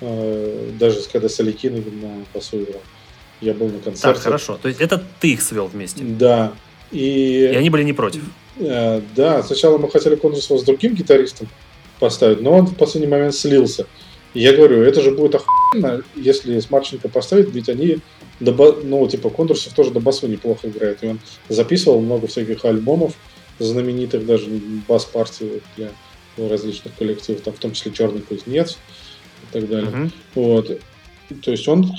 Э, 0.00 0.70
даже 0.78 1.00
когда 1.12 1.28
Соликин 1.28 1.74
на 2.00 2.24
басу 2.34 2.62
играл. 2.62 2.80
Я 3.40 3.54
был 3.54 3.66
на 3.66 3.78
концерте. 3.78 4.14
Так, 4.14 4.18
хорошо. 4.18 4.58
То 4.60 4.68
есть 4.68 4.80
это 4.80 5.02
ты 5.20 5.32
их 5.32 5.42
свел 5.42 5.66
вместе? 5.66 6.02
Да. 6.02 6.52
И, 6.90 7.50
и 7.52 7.56
они 7.56 7.70
были 7.70 7.82
не 7.82 7.92
против? 7.92 8.22
Э, 8.58 9.00
да, 9.14 9.42
сначала 9.42 9.78
мы 9.78 9.90
хотели 9.90 10.14
конкурс 10.14 10.48
с 10.48 10.62
другим 10.62 10.94
гитаристом 10.94 11.48
поставить, 11.98 12.40
но 12.40 12.52
он 12.52 12.66
в 12.66 12.76
последний 12.76 13.08
момент 13.08 13.34
слился. 13.34 13.86
И 14.34 14.40
я 14.40 14.54
говорю, 14.54 14.82
это 14.82 15.00
же 15.02 15.10
будет 15.10 15.34
охуенно, 15.34 16.02
если 16.14 16.58
с 16.58 16.70
Марченко 16.70 17.08
поставить, 17.08 17.52
ведь 17.52 17.68
они, 17.68 17.98
до, 18.40 18.80
ну, 18.82 19.06
типа, 19.06 19.30
Конкурсов 19.30 19.74
тоже 19.74 19.90
до 19.90 20.00
басу 20.00 20.26
неплохо 20.26 20.68
играют. 20.68 21.02
И 21.02 21.08
он 21.08 21.20
записывал 21.48 22.00
много 22.00 22.26
всяких 22.26 22.64
альбомов 22.64 23.14
знаменитых, 23.58 24.24
даже 24.24 24.48
бас-партий 24.88 25.62
для 25.76 25.90
различных 26.36 26.94
коллективов, 26.96 27.42
там, 27.42 27.54
в 27.54 27.58
том 27.58 27.72
числе 27.72 27.92
«Черный 27.92 28.22
кузнец», 28.22 28.78
и 29.42 29.52
так 29.52 29.68
далее. 29.68 29.90
Uh-huh. 29.90 30.10
Вот. 30.34 30.80
То 31.42 31.50
есть 31.50 31.68
он 31.68 31.90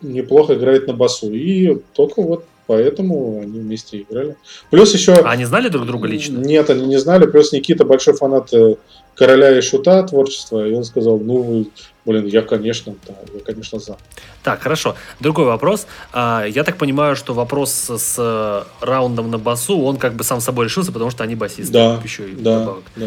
неплохо 0.00 0.54
играет 0.54 0.86
на 0.86 0.94
басу. 0.94 1.32
И 1.32 1.78
только 1.94 2.22
вот 2.22 2.44
поэтому 2.70 3.40
они 3.42 3.58
вместе 3.58 4.02
играли. 4.02 4.36
Плюс 4.70 4.94
еще... 4.94 5.14
А 5.14 5.30
они 5.32 5.44
знали 5.44 5.68
друг 5.68 5.86
друга 5.86 6.06
лично? 6.06 6.38
Нет, 6.38 6.70
они 6.70 6.86
не 6.86 6.98
знали. 6.98 7.26
Плюс 7.26 7.50
Никита 7.50 7.84
большой 7.84 8.14
фанат 8.14 8.54
э, 8.54 8.76
Короля 9.16 9.58
и 9.58 9.60
Шута 9.60 10.04
творчества, 10.04 10.64
и 10.64 10.72
он 10.72 10.84
сказал, 10.84 11.18
ну, 11.18 11.66
блин, 12.06 12.26
я, 12.26 12.42
конечно, 12.42 12.94
да, 13.08 13.14
я, 13.34 13.40
конечно, 13.40 13.80
за. 13.80 13.96
Так, 14.44 14.62
хорошо. 14.62 14.94
Другой 15.18 15.46
вопрос. 15.46 15.88
А, 16.12 16.44
я 16.44 16.62
так 16.62 16.76
понимаю, 16.76 17.16
что 17.16 17.34
вопрос 17.34 17.72
с 17.72 18.14
э, 18.16 18.62
раундом 18.86 19.32
на 19.32 19.38
басу, 19.38 19.80
он 19.80 19.96
как 19.96 20.14
бы 20.14 20.22
сам 20.22 20.40
собой 20.40 20.66
решился, 20.66 20.92
потому 20.92 21.10
что 21.10 21.24
они 21.24 21.34
басисты. 21.34 21.72
Да, 21.72 22.00
еще 22.04 22.30
и 22.30 22.36
да, 22.36 22.60
добавок. 22.60 22.84
да. 22.94 23.06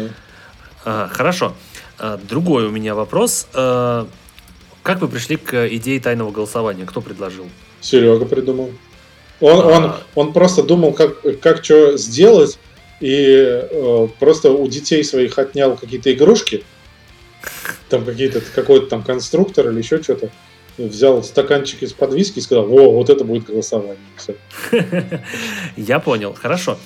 А, 0.84 1.08
хорошо. 1.10 1.54
А, 1.98 2.20
другой 2.28 2.66
у 2.66 2.70
меня 2.70 2.94
вопрос. 2.94 3.48
Как 3.50 5.00
вы 5.00 5.08
пришли 5.08 5.38
к 5.38 5.68
идее 5.68 5.98
тайного 6.00 6.32
голосования? 6.32 6.84
Кто 6.84 7.00
предложил? 7.00 7.46
Серега 7.80 8.26
придумал. 8.26 8.68
Он, 9.40 9.64
он, 9.66 9.94
он 10.14 10.32
просто 10.32 10.62
думал, 10.62 10.92
как, 10.92 11.40
как 11.40 11.64
что 11.64 11.96
сделать, 11.96 12.58
и 13.00 13.34
э, 13.36 14.08
просто 14.18 14.50
у 14.50 14.66
детей 14.68 15.02
своих 15.04 15.38
отнял 15.38 15.76
какие-то 15.76 16.12
игрушки, 16.12 16.64
там 17.88 18.04
какие-то 18.04 18.40
какой-то 18.40 18.86
там 18.86 19.02
конструктор 19.02 19.68
или 19.68 19.78
еще 19.78 20.02
что-то, 20.02 20.30
взял 20.78 21.22
стаканчик 21.22 21.82
из-под 21.82 22.14
виски 22.14 22.38
и 22.38 22.42
сказал, 22.42 22.64
о, 22.72 22.92
вот 22.92 23.10
это 23.10 23.24
будет 23.24 23.44
голосование. 23.44 23.96
Я 25.76 26.00
понял, 26.00 26.34
хорошо. 26.34 26.78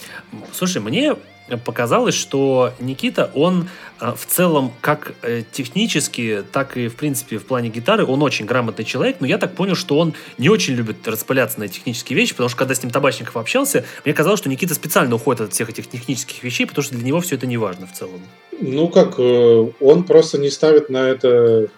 Слушай, 0.53 0.83
мне 0.83 1.16
показалось, 1.65 2.15
что 2.15 2.73
Никита, 2.81 3.31
он 3.35 3.69
э, 4.01 4.12
в 4.16 4.27
целом 4.27 4.73
как 4.81 5.15
э, 5.23 5.43
технически, 5.51 6.45
так 6.53 6.77
и 6.77 6.89
в 6.89 6.97
принципе 6.97 7.39
в 7.39 7.47
плане 7.47 7.69
гитары, 7.69 8.05
он 8.05 8.23
очень 8.23 8.47
грамотный 8.47 8.85
человек, 8.85 9.16
но 9.20 9.27
я 9.27 9.39
так 9.39 9.55
понял, 9.55 9.75
что 9.75 9.99
он 9.99 10.15
не 10.37 10.49
очень 10.49 10.75
любит 10.75 11.07
распыляться 11.07 11.61
на 11.61 11.69
технические 11.69 12.16
вещи, 12.16 12.33
потому 12.33 12.49
что 12.49 12.59
когда 12.59 12.75
с 12.75 12.83
ним 12.83 12.91
Табачников 12.91 13.37
общался, 13.37 13.85
мне 14.05 14.15
казалось, 14.15 14.41
что 14.41 14.49
Никита 14.49 14.75
специально 14.75 15.15
уходит 15.15 15.41
от 15.41 15.53
всех 15.53 15.70
этих 15.70 15.89
технических 15.89 16.43
вещей, 16.43 16.66
потому 16.66 16.83
что 16.83 16.95
для 16.95 17.05
него 17.05 17.20
все 17.20 17.37
это 17.37 17.47
не 17.47 17.57
важно 17.57 17.87
в 17.87 17.93
целом. 17.93 18.20
Ну 18.61 18.89
как, 18.89 19.19
э, 19.19 19.66
он 19.81 20.05
просто 20.05 20.39
не 20.39 20.51
ставит 20.51 20.91
на 20.91 21.09
это 21.09 21.69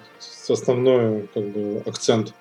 основной 0.49 1.27
как 1.33 1.47
бы, 1.47 1.83
акцент. 1.85 2.33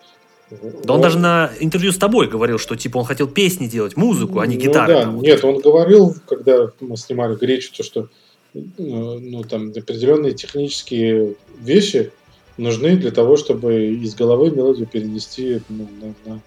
Да 0.51 0.95
он, 0.95 0.97
он 0.97 1.01
даже 1.01 1.19
на 1.19 1.51
интервью 1.61 1.93
с 1.93 1.99
тобой 1.99 2.29
говорил, 2.29 2.59
что 2.59 2.77
типа 2.77 2.99
он 2.99 3.05
хотел 3.05 3.29
песни 3.29 3.67
делать, 3.67 3.97
музыку, 3.97 4.41
а 4.41 4.47
не 4.47 4.57
ну, 4.57 4.63
гитары. 4.63 4.95
Да, 4.95 5.03
там, 5.03 5.21
нет, 5.21 5.45
он 5.45 5.59
говорил, 5.61 6.15
когда 6.27 6.71
мы 6.81 6.97
снимали 6.97 7.37
Гречу, 7.37 7.73
то 7.77 7.83
что 7.83 8.09
ну, 8.55 9.45
там 9.45 9.71
определенные 9.71 10.35
технические 10.35 11.37
вещи 11.61 12.11
нужны 12.57 12.97
для 12.97 13.11
того, 13.11 13.37
чтобы 13.37 13.87
из 13.95 14.15
головы 14.15 14.51
мелодию 14.51 14.87
перенести 14.87 15.61
ну, 15.69 15.89
на, 16.01 16.33
на, 16.33 16.41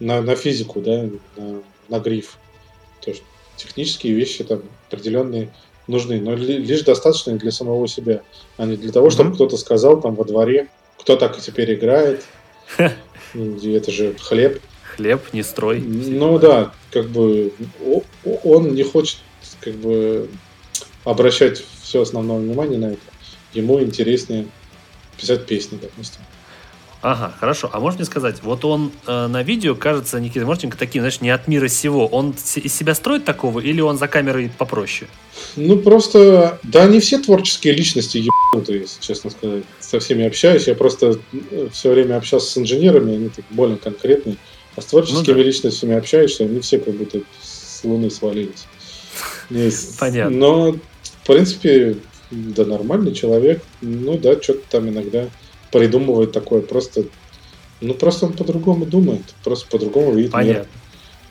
на, 0.00 0.22
на 0.22 0.34
физику, 0.34 0.80
да, 0.80 1.08
на, 1.36 1.62
на 1.88 2.00
гриф. 2.00 2.38
То 3.02 3.10
есть 3.10 3.22
технические 3.56 4.14
вещи 4.14 4.44
там 4.44 4.62
определенные 4.88 5.50
нужны, 5.86 6.20
но 6.20 6.34
лишь 6.34 6.82
достаточно 6.82 7.36
для 7.36 7.52
самого 7.52 7.86
себя, 7.86 8.22
а 8.56 8.66
не 8.66 8.76
для 8.76 8.92
того, 8.92 9.10
чтобы 9.10 9.30
mm-hmm. 9.30 9.34
кто-то 9.34 9.56
сказал 9.56 10.00
там 10.00 10.14
во 10.14 10.24
дворе, 10.24 10.68
кто 10.98 11.16
так 11.16 11.38
и 11.38 11.40
теперь 11.40 11.74
играет. 11.74 12.24
Это 13.34 13.90
же 13.90 14.14
хлеб. 14.20 14.60
Хлеб, 14.94 15.32
не 15.32 15.42
строй. 15.42 15.80
Ну 15.80 16.38
да, 16.38 16.72
как 16.90 17.08
бы 17.08 17.52
он 18.44 18.74
не 18.74 18.82
хочет 18.82 19.18
как 19.60 19.74
бы 19.74 20.28
обращать 21.04 21.62
все 21.82 22.02
основное 22.02 22.38
внимание 22.38 22.78
на 22.78 22.86
это. 22.86 23.00
Ему 23.52 23.80
интереснее 23.80 24.46
писать 25.18 25.46
песни, 25.46 25.78
допустим. 25.80 26.20
Ага, 27.02 27.32
хорошо. 27.38 27.70
А 27.72 27.78
можешь 27.78 27.98
мне 27.98 28.06
сказать, 28.06 28.42
вот 28.42 28.64
он 28.64 28.90
э, 29.06 29.26
на 29.28 29.42
видео 29.42 29.74
кажется 29.74 30.18
Никита 30.18 30.44
Морченко 30.44 30.76
таким, 30.76 31.02
знаешь, 31.02 31.20
не 31.20 31.30
от 31.30 31.46
мира 31.46 31.68
сего. 31.68 32.06
Он 32.06 32.34
из 32.56 32.74
себя 32.74 32.94
строит 32.94 33.24
такого 33.24 33.60
или 33.60 33.80
он 33.80 33.98
за 33.98 34.08
камерой 34.08 34.50
попроще? 34.56 35.08
Ну, 35.54 35.78
просто, 35.78 36.58
да, 36.64 36.86
не 36.86 36.98
все 37.00 37.18
творческие 37.18 37.74
личности 37.74 38.18
ебанутые, 38.18 38.80
если 38.80 39.00
честно 39.00 39.30
сказать. 39.30 39.62
Со 39.86 40.00
всеми 40.00 40.24
общаюсь. 40.24 40.66
Я 40.66 40.74
просто 40.74 41.18
э, 41.50 41.68
все 41.72 41.92
время 41.92 42.16
общался 42.16 42.50
с 42.50 42.58
инженерами, 42.58 43.14
они 43.14 43.28
так 43.28 43.44
более 43.50 43.76
конкретные. 43.76 44.36
А 44.74 44.82
с 44.82 44.86
творческими 44.86 45.28
ну, 45.28 45.34
да. 45.34 45.42
личностями 45.42 45.94
общаешься, 45.94 46.44
они 46.44 46.60
все 46.60 46.78
как 46.78 46.94
будто 46.94 47.20
с 47.40 47.84
луны 47.84 48.10
свалились. 48.10 48.66
Понятно. 49.98 50.36
Но, 50.36 50.72
в 50.72 51.26
принципе, 51.26 51.96
да, 52.30 52.64
нормальный 52.64 53.14
человек. 53.14 53.62
Ну 53.80 54.18
да, 54.18 54.40
что-то 54.40 54.62
там 54.68 54.88
иногда 54.88 55.28
придумывает 55.70 56.32
такое. 56.32 56.62
Просто, 56.62 57.04
ну, 57.80 57.94
просто 57.94 58.26
он 58.26 58.32
по-другому 58.32 58.86
думает, 58.86 59.22
просто 59.44 59.68
по-другому 59.68 60.14
видит 60.14 60.32
Понятно. 60.32 60.58
мир. 60.58 60.68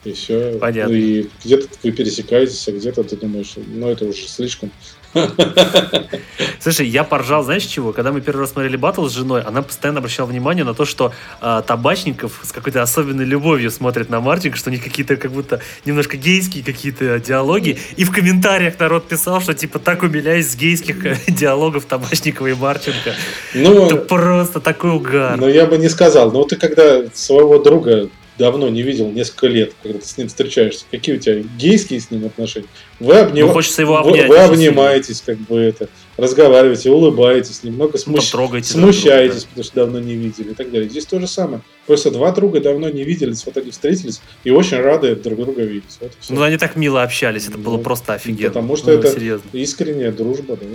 И 0.04 0.12
все. 0.12 0.58
Понятно. 0.60 0.92
И 0.92 1.28
где-то 1.44 1.68
вы 1.82 1.92
пересекаетесь, 1.92 2.66
а 2.68 2.72
где-то 2.72 3.04
ты 3.04 3.16
думаешь, 3.16 3.54
ну, 3.56 3.90
это 3.90 4.06
уже 4.06 4.26
слишком. 4.28 4.70
Слушай, 6.60 6.88
я 6.88 7.04
поржал, 7.04 7.42
знаешь 7.42 7.64
чего? 7.64 7.92
Когда 7.92 8.12
мы 8.12 8.20
первый 8.20 8.40
раз 8.40 8.52
смотрели 8.52 8.76
батл 8.76 9.06
с 9.06 9.12
женой, 9.12 9.42
она 9.42 9.62
постоянно 9.62 9.98
обращала 9.98 10.26
внимание 10.26 10.64
на 10.64 10.74
то, 10.74 10.84
что 10.84 11.12
э, 11.40 11.62
Табачников 11.66 12.40
с 12.42 12.52
какой-то 12.52 12.82
особенной 12.82 13.24
любовью 13.24 13.70
смотрит 13.70 14.10
на 14.10 14.20
Мартинка, 14.20 14.58
что 14.58 14.70
у 14.70 14.72
них 14.72 14.82
какие-то 14.82 15.16
как 15.16 15.30
будто 15.30 15.60
немножко 15.84 16.16
гейские 16.16 16.64
какие-то 16.64 17.18
диалоги. 17.20 17.78
И 17.96 18.04
в 18.04 18.12
комментариях 18.12 18.78
народ 18.78 19.08
писал, 19.08 19.40
что 19.40 19.54
типа 19.54 19.78
так 19.78 20.02
умиляюсь 20.02 20.50
с 20.50 20.56
гейских 20.56 21.04
э, 21.06 21.16
диалогов 21.28 21.84
Табачникова 21.84 22.48
и 22.48 22.54
Марченко. 22.54 23.14
Ну, 23.54 23.86
Это 23.86 23.96
просто 23.96 24.60
такой 24.60 24.90
угар. 24.90 25.36
Ну, 25.36 25.48
я 25.48 25.66
бы 25.66 25.78
не 25.78 25.88
сказал. 25.88 26.30
Но 26.32 26.44
ты 26.44 26.56
когда 26.56 27.02
своего 27.14 27.58
друга 27.58 28.08
давно 28.38 28.68
не 28.68 28.82
видел, 28.82 29.10
несколько 29.10 29.46
лет, 29.46 29.72
когда 29.82 29.98
ты 29.98 30.06
с 30.06 30.16
ним 30.16 30.28
встречаешься. 30.28 30.84
Какие 30.90 31.16
у 31.16 31.18
тебя 31.18 31.42
гейские 31.58 32.00
с 32.00 32.10
ним 32.10 32.26
отношения? 32.26 32.68
Вы, 33.00 33.18
обним... 33.18 33.46
ну, 33.46 33.52
хочется 33.52 33.82
его 33.82 33.98
обнять, 33.98 34.28
вы, 34.28 34.36
вы 34.36 34.38
обнимаетесь, 34.38 35.22
как 35.24 35.38
бы 35.38 35.58
это, 35.58 35.88
разговариваете, 36.16 36.90
улыбаетесь, 36.90 37.62
немного 37.62 37.98
смущ... 37.98 38.32
смущаетесь, 38.64 39.44
потому 39.44 39.64
что 39.64 39.74
давно 39.74 40.00
не 40.00 40.14
видели 40.14 40.50
и 40.50 40.54
так 40.54 40.70
далее. 40.70 40.88
Здесь 40.88 41.06
то 41.06 41.18
же 41.20 41.26
самое. 41.26 41.62
Просто 41.86 42.10
два 42.10 42.32
друга 42.32 42.60
давно 42.60 42.88
не 42.88 43.04
виделись, 43.04 43.44
вот 43.46 43.56
они 43.56 43.70
встретились 43.70 44.20
и 44.44 44.50
очень 44.50 44.78
рады 44.78 45.14
друг 45.14 45.38
друга 45.38 45.62
видеть. 45.62 45.96
Вот 46.00 46.12
ну, 46.28 46.42
они 46.42 46.56
так 46.56 46.76
мило 46.76 47.02
общались, 47.02 47.48
это 47.48 47.58
ну, 47.58 47.64
было 47.64 47.78
просто 47.78 48.14
офигенно. 48.14 48.48
Потому 48.50 48.76
что 48.76 48.92
ну, 48.92 48.98
это 48.98 49.10
серьезно. 49.10 49.48
искренняя 49.52 50.12
дружба, 50.12 50.56
да. 50.56 50.66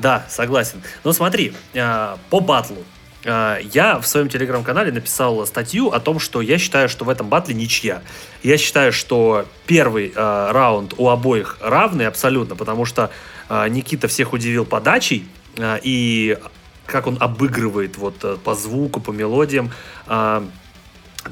Да, 0.00 0.26
согласен. 0.28 0.82
Но 1.04 1.12
смотри, 1.12 1.52
а, 1.74 2.18
по 2.30 2.40
батлу 2.40 2.76
я 3.24 3.98
в 4.00 4.06
своем 4.06 4.28
телеграм-канале 4.28 4.92
написал 4.92 5.44
статью 5.46 5.88
о 5.88 6.00
том, 6.00 6.18
что 6.20 6.40
я 6.40 6.58
считаю, 6.58 6.88
что 6.88 7.04
в 7.04 7.08
этом 7.08 7.28
батле 7.28 7.54
ничья. 7.54 8.02
Я 8.42 8.56
считаю, 8.58 8.92
что 8.92 9.46
первый 9.66 10.12
э, 10.14 10.50
раунд 10.52 10.94
у 10.96 11.08
обоих 11.08 11.58
равный 11.60 12.06
абсолютно, 12.06 12.54
потому 12.54 12.84
что 12.84 13.10
э, 13.48 13.68
Никита 13.68 14.06
всех 14.06 14.32
удивил 14.32 14.64
подачей 14.64 15.26
э, 15.56 15.78
и 15.82 16.38
как 16.86 17.06
он 17.06 17.18
обыгрывает 17.20 17.98
вот 17.98 18.42
по 18.42 18.54
звуку, 18.54 19.00
по 19.00 19.10
мелодиям. 19.10 19.72
Э, 20.06 20.42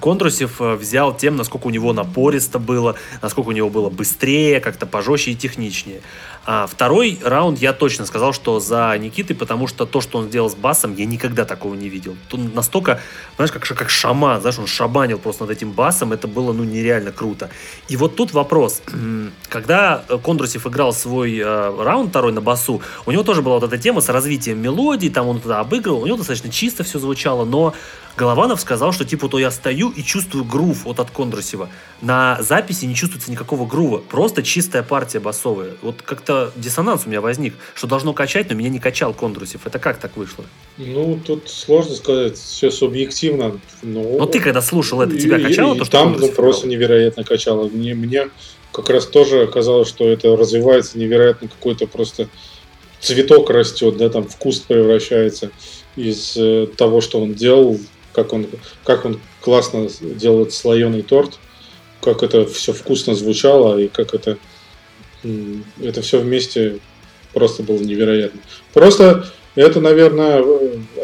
Контрусев 0.00 0.60
взял 0.60 1.16
тем, 1.16 1.36
насколько 1.36 1.68
у 1.68 1.70
него 1.70 1.92
напористо 1.92 2.58
было, 2.58 2.96
насколько 3.22 3.48
у 3.48 3.52
него 3.52 3.70
было 3.70 3.88
быстрее, 3.88 4.60
как-то 4.60 4.84
пожестче 4.84 5.30
и 5.30 5.36
техничнее. 5.36 6.02
А 6.48 6.68
второй 6.68 7.18
раунд 7.24 7.58
я 7.58 7.72
точно 7.72 8.06
сказал, 8.06 8.32
что 8.32 8.60
за 8.60 8.96
Никитой, 8.98 9.34
потому 9.34 9.66
что 9.66 9.84
то, 9.84 10.00
что 10.00 10.18
он 10.18 10.28
сделал 10.28 10.48
с 10.48 10.54
басом, 10.54 10.94
я 10.94 11.04
никогда 11.04 11.44
такого 11.44 11.74
не 11.74 11.88
видел. 11.88 12.16
Он 12.30 12.52
настолько, 12.54 13.00
знаешь, 13.34 13.50
как, 13.50 13.64
как 13.64 13.90
шаман, 13.90 14.40
знаешь, 14.40 14.56
он 14.60 14.68
шабанил 14.68 15.18
просто 15.18 15.42
над 15.42 15.50
этим 15.50 15.72
басом, 15.72 16.12
это 16.12 16.28
было, 16.28 16.52
ну, 16.52 16.62
нереально 16.62 17.10
круто. 17.10 17.50
И 17.88 17.96
вот 17.96 18.14
тут 18.14 18.32
вопрос. 18.32 18.80
Когда 19.48 20.04
Кондрусев 20.22 20.68
играл 20.68 20.92
свой 20.92 21.36
э, 21.36 21.82
раунд 21.82 22.10
второй 22.10 22.32
на 22.32 22.40
басу, 22.40 22.80
у 23.06 23.10
него 23.10 23.24
тоже 23.24 23.42
была 23.42 23.56
вот 23.58 23.64
эта 23.64 23.76
тема 23.76 24.00
с 24.00 24.08
развитием 24.08 24.62
мелодии, 24.62 25.08
там 25.08 25.26
он 25.26 25.40
туда 25.40 25.58
обыгрывал, 25.58 26.02
у 26.02 26.06
него 26.06 26.16
достаточно 26.16 26.50
чисто 26.50 26.84
все 26.84 27.00
звучало, 27.00 27.44
но 27.44 27.74
Голованов 28.16 28.60
сказал, 28.60 28.92
что 28.92 29.04
типа 29.04 29.28
то 29.28 29.38
я 29.38 29.50
стою 29.50 29.90
и 29.90 30.02
чувствую 30.02 30.44
грув 30.44 30.84
вот 30.84 31.00
от 31.00 31.10
Кондрусева. 31.10 31.68
На 32.00 32.38
записи 32.40 32.86
не 32.86 32.94
чувствуется 32.94 33.30
никакого 33.30 33.66
грува, 33.66 33.98
просто 33.98 34.42
чистая 34.42 34.82
партия 34.82 35.20
басовая. 35.20 35.72
Вот 35.82 36.00
как-то 36.02 36.35
диссонанс 36.56 37.02
у 37.06 37.08
меня 37.08 37.20
возник, 37.20 37.54
что 37.74 37.86
должно 37.86 38.12
качать, 38.12 38.48
но 38.48 38.56
меня 38.56 38.68
не 38.68 38.78
качал 38.78 39.12
Кондрусев. 39.12 39.66
Это 39.66 39.78
как 39.78 39.98
так 39.98 40.16
вышло? 40.16 40.44
Ну, 40.76 41.18
тут 41.24 41.48
сложно 41.48 41.94
сказать, 41.94 42.36
все 42.36 42.70
субъективно. 42.70 43.60
Но, 43.82 44.02
но 44.02 44.26
ты 44.26 44.40
когда 44.40 44.62
слушал 44.62 45.02
это, 45.02 45.18
тебя 45.18 45.38
качало 45.38 45.74
и, 45.74 45.78
то, 45.78 45.84
что 45.84 45.92
Там 45.92 46.16
ну, 46.18 46.28
просто 46.28 46.68
невероятно 46.68 47.24
качало. 47.24 47.68
Мне, 47.68 47.94
мне 47.94 48.28
как 48.72 48.90
раз 48.90 49.06
тоже 49.06 49.46
казалось, 49.46 49.88
что 49.88 50.08
это 50.08 50.36
развивается 50.36 50.98
невероятно 50.98 51.48
какой-то 51.48 51.86
просто 51.86 52.28
цветок 53.00 53.50
растет, 53.50 53.96
да, 53.96 54.08
там 54.08 54.26
вкус 54.26 54.60
превращается 54.60 55.50
из 55.96 56.36
э, 56.36 56.66
того, 56.76 57.00
что 57.00 57.20
он 57.20 57.34
делал 57.34 57.78
как 58.16 58.32
он, 58.32 58.46
как 58.84 59.04
он 59.04 59.20
классно 59.42 59.88
делает 60.00 60.54
слоеный 60.54 61.02
торт, 61.02 61.38
как 62.00 62.22
это 62.22 62.46
все 62.46 62.72
вкусно 62.72 63.14
звучало 63.14 63.78
и 63.78 63.88
как 63.88 64.14
это, 64.14 64.38
это 65.80 66.02
все 66.02 66.20
вместе 66.20 66.78
просто 67.32 67.62
было 67.62 67.78
невероятно. 67.78 68.40
Просто 68.72 69.26
это, 69.54 69.80
наверное, 69.80 70.44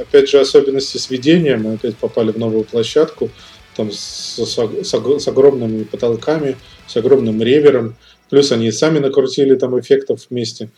опять 0.01 0.28
же, 0.28 0.40
особенности 0.40 0.99
сведения. 0.99 1.57
Мы 1.57 1.74
опять 1.74 1.97
попали 1.97 2.32
в 2.32 2.39
новую 2.39 2.65
площадку, 2.65 3.31
там 3.77 3.90
с, 3.90 4.39
с, 4.39 4.85
с 4.85 5.28
огромными 5.28 5.85
потолками, 5.85 6.57
с 6.86 6.97
огромным 6.97 7.43
ревером. 7.43 7.97
Плюс 8.31 8.53
они 8.53 8.70
сами 8.70 8.99
накрутили 8.99 9.55
там 9.57 9.78
эффектов 9.78 10.27
вместе. 10.31 10.70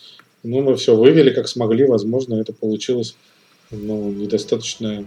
Ну, 0.43 0.61
мы 0.61 0.77
все 0.77 0.95
вывели 0.97 1.31
как 1.31 1.49
смогли. 1.49 1.85
Возможно, 1.85 2.41
это 2.41 2.53
получилось 2.53 3.17
ну, 3.71 4.11
недостаточно 4.11 5.05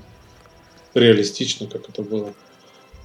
реалистично, 0.93 1.67
как 1.67 1.89
это 1.89 2.01
было. 2.01 2.33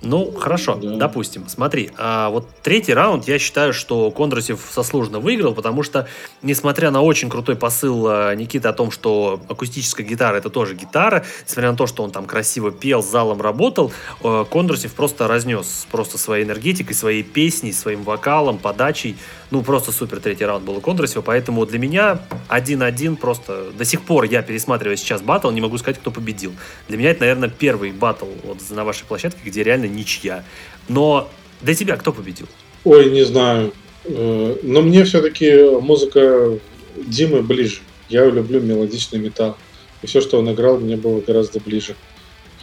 Ну, 0.03 0.33
хорошо, 0.33 0.74
да. 0.74 0.97
допустим. 0.97 1.49
Смотри, 1.49 1.91
а 1.97 2.29
вот 2.31 2.49
третий 2.62 2.93
раунд 2.93 3.29
я 3.29 3.39
считаю, 3.39 3.73
что 3.73 4.11
Кондрасев 4.11 4.61
заслуженно 4.74 5.20
выиграл, 5.20 5.55
потому 5.55 5.83
что, 5.83 6.09
несмотря 6.43 6.91
на 6.91 7.03
очень 7.03 7.31
крутой 7.31 7.55
посыл 7.57 8.07
а, 8.09 8.35
Никиты 8.35 8.66
о 8.66 8.73
том, 8.73 8.91
что 8.91 9.41
акустическая 9.49 10.05
гитара 10.05 10.37
это 10.37 10.51
тоже 10.51 10.74
гитара, 10.74 11.24
несмотря 11.47 11.70
на 11.70 11.77
то, 11.77 11.87
что 11.87 12.03
он 12.03 12.11
там 12.11 12.27
красиво 12.27 12.73
пел, 12.73 13.03
залом 13.03 13.41
работал, 13.41 13.93
а, 14.23 14.45
Кондрасев 14.45 14.93
просто 14.95 15.29
разнес 15.29 15.87
просто 15.91 16.19
своей 16.19 16.45
энергетикой, 16.45 16.97
своей 16.97 17.23
песней, 17.23 17.73
своим 17.73 18.03
вокалом, 18.03 18.59
подачей. 18.59 19.16
Ну, 19.53 19.62
просто 19.62 19.93
супер 19.93 20.19
третий 20.19 20.47
раунд 20.47 20.65
был 20.65 20.79
у 20.79 20.81
Кондрасева, 20.81 21.23
поэтому 21.23 21.65
для 21.66 21.79
меня 21.79 22.19
один-один 22.49 23.16
просто 23.16 23.70
до 23.77 23.85
сих 23.85 24.03
пор 24.03 24.24
я 24.24 24.43
пересматриваю 24.43 24.97
сейчас 24.97 25.20
батл, 25.20 25.51
не 25.51 25.61
могу 25.61 25.79
сказать, 25.79 26.01
кто 26.01 26.11
победил. 26.11 26.53
Для 26.89 26.97
меня 26.97 27.11
это, 27.11 27.20
наверное, 27.20 27.51
первый 27.51 27.93
батл 27.93 28.27
вот 28.45 28.59
на 28.70 28.85
вашей 28.85 29.05
площадке, 29.05 29.41
где 29.45 29.62
реально 29.62 29.91
ничья. 29.94 30.44
Но 30.89 31.31
для 31.60 31.74
тебя 31.74 31.97
кто 31.97 32.12
победил? 32.12 32.47
Ой, 32.85 33.10
не 33.10 33.23
знаю. 33.24 33.73
Э, 34.05 34.56
но 34.62 34.82
мне 34.82 35.05
все-таки 35.05 35.78
музыка 35.81 36.59
Димы 36.97 37.43
ближе. 37.43 37.81
Я 38.09 38.27
люблю 38.27 38.60
мелодичный 38.60 39.19
металл. 39.19 39.56
И 40.02 40.06
все, 40.06 40.20
что 40.20 40.39
он 40.39 40.52
играл, 40.52 40.78
мне 40.78 40.97
было 40.97 41.20
гораздо 41.20 41.60
ближе. 41.60 41.94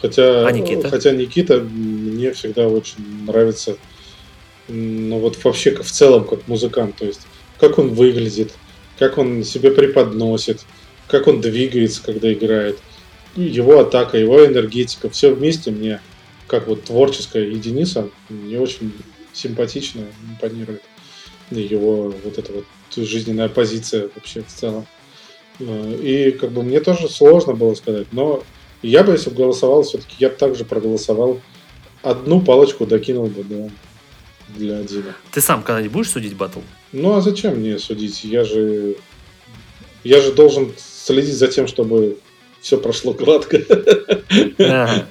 Хотя, 0.00 0.46
а 0.46 0.52
Никита? 0.52 0.88
хотя 0.88 1.10
Никита 1.12 1.60
мне 1.60 2.32
всегда 2.32 2.68
очень 2.68 3.26
нравится, 3.26 3.76
ну 4.68 5.18
вот 5.18 5.42
вообще 5.44 5.74
в 5.74 5.90
целом 5.90 6.24
как 6.24 6.48
музыкант, 6.48 6.96
то 6.96 7.04
есть 7.04 7.20
как 7.58 7.78
он 7.78 7.90
выглядит, 7.90 8.52
как 8.98 9.18
он 9.18 9.44
себя 9.44 9.70
преподносит, 9.70 10.64
как 11.06 11.26
он 11.26 11.42
двигается, 11.42 12.02
когда 12.02 12.32
играет, 12.32 12.78
его 13.36 13.80
атака, 13.80 14.16
его 14.16 14.44
энергетика, 14.46 15.10
все 15.10 15.34
вместе 15.34 15.70
мне 15.70 16.00
как 16.50 16.66
вот 16.66 16.84
творческая 16.84 17.48
единица, 17.48 18.10
мне 18.28 18.58
очень 18.58 18.92
симпатично 19.32 20.02
импонирует. 20.28 20.82
Его 21.52 22.12
вот 22.24 22.38
эта 22.38 22.52
вот 22.52 22.64
жизненная 22.94 23.48
позиция 23.48 24.10
вообще 24.14 24.42
в 24.42 24.48
целом. 24.48 24.86
Э, 25.60 25.98
и 26.02 26.32
как 26.32 26.50
бы 26.50 26.62
мне 26.62 26.80
тоже 26.80 27.08
сложно 27.08 27.54
было 27.54 27.74
сказать, 27.74 28.08
но 28.12 28.42
я 28.82 29.04
бы, 29.04 29.12
если 29.12 29.30
бы 29.30 29.36
голосовал, 29.36 29.82
все-таки 29.84 30.16
я 30.18 30.28
бы 30.28 30.34
также 30.34 30.64
проголосовал. 30.64 31.40
Одну 32.02 32.40
палочку 32.40 32.86
докинул 32.86 33.26
бы 33.26 33.44
да, 33.44 33.70
для 34.48 34.82
Дина. 34.82 35.14
Ты 35.30 35.40
сам 35.40 35.62
когда-нибудь 35.62 35.92
будешь 35.92 36.10
судить 36.10 36.34
батл? 36.34 36.60
Ну 36.92 37.14
а 37.14 37.20
зачем 37.20 37.58
мне 37.58 37.78
судить? 37.78 38.24
Я 38.24 38.42
же 38.44 38.96
я 40.02 40.20
же 40.20 40.32
должен 40.32 40.72
следить 40.76 41.36
за 41.36 41.48
тем, 41.48 41.66
чтобы 41.66 42.18
все 42.60 42.78
прошло 42.78 43.12
гладко. 43.12 43.58
Ага, 44.58 45.06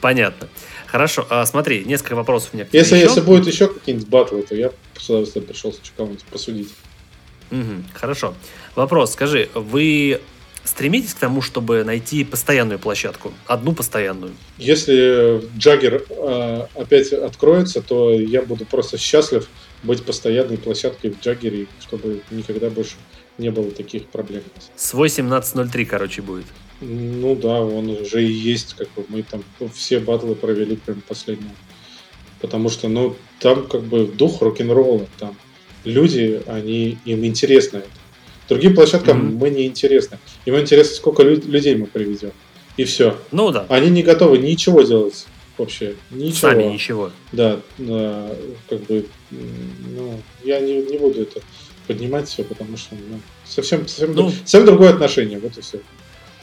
понятно. 0.00 0.48
Хорошо, 0.94 1.26
а, 1.28 1.44
смотри, 1.44 1.84
несколько 1.84 2.14
вопросов 2.14 2.50
у 2.52 2.56
меня. 2.56 2.68
Если, 2.70 2.94
еще. 2.94 3.06
если 3.06 3.20
будет 3.20 3.48
еще 3.48 3.66
какие-нибудь 3.66 4.06
батлы, 4.06 4.42
то 4.42 4.54
я 4.54 4.70
с 4.96 5.10
удовольствием 5.10 5.44
пришел 5.44 5.74
кого-нибудь 5.96 6.22
посудить. 6.26 6.68
Угу, 7.50 7.82
хорошо. 7.94 8.34
Вопрос, 8.76 9.14
скажи, 9.14 9.48
вы 9.54 10.20
стремитесь 10.62 11.12
к 11.14 11.18
тому, 11.18 11.42
чтобы 11.42 11.82
найти 11.82 12.22
постоянную 12.22 12.78
площадку, 12.78 13.32
одну 13.48 13.72
постоянную? 13.72 14.34
Если 14.56 15.42
Джаггер 15.58 16.04
э, 16.08 16.66
опять 16.76 17.12
откроется, 17.12 17.82
то 17.82 18.12
я 18.12 18.42
буду 18.42 18.64
просто 18.64 18.96
счастлив 18.96 19.48
быть 19.82 20.04
постоянной 20.04 20.58
площадкой 20.58 21.10
в 21.10 21.20
Джаггере, 21.20 21.66
чтобы 21.80 22.22
никогда 22.30 22.70
больше 22.70 22.94
не 23.36 23.50
было 23.50 23.72
таких 23.72 24.06
проблем. 24.06 24.44
Свой 24.76 25.08
17.03, 25.08 25.86
короче, 25.86 26.22
будет. 26.22 26.46
Ну 26.80 27.34
да, 27.36 27.60
он 27.60 27.90
уже 27.90 28.24
и 28.24 28.32
есть, 28.32 28.74
как 28.74 28.88
бы 28.94 29.04
мы 29.08 29.22
там 29.22 29.42
все 29.72 30.00
батлы 30.00 30.34
провели 30.34 30.76
прям 30.76 31.02
последние. 31.06 31.54
Потому 32.40 32.68
что, 32.68 32.88
ну, 32.88 33.16
там 33.40 33.66
как 33.66 33.82
бы 33.82 34.06
дух 34.06 34.42
рок-н-ролла, 34.42 35.06
там 35.18 35.36
люди, 35.84 36.42
они, 36.46 36.98
им 37.04 37.24
интересно 37.24 37.78
это. 37.78 37.88
Другим 38.48 38.74
площадкам 38.74 39.20
mm-hmm. 39.20 39.38
мы 39.38 39.50
не 39.50 39.66
интересны. 39.66 40.18
Им 40.44 40.58
интересно, 40.58 40.96
сколько 40.96 41.22
лю- 41.22 41.40
людей 41.46 41.76
мы 41.76 41.86
приведем. 41.86 42.32
И 42.76 42.84
все. 42.84 43.18
Ну 43.32 43.50
да. 43.50 43.66
Они 43.68 43.88
не 43.88 44.02
готовы 44.02 44.38
ничего 44.38 44.82
делать 44.82 45.26
вообще. 45.56 45.94
Ничего. 46.10 46.50
Сами 46.50 46.64
ничего. 46.64 47.10
Да, 47.32 47.60
да 47.78 48.30
как 48.68 48.80
бы, 48.82 49.06
ну, 49.30 50.20
я 50.42 50.60
не, 50.60 50.82
не 50.82 50.98
буду 50.98 51.22
это 51.22 51.40
поднимать 51.86 52.28
все, 52.28 52.44
потому 52.44 52.76
что 52.76 52.94
ну, 52.94 53.20
совсем, 53.44 53.86
совсем, 53.86 54.14
ну, 54.14 54.30
совсем 54.30 54.66
другое 54.66 54.90
отношение. 54.90 55.38
Вот 55.38 55.56
и 55.56 55.60
все. 55.60 55.80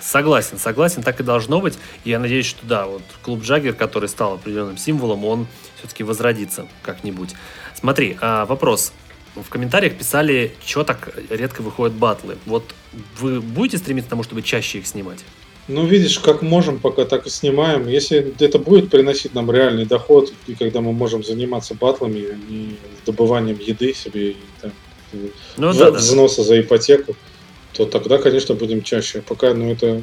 Согласен, 0.02 0.58
согласен, 0.58 1.04
так 1.04 1.20
и 1.20 1.24
должно 1.24 1.62
быть. 1.62 1.78
И 2.04 2.10
я 2.10 2.20
надеюсь, 2.20 2.48
что 2.48 2.66
да, 2.66 2.88
вот 2.88 3.04
клуб 3.22 3.44
Джаггер, 3.44 3.74
который 3.74 4.10
стал 4.10 4.34
определенным 4.34 4.78
символом, 4.78 5.26
он 5.26 5.48
все-таки 5.78 6.04
возродится 6.04 6.68
как-нибудь. 6.82 7.36
Смотри, 7.80 8.18
а, 8.20 8.46
вопрос. 8.46 8.94
В 9.36 9.48
комментариях 9.48 9.96
писали, 9.96 10.54
что 10.66 10.84
так 10.84 11.14
редко 11.30 11.62
выходят 11.62 11.96
батлы. 11.96 12.38
Вот 12.46 12.76
вы 13.20 13.40
будете 13.40 13.78
стремиться 13.78 14.08
к 14.08 14.10
тому, 14.10 14.24
чтобы 14.24 14.42
чаще 14.42 14.80
их 14.80 14.88
снимать? 14.88 15.20
Ну, 15.68 15.86
видишь, 15.86 16.20
как 16.20 16.42
можем, 16.42 16.80
пока 16.80 17.06
так 17.06 17.28
и 17.28 17.30
снимаем. 17.30 17.88
Если 17.88 18.36
это 18.40 18.60
будет 18.60 18.90
приносить 18.90 19.34
нам 19.34 19.50
реальный 19.52 19.86
доход, 19.86 20.34
и 20.48 20.56
когда 20.56 20.82
мы 20.82 20.92
можем 20.92 21.24
заниматься 21.24 21.76
батлами, 21.76 22.26
а 22.32 22.52
не 22.52 22.76
добыванием 23.06 23.58
еды 23.58 23.94
себе 23.94 24.32
и 24.32 24.38
там, 24.62 24.72
ну, 25.58 25.74
да, 25.74 25.92
взноса 25.92 26.38
да. 26.38 26.44
за 26.44 26.62
ипотеку, 26.62 27.16
то 27.74 27.86
тогда, 27.86 28.18
конечно, 28.18 28.56
будем 28.56 28.82
чаще. 28.82 29.22
Пока, 29.22 29.54
ну, 29.54 29.72
это 29.72 30.02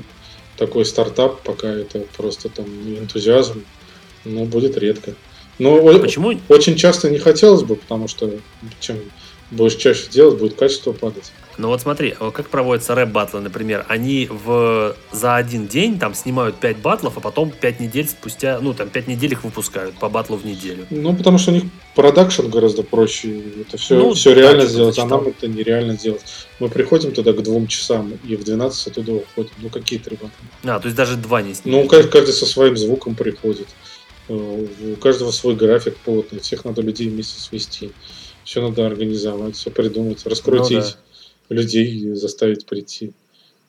такой 0.57 0.85
стартап, 0.85 1.43
пока 1.43 1.69
это 1.69 2.01
просто 2.17 2.49
там 2.49 2.67
энтузиазм, 2.67 3.65
ну, 4.25 4.45
будет 4.45 4.77
редко. 4.77 5.15
Но 5.59 5.77
а 5.77 5.99
почему? 5.99 6.39
очень 6.49 6.77
часто 6.77 7.11
не 7.11 7.19
хотелось 7.19 7.63
бы, 7.63 7.77
потому 7.77 8.09
что 8.09 8.31
чем 8.81 8.99
будешь 9.51 9.75
чаще 9.75 10.09
делать, 10.11 10.39
будет 10.39 10.55
качество 10.55 10.93
падать. 10.93 11.33
Ну 11.59 11.67
вот 11.69 11.81
смотри, 11.81 12.15
а 12.21 12.31
как 12.31 12.49
проводятся 12.49 12.95
рэп-батлы, 12.95 13.41
например, 13.41 13.85
они 13.89 14.29
в, 14.31 14.95
за 15.11 15.35
один 15.35 15.67
день 15.67 15.99
там 15.99 16.15
снимают 16.15 16.55
5 16.57 16.79
батлов, 16.79 17.17
а 17.17 17.21
потом 17.21 17.51
5 17.51 17.81
недель 17.81 18.09
спустя, 18.09 18.61
ну 18.63 18.75
там 18.75 18.89
5 18.89 19.09
недель 19.09 19.33
их 19.33 19.43
выпускают 19.43 19.97
по 19.97 20.09
батлу 20.09 20.37
в 20.37 20.47
неделю. 20.47 20.87
Ну 20.91 21.17
потому 21.17 21.39
что 21.39 21.51
у 21.51 21.55
них 21.55 21.65
продакшн 21.97 22.47
гораздо 22.47 22.85
проще, 22.85 23.43
это 23.61 23.77
все, 23.77 23.97
ну, 23.99 24.15
все 24.15 24.37
да, 24.37 24.41
реально 24.41 24.67
сделать, 24.67 24.99
а 25.01 25.07
нам 25.07 25.27
это 25.27 25.49
нереально 25.49 25.95
сделать. 25.95 26.23
Мы 26.61 26.69
приходим 26.69 27.11
туда 27.11 27.33
к 27.33 27.43
двум 27.43 27.67
часам 27.67 28.13
и 28.25 28.37
в 28.37 28.45
12 28.45 28.87
оттуда 28.87 29.15
уходим. 29.15 29.51
Ну 29.59 29.69
какие 29.69 29.99
три 29.99 30.17
батла? 30.17 30.31
А, 30.77 30.79
то 30.79 30.87
есть 30.87 30.97
даже 30.97 31.17
два 31.17 31.43
не 31.43 31.55
снимают. 31.55 31.85
Ну 31.85 31.91
каждый, 31.91 32.11
каждый 32.13 32.35
со 32.35 32.47
своим 32.47 32.77
звуком 32.77 33.17
приходит. 33.17 33.67
Э, 34.29 34.67
у 34.93 34.97
каждого 34.97 35.33
свой 35.33 35.57
график 35.57 35.97
плотный, 35.97 36.39
всех 36.39 36.65
надо 36.65 36.83
людей 36.83 37.09
вместе 37.09 37.41
свести. 37.41 37.91
Все 38.45 38.63
надо 38.63 38.87
организовать, 38.87 39.57
все 39.57 39.71
придумать, 39.71 40.25
раскрутить. 40.25 40.77
Ну, 40.77 40.83
да 40.83 41.08
людей 41.49 42.15
заставить 42.15 42.67
прийти. 42.67 43.13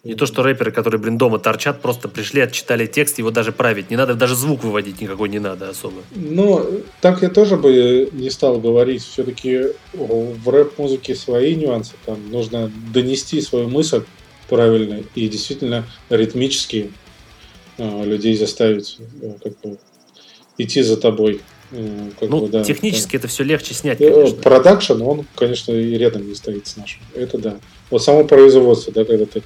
Не 0.05 0.15
то, 0.15 0.25
что 0.25 0.43
рэперы, 0.43 0.71
которые, 0.71 0.99
блин, 0.99 1.17
дома 1.17 1.39
торчат, 1.39 1.81
просто 1.81 2.07
пришли, 2.07 2.39
отчитали 2.39 2.85
текст, 2.85 3.19
его 3.19 3.31
даже 3.31 3.51
править 3.51 3.89
не 3.89 3.97
надо, 3.97 4.15
даже 4.15 4.33
звук 4.33 4.63
выводить 4.63 5.01
никакой 5.01 5.27
не 5.27 5.39
надо 5.39 5.69
особо. 5.69 6.03
Ну, 6.15 6.83
так 7.01 7.21
я 7.21 7.29
тоже 7.29 7.57
бы 7.57 8.09
не 8.13 8.29
стал 8.29 8.61
говорить. 8.61 9.03
Все-таки 9.03 9.73
в 9.93 10.49
рэп-музыке 10.49 11.15
свои 11.15 11.53
нюансы. 11.55 11.95
Там 12.05 12.31
нужно 12.31 12.71
донести 12.93 13.41
свою 13.41 13.67
мысль 13.67 14.03
правильно 14.47 15.03
и 15.15 15.27
действительно 15.27 15.85
ритмически 16.09 16.91
э, 17.77 18.05
людей 18.05 18.37
заставить 18.37 18.97
э, 19.21 19.33
как 19.43 19.59
бы, 19.59 19.77
идти 20.57 20.81
за 20.81 20.95
тобой. 20.95 21.41
Э, 21.71 22.09
как 22.19 22.29
ну, 22.29 22.41
бы, 22.41 22.49
да, 22.49 22.63
технически 22.63 23.13
да. 23.13 23.17
это 23.19 23.27
все 23.27 23.43
легче 23.43 23.73
снять, 23.73 24.01
э, 24.01 24.11
конечно. 24.11 24.41
Продакшн, 24.41 25.01
он, 25.01 25.25
конечно, 25.35 25.71
и 25.71 25.97
рядом 25.97 26.27
не 26.27 26.35
стоит 26.35 26.67
с 26.67 26.77
нашим. 26.77 27.01
Это 27.13 27.37
да. 27.37 27.57
Вот 27.91 28.03
само 28.03 28.23
производство, 28.23 28.91
да, 28.91 29.05
когда 29.05 29.25
ты 29.25 29.43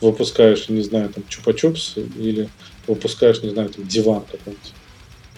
выпускаешь, 0.00 0.68
не 0.68 0.82
знаю, 0.82 1.08
там, 1.08 1.24
чупа-чупс 1.28 1.98
или 2.16 2.48
выпускаешь, 2.86 3.42
не 3.42 3.50
знаю, 3.50 3.70
там, 3.70 3.86
диван 3.86 4.22
какой-нибудь. 4.30 4.72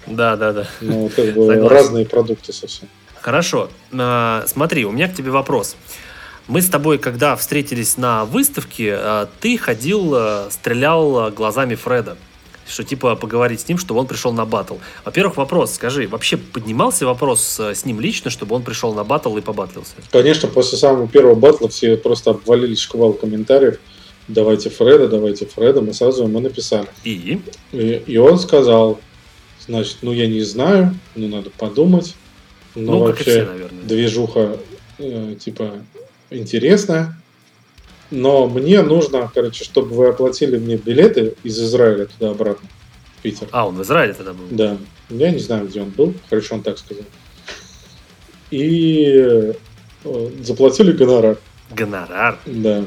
Да, 0.07 0.37
да, 0.37 0.53
да. 0.53 0.69
Ну, 0.81 1.11
как 1.15 1.35
бы 1.35 1.69
разные 1.69 2.07
продукты 2.07 2.53
совсем. 2.53 2.89
Хорошо. 3.21 3.71
А, 3.93 4.45
смотри, 4.47 4.85
у 4.85 4.93
меня 4.93 5.09
к 5.09 5.15
тебе 5.15 5.31
вопрос. 5.31 5.77
Мы 6.49 6.63
с 6.63 6.69
тобой, 6.69 6.99
когда 6.99 7.35
встретились 7.35 7.97
на 7.97 8.25
выставке, 8.25 8.95
а, 8.95 9.29
ты 9.41 9.57
ходил, 9.59 10.13
а, 10.15 10.49
стрелял 10.51 11.31
глазами 11.33 11.75
Фреда 11.75 12.17
что 12.69 12.85
типа 12.85 13.17
поговорить 13.17 13.61
с 13.61 13.69
ним, 13.69 13.79
чтобы 13.79 14.01
он 14.01 14.07
пришел 14.07 14.33
на 14.33 14.45
батл. 14.45 14.77
Во-первых, 15.05 15.37
вопрос, 15.37 15.75
скажи, 15.75 16.07
вообще 16.09 16.37
поднимался 16.37 17.07
вопрос 17.07 17.59
э, 17.61 17.75
с 17.75 17.85
ним 17.85 18.01
лично, 18.01 18.31
чтобы 18.31 18.57
он 18.57 18.63
пришел 18.63 18.95
на 18.95 19.05
батл 19.05 19.37
и 19.37 19.41
побатлился? 19.41 19.93
Конечно, 20.11 20.49
после 20.49 20.79
самого 20.79 21.09
первого 21.09 21.35
батла 21.35 21.69
все 21.69 21.97
просто 21.97 22.31
обвалились 22.31 22.81
шквал 22.81 23.13
комментариев. 23.13 23.79
Давайте 24.29 24.71
Фреда, 24.71 25.09
давайте 25.09 25.47
Фреда. 25.47 25.81
Мы 25.81 25.95
сразу 25.95 26.25
ему 26.25 26.41
написали. 26.41 26.89
И? 27.05 27.41
И, 27.73 28.03
и 28.07 28.17
он 28.17 28.39
сказал, 28.39 28.99
значит, 29.67 29.99
ну 30.03 30.13
я 30.13 30.27
не 30.27 30.43
знаю, 30.43 30.95
ну 31.15 31.29
надо 31.29 31.51
подумать. 31.51 32.15
Но 32.75 32.93
ну, 32.93 32.99
вообще 33.01 33.23
все, 33.25 33.45
наверное. 33.45 33.85
движуха 33.85 34.59
э, 34.99 35.37
типа 35.39 35.75
интересная. 36.31 37.17
Но 38.11 38.47
мне 38.49 38.83
нужно, 38.83 39.31
короче, 39.35 39.65
чтобы 39.65 39.95
вы 39.95 40.09
оплатили 40.09 40.59
мне 40.59 40.77
билеты 40.77 41.35
из 41.43 41.59
Израиля 41.59 42.07
туда-обратно, 42.07 42.69
в 43.19 43.23
Питер. 43.23 43.49
А, 43.51 43.67
он 43.67 43.77
в 43.77 43.83
Израиле 43.83 44.15
тогда 44.15 44.33
был? 44.33 44.45
Да. 44.51 44.79
Я 45.11 45.31
не 45.31 45.39
знаю, 45.39 45.67
где 45.67 45.83
он 45.83 45.91
был, 45.91 46.15
хорошо 46.29 46.57
он 46.57 46.63
так 46.63 46.79
сказал. 46.79 47.05
И 48.51 49.07
э, 49.17 49.53
заплатили 50.43 50.93
гонорар. 50.93 51.39
Гонорар? 51.71 52.39
Да. 52.47 52.85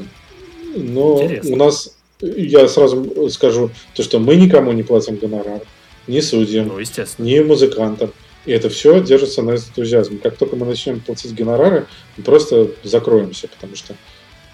Но 0.74 1.22
Интересно. 1.22 1.52
у 1.52 1.56
нас, 1.56 1.96
я 2.20 2.66
сразу 2.68 3.28
скажу, 3.30 3.70
то, 3.94 4.02
что 4.02 4.18
мы 4.18 4.36
никому 4.36 4.72
не 4.72 4.82
платим 4.82 5.16
гонорар, 5.16 5.60
ни 6.06 6.20
судьям, 6.20 6.68
ну, 6.68 6.78
ни 7.18 7.40
музыкантам. 7.40 8.12
И 8.46 8.52
это 8.52 8.70
все 8.70 9.02
держится 9.02 9.42
на 9.42 9.52
энтузиазме. 9.52 10.18
Как 10.18 10.36
только 10.36 10.56
мы 10.56 10.64
начнем 10.64 11.00
платить 11.00 11.34
гонорары, 11.34 11.86
мы 12.16 12.24
просто 12.24 12.70
закроемся, 12.82 13.48
потому 13.48 13.76
что 13.76 13.94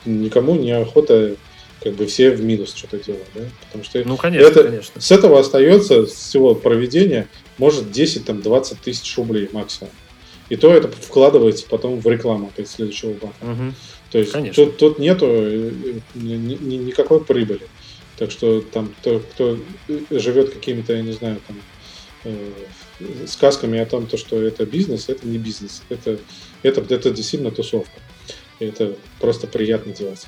никому 0.07 0.55
не 0.55 0.73
охота 0.73 1.37
как 1.83 1.95
бы 1.95 2.07
все 2.07 2.31
в 2.31 2.43
минус 2.43 2.75
что-то 2.75 2.99
делать, 2.99 3.27
да? 3.35 3.43
Потому 3.67 3.85
что 3.85 4.03
ну, 4.05 4.17
конечно, 4.17 4.47
это, 4.47 4.65
конечно. 4.65 5.01
с 5.01 5.11
этого 5.11 5.39
остается, 5.39 6.07
с 6.07 6.13
всего 6.13 6.55
проведения, 6.55 7.29
может 7.59 7.85
10-20 7.85 8.77
тысяч 8.83 9.17
рублей 9.17 9.49
максимум. 9.53 9.93
И 10.49 10.57
то 10.57 10.73
это 10.73 10.89
вкладывается 10.89 11.67
потом 11.69 12.01
в 12.01 12.07
рекламу 12.09 12.49
опять 12.49 12.69
следующего 12.69 13.13
банка. 13.13 13.37
Угу. 13.43 13.75
То 14.13 14.19
есть 14.19 14.55
тут, 14.55 14.77
тут 14.79 14.99
нету 14.99 15.27
э, 15.29 15.73
ни, 16.15 16.35
ни, 16.35 16.77
никакой 16.77 17.23
прибыли. 17.25 17.67
Так 18.17 18.31
что 18.31 18.61
там 18.61 18.95
кто, 19.01 19.19
кто 19.19 19.59
живет 20.11 20.55
какими-то, 20.55 20.95
я 20.95 21.03
не 21.03 21.13
знаю, 21.13 21.41
там 21.47 21.57
э, 22.25 22.51
сказками 23.27 23.79
о 23.79 23.87
том, 23.87 24.07
то, 24.07 24.17
что 24.17 24.41
это 24.41 24.65
бизнес, 24.65 25.09
это 25.09 25.27
не 25.27 25.39
бизнес. 25.39 25.83
Это, 25.89 26.19
это, 26.63 26.81
это 26.95 27.11
действительно 27.11 27.51
тусовка. 27.51 28.01
И 28.59 28.67
это 28.67 28.97
просто 29.21 29.47
приятно 29.47 29.93
делать. 29.93 30.27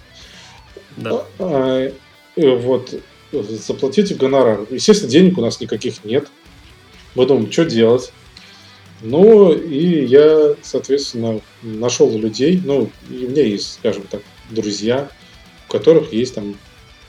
Да. 0.96 1.24
А, 1.38 1.90
а, 2.36 2.56
вот, 2.56 2.94
заплатите 3.32 4.14
гонорар. 4.14 4.66
Естественно, 4.70 5.10
денег 5.10 5.38
у 5.38 5.40
нас 5.40 5.60
никаких 5.60 6.04
нет. 6.04 6.28
Мы 7.14 7.26
думаем, 7.26 7.50
что 7.50 7.64
делать. 7.64 8.12
Ну, 9.00 9.52
и 9.52 10.04
я, 10.06 10.56
соответственно, 10.62 11.40
нашел 11.62 12.10
людей, 12.18 12.60
ну, 12.64 12.90
и 13.08 13.26
у 13.26 13.30
меня 13.30 13.44
есть, 13.44 13.74
скажем 13.74 14.02
так, 14.10 14.22
друзья, 14.50 15.08
у 15.68 15.72
которых 15.72 16.12
есть 16.12 16.34
там, 16.34 16.56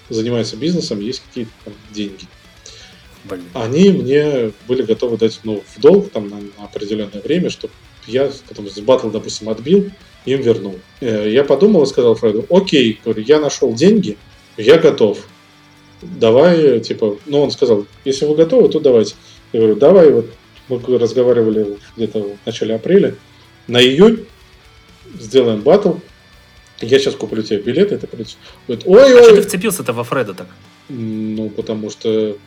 занимаются 0.10 0.56
бизнесом, 0.56 1.00
есть 1.00 1.24
какие-то 1.28 1.52
там 1.66 1.74
деньги. 1.92 2.26
Блин. 3.24 3.44
Они 3.54 3.90
мне 3.90 4.52
были 4.68 4.84
готовы 4.84 5.18
дать, 5.18 5.40
ну, 5.44 5.64
в 5.76 5.80
долг 5.80 6.12
там 6.12 6.30
на, 6.30 6.40
на 6.40 6.66
определенное 6.66 7.22
время, 7.22 7.50
чтобы 7.50 7.74
я 8.06 8.32
потом 8.48 8.70
с 8.70 8.80
батл, 8.80 9.10
допустим, 9.10 9.50
отбил, 9.50 9.90
им 10.34 10.42
вернул. 10.42 10.80
Э, 11.02 11.30
я 11.30 11.44
подумал 11.44 11.84
и 11.84 11.88
сказал 11.88 12.16
Фреду, 12.16 12.46
окей, 12.50 13.00
говорю, 13.04 13.24
я 13.24 13.40
нашел 13.40 13.74
деньги, 13.74 14.18
я 14.58 14.78
готов. 14.78 15.20
Давай, 16.02 16.80
типа, 16.80 17.18
ну, 17.26 17.42
он 17.42 17.52
сказал, 17.52 17.86
если 18.06 18.26
вы 18.26 18.36
готовы, 18.36 18.70
то 18.70 18.80
давайте. 18.80 19.16
Я 19.52 19.60
говорю, 19.60 19.76
давай, 19.76 20.12
вот 20.12 20.26
мы 20.70 20.98
разговаривали 20.98 21.78
где-то 21.98 22.20
в 22.22 22.46
начале 22.46 22.76
апреля, 22.76 23.16
на 23.68 23.82
июнь 23.82 24.26
сделаем 25.20 25.62
батл, 25.62 25.94
я 26.82 27.00
сейчас 27.00 27.16
куплю 27.16 27.44
тебе 27.44 27.60
билеты, 27.60 27.96
это 27.96 28.08
придется. 28.08 28.38
Говорит, 28.68 28.86
ой, 28.88 29.14
ой. 29.14 29.22
А 29.22 29.24
что 29.24 29.36
ты 29.36 29.42
вцепился-то 29.42 29.94
во 29.94 30.04
Фреда 30.04 30.34
так? 30.34 30.48
Ну, 30.88 31.50
потому 31.50 31.90
что... 31.90 32.38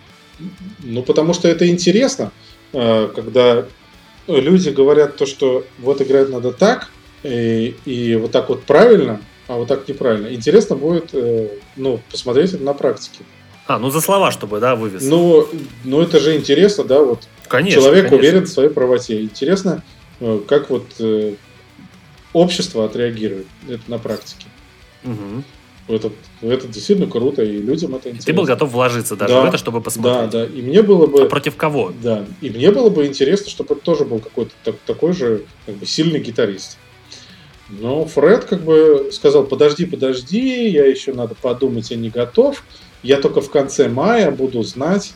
Ну, 0.82 1.02
потому 1.02 1.34
что 1.34 1.48
это 1.48 1.68
интересно, 1.68 2.32
э, 2.72 3.10
когда 3.14 3.66
люди 4.26 4.70
говорят 4.70 5.16
то, 5.16 5.26
что 5.26 5.64
вот 5.78 6.00
играть 6.00 6.30
надо 6.30 6.52
так, 6.52 6.90
и, 7.22 7.74
и 7.84 8.16
вот 8.16 8.30
так 8.30 8.48
вот 8.48 8.64
правильно, 8.64 9.20
а 9.48 9.56
вот 9.56 9.68
так 9.68 9.86
неправильно. 9.88 10.32
Интересно 10.32 10.76
будет, 10.76 11.10
э, 11.12 11.48
ну, 11.76 12.00
посмотреть 12.10 12.54
это 12.54 12.62
на 12.62 12.74
практике. 12.74 13.24
А, 13.66 13.78
ну 13.78 13.90
за 13.90 14.00
слова, 14.00 14.30
чтобы, 14.30 14.60
да, 14.60 14.74
вывез. 14.74 15.02
Ну, 15.02 15.46
ну 15.84 16.00
это 16.00 16.18
же 16.18 16.36
интересно, 16.36 16.84
да, 16.84 17.02
вот 17.02 17.28
конечно, 17.48 17.80
человек 17.80 18.08
конечно. 18.08 18.18
уверен 18.18 18.44
в 18.44 18.48
своей 18.48 18.70
правоте. 18.70 19.22
Интересно, 19.22 19.82
э, 20.20 20.40
как 20.48 20.70
вот 20.70 20.86
э, 20.98 21.34
общество 22.32 22.84
отреагирует 22.84 23.46
это 23.68 23.82
на 23.88 23.98
практике. 23.98 24.46
Угу. 25.04 25.44
Это, 25.88 26.12
это 26.42 26.68
действительно 26.68 27.08
круто, 27.08 27.42
и 27.42 27.58
людям 27.58 27.94
это 27.94 28.08
интересно. 28.08 28.26
Ты 28.26 28.32
был 28.32 28.44
готов 28.44 28.70
вложиться 28.70 29.16
даже 29.16 29.34
да, 29.34 29.42
в 29.42 29.44
это, 29.46 29.58
чтобы 29.58 29.80
посмотреть. 29.80 30.30
Да, 30.30 30.46
да. 30.46 30.46
И 30.46 30.62
мне 30.62 30.82
было 30.82 31.06
бы... 31.06 31.22
А 31.22 31.26
против 31.26 31.56
кого? 31.56 31.92
Да. 32.02 32.24
И 32.40 32.50
мне 32.50 32.70
было 32.70 32.88
бы 32.88 33.06
интересно, 33.06 33.50
чтобы 33.50 33.74
это 33.74 33.82
тоже 33.82 34.04
был 34.04 34.20
какой-то 34.20 34.52
так, 34.62 34.76
такой 34.86 35.12
же 35.12 35.42
как 35.66 35.74
бы, 35.76 35.86
сильный 35.86 36.20
гитарист. 36.20 36.78
Но 37.80 38.04
Фред 38.04 38.44
как 38.44 38.60
бы 38.60 39.08
сказал, 39.12 39.44
подожди, 39.44 39.86
подожди, 39.86 40.68
я 40.68 40.84
еще 40.84 41.14
надо 41.14 41.34
подумать, 41.34 41.90
я 41.90 41.96
не 41.96 42.10
готов. 42.10 42.62
Я 43.02 43.18
только 43.18 43.40
в 43.40 43.50
конце 43.50 43.88
мая 43.88 44.30
буду 44.30 44.62
знать, 44.62 45.14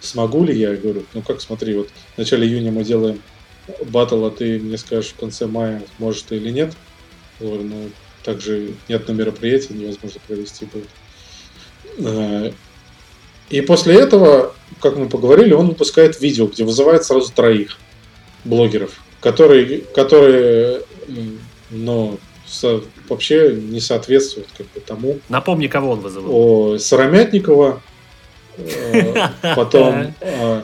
смогу 0.00 0.44
ли 0.44 0.56
я. 0.56 0.70
Я 0.70 0.76
говорю, 0.76 1.02
ну 1.14 1.22
как, 1.22 1.40
смотри, 1.40 1.74
вот 1.74 1.88
в 2.14 2.18
начале 2.18 2.46
июня 2.46 2.70
мы 2.70 2.84
делаем 2.84 3.20
батл, 3.88 4.24
а 4.24 4.30
ты 4.30 4.60
мне 4.60 4.78
скажешь 4.78 5.12
в 5.12 5.16
конце 5.16 5.46
мая, 5.46 5.82
можешь 5.98 6.22
ты 6.22 6.36
или 6.36 6.50
нет. 6.50 6.74
Я 7.40 7.48
говорю, 7.48 7.64
ну 7.64 7.90
также 8.22 8.74
нет 8.88 9.08
на 9.08 9.12
мероприятия, 9.12 9.74
невозможно 9.74 10.20
провести 10.28 10.66
будет. 10.66 10.88
Э, 11.98 12.52
и 13.50 13.60
после 13.62 13.98
этого, 13.98 14.54
как 14.80 14.96
мы 14.96 15.08
поговорили, 15.08 15.52
он 15.52 15.68
выпускает 15.68 16.20
видео, 16.20 16.46
где 16.46 16.62
вызывает 16.62 17.04
сразу 17.04 17.32
троих 17.32 17.78
блогеров, 18.44 18.92
которые, 19.20 19.78
которые 19.80 20.82
но 21.70 22.18
со, 22.46 22.80
вообще 23.08 23.54
не 23.54 23.80
соответствует 23.80 24.48
как 24.56 24.66
бы 24.72 24.80
тому. 24.80 25.18
Напомни, 25.28 25.66
кого 25.66 25.92
он 25.92 26.00
вызывал. 26.00 26.30
О, 26.32 26.78
Сыромятникова, 26.78 27.82
э, 28.56 29.28
потом 29.56 30.14
э, 30.20 30.62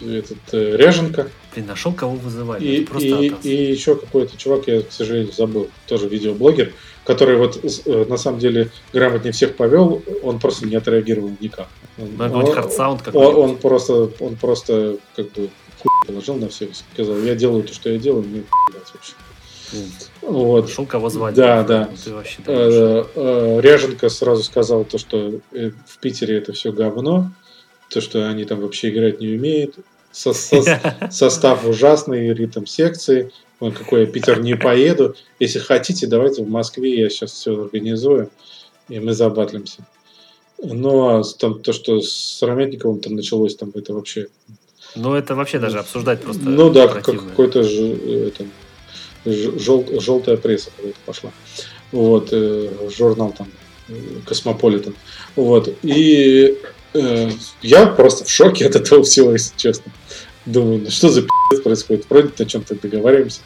этот 0.00 0.38
э, 0.52 0.76
Ряженко. 0.76 1.30
Ты 1.54 1.62
нашел, 1.62 1.92
кого 1.92 2.16
вызывали? 2.16 2.62
И, 2.64 2.86
и, 2.98 3.34
и 3.42 3.72
еще 3.72 3.96
какой-то 3.96 4.36
чувак, 4.36 4.66
я, 4.66 4.82
к 4.82 4.92
сожалению, 4.92 5.32
забыл, 5.32 5.70
тоже 5.86 6.06
видеоблогер, 6.06 6.74
который 7.04 7.36
вот 7.36 7.62
на 7.86 8.18
самом 8.18 8.40
деле 8.40 8.70
грамотнее 8.92 9.32
всех 9.32 9.56
повел, 9.56 10.02
он 10.22 10.38
просто 10.38 10.66
не 10.66 10.76
отреагировал 10.76 11.30
никак. 11.40 11.68
Он, 11.98 12.20
он, 12.20 12.32
он, 13.14 13.36
он 13.36 13.56
просто, 13.56 14.10
он 14.20 14.36
просто 14.36 14.98
как 15.14 15.32
бы 15.32 15.48
хуй 15.78 16.06
положил 16.06 16.34
на 16.34 16.50
всех, 16.50 16.70
сказал, 16.92 17.16
я 17.20 17.34
делаю 17.34 17.62
то, 17.62 17.72
что 17.72 17.88
я 17.88 17.98
делаю, 17.98 18.24
мне 18.24 18.42
вообще. 18.92 19.14
Вот. 20.22 20.70
Шел 20.70 20.86
кого 20.86 21.08
звать. 21.08 21.34
Да, 21.34 21.62
да. 21.62 21.90
Э, 22.46 23.04
э, 23.14 23.60
Ряженко 23.60 24.08
сразу 24.08 24.42
сказал 24.42 24.84
то, 24.84 24.98
что 24.98 25.40
э, 25.52 25.70
в 25.86 25.98
Питере 25.98 26.38
это 26.38 26.52
все 26.52 26.72
говно, 26.72 27.30
то, 27.90 28.00
что 28.00 28.28
они 28.28 28.44
там 28.44 28.60
вообще 28.60 28.90
играть 28.90 29.20
не 29.20 29.28
умеют. 29.28 29.76
Со 30.12 30.32
со 30.32 30.62
состав 31.10 31.66
ужасный, 31.66 32.32
ритм 32.32 32.66
секции. 32.66 33.30
Он 33.60 33.72
какой 33.72 34.00
я 34.00 34.06
Питер 34.06 34.40
не 34.40 34.56
поеду. 34.56 35.16
Если 35.38 35.58
хотите, 35.58 36.06
давайте 36.06 36.42
в 36.42 36.48
Москве, 36.48 37.00
я 37.00 37.08
сейчас 37.08 37.32
все 37.32 37.58
организую, 37.58 38.30
и 38.88 39.00
мы 39.00 39.12
забатлимся. 39.14 39.86
Ну, 40.58 41.18
а 41.18 41.22
там, 41.38 41.60
то, 41.60 41.72
что 41.72 42.00
с 42.00 42.42
Раметниковым 42.42 43.00
там 43.00 43.14
началось, 43.14 43.56
там 43.56 43.72
это 43.74 43.94
вообще... 43.94 44.28
Ну, 44.94 45.14
это 45.14 45.34
вообще 45.34 45.58
даже 45.58 45.78
обсуждать 45.78 46.22
просто 46.22 46.42
Ну 46.44 46.70
да, 46.70 46.88
как, 46.88 47.04
какой-то 47.04 47.62
же 47.62 47.86
это, 48.28 48.46
жел, 49.32 49.86
желтая 50.00 50.36
пресса 50.36 50.70
какая-то 50.76 50.98
пошла. 51.04 51.32
Вот, 51.92 52.28
э, 52.32 52.70
журнал 52.96 53.34
там 53.36 53.48
Космополитен. 54.24 54.94
Вот. 55.36 55.72
И 55.82 56.58
э, 56.94 57.30
я 57.62 57.86
просто 57.86 58.24
в 58.24 58.30
шоке 58.30 58.66
от 58.66 58.76
этого 58.76 59.04
всего, 59.04 59.32
если 59.32 59.56
честно. 59.56 59.92
Думаю, 60.44 60.82
ну 60.84 60.90
что 60.90 61.08
за 61.08 61.22
пи***ц 61.22 61.62
происходит? 61.62 62.06
Вроде 62.08 62.30
о 62.38 62.44
чем-то 62.44 62.74
договариваемся. 62.76 63.40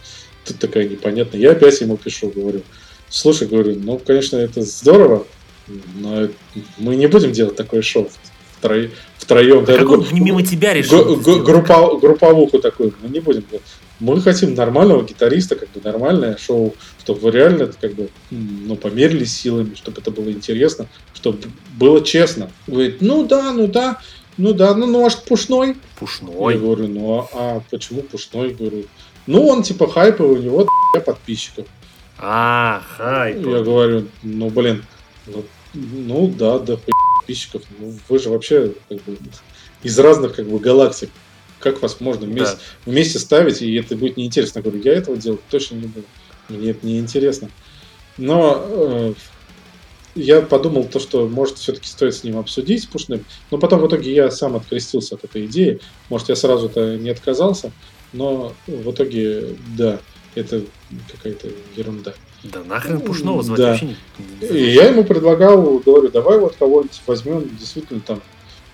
Тут 0.45 0.59
такая 0.59 0.89
непонятная. 0.89 1.41
Я 1.41 1.53
опять 1.53 1.81
ему 1.81 1.97
пишу, 1.97 2.31
говорю, 2.35 2.63
слушай, 3.09 3.47
говорю, 3.47 3.77
ну, 3.79 3.99
конечно, 3.99 4.37
это 4.37 4.63
здорово, 4.63 5.27
но 5.97 6.29
мы 6.79 6.97
не 6.97 7.07
будем 7.07 7.33
делать 7.33 7.57
такое 7.57 7.83
шоу 7.83 8.11
втроем. 8.59 8.91
втроем. 9.19 9.65
А 9.65 9.77
как 9.77 9.91
он 9.91 10.07
мимо 10.13 10.43
тебя 10.43 10.73
решил? 10.73 11.17
Группа, 11.17 11.99
групповуху 11.99 12.59
такую, 12.59 12.95
мы 13.03 13.09
не 13.09 13.21
будем. 13.21 13.45
Мы 14.01 14.21
хотим 14.21 14.55
нормального 14.55 15.05
гитариста, 15.05 15.57
как 15.57 15.69
бы 15.71 15.81
нормальное 15.83 16.37
шоу, 16.39 16.75
чтобы 16.99 17.21
вы 17.21 17.31
реально 17.33 17.67
как 17.67 17.95
бы, 17.95 18.09
ну, 18.31 18.77
померились 18.77 19.33
силами, 19.33 19.75
чтобы 19.75 20.01
это 20.01 20.11
было 20.11 20.31
интересно, 20.31 20.87
чтобы 21.15 21.39
было 21.77 22.03
честно. 22.03 22.51
Говорит, 22.67 23.03
ну 23.03 23.27
да, 23.27 23.53
ну 23.53 23.67
да, 23.67 24.01
ну 24.39 24.55
да, 24.55 24.75
ну, 24.75 24.87
ну 24.87 25.01
может 25.01 25.25
пушной? 25.25 25.77
Пушной. 25.99 26.55
Я 26.55 26.61
говорю, 26.61 26.89
ну 26.89 27.19
а, 27.19 27.29
а 27.35 27.63
почему 27.71 28.03
пушной? 28.03 28.55
Говорю, 28.55 28.87
ну 29.27 29.47
он 29.47 29.63
типа 29.63 29.87
хайповый, 29.87 30.39
у 30.39 30.43
него 30.43 30.67
подписчиков. 31.05 31.67
А, 32.19 32.83
хайп. 32.97 33.47
Я 33.47 33.63
говорю, 33.63 34.07
ну 34.23 34.49
блин, 34.49 34.85
ну, 35.27 35.45
ну 35.75 36.29
да, 36.29 36.59
да 36.59 36.79
подписчиков, 37.21 37.63
ну 37.79 37.95
вы 38.09 38.19
же 38.19 38.31
вообще 38.31 38.73
как 38.89 39.03
бы 39.03 39.19
из 39.83 39.99
разных 39.99 40.37
как 40.37 40.47
бы 40.49 40.59
галактик 40.59 41.11
как 41.61 41.83
вас 41.83 42.01
можно 42.01 42.27
вместе, 42.27 42.57
да. 42.57 42.91
вместе 42.91 43.19
ставить, 43.19 43.63
и 43.63 43.75
это 43.75 43.97
будет 43.97 44.17
неинтересно. 44.17 44.59
Я 44.59 44.63
говорю, 44.63 44.83
я 44.83 44.95
этого 44.95 45.17
делать 45.17 45.41
точно 45.51 45.77
не 45.77 45.87
буду. 45.87 46.07
Мне 46.49 46.71
это 46.71 46.87
неинтересно. 46.87 47.51
Но 48.19 48.65
э, 48.67 49.15
я 50.15 50.43
подумал 50.43 50.85
то, 50.85 50.99
что 50.99 51.29
может 51.29 51.59
все-таки 51.59 51.87
стоит 51.89 52.15
с 52.15 52.25
ним 52.25 52.39
обсудить 52.39 52.83
с 52.83 52.87
Пушным, 52.87 53.25
но 53.51 53.59
потом 53.59 53.81
в 53.81 53.87
итоге 53.87 54.13
я 54.13 54.31
сам 54.31 54.57
открестился 54.57 55.15
от 55.15 55.25
этой 55.25 55.47
идеи. 55.47 55.81
Может, 56.09 56.29
я 56.29 56.37
сразу-то 56.37 56.97
не 56.97 57.11
отказался, 57.11 57.73
но 58.13 58.53
в 58.67 58.91
итоге, 58.91 59.57
да, 59.77 60.01
это 60.35 60.63
какая-то 61.13 61.49
ерунда. 61.77 62.15
Да 62.43 62.65
нахрен 62.65 63.01
Пушного 63.01 63.43
звать 63.43 63.59
да. 63.59 63.71
вообще 63.71 63.87
не... 63.87 64.49
И 64.49 64.71
я 64.73 64.87
ему 64.87 65.05
предлагал, 65.05 65.79
говорю, 65.79 66.09
давай 66.11 66.39
вот 66.39 66.57
кого-нибудь 66.57 67.01
возьмем, 67.07 67.57
действительно 67.57 68.01
там, 68.01 68.23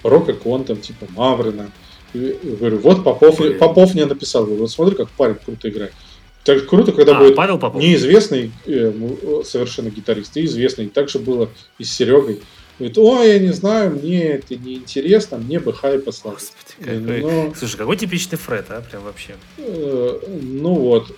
рок-икон, 0.02 0.64
там, 0.64 0.80
типа 0.80 1.06
Маврина. 1.10 1.70
Говорю, 2.16 2.78
вот 2.78 3.04
Попов, 3.04 3.38
Блин. 3.38 3.58
Попов 3.58 3.94
мне 3.94 4.06
написал, 4.06 4.44
говорю, 4.44 4.62
вот 4.62 4.70
смотри, 4.70 4.96
как 4.96 5.10
парень 5.10 5.36
круто 5.44 5.68
играет. 5.68 5.92
Так 6.44 6.66
круто, 6.68 6.92
когда 6.92 7.16
А, 7.16 7.20
будет 7.20 7.34
Павел 7.34 7.58
Попов? 7.58 7.82
неизвестный 7.82 8.52
э, 8.66 8.92
совершенно 9.44 9.90
гитарист 9.90 10.36
и 10.36 10.44
известный. 10.44 10.88
Так 10.88 11.08
же 11.08 11.18
было 11.18 11.48
и 11.78 11.84
с 11.84 11.92
Серегой. 11.92 12.40
Говорит, 12.78 12.98
ой, 12.98 13.28
я 13.28 13.38
не 13.38 13.52
знаю, 13.52 13.90
мне 13.96 14.22
это 14.34 14.54
не 14.54 14.74
интересно, 14.74 15.38
мне 15.38 15.58
бы 15.58 15.72
хайпа 15.72 16.12
славить. 16.12 16.40
Господи, 16.40 16.98
какой... 16.98 17.20
Ну, 17.22 17.54
Слушай, 17.56 17.76
какой 17.78 17.96
типичный 17.96 18.38
Фред, 18.38 18.66
а, 18.68 18.80
прям 18.82 19.02
вообще. 19.02 19.34
э, 19.58 20.20
ну 20.42 20.74
вот. 20.74 21.10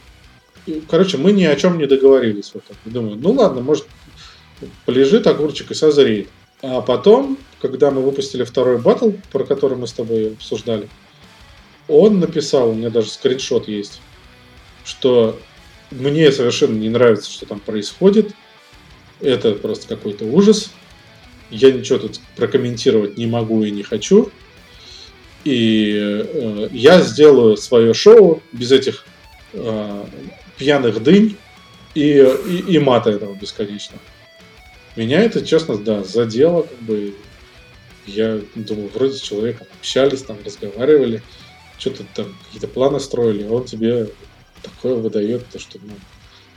Короче, 0.88 1.16
мы 1.18 1.32
ни 1.32 1.44
о 1.44 1.56
чем 1.56 1.78
не 1.78 1.86
договорились. 1.86 2.50
Вот 2.54 2.62
так. 2.64 2.76
Думаю, 2.84 3.16
ну 3.16 3.32
ладно, 3.32 3.60
может, 3.60 3.86
полежит 4.86 5.26
огурчик 5.26 5.70
и 5.70 5.74
созреет. 5.74 6.28
А 6.62 6.80
потом, 6.80 7.38
когда 7.60 7.90
мы 7.90 8.02
выпустили 8.02 8.44
второй 8.44 8.78
батл, 8.78 9.10
про 9.32 9.44
который 9.44 9.76
мы 9.76 9.86
с 9.86 9.92
тобой 9.92 10.32
обсуждали, 10.32 10.88
он 11.88 12.20
написал, 12.20 12.70
у 12.70 12.74
меня 12.74 12.90
даже 12.90 13.08
скриншот 13.10 13.68
есть, 13.68 14.00
что 14.84 15.38
мне 15.90 16.30
совершенно 16.32 16.76
не 16.76 16.88
нравится, 16.88 17.30
что 17.30 17.46
там 17.46 17.60
происходит. 17.60 18.32
Это 19.20 19.52
просто 19.52 19.88
какой-то 19.88 20.24
ужас. 20.24 20.70
Я 21.50 21.72
ничего 21.72 21.98
тут 21.98 22.20
прокомментировать 22.36 23.16
не 23.16 23.26
могу 23.26 23.64
и 23.64 23.70
не 23.70 23.82
хочу. 23.82 24.30
И 25.44 25.94
э, 25.96 26.68
я 26.72 27.00
сделаю 27.00 27.56
свое 27.56 27.94
шоу 27.94 28.42
без 28.52 28.70
этих 28.70 29.06
э, 29.54 30.04
пьяных 30.58 31.02
дынь 31.02 31.36
и, 31.94 32.26
и, 32.46 32.74
и 32.74 32.78
мата 32.78 33.10
этого 33.10 33.34
бесконечно. 33.34 33.98
Меня 34.94 35.20
это, 35.20 35.44
честно, 35.44 35.78
да, 35.78 36.04
задело, 36.04 36.62
как 36.62 36.78
бы. 36.80 37.14
Я 38.08 38.40
думаю, 38.54 38.90
вроде 38.92 39.14
с 39.14 39.20
человеком 39.20 39.66
общались, 39.78 40.22
там, 40.22 40.38
разговаривали, 40.44 41.22
что-то 41.78 42.04
там, 42.14 42.34
какие-то 42.44 42.68
планы 42.68 43.00
строили, 43.00 43.44
а 43.44 43.52
он 43.52 43.64
тебе 43.64 44.08
такое 44.62 44.94
выдает, 44.94 45.48
то, 45.48 45.58
что 45.58 45.78
ну, 45.82 45.94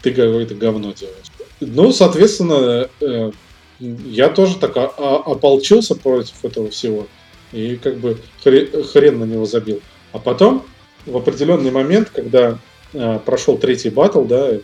ты 0.02 0.12
какое-то 0.12 0.56
говно 0.56 0.94
делаешь. 0.94 1.28
Ну, 1.60 1.92
соответственно, 1.92 2.90
э, 3.02 3.32
я 3.80 4.30
тоже 4.30 4.58
так 4.58 4.76
ополчился 4.76 5.96
против 5.96 6.44
этого 6.44 6.70
всего. 6.70 7.08
И 7.52 7.76
как 7.76 7.98
бы 7.98 8.18
хре- 8.44 8.84
хрен 8.84 9.20
на 9.20 9.26
него 9.26 9.46
забил. 9.46 9.82
А 10.12 10.20
потом, 10.20 10.66
в 11.06 11.16
определенный 11.18 11.72
момент, 11.72 12.10
когда 12.10 12.58
э, 12.94 13.20
прошел 13.26 13.58
третий 13.58 13.90
батл, 13.90 14.24
да, 14.24 14.58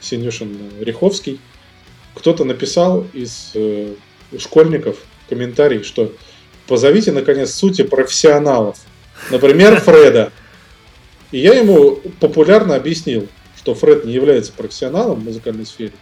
Синюшин 0.00 0.56
э, 0.78 0.84
Риховский, 0.84 1.40
кто-то 2.14 2.44
написал 2.44 3.06
из 3.12 3.50
э, 3.54 3.94
школьников 4.38 4.98
комментарий, 5.28 5.82
что 5.82 6.12
позовите, 6.66 7.12
наконец, 7.12 7.52
сути 7.52 7.82
профессионалов. 7.82 8.78
Например, 9.30 9.80
Фреда. 9.80 10.32
И 11.30 11.38
я 11.38 11.54
ему 11.54 11.96
популярно 12.20 12.74
объяснил, 12.76 13.28
что 13.56 13.74
Фред 13.74 14.04
не 14.04 14.12
является 14.12 14.52
профессионалом 14.52 15.20
в 15.20 15.24
музыкальной 15.24 15.66
сфере, 15.66 15.92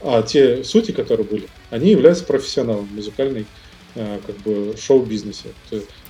а 0.00 0.22
те 0.22 0.64
сути, 0.64 0.92
которые 0.92 1.26
были, 1.26 1.48
они 1.70 1.90
являются 1.90 2.24
профессионалом 2.24 2.86
в 2.86 2.94
музыкальной 2.94 3.44
э, 3.94 4.18
как 4.26 4.36
бы 4.38 4.74
шоу-бизнесе. 4.80 5.48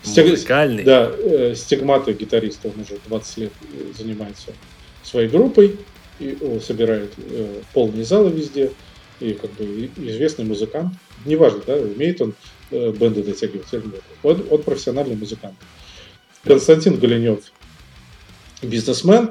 Стиг- 0.04 0.30
Музыкальный. 0.30 0.84
Да, 0.84 1.10
э, 1.16 1.54
стигматы 1.56 2.12
гитариста, 2.12 2.68
он 2.68 2.82
уже 2.82 2.98
20 3.08 3.36
лет 3.38 3.52
э, 3.72 3.92
занимается 3.98 4.52
своей 5.02 5.28
группой, 5.28 5.76
и 6.20 6.36
о, 6.40 6.60
собирает 6.60 7.12
э, 7.16 7.62
полные 7.72 8.04
залы 8.04 8.30
везде, 8.30 8.70
и 9.18 9.32
как 9.32 9.50
бы 9.54 9.90
известный 9.96 10.44
музыкант. 10.44 10.92
Неважно, 11.24 11.62
да, 11.66 11.74
умеет 11.74 12.20
он 12.20 12.34
бенды 12.70 13.22
дотягивать. 13.22 13.66
Он, 14.22 14.44
он 14.50 14.62
профессиональный 14.62 15.16
музыкант. 15.16 15.56
Константин 16.44 16.98
Голенев 16.98 17.40
бизнесмен, 18.62 19.30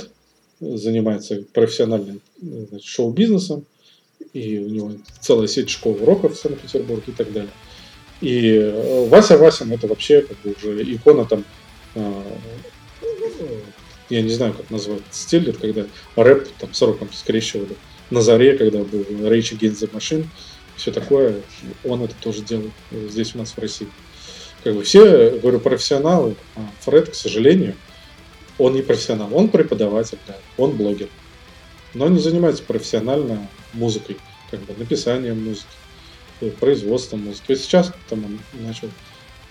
занимается 0.59 1.43
профессиональным 1.53 2.21
э, 2.41 2.65
значит, 2.69 2.87
шоу-бизнесом, 2.87 3.65
и 4.33 4.59
у 4.59 4.69
него 4.69 4.91
целая 5.21 5.47
сеть 5.47 5.69
школ 5.69 5.97
уроков 6.01 6.33
в 6.33 6.39
Санкт-Петербурге 6.39 7.03
и 7.07 7.11
так 7.11 7.31
далее. 7.31 7.51
И 8.21 8.55
э, 8.55 9.07
Вася 9.07 9.37
Васин 9.37 9.71
это 9.71 9.87
вообще 9.87 10.21
как 10.21 10.37
бы 10.39 10.51
уже 10.51 10.83
икона 10.83 11.25
там, 11.25 11.45
э, 11.95 12.23
э, 13.01 13.59
я 14.09 14.21
не 14.21 14.29
знаю, 14.29 14.53
как 14.53 14.69
назвать 14.69 15.01
стиль, 15.11 15.49
это 15.49 15.59
когда 15.59 15.85
рэп 16.15 16.47
там 16.59 16.73
с 16.73 16.81
роком 16.81 17.09
скрещивали. 17.13 17.75
На 18.09 18.21
заре, 18.21 18.57
когда 18.57 18.79
был 18.79 19.01
Rage 19.01 19.57
Against 19.57 19.81
the 19.81 19.91
Machine, 19.91 20.25
все 20.79 20.91
такое, 20.91 21.41
он 21.83 22.03
это 22.03 22.15
тоже 22.15 22.41
делал 22.41 22.71
э, 22.91 23.07
здесь 23.09 23.35
у 23.35 23.37
нас 23.37 23.51
в 23.51 23.57
России. 23.59 23.87
Как 24.63 24.73
бы 24.73 24.83
все, 24.83 25.31
говорю, 25.31 25.59
профессионалы, 25.59 26.35
а 26.55 26.61
Фред, 26.81 27.09
к 27.09 27.15
сожалению, 27.15 27.75
он 28.57 28.73
не 28.73 28.81
профессионал, 28.81 29.29
он 29.33 29.49
преподаватель, 29.49 30.17
да, 30.27 30.37
он 30.57 30.71
блогер. 30.71 31.09
Но 31.93 32.07
не 32.07 32.19
занимается 32.19 32.63
профессионально 32.63 33.47
музыкой, 33.73 34.17
как 34.51 34.61
бы 34.61 34.73
написанием 34.77 35.43
музыки, 35.43 35.67
э, 36.41 36.49
производством 36.51 37.25
музыки. 37.25 37.45
Вот 37.49 37.59
сейчас 37.59 37.91
там 38.09 38.25
он 38.25 38.39
начал 38.65 38.89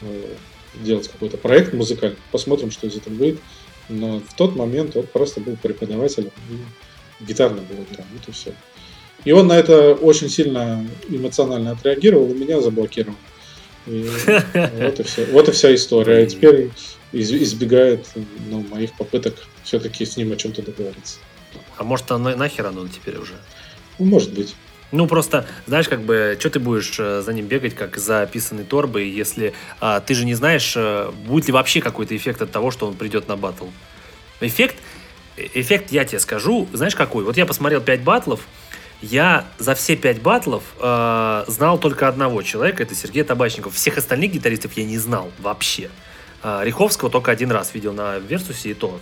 э, 0.00 0.34
делать 0.74 1.08
какой-то 1.08 1.36
проект 1.36 1.74
музыкальный, 1.74 2.18
посмотрим, 2.32 2.70
что 2.70 2.86
из 2.86 2.96
этого 2.96 3.14
выйдет. 3.14 3.40
Но 3.88 4.20
в 4.20 4.34
тот 4.34 4.56
момент 4.56 4.96
он 4.96 5.06
просто 5.06 5.40
был 5.40 5.56
преподавателем 5.56 6.30
и 6.50 7.24
гитарным 7.24 7.64
блогером, 7.64 8.04
вот 8.12 8.28
и 8.28 8.32
все. 8.32 8.52
И 9.24 9.32
он 9.32 9.46
на 9.48 9.58
это 9.58 9.94
очень 9.94 10.28
сильно 10.28 10.86
эмоционально 11.08 11.72
отреагировал 11.72 12.30
и 12.30 12.34
меня 12.34 12.60
заблокировал. 12.60 13.16
И 13.86 14.08
вот 14.54 15.00
и 15.00 15.02
все. 15.02 15.26
Вот 15.26 15.48
и 15.48 15.52
вся 15.52 15.74
история. 15.74 16.24
И 16.24 16.26
теперь 16.26 16.70
из- 17.12 17.32
избегает 17.32 18.06
ну, 18.48 18.64
моих 18.70 18.92
попыток 18.96 19.34
все-таки 19.64 20.04
с 20.04 20.16
ним 20.16 20.32
о 20.32 20.36
чем-то 20.36 20.62
договориться. 20.62 21.18
А 21.76 21.84
может, 21.84 22.10
оно 22.10 22.34
нахер 22.34 22.66
оно 22.66 22.86
теперь 22.88 23.16
уже? 23.16 23.34
Ну, 23.98 24.06
может 24.06 24.32
быть. 24.32 24.54
Ну, 24.90 25.06
просто, 25.06 25.46
знаешь, 25.66 25.88
как 25.88 26.02
бы, 26.02 26.36
что 26.38 26.48
ты 26.48 26.60
будешь 26.60 26.96
э, 26.98 27.20
за 27.20 27.32
ним 27.34 27.46
бегать, 27.46 27.74
как 27.74 27.98
за 27.98 28.22
описанной 28.22 28.64
торбой, 28.64 29.08
если 29.10 29.52
а, 29.80 30.00
ты 30.00 30.14
же 30.14 30.24
не 30.24 30.34
знаешь, 30.34 30.72
э, 30.76 31.10
будет 31.26 31.46
ли 31.46 31.52
вообще 31.52 31.82
какой-то 31.82 32.16
эффект 32.16 32.40
от 32.40 32.50
того, 32.50 32.70
что 32.70 32.86
он 32.86 32.94
придет 32.94 33.28
на 33.28 33.36
батл. 33.36 33.66
Эффект, 34.40 34.76
э- 35.36 35.46
эффект, 35.52 35.92
я 35.92 36.06
тебе 36.06 36.18
скажу, 36.20 36.66
знаешь 36.72 36.96
какой? 36.96 37.24
Вот 37.24 37.36
я 37.36 37.44
посмотрел 37.44 37.82
5 37.82 38.00
батлов, 38.00 38.40
я 39.02 39.46
за 39.58 39.74
все 39.74 39.96
5 39.96 40.22
батлов 40.22 40.62
э, 40.80 41.44
знал 41.46 41.78
только 41.78 42.08
одного 42.08 42.42
человека, 42.42 42.82
это 42.82 42.94
Сергей 42.94 43.22
Табачников. 43.22 43.74
Всех 43.74 43.98
остальных 43.98 44.32
гитаристов 44.32 44.72
я 44.76 44.84
не 44.84 44.98
знал 44.98 45.30
вообще. 45.38 45.90
А, 46.42 46.62
Риховского 46.64 47.10
только 47.10 47.30
один 47.30 47.50
раз 47.50 47.74
видел 47.74 47.92
на 47.92 48.18
Версусе, 48.18 48.70
и 48.70 48.74
то 48.74 48.98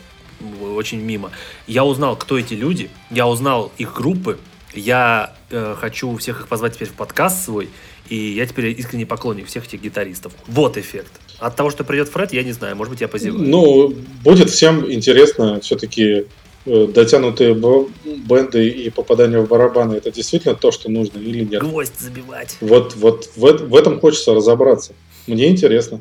очень 0.63 1.01
мимо. 1.01 1.31
Я 1.67 1.85
узнал, 1.85 2.17
кто 2.17 2.39
эти 2.39 2.55
люди, 2.55 2.91
я 3.11 3.27
узнал 3.27 3.73
их 3.79 3.95
группы, 3.95 4.39
я 4.75 5.35
э, 5.51 5.75
хочу 5.79 6.15
всех 6.19 6.41
их 6.41 6.49
позвать 6.49 6.75
теперь 6.75 6.89
в 6.89 6.93
подкаст 6.93 7.45
свой, 7.45 7.71
и 8.09 8.17
я 8.17 8.47
теперь 8.47 8.79
искренний 8.79 9.07
поклонник 9.07 9.47
всех 9.47 9.65
этих 9.65 9.81
гитаристов. 9.81 10.33
Вот 10.47 10.77
эффект. 10.77 11.13
От 11.39 11.57
того, 11.57 11.71
что 11.71 11.85
придет 11.85 12.09
Фред, 12.09 12.33
я 12.33 12.43
не 12.43 12.53
знаю, 12.53 12.77
может 12.77 12.93
быть, 12.93 13.01
я 13.01 13.09
позеваю. 13.09 13.43
Ну, 13.43 13.95
будет 14.23 14.51
всем 14.51 14.91
интересно 14.91 15.61
все-таки 15.61 16.27
дотянутые 16.67 17.55
б- 17.55 17.87
бенды 18.05 18.69
и 18.69 18.91
попадание 18.91 19.41
в 19.41 19.49
барабаны. 19.49 19.95
Это 19.95 20.11
действительно 20.11 20.55
то, 20.55 20.71
что 20.73 20.91
нужно 20.91 21.19
или 21.19 21.45
нет? 21.45 21.63
Гвоздь 21.63 21.99
забивать. 21.99 22.57
Вот, 22.61 22.95
вот 22.97 23.31
в, 23.37 23.41
в 23.69 23.77
этом 23.77 24.01
хочется 24.01 24.35
разобраться. 24.35 24.93
Мне 25.27 25.49
интересно. 25.49 26.01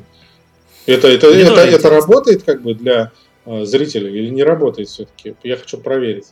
Это, 0.86 1.08
это, 1.08 1.28
Мне 1.28 1.42
это, 1.42 1.52
это 1.52 1.66
интересно. 1.66 1.90
работает 1.90 2.42
как 2.42 2.62
бы 2.62 2.74
для 2.74 3.12
э, 3.44 3.64
зрителей 3.64 4.18
или 4.18 4.28
не 4.30 4.42
работает 4.42 4.88
все-таки? 4.88 5.34
Я 5.42 5.56
хочу 5.56 5.78
проверить. 5.78 6.26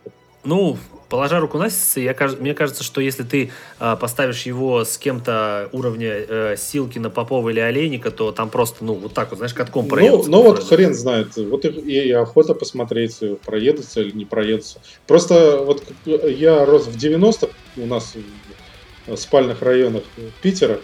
Ну, 0.45 0.77
положа 1.15 1.39
руку 1.39 1.59
на 1.59 1.71
сердце, 1.71 2.01
я, 2.01 2.17
мне 2.41 2.55
кажется, 2.55 2.83
что 2.83 3.01
если 3.01 3.23
ты 3.23 3.53
а, 3.79 3.95
поставишь 3.95 4.47
его 4.47 4.85
с 4.85 4.99
кем-то 4.99 5.69
уровня 5.71 6.11
э, 6.13 6.57
Силкина, 6.59 7.09
Попова 7.09 7.51
или 7.51 7.61
Олейника, 7.61 8.11
то 8.11 8.33
там 8.33 8.51
просто, 8.51 8.85
ну, 8.85 8.95
вот 8.95 9.15
так 9.15 9.31
вот, 9.31 9.37
знаешь, 9.37 9.55
катком 9.55 9.85
Ну, 9.85 9.91
проедутся. 9.91 10.29
ну 10.29 10.43
вот 10.43 10.57
Фреда. 10.57 10.67
хрен 10.67 10.95
знает. 10.95 11.37
Вот 11.37 11.65
и, 11.67 11.69
и 11.69 12.11
охота 12.11 12.55
посмотреть, 12.55 13.19
э, 13.21 13.37
проедутся 13.45 14.01
или 14.01 14.11
не 14.11 14.25
проедутся. 14.25 14.81
Просто 15.07 15.59
вот 15.59 15.83
как 15.83 16.25
я 16.25 16.65
рос 16.67 16.89
в 16.89 16.97
90-х, 16.97 17.47
у 17.77 17.87
нас 17.87 18.15
в 19.07 19.17
спальных 19.17 19.63
районах 19.63 20.03
Питера, 20.43 20.81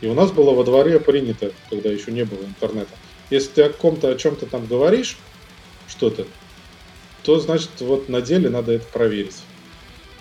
и 0.00 0.06
у 0.06 0.14
нас 0.14 0.30
было 0.30 0.52
во 0.54 0.62
дворе 0.62 1.00
принято, 1.00 1.50
когда 1.70 1.88
еще 1.88 2.12
не 2.12 2.24
было 2.24 2.44
интернета. 2.44 2.92
Если 3.30 3.48
ты 3.48 3.62
о 3.62 3.70
ком-то 3.70 4.10
о 4.10 4.14
чем-то 4.14 4.46
там 4.46 4.64
говоришь, 4.64 5.16
что-то, 5.88 6.24
то 7.24 7.40
значит 7.40 7.70
вот 7.80 8.08
на 8.08 8.20
деле 8.20 8.48
надо 8.48 8.70
это 8.70 8.86
проверить. 8.86 9.38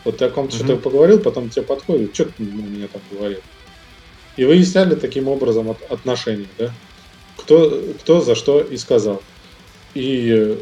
Вот 0.06 0.18
ты 0.18 0.26
о 0.26 0.30
ком-то 0.32 0.56
Мгм. 0.56 0.66
что-то 0.66 0.82
поговорил, 0.82 1.22
потом 1.22 1.50
тебе 1.50 1.66
подходит, 1.66 2.16
что 2.16 2.26
ты 2.26 2.44
меня 2.44 2.88
там 2.90 3.04
говорил. 3.10 3.42
И 4.36 4.46
выясняли 4.46 4.96
таким 4.96 5.28
образом 5.28 5.70
от, 5.70 5.82
отношения, 5.90 6.54
да? 6.58 6.76
Кто, 7.38 7.96
кто 7.96 8.22
за 8.22 8.36
что 8.36 8.62
и 8.62 8.78
сказал. 8.78 9.26
И, 9.96 10.58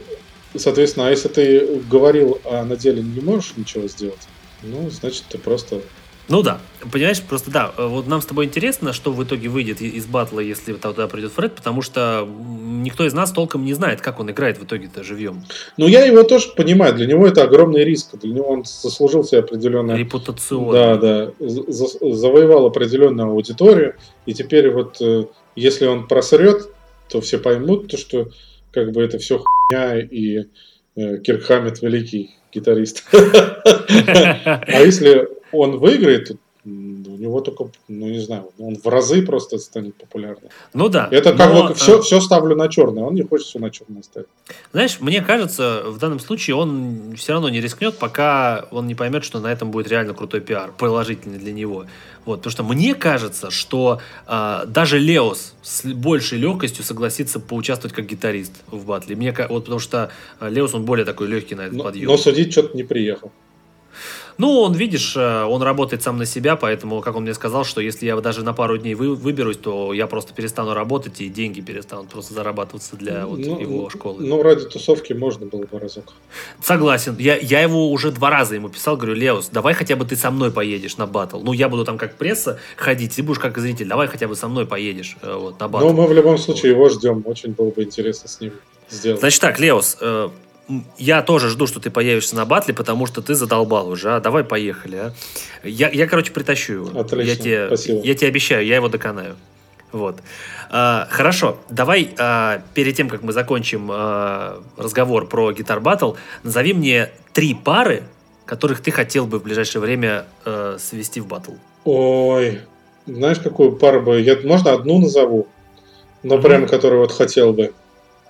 соответственно, 0.57 1.07
а 1.07 1.11
если 1.11 1.29
ты 1.29 1.67
говорил, 1.83 2.41
а 2.45 2.65
на 2.65 2.77
деле 2.77 3.03
не 3.03 3.21
можешь 3.21 3.57
ничего 3.57 3.87
сделать, 3.87 4.29
ну, 4.61 4.89
значит, 4.89 5.29
ты 5.29 5.39
просто 5.39 5.83
ну 6.29 6.43
да, 6.43 6.59
понимаешь, 6.91 7.21
просто 7.21 7.49
да, 7.49 7.73
вот 7.77 8.07
нам 8.07 8.21
с 8.21 8.25
тобой 8.25 8.45
интересно, 8.45 8.93
что 8.93 9.11
в 9.11 9.23
итоге 9.23 9.49
выйдет 9.49 9.81
из 9.81 10.05
батла, 10.05 10.39
если 10.39 10.73
туда 10.73 11.07
придет 11.07 11.31
Фред, 11.31 11.55
потому 11.55 11.81
что 11.81 12.27
никто 12.27 13.05
из 13.05 13.13
нас 13.13 13.31
толком 13.31 13.65
не 13.65 13.73
знает, 13.73 14.01
как 14.01 14.19
он 14.19 14.29
играет 14.29 14.59
в 14.59 14.63
итоге-то 14.63 15.03
живьем. 15.03 15.43
Ну, 15.77 15.87
я 15.87 16.05
его 16.05 16.21
тоже 16.23 16.49
понимаю, 16.55 16.93
для 16.93 17.07
него 17.07 17.25
это 17.25 17.43
огромный 17.43 17.83
риск, 17.83 18.15
для 18.19 18.31
него 18.31 18.47
он 18.47 18.63
заслужил 18.63 19.23
себе 19.23 19.39
определенное... 19.39 19.97
Репутационно. 19.97 20.71
Да, 20.71 20.97
да, 20.97 21.31
завоевал 21.39 22.67
определенную 22.67 23.31
аудиторию, 23.31 23.95
и 24.27 24.33
теперь 24.33 24.69
вот 24.69 24.97
э, 25.01 25.25
если 25.55 25.87
он 25.87 26.07
просрет, 26.07 26.69
то 27.09 27.21
все 27.21 27.39
поймут, 27.39 27.87
то, 27.87 27.97
что 27.97 28.29
как 28.71 28.91
бы 28.91 29.01
это 29.01 29.17
все 29.17 29.43
хуйня, 29.43 29.99
и 29.99 30.45
э, 30.95 31.17
Кирк 31.17 31.43
Хаммет 31.43 31.81
великий 31.81 32.35
гитарист. 32.53 33.03
А 33.91 34.81
если 34.81 35.27
он 35.51 35.77
выиграет, 35.77 36.37
у 36.65 36.69
него 36.69 37.39
только, 37.41 37.69
ну 37.87 38.07
не 38.07 38.19
знаю, 38.19 38.51
он 38.59 38.75
в 38.75 38.85
разы 38.87 39.21
просто 39.21 39.57
станет 39.57 39.95
популярным. 39.95 40.51
Ну 40.73 40.89
да. 40.89 41.07
Это 41.09 41.33
как 41.33 41.53
но, 41.53 41.67
бы 41.69 41.73
все, 41.73 42.01
все 42.01 42.19
ставлю 42.19 42.55
на 42.55 42.67
черное, 42.67 43.03
он 43.03 43.15
не 43.15 43.23
хочет 43.23 43.47
все 43.47 43.59
на 43.59 43.69
черное 43.71 44.03
ставить. 44.03 44.27
Знаешь, 44.71 44.99
мне 44.99 45.21
кажется, 45.21 45.83
в 45.85 45.97
данном 45.97 46.19
случае 46.19 46.57
он 46.57 47.15
все 47.17 47.33
равно 47.33 47.49
не 47.49 47.61
рискнет, 47.61 47.97
пока 47.97 48.67
он 48.71 48.87
не 48.87 48.95
поймет, 48.95 49.23
что 49.23 49.39
на 49.39 49.51
этом 49.51 49.71
будет 49.71 49.87
реально 49.87 50.13
крутой 50.13 50.41
пиар, 50.41 50.71
положительный 50.77 51.39
для 51.39 51.53
него. 51.53 51.85
Вот, 52.25 52.39
потому 52.39 52.51
что 52.51 52.63
мне 52.63 52.93
кажется, 52.93 53.49
что 53.49 54.01
э, 54.27 54.63
даже 54.67 54.99
Леос 54.99 55.55
с 55.61 55.85
большей 55.85 56.37
легкостью 56.37 56.83
согласится 56.83 57.39
поучаствовать 57.39 57.95
как 57.95 58.05
гитарист 58.05 58.51
в 58.67 58.85
батле. 58.85 59.15
Мне, 59.15 59.33
вот, 59.49 59.63
потому 59.63 59.79
что 59.79 60.11
Леос, 60.41 60.73
он 60.73 60.83
более 60.83 61.05
такой 61.05 61.27
легкий 61.27 61.55
на 61.55 61.61
этот 61.61 61.77
но, 61.77 61.83
подъем. 61.85 62.07
Но 62.07 62.17
судить 62.17 62.51
что-то 62.51 62.75
не 62.75 62.83
приехал. 62.83 63.31
Ну, 64.39 64.61
он, 64.61 64.73
видишь, 64.73 65.17
э, 65.17 65.43
он 65.43 65.61
работает 65.61 66.01
сам 66.01 66.17
на 66.17 66.25
себя, 66.25 66.55
поэтому, 66.55 67.01
как 67.01 67.17
он 67.17 67.23
мне 67.23 67.33
сказал, 67.33 67.65
что 67.65 67.81
если 67.81 68.05
я 68.05 68.15
даже 68.21 68.43
на 68.43 68.53
пару 68.53 68.77
дней 68.77 68.95
вы, 68.95 69.13
выберусь, 69.13 69.57
то 69.57 69.93
я 69.93 70.07
просто 70.07 70.33
перестану 70.33 70.73
работать, 70.73 71.19
и 71.19 71.27
деньги 71.27 71.59
перестанут 71.59 72.09
просто 72.09 72.33
зарабатываться 72.33 72.95
для 72.95 73.27
вот 73.27 73.39
ну, 73.39 73.59
его 73.59 73.89
школы. 73.89 74.25
Ну, 74.25 74.41
ради 74.41 74.63
тусовки 74.63 75.11
можно 75.11 75.45
было 75.45 75.65
бы 75.65 75.77
разок. 75.77 76.05
Согласен. 76.63 77.17
Я, 77.19 77.35
я 77.35 77.59
его 77.59 77.91
уже 77.91 78.11
два 78.11 78.29
раза 78.29 78.55
ему 78.55 78.69
писал, 78.69 78.95
говорю, 78.95 79.13
Леус, 79.13 79.49
давай 79.49 79.73
хотя 79.73 79.97
бы 79.97 80.05
ты 80.05 80.15
со 80.15 80.31
мной 80.31 80.51
поедешь 80.51 80.95
на 80.95 81.05
батл. 81.05 81.41
Ну, 81.41 81.51
я 81.51 81.67
буду 81.67 81.83
там 81.83 81.97
как 81.97 82.15
пресса 82.15 82.59
ходить, 82.77 83.17
ты 83.17 83.23
будешь 83.23 83.39
как 83.39 83.57
зритель, 83.57 83.89
давай 83.89 84.07
хотя 84.07 84.29
бы 84.29 84.37
со 84.37 84.47
мной 84.47 84.65
поедешь 84.65 85.17
э, 85.21 85.35
вот, 85.35 85.59
на 85.59 85.67
батл. 85.67 85.87
Ну, 85.87 85.93
мы 85.93 86.07
в 86.07 86.13
любом 86.13 86.37
случае 86.37 86.71
его 86.71 86.87
ждем, 86.87 87.23
очень 87.25 87.51
было 87.51 87.71
бы 87.71 87.83
интересно 87.83 88.29
с 88.29 88.39
ним 88.39 88.53
сделать. 88.89 89.19
Значит 89.19 89.41
так, 89.41 89.59
Леус, 89.59 89.97
э, 89.99 90.29
я 90.97 91.21
тоже 91.21 91.49
жду, 91.49 91.67
что 91.67 91.79
ты 91.79 91.89
появишься 91.89 92.35
на 92.35 92.45
батле, 92.45 92.73
потому 92.73 93.05
что 93.05 93.21
ты 93.21 93.35
задолбал 93.35 93.89
уже. 93.89 94.15
А 94.15 94.19
давай 94.19 94.43
поехали, 94.43 94.95
а. 94.97 95.13
Я, 95.63 95.89
я 95.89 96.07
короче, 96.07 96.31
притащу 96.31 96.73
его. 96.73 96.99
Отлично, 96.99 97.29
я 97.29 97.35
тебе, 97.35 97.67
спасибо. 97.67 98.01
Я 98.05 98.15
тебе 98.15 98.27
обещаю, 98.27 98.65
я 98.65 98.75
его 98.75 98.87
доконаю. 98.87 99.35
Вот. 99.91 100.17
А, 100.69 101.07
хорошо, 101.09 101.57
давай 101.69 102.13
а, 102.19 102.61
перед 102.73 102.95
тем, 102.95 103.09
как 103.09 103.23
мы 103.23 103.33
закончим 103.33 103.89
а, 103.91 104.61
разговор 104.77 105.27
про 105.27 105.51
гитар 105.51 105.79
батл, 105.79 106.13
назови 106.43 106.73
мне 106.73 107.09
три 107.33 107.55
пары, 107.55 108.03
которых 108.45 108.81
ты 108.81 108.91
хотел 108.91 109.25
бы 109.25 109.39
в 109.39 109.43
ближайшее 109.43 109.81
время 109.81 110.25
а, 110.45 110.77
свести 110.79 111.21
в 111.21 111.27
батл. 111.27 111.53
Ой, 111.85 112.61
знаешь, 113.07 113.39
какую 113.39 113.77
пару 113.77 114.01
бы? 114.01 114.21
Я, 114.21 114.37
можно 114.43 114.73
одну 114.73 114.99
назову? 114.99 115.47
Но 116.21 116.35
mm-hmm. 116.35 116.41
прямо 116.41 116.67
которую 116.67 117.01
вот 117.01 117.11
хотел 117.11 117.53
бы. 117.53 117.73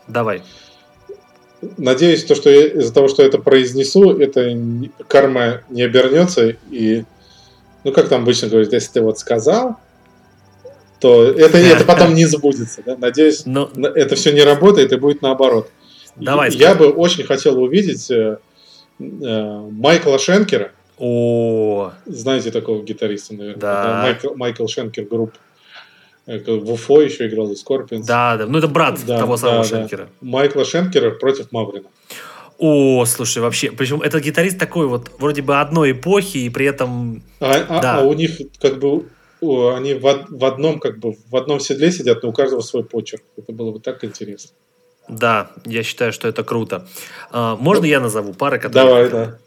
Давай. 0.07 0.44
Надеюсь, 1.77 2.23
то, 2.23 2.36
что 2.36 2.49
из-за 2.49 2.94
того, 2.94 3.07
что 3.07 3.22
я 3.22 3.27
это 3.27 3.38
произнесу, 3.38 4.18
это 4.18 4.57
карма 5.07 5.61
не 5.69 5.84
обернется. 5.84 6.56
И, 6.72 7.03
ну, 7.84 7.91
как 7.91 8.07
там 8.07 8.22
обычно 8.23 8.48
говорят, 8.48 8.72
если 8.72 8.94
ты 8.94 9.02
вот 9.02 9.19
сказал, 9.19 9.77
то 10.99 11.23
это, 11.23 11.57
это 11.57 11.86
потом 11.86 12.14
не 12.14 12.26
сбудется. 12.26 12.81
Да? 12.86 12.98
Надеюсь, 12.98 13.45
Но... 13.45 13.69
Ну. 13.76 13.88
это 13.88 14.15
все 14.15 14.31
не 14.31 14.41
работает 14.41 14.91
и 14.91 14.98
будет 14.98 15.22
наоборот. 15.22 15.69
Давай, 16.15 16.52
я 16.52 16.76
бы 16.76 16.90
очень 16.90 17.23
хотел 17.23 17.61
увидеть 17.61 18.11
э, 18.11 18.40
э, 18.99 19.60
Майкла 19.72 20.19
Шенкера. 20.19 20.72
О, 20.98 21.94
знаете 22.06 22.52
такого 22.52 22.84
гитариста, 22.84 23.34
наверное? 23.34 23.60
Да. 23.60 23.84
да 23.84 24.02
Майкл, 24.03 24.36
Michael 24.36 24.68
Schenker 24.68 25.06
Group. 25.06 25.34
В 26.30 26.72
UFO 26.72 27.02
еще 27.02 27.28
играл 27.28 27.52
и 27.52 27.56
Скорпионс. 27.56 28.06
Да, 28.06 28.38
да. 28.38 28.46
Ну, 28.46 28.60
это 28.60 28.68
брат 28.68 29.00
да, 29.06 29.18
того 29.18 29.36
самого 29.36 29.64
да, 29.64 29.70
Шенкера. 29.70 30.10
Да. 30.22 30.28
Майкла 30.28 30.64
Шенкера 30.64 31.12
против 31.12 31.52
Маврина. 31.52 31.88
О, 32.60 33.06
слушай, 33.06 33.40
вообще, 33.40 33.72
причем 33.72 34.02
этот 34.02 34.22
гитарист 34.22 34.60
такой 34.60 34.86
вот, 34.86 35.10
вроде 35.18 35.42
бы 35.42 35.60
одной 35.60 35.94
эпохи, 35.94 36.40
и 36.40 36.50
при 36.50 36.66
этом... 36.66 37.24
А, 37.40 37.66
а, 37.70 37.82
да. 37.82 37.98
а 38.00 38.04
у 38.04 38.14
них 38.14 38.38
как 38.60 38.80
бы 38.80 39.06
они 39.42 39.94
в, 39.94 40.26
в 40.30 40.46
одном 40.46 40.80
как 40.80 41.00
бы 41.00 41.16
в 41.32 41.36
одном 41.36 41.60
седле 41.62 41.92
сидят, 41.92 42.22
но 42.22 42.30
у 42.30 42.34
каждого 42.34 42.62
свой 42.62 42.84
почерк. 42.84 43.24
Это 43.38 43.54
было 43.54 43.72
бы 43.72 43.80
так 43.80 44.04
интересно. 44.04 44.52
Да, 45.08 45.52
я 45.66 45.84
считаю, 45.84 46.12
что 46.12 46.28
это 46.28 46.44
круто. 46.44 46.88
А, 47.32 47.56
можно 47.56 47.84
ну, 47.84 47.88
я 47.88 48.00
назову 48.00 48.34
пары, 48.34 48.60
которые... 48.60 49.10
Давай, 49.10 49.10
да. 49.10 49.38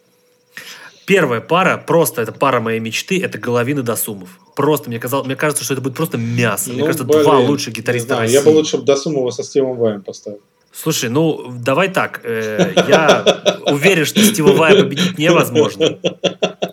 Первая 1.13 1.43
пара, 1.43 1.77
просто 1.77 2.23
это 2.23 2.33
пара 2.33 2.59
моей 2.59 2.81
мечты, 2.81 3.23
это 3.23 3.37
Головин 3.37 3.85
Досумов. 3.85 4.31
Просто 4.57 4.89
мне, 4.89 4.99
казалось, 4.99 5.27
мне 5.27 5.37
кажется, 5.37 5.63
что 5.63 5.75
это 5.75 5.83
будет 5.83 5.95
просто 5.95 6.17
мясо. 6.17 6.71
Ну, 6.71 6.77
мне 6.77 6.85
кажется, 6.85 7.05
блин, 7.05 7.23
два 7.23 7.39
лучших 7.39 7.75
гитариста 7.75 8.17
России. 8.17 8.33
Я 8.33 8.41
бы 8.41 8.49
лучше 8.49 8.79
Досумова 8.79 9.31
со 9.31 9.43
Стивом 9.43 9.77
Ваем 9.77 10.01
поставил. 10.01 10.41
Слушай, 10.73 11.11
ну 11.11 11.53
давай 11.63 11.91
так. 11.93 12.23
Э, 12.25 12.73
я 12.89 13.61
уверен, 13.67 14.07
что 14.07 14.25
Стива 14.25 14.53
Вая 14.53 14.83
победить 14.83 15.19
невозможно. 15.19 15.99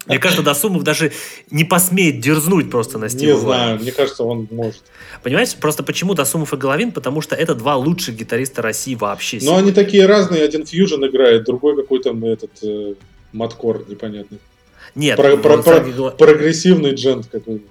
Мне 0.06 0.20
кажется, 0.20 0.42
Досумов 0.42 0.84
даже 0.84 1.12
не 1.52 1.66
посмеет 1.66 2.22
дерзнуть 2.22 2.72
просто 2.72 2.98
на 2.98 3.10
Стива 3.10 3.34
Не 3.34 3.40
знаю, 3.40 3.70
Вая. 3.72 3.80
мне 3.80 3.92
кажется, 3.92 4.24
он 4.24 4.48
может. 4.52 4.84
Понимаешь, 5.22 5.54
просто 5.54 5.84
почему 5.84 6.14
Досумов 6.14 6.54
и 6.54 6.56
Головин? 6.56 6.94
Потому 6.94 7.20
что 7.20 7.36
это 7.36 7.56
два 7.56 7.76
лучших 7.76 8.16
гитариста 8.16 8.62
России 8.62 8.96
вообще. 8.96 9.40
Но 9.42 9.58
они 9.58 9.74
такие 9.74 10.06
разные. 10.06 10.44
Один 10.44 10.66
фьюжн 10.66 11.04
играет, 11.04 11.44
другой 11.44 11.76
какой-то 11.76 12.18
этот 12.26 12.52
э, 12.64 12.94
маткор 13.32 13.84
непонятный. 13.88 14.40
Нет, 14.96 15.18
про, 15.18 15.38
про, 15.38 15.62
про, 15.62 16.12
прогрессивный 16.12 16.94
джент 16.94 17.28
какой-то. 17.28 17.66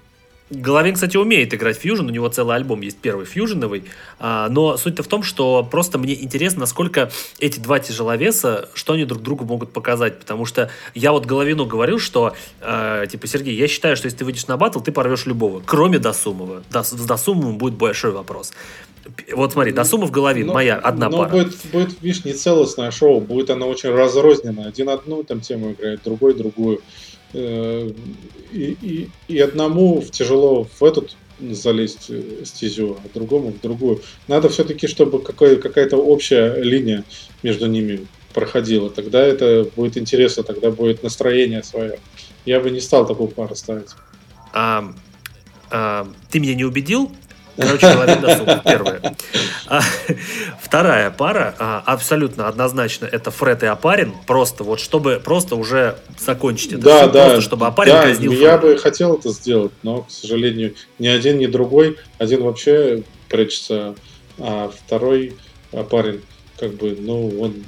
Головин, 0.49 0.95
кстати, 0.95 1.15
умеет 1.15 1.53
играть 1.53 1.77
фьюжн, 1.77 2.07
у 2.07 2.09
него 2.09 2.27
целый 2.29 2.55
альбом 2.55 2.81
есть 2.81 2.97
первый 2.97 3.25
фьюжновый, 3.25 3.83
а, 4.19 4.49
но 4.49 4.77
суть-то 4.77 5.03
в 5.03 5.07
том, 5.07 5.21
что 5.21 5.63
просто 5.63 5.99
мне 5.99 6.19
интересно, 6.23 6.61
насколько 6.61 7.11
эти 7.39 7.59
два 7.59 7.79
тяжеловеса, 7.79 8.69
что 8.73 8.93
они 8.93 9.05
друг 9.05 9.21
другу 9.21 9.45
могут 9.45 9.71
показать, 9.71 10.19
потому 10.19 10.45
что 10.45 10.71
я 10.95 11.11
вот 11.11 11.25
Головину 11.25 11.65
говорил, 11.65 11.99
что, 11.99 12.33
э, 12.61 13.05
типа, 13.11 13.27
Сергей, 13.27 13.55
я 13.55 13.67
считаю, 13.67 13.95
что 13.95 14.07
если 14.07 14.17
ты 14.17 14.25
выйдешь 14.25 14.47
на 14.47 14.57
батл, 14.57 14.79
ты 14.79 14.91
порвешь 14.91 15.27
любого, 15.27 15.61
кроме 15.63 15.99
Досумова. 15.99 16.63
С 16.71 16.91
Досумовым 16.93 17.57
будет 17.57 17.75
большой 17.75 18.11
вопрос. 18.11 18.51
Вот 19.33 19.53
смотри, 19.53 19.71
Досумов 19.71 20.11
Головин, 20.11 20.47
но, 20.47 20.53
моя 20.53 20.75
одна 20.75 21.09
но 21.09 21.19
пара. 21.19 21.29
Будет, 21.29 21.55
будет, 21.71 22.01
видишь, 22.01 22.25
не 22.25 22.33
целостное 22.33 22.91
шоу, 22.91 23.21
будет 23.21 23.49
оно 23.49 23.67
очень 23.67 23.89
разрозненное. 23.89 24.67
Один 24.67 24.89
одну 24.89 25.23
там 25.23 25.41
тему 25.41 25.73
играет, 25.73 26.01
другой 26.03 26.33
другую. 26.33 26.81
Э, 27.33 27.91
и, 28.51 28.77
и, 28.81 29.09
и 29.27 29.39
одному 29.39 30.03
тяжело 30.11 30.63
в 30.63 30.83
этот 30.83 31.15
залезть 31.39 32.07
э, 32.09 32.43
стезю, 32.43 32.97
а 33.03 33.09
другому 33.13 33.51
в 33.51 33.61
другую. 33.61 34.01
Надо 34.27 34.49
все-таки, 34.49 34.87
чтобы 34.87 35.21
какой, 35.21 35.57
какая-то 35.57 35.97
общая 35.97 36.61
линия 36.61 37.03
между 37.43 37.67
ними 37.67 38.07
проходила. 38.33 38.89
Тогда 38.89 39.21
это 39.21 39.67
будет 39.75 39.97
интересно, 39.97 40.43
тогда 40.43 40.71
будет 40.71 41.03
настроение 41.03 41.63
свое. 41.63 41.99
Я 42.45 42.59
бы 42.59 42.69
не 42.71 42.79
стал 42.79 43.05
такую 43.05 43.29
пару 43.29 43.55
ставить. 43.55 43.89
А, 44.53 44.93
а, 45.69 46.07
ты 46.29 46.39
меня 46.39 46.55
не 46.55 46.65
убедил, 46.65 47.11
Короче, 47.57 47.93
половина 47.93 48.21
досуга. 48.21 48.61
Первая. 48.65 49.15
А, 49.67 49.81
вторая 50.61 51.11
пара, 51.11 51.55
а, 51.59 51.83
абсолютно 51.85 52.47
однозначно, 52.47 53.05
это 53.05 53.31
Фред 53.31 53.63
и 53.63 53.65
Апарин. 53.65 54.13
Просто 54.25 54.63
вот, 54.63 54.79
чтобы 54.79 55.21
просто 55.23 55.55
уже 55.55 55.97
закончить 56.17 56.73
это. 56.73 56.81
Да, 56.81 57.07
да. 57.07 57.25
Просто, 57.25 57.41
чтобы 57.41 57.67
Апарин 57.67 57.93
да, 57.93 58.03
казнил 58.03 58.31
я 58.31 58.57
Фреда. 58.57 58.73
бы 58.75 58.77
хотел 58.77 59.15
это 59.15 59.29
сделать, 59.29 59.71
но, 59.83 60.03
к 60.03 60.11
сожалению, 60.11 60.75
ни 60.97 61.07
один, 61.07 61.37
ни 61.37 61.45
другой. 61.45 61.97
Один 62.17 62.43
вообще 62.43 63.03
прячется, 63.27 63.95
а 64.37 64.71
второй 64.85 65.35
Апарин, 65.71 66.21
как 66.57 66.73
бы, 66.75 66.97
ну, 66.99 67.39
он 67.39 67.63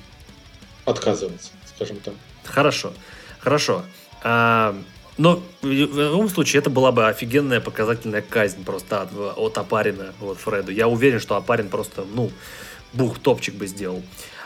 отказывается, 0.86 1.52
скажем 1.76 1.98
так. 1.98 2.14
Хорошо, 2.46 2.94
хорошо. 3.40 3.84
А, 4.24 4.76
но 5.22 5.44
в 5.62 5.68
любом 5.68 6.30
случае 6.30 6.60
это 6.60 6.70
была 6.70 6.92
бы 6.92 7.08
офигенная 7.08 7.62
показательная 7.62 8.22
казнь 8.22 8.64
просто 8.64 9.02
от, 9.04 9.10
от 9.38 9.58
Апарина, 9.58 10.14
вот 10.20 10.40
Фреду. 10.40 10.72
Я 10.72 10.88
уверен, 10.88 11.20
что 11.20 11.36
Апарин 11.36 11.70
просто, 11.70 12.06
ну, 12.14 12.32
бух, 12.94 13.20
топчик 13.20 13.54
бы 13.56 13.68
сделал. 13.68 14.02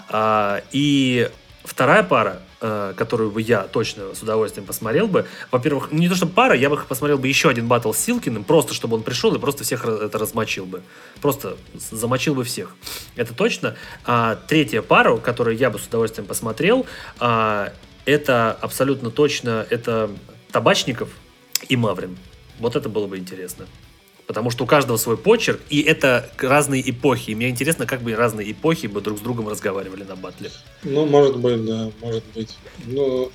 А, 0.10 0.62
и 0.72 1.30
Вторая 1.66 2.04
пара, 2.04 2.42
э, 2.62 2.94
которую 2.96 3.32
бы 3.32 3.42
я 3.42 3.64
точно 3.64 4.14
с 4.14 4.22
удовольствием 4.22 4.68
посмотрел 4.68 5.08
бы, 5.08 5.26
во-первых, 5.50 5.92
не 5.92 6.08
то 6.08 6.16
что 6.16 6.28
пара, 6.28 6.56
я 6.56 6.70
бы 6.70 6.78
посмотрел 6.78 7.18
бы 7.18 7.28
еще 7.28 7.50
один 7.50 7.68
батл 7.68 7.92
с 7.92 7.98
Силкиным, 7.98 8.44
просто 8.44 8.76
чтобы 8.76 8.98
он 8.98 9.02
пришел 9.02 9.34
и 9.34 9.40
просто 9.40 9.64
всех 9.64 9.84
это 9.84 10.18
размочил 10.20 10.66
бы. 10.66 10.84
Просто 11.22 11.58
замочил 11.74 12.36
бы 12.36 12.44
всех. 12.44 12.76
Это 13.16 13.34
точно. 13.34 13.76
А 14.06 14.38
третья 14.48 14.84
пара, 14.84 15.18
которую 15.18 15.58
я 15.58 15.72
бы 15.72 15.80
с 15.80 15.88
удовольствием 15.88 16.28
посмотрел, 16.28 16.86
а, 17.20 17.74
это 18.06 18.52
абсолютно 18.62 19.10
точно, 19.10 19.66
это 19.72 20.12
Табачников 20.56 21.10
и 21.68 21.76
Маврин. 21.76 22.18
Вот 22.60 22.78
это 22.78 22.88
было 22.88 23.08
бы 23.08 23.18
интересно. 23.18 23.66
Потому 24.26 24.52
что 24.52 24.64
у 24.64 24.68
каждого 24.68 24.96
свой 24.96 25.18
почерк, 25.18 25.60
и 25.70 25.82
это 25.82 26.32
разные 26.38 26.90
эпохи. 26.90 27.32
И 27.32 27.36
мне 27.36 27.50
интересно, 27.50 27.86
как 27.86 28.02
бы 28.02 28.16
разные 28.16 28.54
эпохи 28.54 28.88
бы 28.88 29.02
друг 29.02 29.18
с 29.18 29.22
другом 29.22 29.50
разговаривали 29.50 30.04
на 30.04 30.16
батле. 30.16 30.52
Ну, 30.84 31.08
может 31.08 31.36
быть, 31.36 31.66
да, 31.66 31.92
может 32.02 32.24
быть. 32.34 32.56
Ну, 32.86 33.34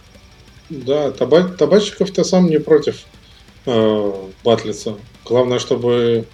да, 0.70 1.10
таба- 1.10 1.54
табачников-то 1.54 2.24
сам 2.24 2.46
не 2.46 2.58
против 2.58 3.02
э, 3.66 4.12
батлиться. 4.42 4.96
Главное, 5.26 5.58
чтобы 5.58 6.24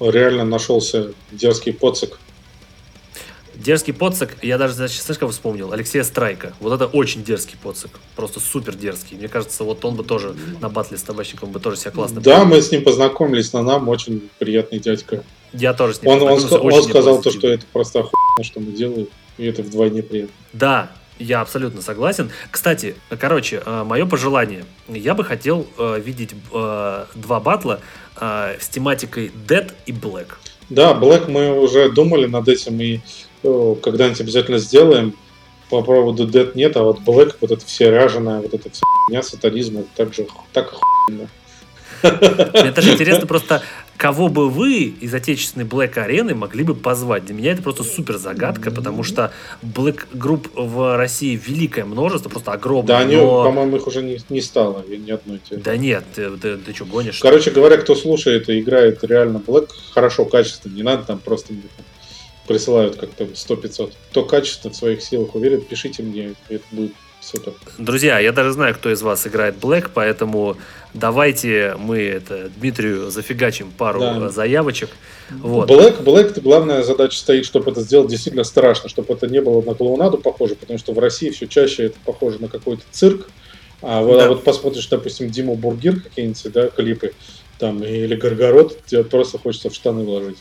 реально 0.00 0.44
нашелся 0.44 1.12
дерзкий 1.30 1.72
поцик 1.72 2.18
Дерзкий 3.56 3.92
подсок, 3.92 4.30
я 4.42 4.58
даже, 4.58 4.88
как 5.18 5.30
вспомнил, 5.30 5.72
Алексея 5.72 6.02
Страйка. 6.02 6.52
Вот 6.60 6.72
это 6.72 6.86
очень 6.86 7.24
дерзкий 7.24 7.56
подсок. 7.62 7.92
Просто 8.16 8.40
супер 8.40 8.74
дерзкий. 8.74 9.16
Мне 9.16 9.28
кажется, 9.28 9.64
вот 9.64 9.84
он 9.84 9.94
бы 9.94 10.04
тоже 10.04 10.34
на 10.60 10.68
батле 10.68 10.98
с 10.98 11.02
табачником 11.02 11.50
бы 11.52 11.60
тоже 11.60 11.76
себя 11.76 11.90
классно 11.92 12.20
Да, 12.20 12.36
принял. 12.40 12.46
мы 12.46 12.60
с 12.60 12.70
ним 12.70 12.82
познакомились 12.82 13.52
на 13.52 13.62
нам, 13.62 13.88
очень 13.88 14.28
приятный 14.38 14.78
дядька. 14.78 15.22
Я 15.52 15.72
тоже 15.72 15.94
с 15.94 16.02
ним 16.02 16.12
Он, 16.12 16.22
он, 16.22 16.32
он 16.72 16.82
сказал 16.82 17.22
то, 17.22 17.30
что 17.30 17.48
это 17.48 17.64
просто 17.72 18.00
охуенно, 18.00 18.42
что 18.44 18.60
мы 18.60 18.72
делаем, 18.72 19.06
и 19.38 19.46
это 19.46 19.62
вдвойне 19.62 20.02
приятно. 20.02 20.34
Да, 20.52 20.90
я 21.18 21.40
абсолютно 21.40 21.80
согласен. 21.80 22.30
Кстати, 22.50 22.96
короче, 23.20 23.62
э, 23.64 23.84
мое 23.84 24.04
пожелание. 24.04 24.64
Я 24.88 25.14
бы 25.14 25.22
хотел 25.24 25.66
э, 25.78 26.00
видеть 26.04 26.30
э, 26.52 27.04
два 27.14 27.40
батла 27.40 27.80
с 28.16 28.68
тематикой 28.68 29.32
Dead 29.48 29.72
и 29.86 29.92
Black. 29.92 30.28
Да, 30.70 30.92
Black 30.92 31.28
мы 31.28 31.60
уже 31.60 31.90
думали 31.90 32.26
над 32.26 32.46
этим, 32.48 32.80
и 32.80 33.00
когда-нибудь 33.82 34.20
обязательно 34.20 34.58
сделаем. 34.58 35.14
По 35.70 35.82
поводу 35.82 36.28
Dead 36.28 36.52
нет, 36.54 36.76
а 36.76 36.82
вот 36.82 37.00
Black, 37.00 37.36
вот 37.40 37.50
это 37.50 37.64
все 37.64 37.90
ряженое, 37.90 38.40
вот 38.40 38.52
это 38.52 38.70
все 38.70 38.82
дня 39.08 39.22
сатанизм, 39.22 39.78
это 39.78 39.88
так 39.96 40.14
же 40.14 40.26
так 40.52 40.72
охуенно. 40.72 41.28
Мне 42.02 42.70
даже 42.70 42.92
интересно 42.92 43.26
просто, 43.26 43.62
кого 43.96 44.28
бы 44.28 44.50
вы 44.50 44.82
из 44.82 45.14
отечественной 45.14 45.64
Black 45.64 45.98
арены 45.98 46.34
могли 46.34 46.64
бы 46.64 46.74
позвать? 46.74 47.24
Для 47.24 47.34
меня 47.34 47.52
это 47.52 47.62
просто 47.62 47.82
супер 47.82 48.18
загадка, 48.18 48.70
потому 48.70 49.02
что 49.02 49.32
Black 49.62 50.06
групп 50.12 50.48
в 50.54 50.96
России 50.96 51.40
великое 51.42 51.86
множество, 51.86 52.28
просто 52.28 52.52
огромное. 52.52 52.88
Да, 52.88 52.98
они, 52.98 53.16
но... 53.16 53.44
по-моему, 53.44 53.76
их 53.76 53.86
уже 53.86 54.02
не, 54.02 54.18
не 54.28 54.42
стало 54.42 54.84
ни 54.86 55.10
одной. 55.10 55.40
Тебе. 55.48 55.62
Да 55.62 55.76
нет, 55.76 56.04
ты, 56.14 56.30
ты, 56.36 56.58
ты 56.58 56.74
что, 56.74 56.84
гонишь? 56.84 57.20
Короче 57.20 57.50
говоря, 57.50 57.78
кто 57.78 57.94
слушает 57.94 58.48
и 58.48 58.60
играет 58.60 59.02
реально 59.02 59.38
Black, 59.38 59.70
хорошо, 59.92 60.26
качественно, 60.26 60.74
не 60.74 60.82
надо 60.82 61.04
там 61.04 61.18
просто 61.18 61.54
присылают 62.46 62.96
как-то 62.96 63.24
100-500. 63.24 63.92
Кто 64.10 64.24
качественно 64.24 64.72
в 64.72 64.76
своих 64.76 65.02
силах 65.02 65.34
уверен, 65.34 65.60
пишите 65.60 66.02
мне, 66.02 66.34
это 66.48 66.64
будет 66.70 66.92
супер. 67.24 67.54
Друзья, 67.78 68.18
я 68.18 68.32
даже 68.32 68.52
знаю, 68.52 68.74
кто 68.74 68.92
из 68.92 69.02
вас 69.02 69.26
играет 69.26 69.56
Black, 69.56 69.90
поэтому 69.92 70.56
давайте 70.92 71.74
мы 71.78 71.98
это 71.98 72.50
Дмитрию 72.56 73.10
зафигачим 73.10 73.70
пару 73.70 74.00
да. 74.00 74.28
заявочек. 74.28 74.90
Вот. 75.30 75.70
Black, 75.70 76.02
Black, 76.02 76.40
главная 76.40 76.82
задача 76.82 77.18
стоит, 77.18 77.46
чтобы 77.46 77.70
это 77.70 77.80
сделать 77.80 78.08
действительно 78.08 78.44
страшно, 78.44 78.88
чтобы 78.88 79.14
это 79.14 79.26
не 79.26 79.40
было 79.40 79.62
на 79.62 79.74
клоунаду 79.74 80.18
похоже, 80.18 80.54
потому 80.54 80.78
что 80.78 80.92
в 80.92 80.98
России 80.98 81.30
все 81.30 81.46
чаще 81.46 81.86
это 81.86 81.96
похоже 82.04 82.38
на 82.40 82.48
какой-то 82.48 82.82
цирк. 82.90 83.28
А 83.80 84.02
вот, 84.02 84.18
да. 84.18 84.26
а 84.26 84.28
вот 84.28 84.44
посмотришь, 84.44 84.86
допустим, 84.86 85.30
Dimmu 85.30 85.56
Borgir 85.56 86.00
какие-нибудь, 86.00 86.52
да, 86.52 86.68
клипы, 86.68 87.12
там, 87.58 87.82
или 87.82 88.14
Gorgoroth, 88.14 88.78
тебе 88.86 89.04
просто 89.04 89.38
хочется 89.38 89.70
в 89.70 89.74
штаны 89.74 90.04
наложить. 90.04 90.38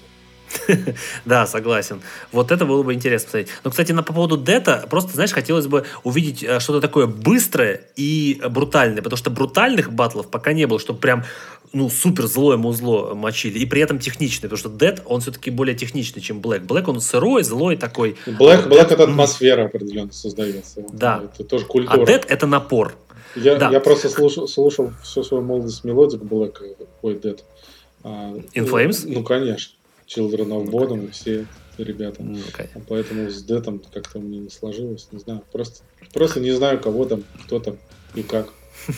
да, 1.26 1.46
согласен. 1.46 2.02
Вот 2.32 2.52
это 2.52 2.66
было 2.66 2.84
бы 2.84 2.94
интересно 2.94 3.26
посмотреть. 3.26 3.50
Но, 3.64 3.72
кстати, 3.72 3.92
на, 3.92 4.04
по 4.04 4.14
поводу 4.14 4.38
death 4.38 4.72
а, 4.72 4.86
просто, 4.90 5.14
знаешь, 5.14 5.32
хотелось 5.32 5.68
бы 5.68 5.86
увидеть 6.04 6.44
э, 6.44 6.60
что-то 6.60 6.82
такое 6.82 7.08
быстрое 7.08 7.82
и 7.96 8.42
брутальное, 8.50 9.02
потому 9.02 9.18
что 9.18 9.30
брутальных 9.30 9.92
батлов 9.92 10.30
пока 10.30 10.54
не 10.54 10.66
было, 10.66 10.80
чтобы 10.80 11.00
прям, 11.00 11.24
ну, 11.72 11.90
супер 11.90 12.28
злое 12.28 12.58
музло 12.58 13.14
мочили, 13.14 13.60
и 13.60 13.66
при 13.66 13.82
этом 13.82 14.00
техничный, 14.00 14.50
потому 14.50 14.58
что 14.58 14.70
death, 14.70 15.02
он 15.06 15.22
все-таки 15.22 15.50
более 15.50 15.76
техничный, 15.76 16.22
чем 16.22 16.42
black. 16.42 16.64
black, 16.64 16.88
он 16.88 17.02
сырой, 17.02 17.44
злой 17.44 17.78
такой. 17.78 18.16
black, 18.26 18.68
black 18.68 18.92
это 18.92 19.04
атмосфера 19.04 19.66
определенно 19.66 20.12
создается. 20.12 20.84
Да. 20.92 21.24
Это 21.24 21.44
тоже 21.44 21.66
культура. 21.66 22.02
А 22.02 22.06
death 22.06 22.26
это 22.30 22.48
напор. 22.48 22.96
Я, 23.36 23.56
да. 23.56 23.72
я 23.72 23.80
просто 23.80 24.10
слушал, 24.10 24.48
слушал 24.48 24.92
всю 25.04 25.24
свою 25.24 25.44
молодость 25.44 25.84
melodic 25.84 26.22
black, 26.22 26.62
ой, 27.02 27.20
death. 27.20 27.44
In 28.04 28.70
Flames? 28.70 29.06
Ну, 29.08 29.24
конечно. 29.24 29.74
Children 30.08 30.50
of 30.50 30.66
Bodom 30.70 31.08
и 31.08 31.12
все 31.12 31.46
ребята. 31.78 32.24
Ну, 32.24 32.38
okay. 32.38 32.70
Поэтому 32.88 33.30
с 33.30 33.42
death 33.44 33.71
ом 33.71 33.82
как-то 33.94 34.20
мне 34.20 34.40
не 34.40 34.50
сложилось, 34.50 35.08
не 35.12 35.20
знаю. 35.20 35.44
Просто, 35.52 35.84
просто 36.14 36.40
не 36.40 36.52
знаю, 36.52 36.80
кого 36.80 37.06
там, 37.06 37.24
кто 37.46 37.60
там 37.60 37.78
и 38.16 38.24
как. 38.24 38.50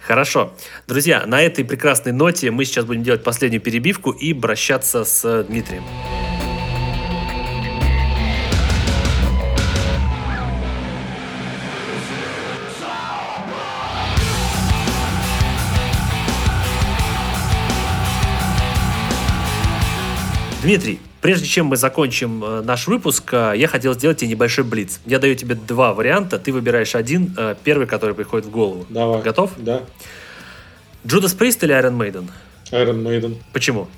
Хорошо. 0.00 0.52
Друзья, 0.86 1.26
на 1.26 1.42
этой 1.42 1.64
прекрасной 1.64 2.12
ноте 2.12 2.50
мы 2.50 2.64
сейчас 2.64 2.84
будем 2.84 3.02
делать 3.02 3.22
последнюю 3.22 3.60
перебивку 3.60 4.10
и 4.10 4.32
обращаться 4.32 5.04
с 5.04 5.44
Дмитрием. 5.44 5.84
Дмитрий, 20.70 21.00
прежде 21.20 21.48
чем 21.48 21.66
мы 21.66 21.76
закончим 21.76 22.44
э, 22.44 22.60
наш 22.60 22.86
выпуск, 22.86 23.30
э, 23.32 23.54
я 23.56 23.66
хотел 23.66 23.92
сделать 23.94 24.18
тебе 24.18 24.30
небольшой 24.30 24.62
блиц. 24.62 25.00
Я 25.04 25.18
даю 25.18 25.34
тебе 25.34 25.56
два 25.56 25.92
варианта, 25.94 26.38
ты 26.38 26.52
выбираешь 26.52 26.94
один, 26.94 27.34
э, 27.36 27.56
первый, 27.64 27.88
который 27.88 28.14
приходит 28.14 28.46
в 28.46 28.52
голову. 28.52 28.86
Давай. 28.88 29.20
Готов? 29.20 29.50
Да. 29.56 29.80
Джудас 31.04 31.34
Прист 31.34 31.64
или 31.64 31.74
Iron 31.74 31.98
Maiden? 31.98 32.30
Iron 32.70 33.02
Maiden. 33.02 33.38
Почему? 33.52 33.88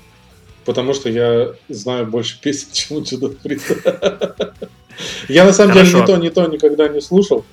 Потому 0.65 0.95
что 0.95 1.09
я 1.09 1.53
знаю 1.69 2.07
больше 2.07 2.41
песен, 2.41 2.69
чем 2.73 3.03
Джудас 3.03 3.35
Прист. 3.35 3.71
Я 5.29 5.45
на 5.45 5.53
самом 5.53 5.75
деле 5.75 5.93
ни 5.93 6.05
то, 6.07 6.17
ни 6.17 6.29
то 6.29 6.47
никогда 6.47 6.87
не 6.87 7.01
слушал. 7.01 7.45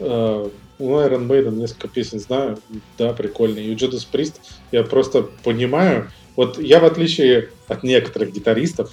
Ну, 0.00 0.50
Iron 0.80 1.28
Maiden 1.28 1.54
несколько 1.54 1.86
песен 1.86 2.18
знаю. 2.18 2.58
Да, 2.98 3.12
прикольный. 3.12 3.66
И 3.66 3.74
Judas 3.76 4.04
Priest 4.12 4.34
я 4.72 4.82
просто 4.82 5.22
понимаю, 5.44 6.10
вот 6.36 6.58
я, 6.58 6.80
в 6.80 6.84
отличие 6.84 7.50
от 7.68 7.82
некоторых 7.82 8.32
гитаристов, 8.32 8.92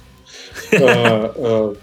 э, 0.72 0.78
э, 0.78 1.76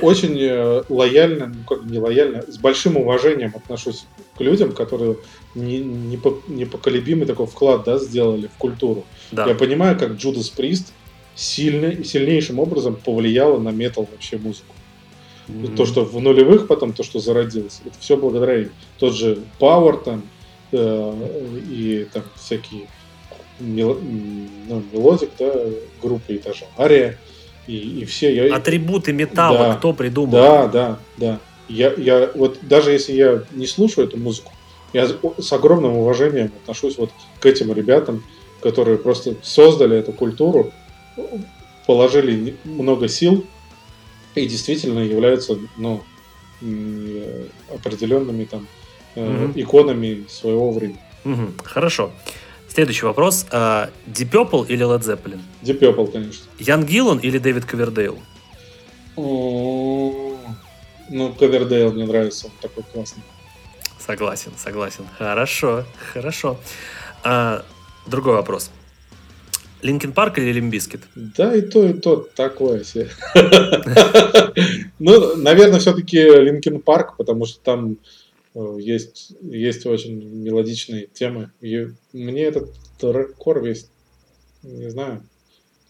очень 0.00 0.36
э, 0.38 0.82
лояльно, 0.88 1.46
ну 1.46 1.64
как 1.68 1.84
не 1.84 1.98
лояльно, 1.98 2.42
с 2.48 2.58
большим 2.58 2.96
уважением 2.96 3.52
отношусь 3.54 4.04
к 4.36 4.40
людям, 4.40 4.72
которые 4.72 5.16
непоколебимый 5.54 7.26
такой 7.26 7.46
вклад 7.46 7.84
да, 7.84 7.98
сделали 7.98 8.48
в 8.48 8.58
культуру. 8.58 9.04
Да. 9.32 9.46
Я 9.46 9.54
понимаю, 9.54 9.98
как 9.98 10.12
Джудас 10.12 10.48
Прист 10.48 10.92
сильно, 11.34 12.04
сильнейшим 12.04 12.58
образом 12.58 12.96
повлияло 12.96 13.58
на 13.58 13.70
метал 13.70 14.08
вообще 14.10 14.38
музыку. 14.38 14.74
Mm-hmm. 15.48 15.76
То, 15.76 15.86
что 15.86 16.04
в 16.04 16.20
нулевых 16.20 16.66
потом, 16.68 16.92
то, 16.92 17.02
что 17.02 17.18
зародилось, 17.18 17.80
это 17.84 17.94
все 17.98 18.16
благодаря 18.16 18.62
им. 18.62 18.70
Тот 18.98 19.14
же 19.14 19.40
Power 19.58 20.02
там 20.04 20.22
э, 20.72 21.60
и 21.68 22.06
там 22.12 22.22
всякие 22.36 22.86
мел, 23.60 23.98
ну, 24.00 24.82
melodic, 24.92 25.30
да, 25.38 25.52
группы 26.02 26.34
и 26.34 26.38
даже 26.38 26.64
ария, 26.78 27.18
и, 27.66 28.00
и 28.00 28.04
все. 28.04 28.34
Я... 28.34 28.56
Атрибуты 28.56 29.12
металла 29.12 29.58
да, 29.58 29.74
кто 29.76 29.92
придумал? 29.92 30.32
Да, 30.32 30.66
да, 30.66 30.98
да. 31.16 31.40
Я, 31.68 31.92
я 31.96 32.30
вот 32.34 32.58
даже 32.62 32.90
если 32.90 33.12
я 33.12 33.44
не 33.52 33.66
слушаю 33.66 34.08
эту 34.08 34.16
музыку, 34.16 34.52
я 34.92 35.08
с 35.38 35.52
огромным 35.52 35.96
уважением 35.96 36.50
отношусь 36.62 36.98
вот 36.98 37.10
к 37.38 37.46
этим 37.46 37.72
ребятам, 37.72 38.24
которые 38.60 38.98
просто 38.98 39.36
создали 39.42 39.96
эту 39.96 40.12
культуру, 40.12 40.72
положили 41.86 42.56
много 42.64 43.08
сил 43.08 43.46
и 44.34 44.46
действительно 44.46 45.00
являются 45.00 45.58
ну, 45.76 46.02
определенными 47.72 48.44
там 48.44 48.66
угу. 49.14 49.52
иконами 49.54 50.24
своего 50.28 50.72
времени. 50.72 51.00
Угу. 51.24 51.64
Хорошо. 51.64 52.10
Следующий 52.72 53.04
вопрос. 53.04 53.46
Uh, 53.50 53.90
Deep 54.06 54.30
Purple 54.30 54.66
или 54.68 54.86
Led 54.86 55.00
Zeppelin? 55.00 55.40
Deep 55.62 55.80
Purple, 55.80 56.12
конечно. 56.12 56.44
Ян 56.58 56.84
Гиллан 56.84 57.18
или 57.18 57.38
Дэвид 57.38 57.64
Ковердейл? 57.64 58.18
Ну, 59.16 60.38
Ковердейл 61.38 61.92
мне 61.92 62.06
нравится, 62.06 62.46
он 62.46 62.52
такой 62.62 62.84
классный. 62.84 63.24
Согласен, 63.98 64.52
согласен. 64.56 65.04
Хорошо, 65.18 65.84
хорошо. 66.12 66.58
А, 67.24 67.64
другой 68.06 68.34
вопрос. 68.34 68.70
Linkin 69.82 70.12
Park 70.12 70.38
или 70.38 70.52
Limp 70.52 70.70
Bizkit? 70.70 71.00
Да, 71.14 71.54
и 71.54 71.62
то, 71.62 71.84
и 71.84 71.92
то 71.92 72.28
такое 72.34 72.84
себе. 72.84 73.08
Ну, 74.98 75.34
наверное, 75.36 75.80
все-таки 75.80 76.18
Linkin 76.18 76.82
Park, 76.82 77.16
потому 77.16 77.46
что 77.46 77.58
там 77.60 77.96
есть, 78.78 79.32
есть 79.40 79.86
очень 79.86 80.22
мелодичные 80.22 81.06
темы. 81.06 81.50
И 81.60 81.88
мне 82.12 82.42
этот 82.42 82.72
рэп-кор 83.00 83.62
весь, 83.62 83.88
не 84.62 84.90
знаю, 84.90 85.22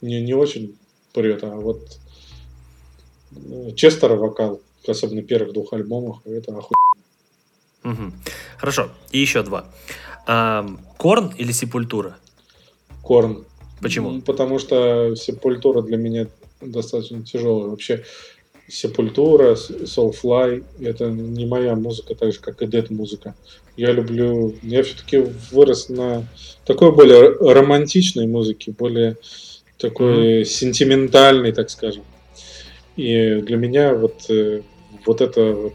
не, 0.00 0.20
не 0.20 0.34
очень 0.34 0.76
прет, 1.12 1.44
а 1.44 1.56
вот 1.56 1.98
э, 3.32 3.72
Честера 3.74 4.16
вокал, 4.16 4.60
особенно 4.86 5.22
первых 5.22 5.52
двух 5.52 5.72
альбомах, 5.72 6.20
это 6.24 6.52
охуенно. 6.56 6.74
Угу. 7.84 8.12
Хорошо, 8.58 8.90
и 9.10 9.18
еще 9.18 9.42
два. 9.42 9.66
Корн 10.96 11.34
или 11.38 11.52
Сепультура? 11.52 12.16
Корн. 13.02 13.44
Почему? 13.80 14.20
Потому 14.20 14.58
что 14.58 15.14
Сепультура 15.16 15.82
для 15.82 15.96
меня 15.96 16.28
достаточно 16.60 17.22
тяжелая. 17.22 17.70
Вообще, 17.70 18.04
Сепультура, 18.70 19.54
Soulfly— 19.54 20.64
это 20.80 21.10
не 21.10 21.46
моя 21.46 21.74
музыка, 21.74 22.14
так 22.14 22.32
же, 22.32 22.40
как 22.40 22.62
и 22.62 22.66
Dead 22.66 22.86
музыка. 22.90 23.34
Я 23.76 23.92
люблю... 23.92 24.54
Я 24.62 24.82
все-таки 24.82 25.18
вырос 25.50 25.88
на 25.88 26.26
такой 26.64 26.92
более 26.92 27.30
романтичной 27.30 28.26
музыке, 28.26 28.72
более 28.72 29.16
такой 29.78 30.42
mm-hmm. 30.42 30.44
сентиментальной, 30.44 31.52
так 31.52 31.70
скажем. 31.70 32.04
И 32.96 33.40
для 33.40 33.56
меня 33.56 33.94
вот, 33.94 34.26
э, 34.28 34.62
вот 35.06 35.20
эта 35.20 35.52
вот 35.52 35.74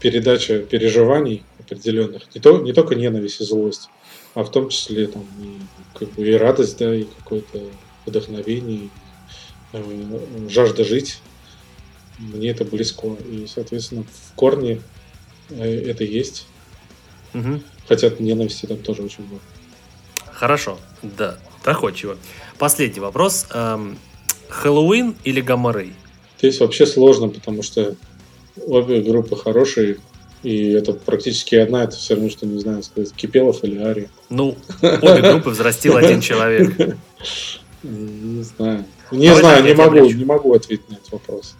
передача 0.00 0.60
переживаний 0.60 1.42
определенных, 1.58 2.22
не, 2.34 2.40
то, 2.40 2.58
не 2.58 2.72
только 2.72 2.94
ненависть 2.94 3.40
и 3.40 3.44
злость, 3.44 3.88
а 4.34 4.44
в 4.44 4.50
том 4.50 4.68
числе 4.68 5.08
там 5.08 5.24
и, 5.42 5.98
как 5.98 6.10
бы, 6.12 6.26
и 6.26 6.32
радость, 6.32 6.78
да, 6.78 6.94
и 6.94 7.04
какое-то 7.04 7.60
вдохновение, 8.04 8.84
и, 8.84 8.90
э, 9.72 10.48
жажда 10.48 10.84
жить. 10.84 11.18
Мне 12.18 12.50
это 12.50 12.64
близко. 12.64 13.08
И, 13.30 13.46
соответственно, 13.46 14.04
в 14.04 14.34
корне 14.34 14.80
э, 15.50 15.90
это 15.90 16.04
есть. 16.04 16.46
Угу. 17.34 17.60
Хотя 17.88 18.10
ненависти 18.18 18.66
там 18.66 18.78
тоже 18.78 19.02
очень 19.02 19.24
много. 19.24 19.40
Хорошо, 20.32 20.78
да, 21.02 21.38
доходчиво. 21.64 22.16
Последний 22.58 23.00
вопрос. 23.00 23.46
Эм, 23.52 23.98
Хэллоуин 24.48 25.16
или 25.24 25.40
Гаммарей? 25.40 25.92
Здесь 26.38 26.60
вообще 26.60 26.86
сложно, 26.86 27.28
потому 27.28 27.62
что 27.62 27.94
обе 28.66 29.00
группы 29.00 29.36
хорошие, 29.36 29.98
и 30.42 30.72
это 30.72 30.92
практически 30.92 31.54
одна, 31.54 31.84
это 31.84 31.96
все 31.96 32.14
равно, 32.14 32.30
что, 32.30 32.46
не 32.46 32.60
знаю, 32.60 32.82
сказать, 32.82 33.12
Кипелов 33.12 33.64
или 33.64 33.78
Ари. 33.82 34.08
Ну, 34.28 34.56
обе 34.82 35.22
группы 35.22 35.50
взрастил 35.50 35.96
один 35.96 36.20
человек. 36.20 36.96
Не 37.82 38.42
знаю. 38.42 38.84
Не 39.10 39.34
знаю, 39.34 39.64
не 39.64 39.74
могу, 39.74 40.10
не 40.10 40.24
могу 40.24 40.54
ответить 40.54 40.88
на 40.90 40.94
этот 40.94 41.12
вопрос. 41.12 41.54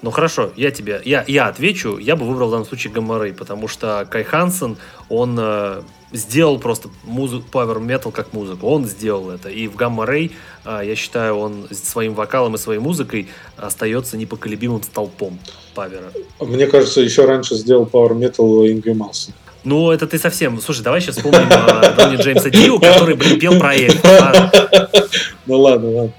Ну 0.00 0.10
хорошо, 0.10 0.52
я 0.56 0.70
тебе, 0.70 1.02
я, 1.04 1.24
я 1.26 1.48
отвечу, 1.48 1.98
я 1.98 2.14
бы 2.14 2.24
выбрал 2.24 2.48
в 2.48 2.50
данном 2.52 2.66
случае 2.66 2.92
Гаммарей, 2.92 3.32
потому 3.32 3.66
что 3.66 4.06
Кай 4.08 4.22
Хансен, 4.22 4.76
он 5.08 5.36
э, 5.40 5.82
сделал 6.12 6.60
просто 6.60 6.88
музыку, 7.02 7.46
Power 7.50 7.84
Metal 7.84 8.12
как 8.12 8.32
музыку, 8.32 8.68
он 8.68 8.86
сделал 8.86 9.30
это, 9.30 9.48
и 9.48 9.66
в 9.66 9.74
Гамма 9.74 10.06
Рэй, 10.06 10.30
э, 10.64 10.82
я 10.84 10.94
считаю, 10.94 11.34
он 11.34 11.66
своим 11.72 12.14
вокалом 12.14 12.54
и 12.54 12.58
своей 12.58 12.78
музыкой 12.78 13.28
остается 13.56 14.16
непоколебимым 14.16 14.84
столпом 14.84 15.38
power 15.74 16.01
а. 16.01 16.12
Мне 16.40 16.68
кажется, 16.68 17.00
еще 17.00 17.24
раньше 17.24 17.56
сделал 17.56 17.84
Power 17.84 18.12
Metal 18.12 18.70
Ингви 18.70 18.92
Мальмстин. 18.92 19.34
Ну, 19.64 19.90
это 19.90 20.06
ты 20.06 20.18
совсем... 20.18 20.60
Слушай, 20.60 20.82
давай 20.82 21.00
сейчас 21.00 21.16
вспомним 21.16 21.48
э, 21.50 21.94
Ронни 21.96 22.16
Джеймса 22.16 22.50
Дио, 22.50 22.78
который, 22.78 23.16
блин, 23.16 23.40
пел 23.40 23.58
проект. 23.58 24.04
А? 24.04 24.50
Ну 25.46 25.58
ладно, 25.60 25.90
ладно. 25.90 26.12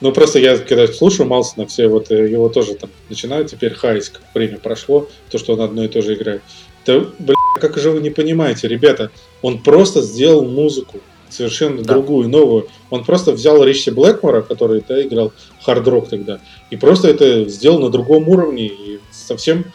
Ну, 0.00 0.12
просто 0.12 0.38
я, 0.38 0.56
когда 0.58 0.86
слушаю 0.86 1.28
Мальмстина, 1.28 1.66
все 1.66 1.88
вот 1.88 2.10
э, 2.10 2.30
его 2.30 2.48
тоже 2.48 2.74
там 2.74 2.90
начинают 3.08 3.50
теперь 3.50 3.74
хаять, 3.74 4.08
как 4.08 4.22
время 4.34 4.58
прошло, 4.58 5.08
то, 5.30 5.38
что 5.38 5.52
он 5.52 5.60
одно 5.60 5.84
и 5.84 5.88
то 5.88 6.00
же 6.00 6.14
играет. 6.14 6.42
Да, 6.86 7.04
бля, 7.18 7.34
как 7.60 7.76
же 7.76 7.90
вы 7.90 8.00
не 8.00 8.10
понимаете, 8.10 8.66
ребята, 8.66 9.10
он 9.42 9.62
просто 9.62 10.00
сделал 10.00 10.46
музыку, 10.46 11.00
совершенно 11.28 11.82
да. 11.82 11.94
другую, 11.94 12.28
новую. 12.28 12.68
Он 12.88 13.04
просто 13.04 13.32
взял 13.32 13.62
Ричи 13.62 13.90
Блэкмора, 13.90 14.40
который 14.40 14.82
да, 14.88 15.02
играл 15.02 15.32
хард-рок 15.62 16.08
тогда, 16.08 16.40
и 16.70 16.76
просто 16.76 17.08
это 17.08 17.46
сделал 17.48 17.78
на 17.78 17.90
другом 17.90 18.28
уровне, 18.28 18.66
и 18.66 19.00
совсем... 19.10 19.66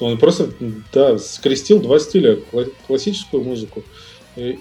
Он 0.00 0.18
просто, 0.18 0.48
да, 0.92 1.16
скрестил 1.18 1.78
два 1.78 2.00
стиля, 2.00 2.40
классическую 2.88 3.44
музыку 3.44 3.84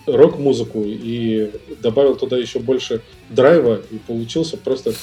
рок-музыку 0.05 0.83
и 0.85 1.51
добавил 1.81 2.15
туда 2.15 2.37
еще 2.37 2.59
больше 2.59 3.01
драйва, 3.29 3.81
и 3.89 3.97
получился 3.97 4.57
просто 4.57 4.93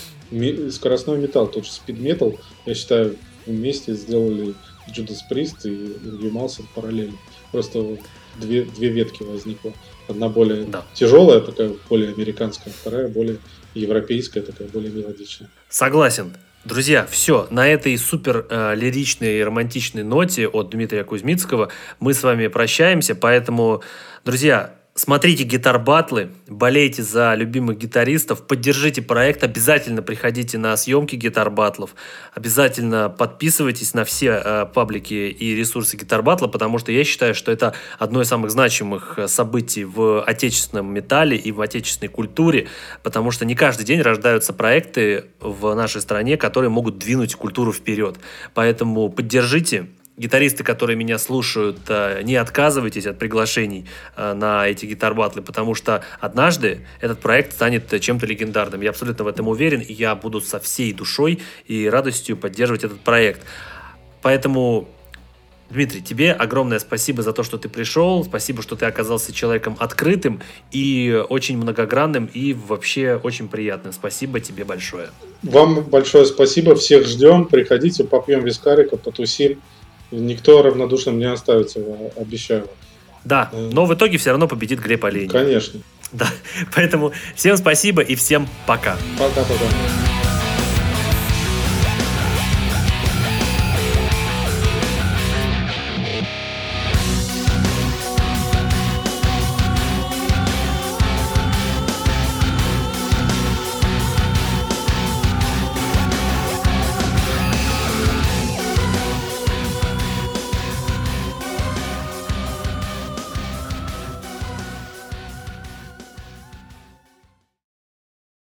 скоростной 0.70 1.18
металл. 1.18 1.48
Тот 1.48 1.64
же 1.64 1.70
Metal, 1.86 2.38
я 2.66 2.74
считаю, 2.74 3.16
вместе 3.46 3.94
сделали 3.94 4.54
Judas 4.88 5.18
Priest 5.30 5.64
и 5.64 6.08
Ингви 6.08 6.30
Малсон 6.30 6.66
параллельно. 6.74 7.16
Просто 7.52 7.98
две, 8.40 8.64
две 8.64 8.88
ветки 8.90 9.22
возникло. 9.22 9.72
Одна 10.06 10.28
более 10.28 10.64
да. 10.64 10.86
тяжелая, 10.94 11.40
такая 11.40 11.72
более 11.88 12.12
американская, 12.12 12.72
вторая 12.72 13.08
более 13.08 13.38
европейская, 13.74 14.40
такая 14.40 14.68
более 14.68 14.90
мелодичная. 14.90 15.50
Согласен. 15.68 16.34
Друзья, 16.64 17.06
все, 17.08 17.46
на 17.50 17.68
этой 17.68 17.96
супер 17.96 18.44
э, 18.50 18.74
лиричной 18.74 19.38
и 19.38 19.42
романтичной 19.42 20.02
ноте 20.02 20.48
от 20.48 20.70
Дмитрия 20.70 21.04
Кузьмицкого 21.04 21.70
мы 22.00 22.12
с 22.12 22.22
вами 22.22 22.48
прощаемся, 22.48 23.14
поэтому, 23.14 23.82
друзья, 24.24 24.74
Смотрите 24.98 25.44
гитар-батлы, 25.44 26.30
болейте 26.48 27.04
за 27.04 27.32
любимых 27.36 27.78
гитаристов, 27.78 28.44
поддержите 28.44 29.00
проект, 29.00 29.44
обязательно 29.44 30.02
приходите 30.02 30.58
на 30.58 30.76
съемки 30.76 31.14
гитар-батлов, 31.14 31.94
обязательно 32.34 33.08
подписывайтесь 33.08 33.94
на 33.94 34.04
все 34.04 34.42
э, 34.44 34.66
паблики 34.66 35.14
и 35.14 35.54
ресурсы 35.54 35.96
гитар-батла, 35.96 36.48
потому 36.48 36.78
что 36.78 36.90
я 36.90 37.04
считаю, 37.04 37.36
что 37.36 37.52
это 37.52 37.74
одно 38.00 38.22
из 38.22 38.26
самых 38.26 38.50
значимых 38.50 39.20
э, 39.20 39.28
событий 39.28 39.84
в 39.84 40.20
отечественном 40.20 40.92
металле 40.92 41.36
и 41.36 41.52
в 41.52 41.60
отечественной 41.60 42.10
культуре, 42.10 42.66
потому 43.04 43.30
что 43.30 43.44
не 43.44 43.54
каждый 43.54 43.84
день 43.84 44.02
рождаются 44.02 44.52
проекты 44.52 45.26
в 45.38 45.74
нашей 45.74 46.00
стране, 46.00 46.36
которые 46.36 46.70
могут 46.70 46.98
двинуть 46.98 47.36
культуру 47.36 47.72
вперед. 47.72 48.16
Поэтому 48.52 49.08
поддержите, 49.10 49.86
гитаристы, 50.18 50.64
которые 50.64 50.96
меня 50.96 51.18
слушают, 51.18 51.78
э, 51.88 52.22
не 52.22 52.36
отказывайтесь 52.36 53.06
от 53.06 53.18
приглашений 53.18 53.86
э, 54.16 54.34
на 54.34 54.68
эти 54.68 54.84
гитар-батлы, 54.84 55.42
потому 55.42 55.74
что 55.74 56.02
однажды 56.20 56.86
этот 57.00 57.20
проект 57.20 57.52
станет 57.52 58.00
чем-то 58.00 58.26
легендарным. 58.26 58.80
Я 58.80 58.90
абсолютно 58.90 59.24
в 59.24 59.28
этом 59.28 59.48
уверен, 59.48 59.80
и 59.80 59.92
я 59.92 60.14
буду 60.14 60.40
со 60.40 60.58
всей 60.58 60.92
душой 60.92 61.40
и 61.66 61.88
радостью 61.88 62.36
поддерживать 62.36 62.84
этот 62.84 63.00
проект. 63.00 63.42
Поэтому 64.20 64.88
Дмитрий, 65.70 66.00
тебе 66.00 66.32
огромное 66.32 66.78
спасибо 66.78 67.22
за 67.22 67.34
то, 67.34 67.42
что 67.42 67.58
ты 67.58 67.68
пришел, 67.68 68.24
спасибо, 68.24 68.62
что 68.62 68.74
ты 68.74 68.86
оказался 68.86 69.34
человеком 69.34 69.76
открытым 69.78 70.40
и 70.72 71.22
очень 71.28 71.58
многогранным 71.58 72.24
и 72.32 72.54
вообще 72.54 73.20
очень 73.22 73.48
приятным. 73.48 73.92
Спасибо 73.92 74.40
тебе 74.40 74.64
большое. 74.64 75.08
Вам 75.42 75.82
большое 75.82 76.24
спасибо, 76.24 76.74
всех 76.74 77.06
ждем, 77.06 77.44
приходите, 77.44 78.04
попьем 78.04 78.44
вискарика, 78.44 78.96
потусим. 78.96 79.60
Никто 80.10 80.62
равнодушным 80.62 81.18
не 81.18 81.26
оставится, 81.26 81.80
обещаю. 82.16 82.68
Да, 83.24 83.50
э. 83.52 83.70
но 83.72 83.84
в 83.84 83.94
итоге 83.94 84.16
все 84.18 84.30
равно 84.30 84.48
победит 84.48 84.80
Глеб 84.80 85.04
Олейник. 85.04 85.32
Конечно. 85.32 85.80
Да, 86.10 86.26
поэтому 86.74 87.12
всем 87.36 87.58
спасибо 87.58 88.00
и 88.00 88.14
всем 88.14 88.48
пока. 88.66 88.96
Пока-пока. 89.18 90.17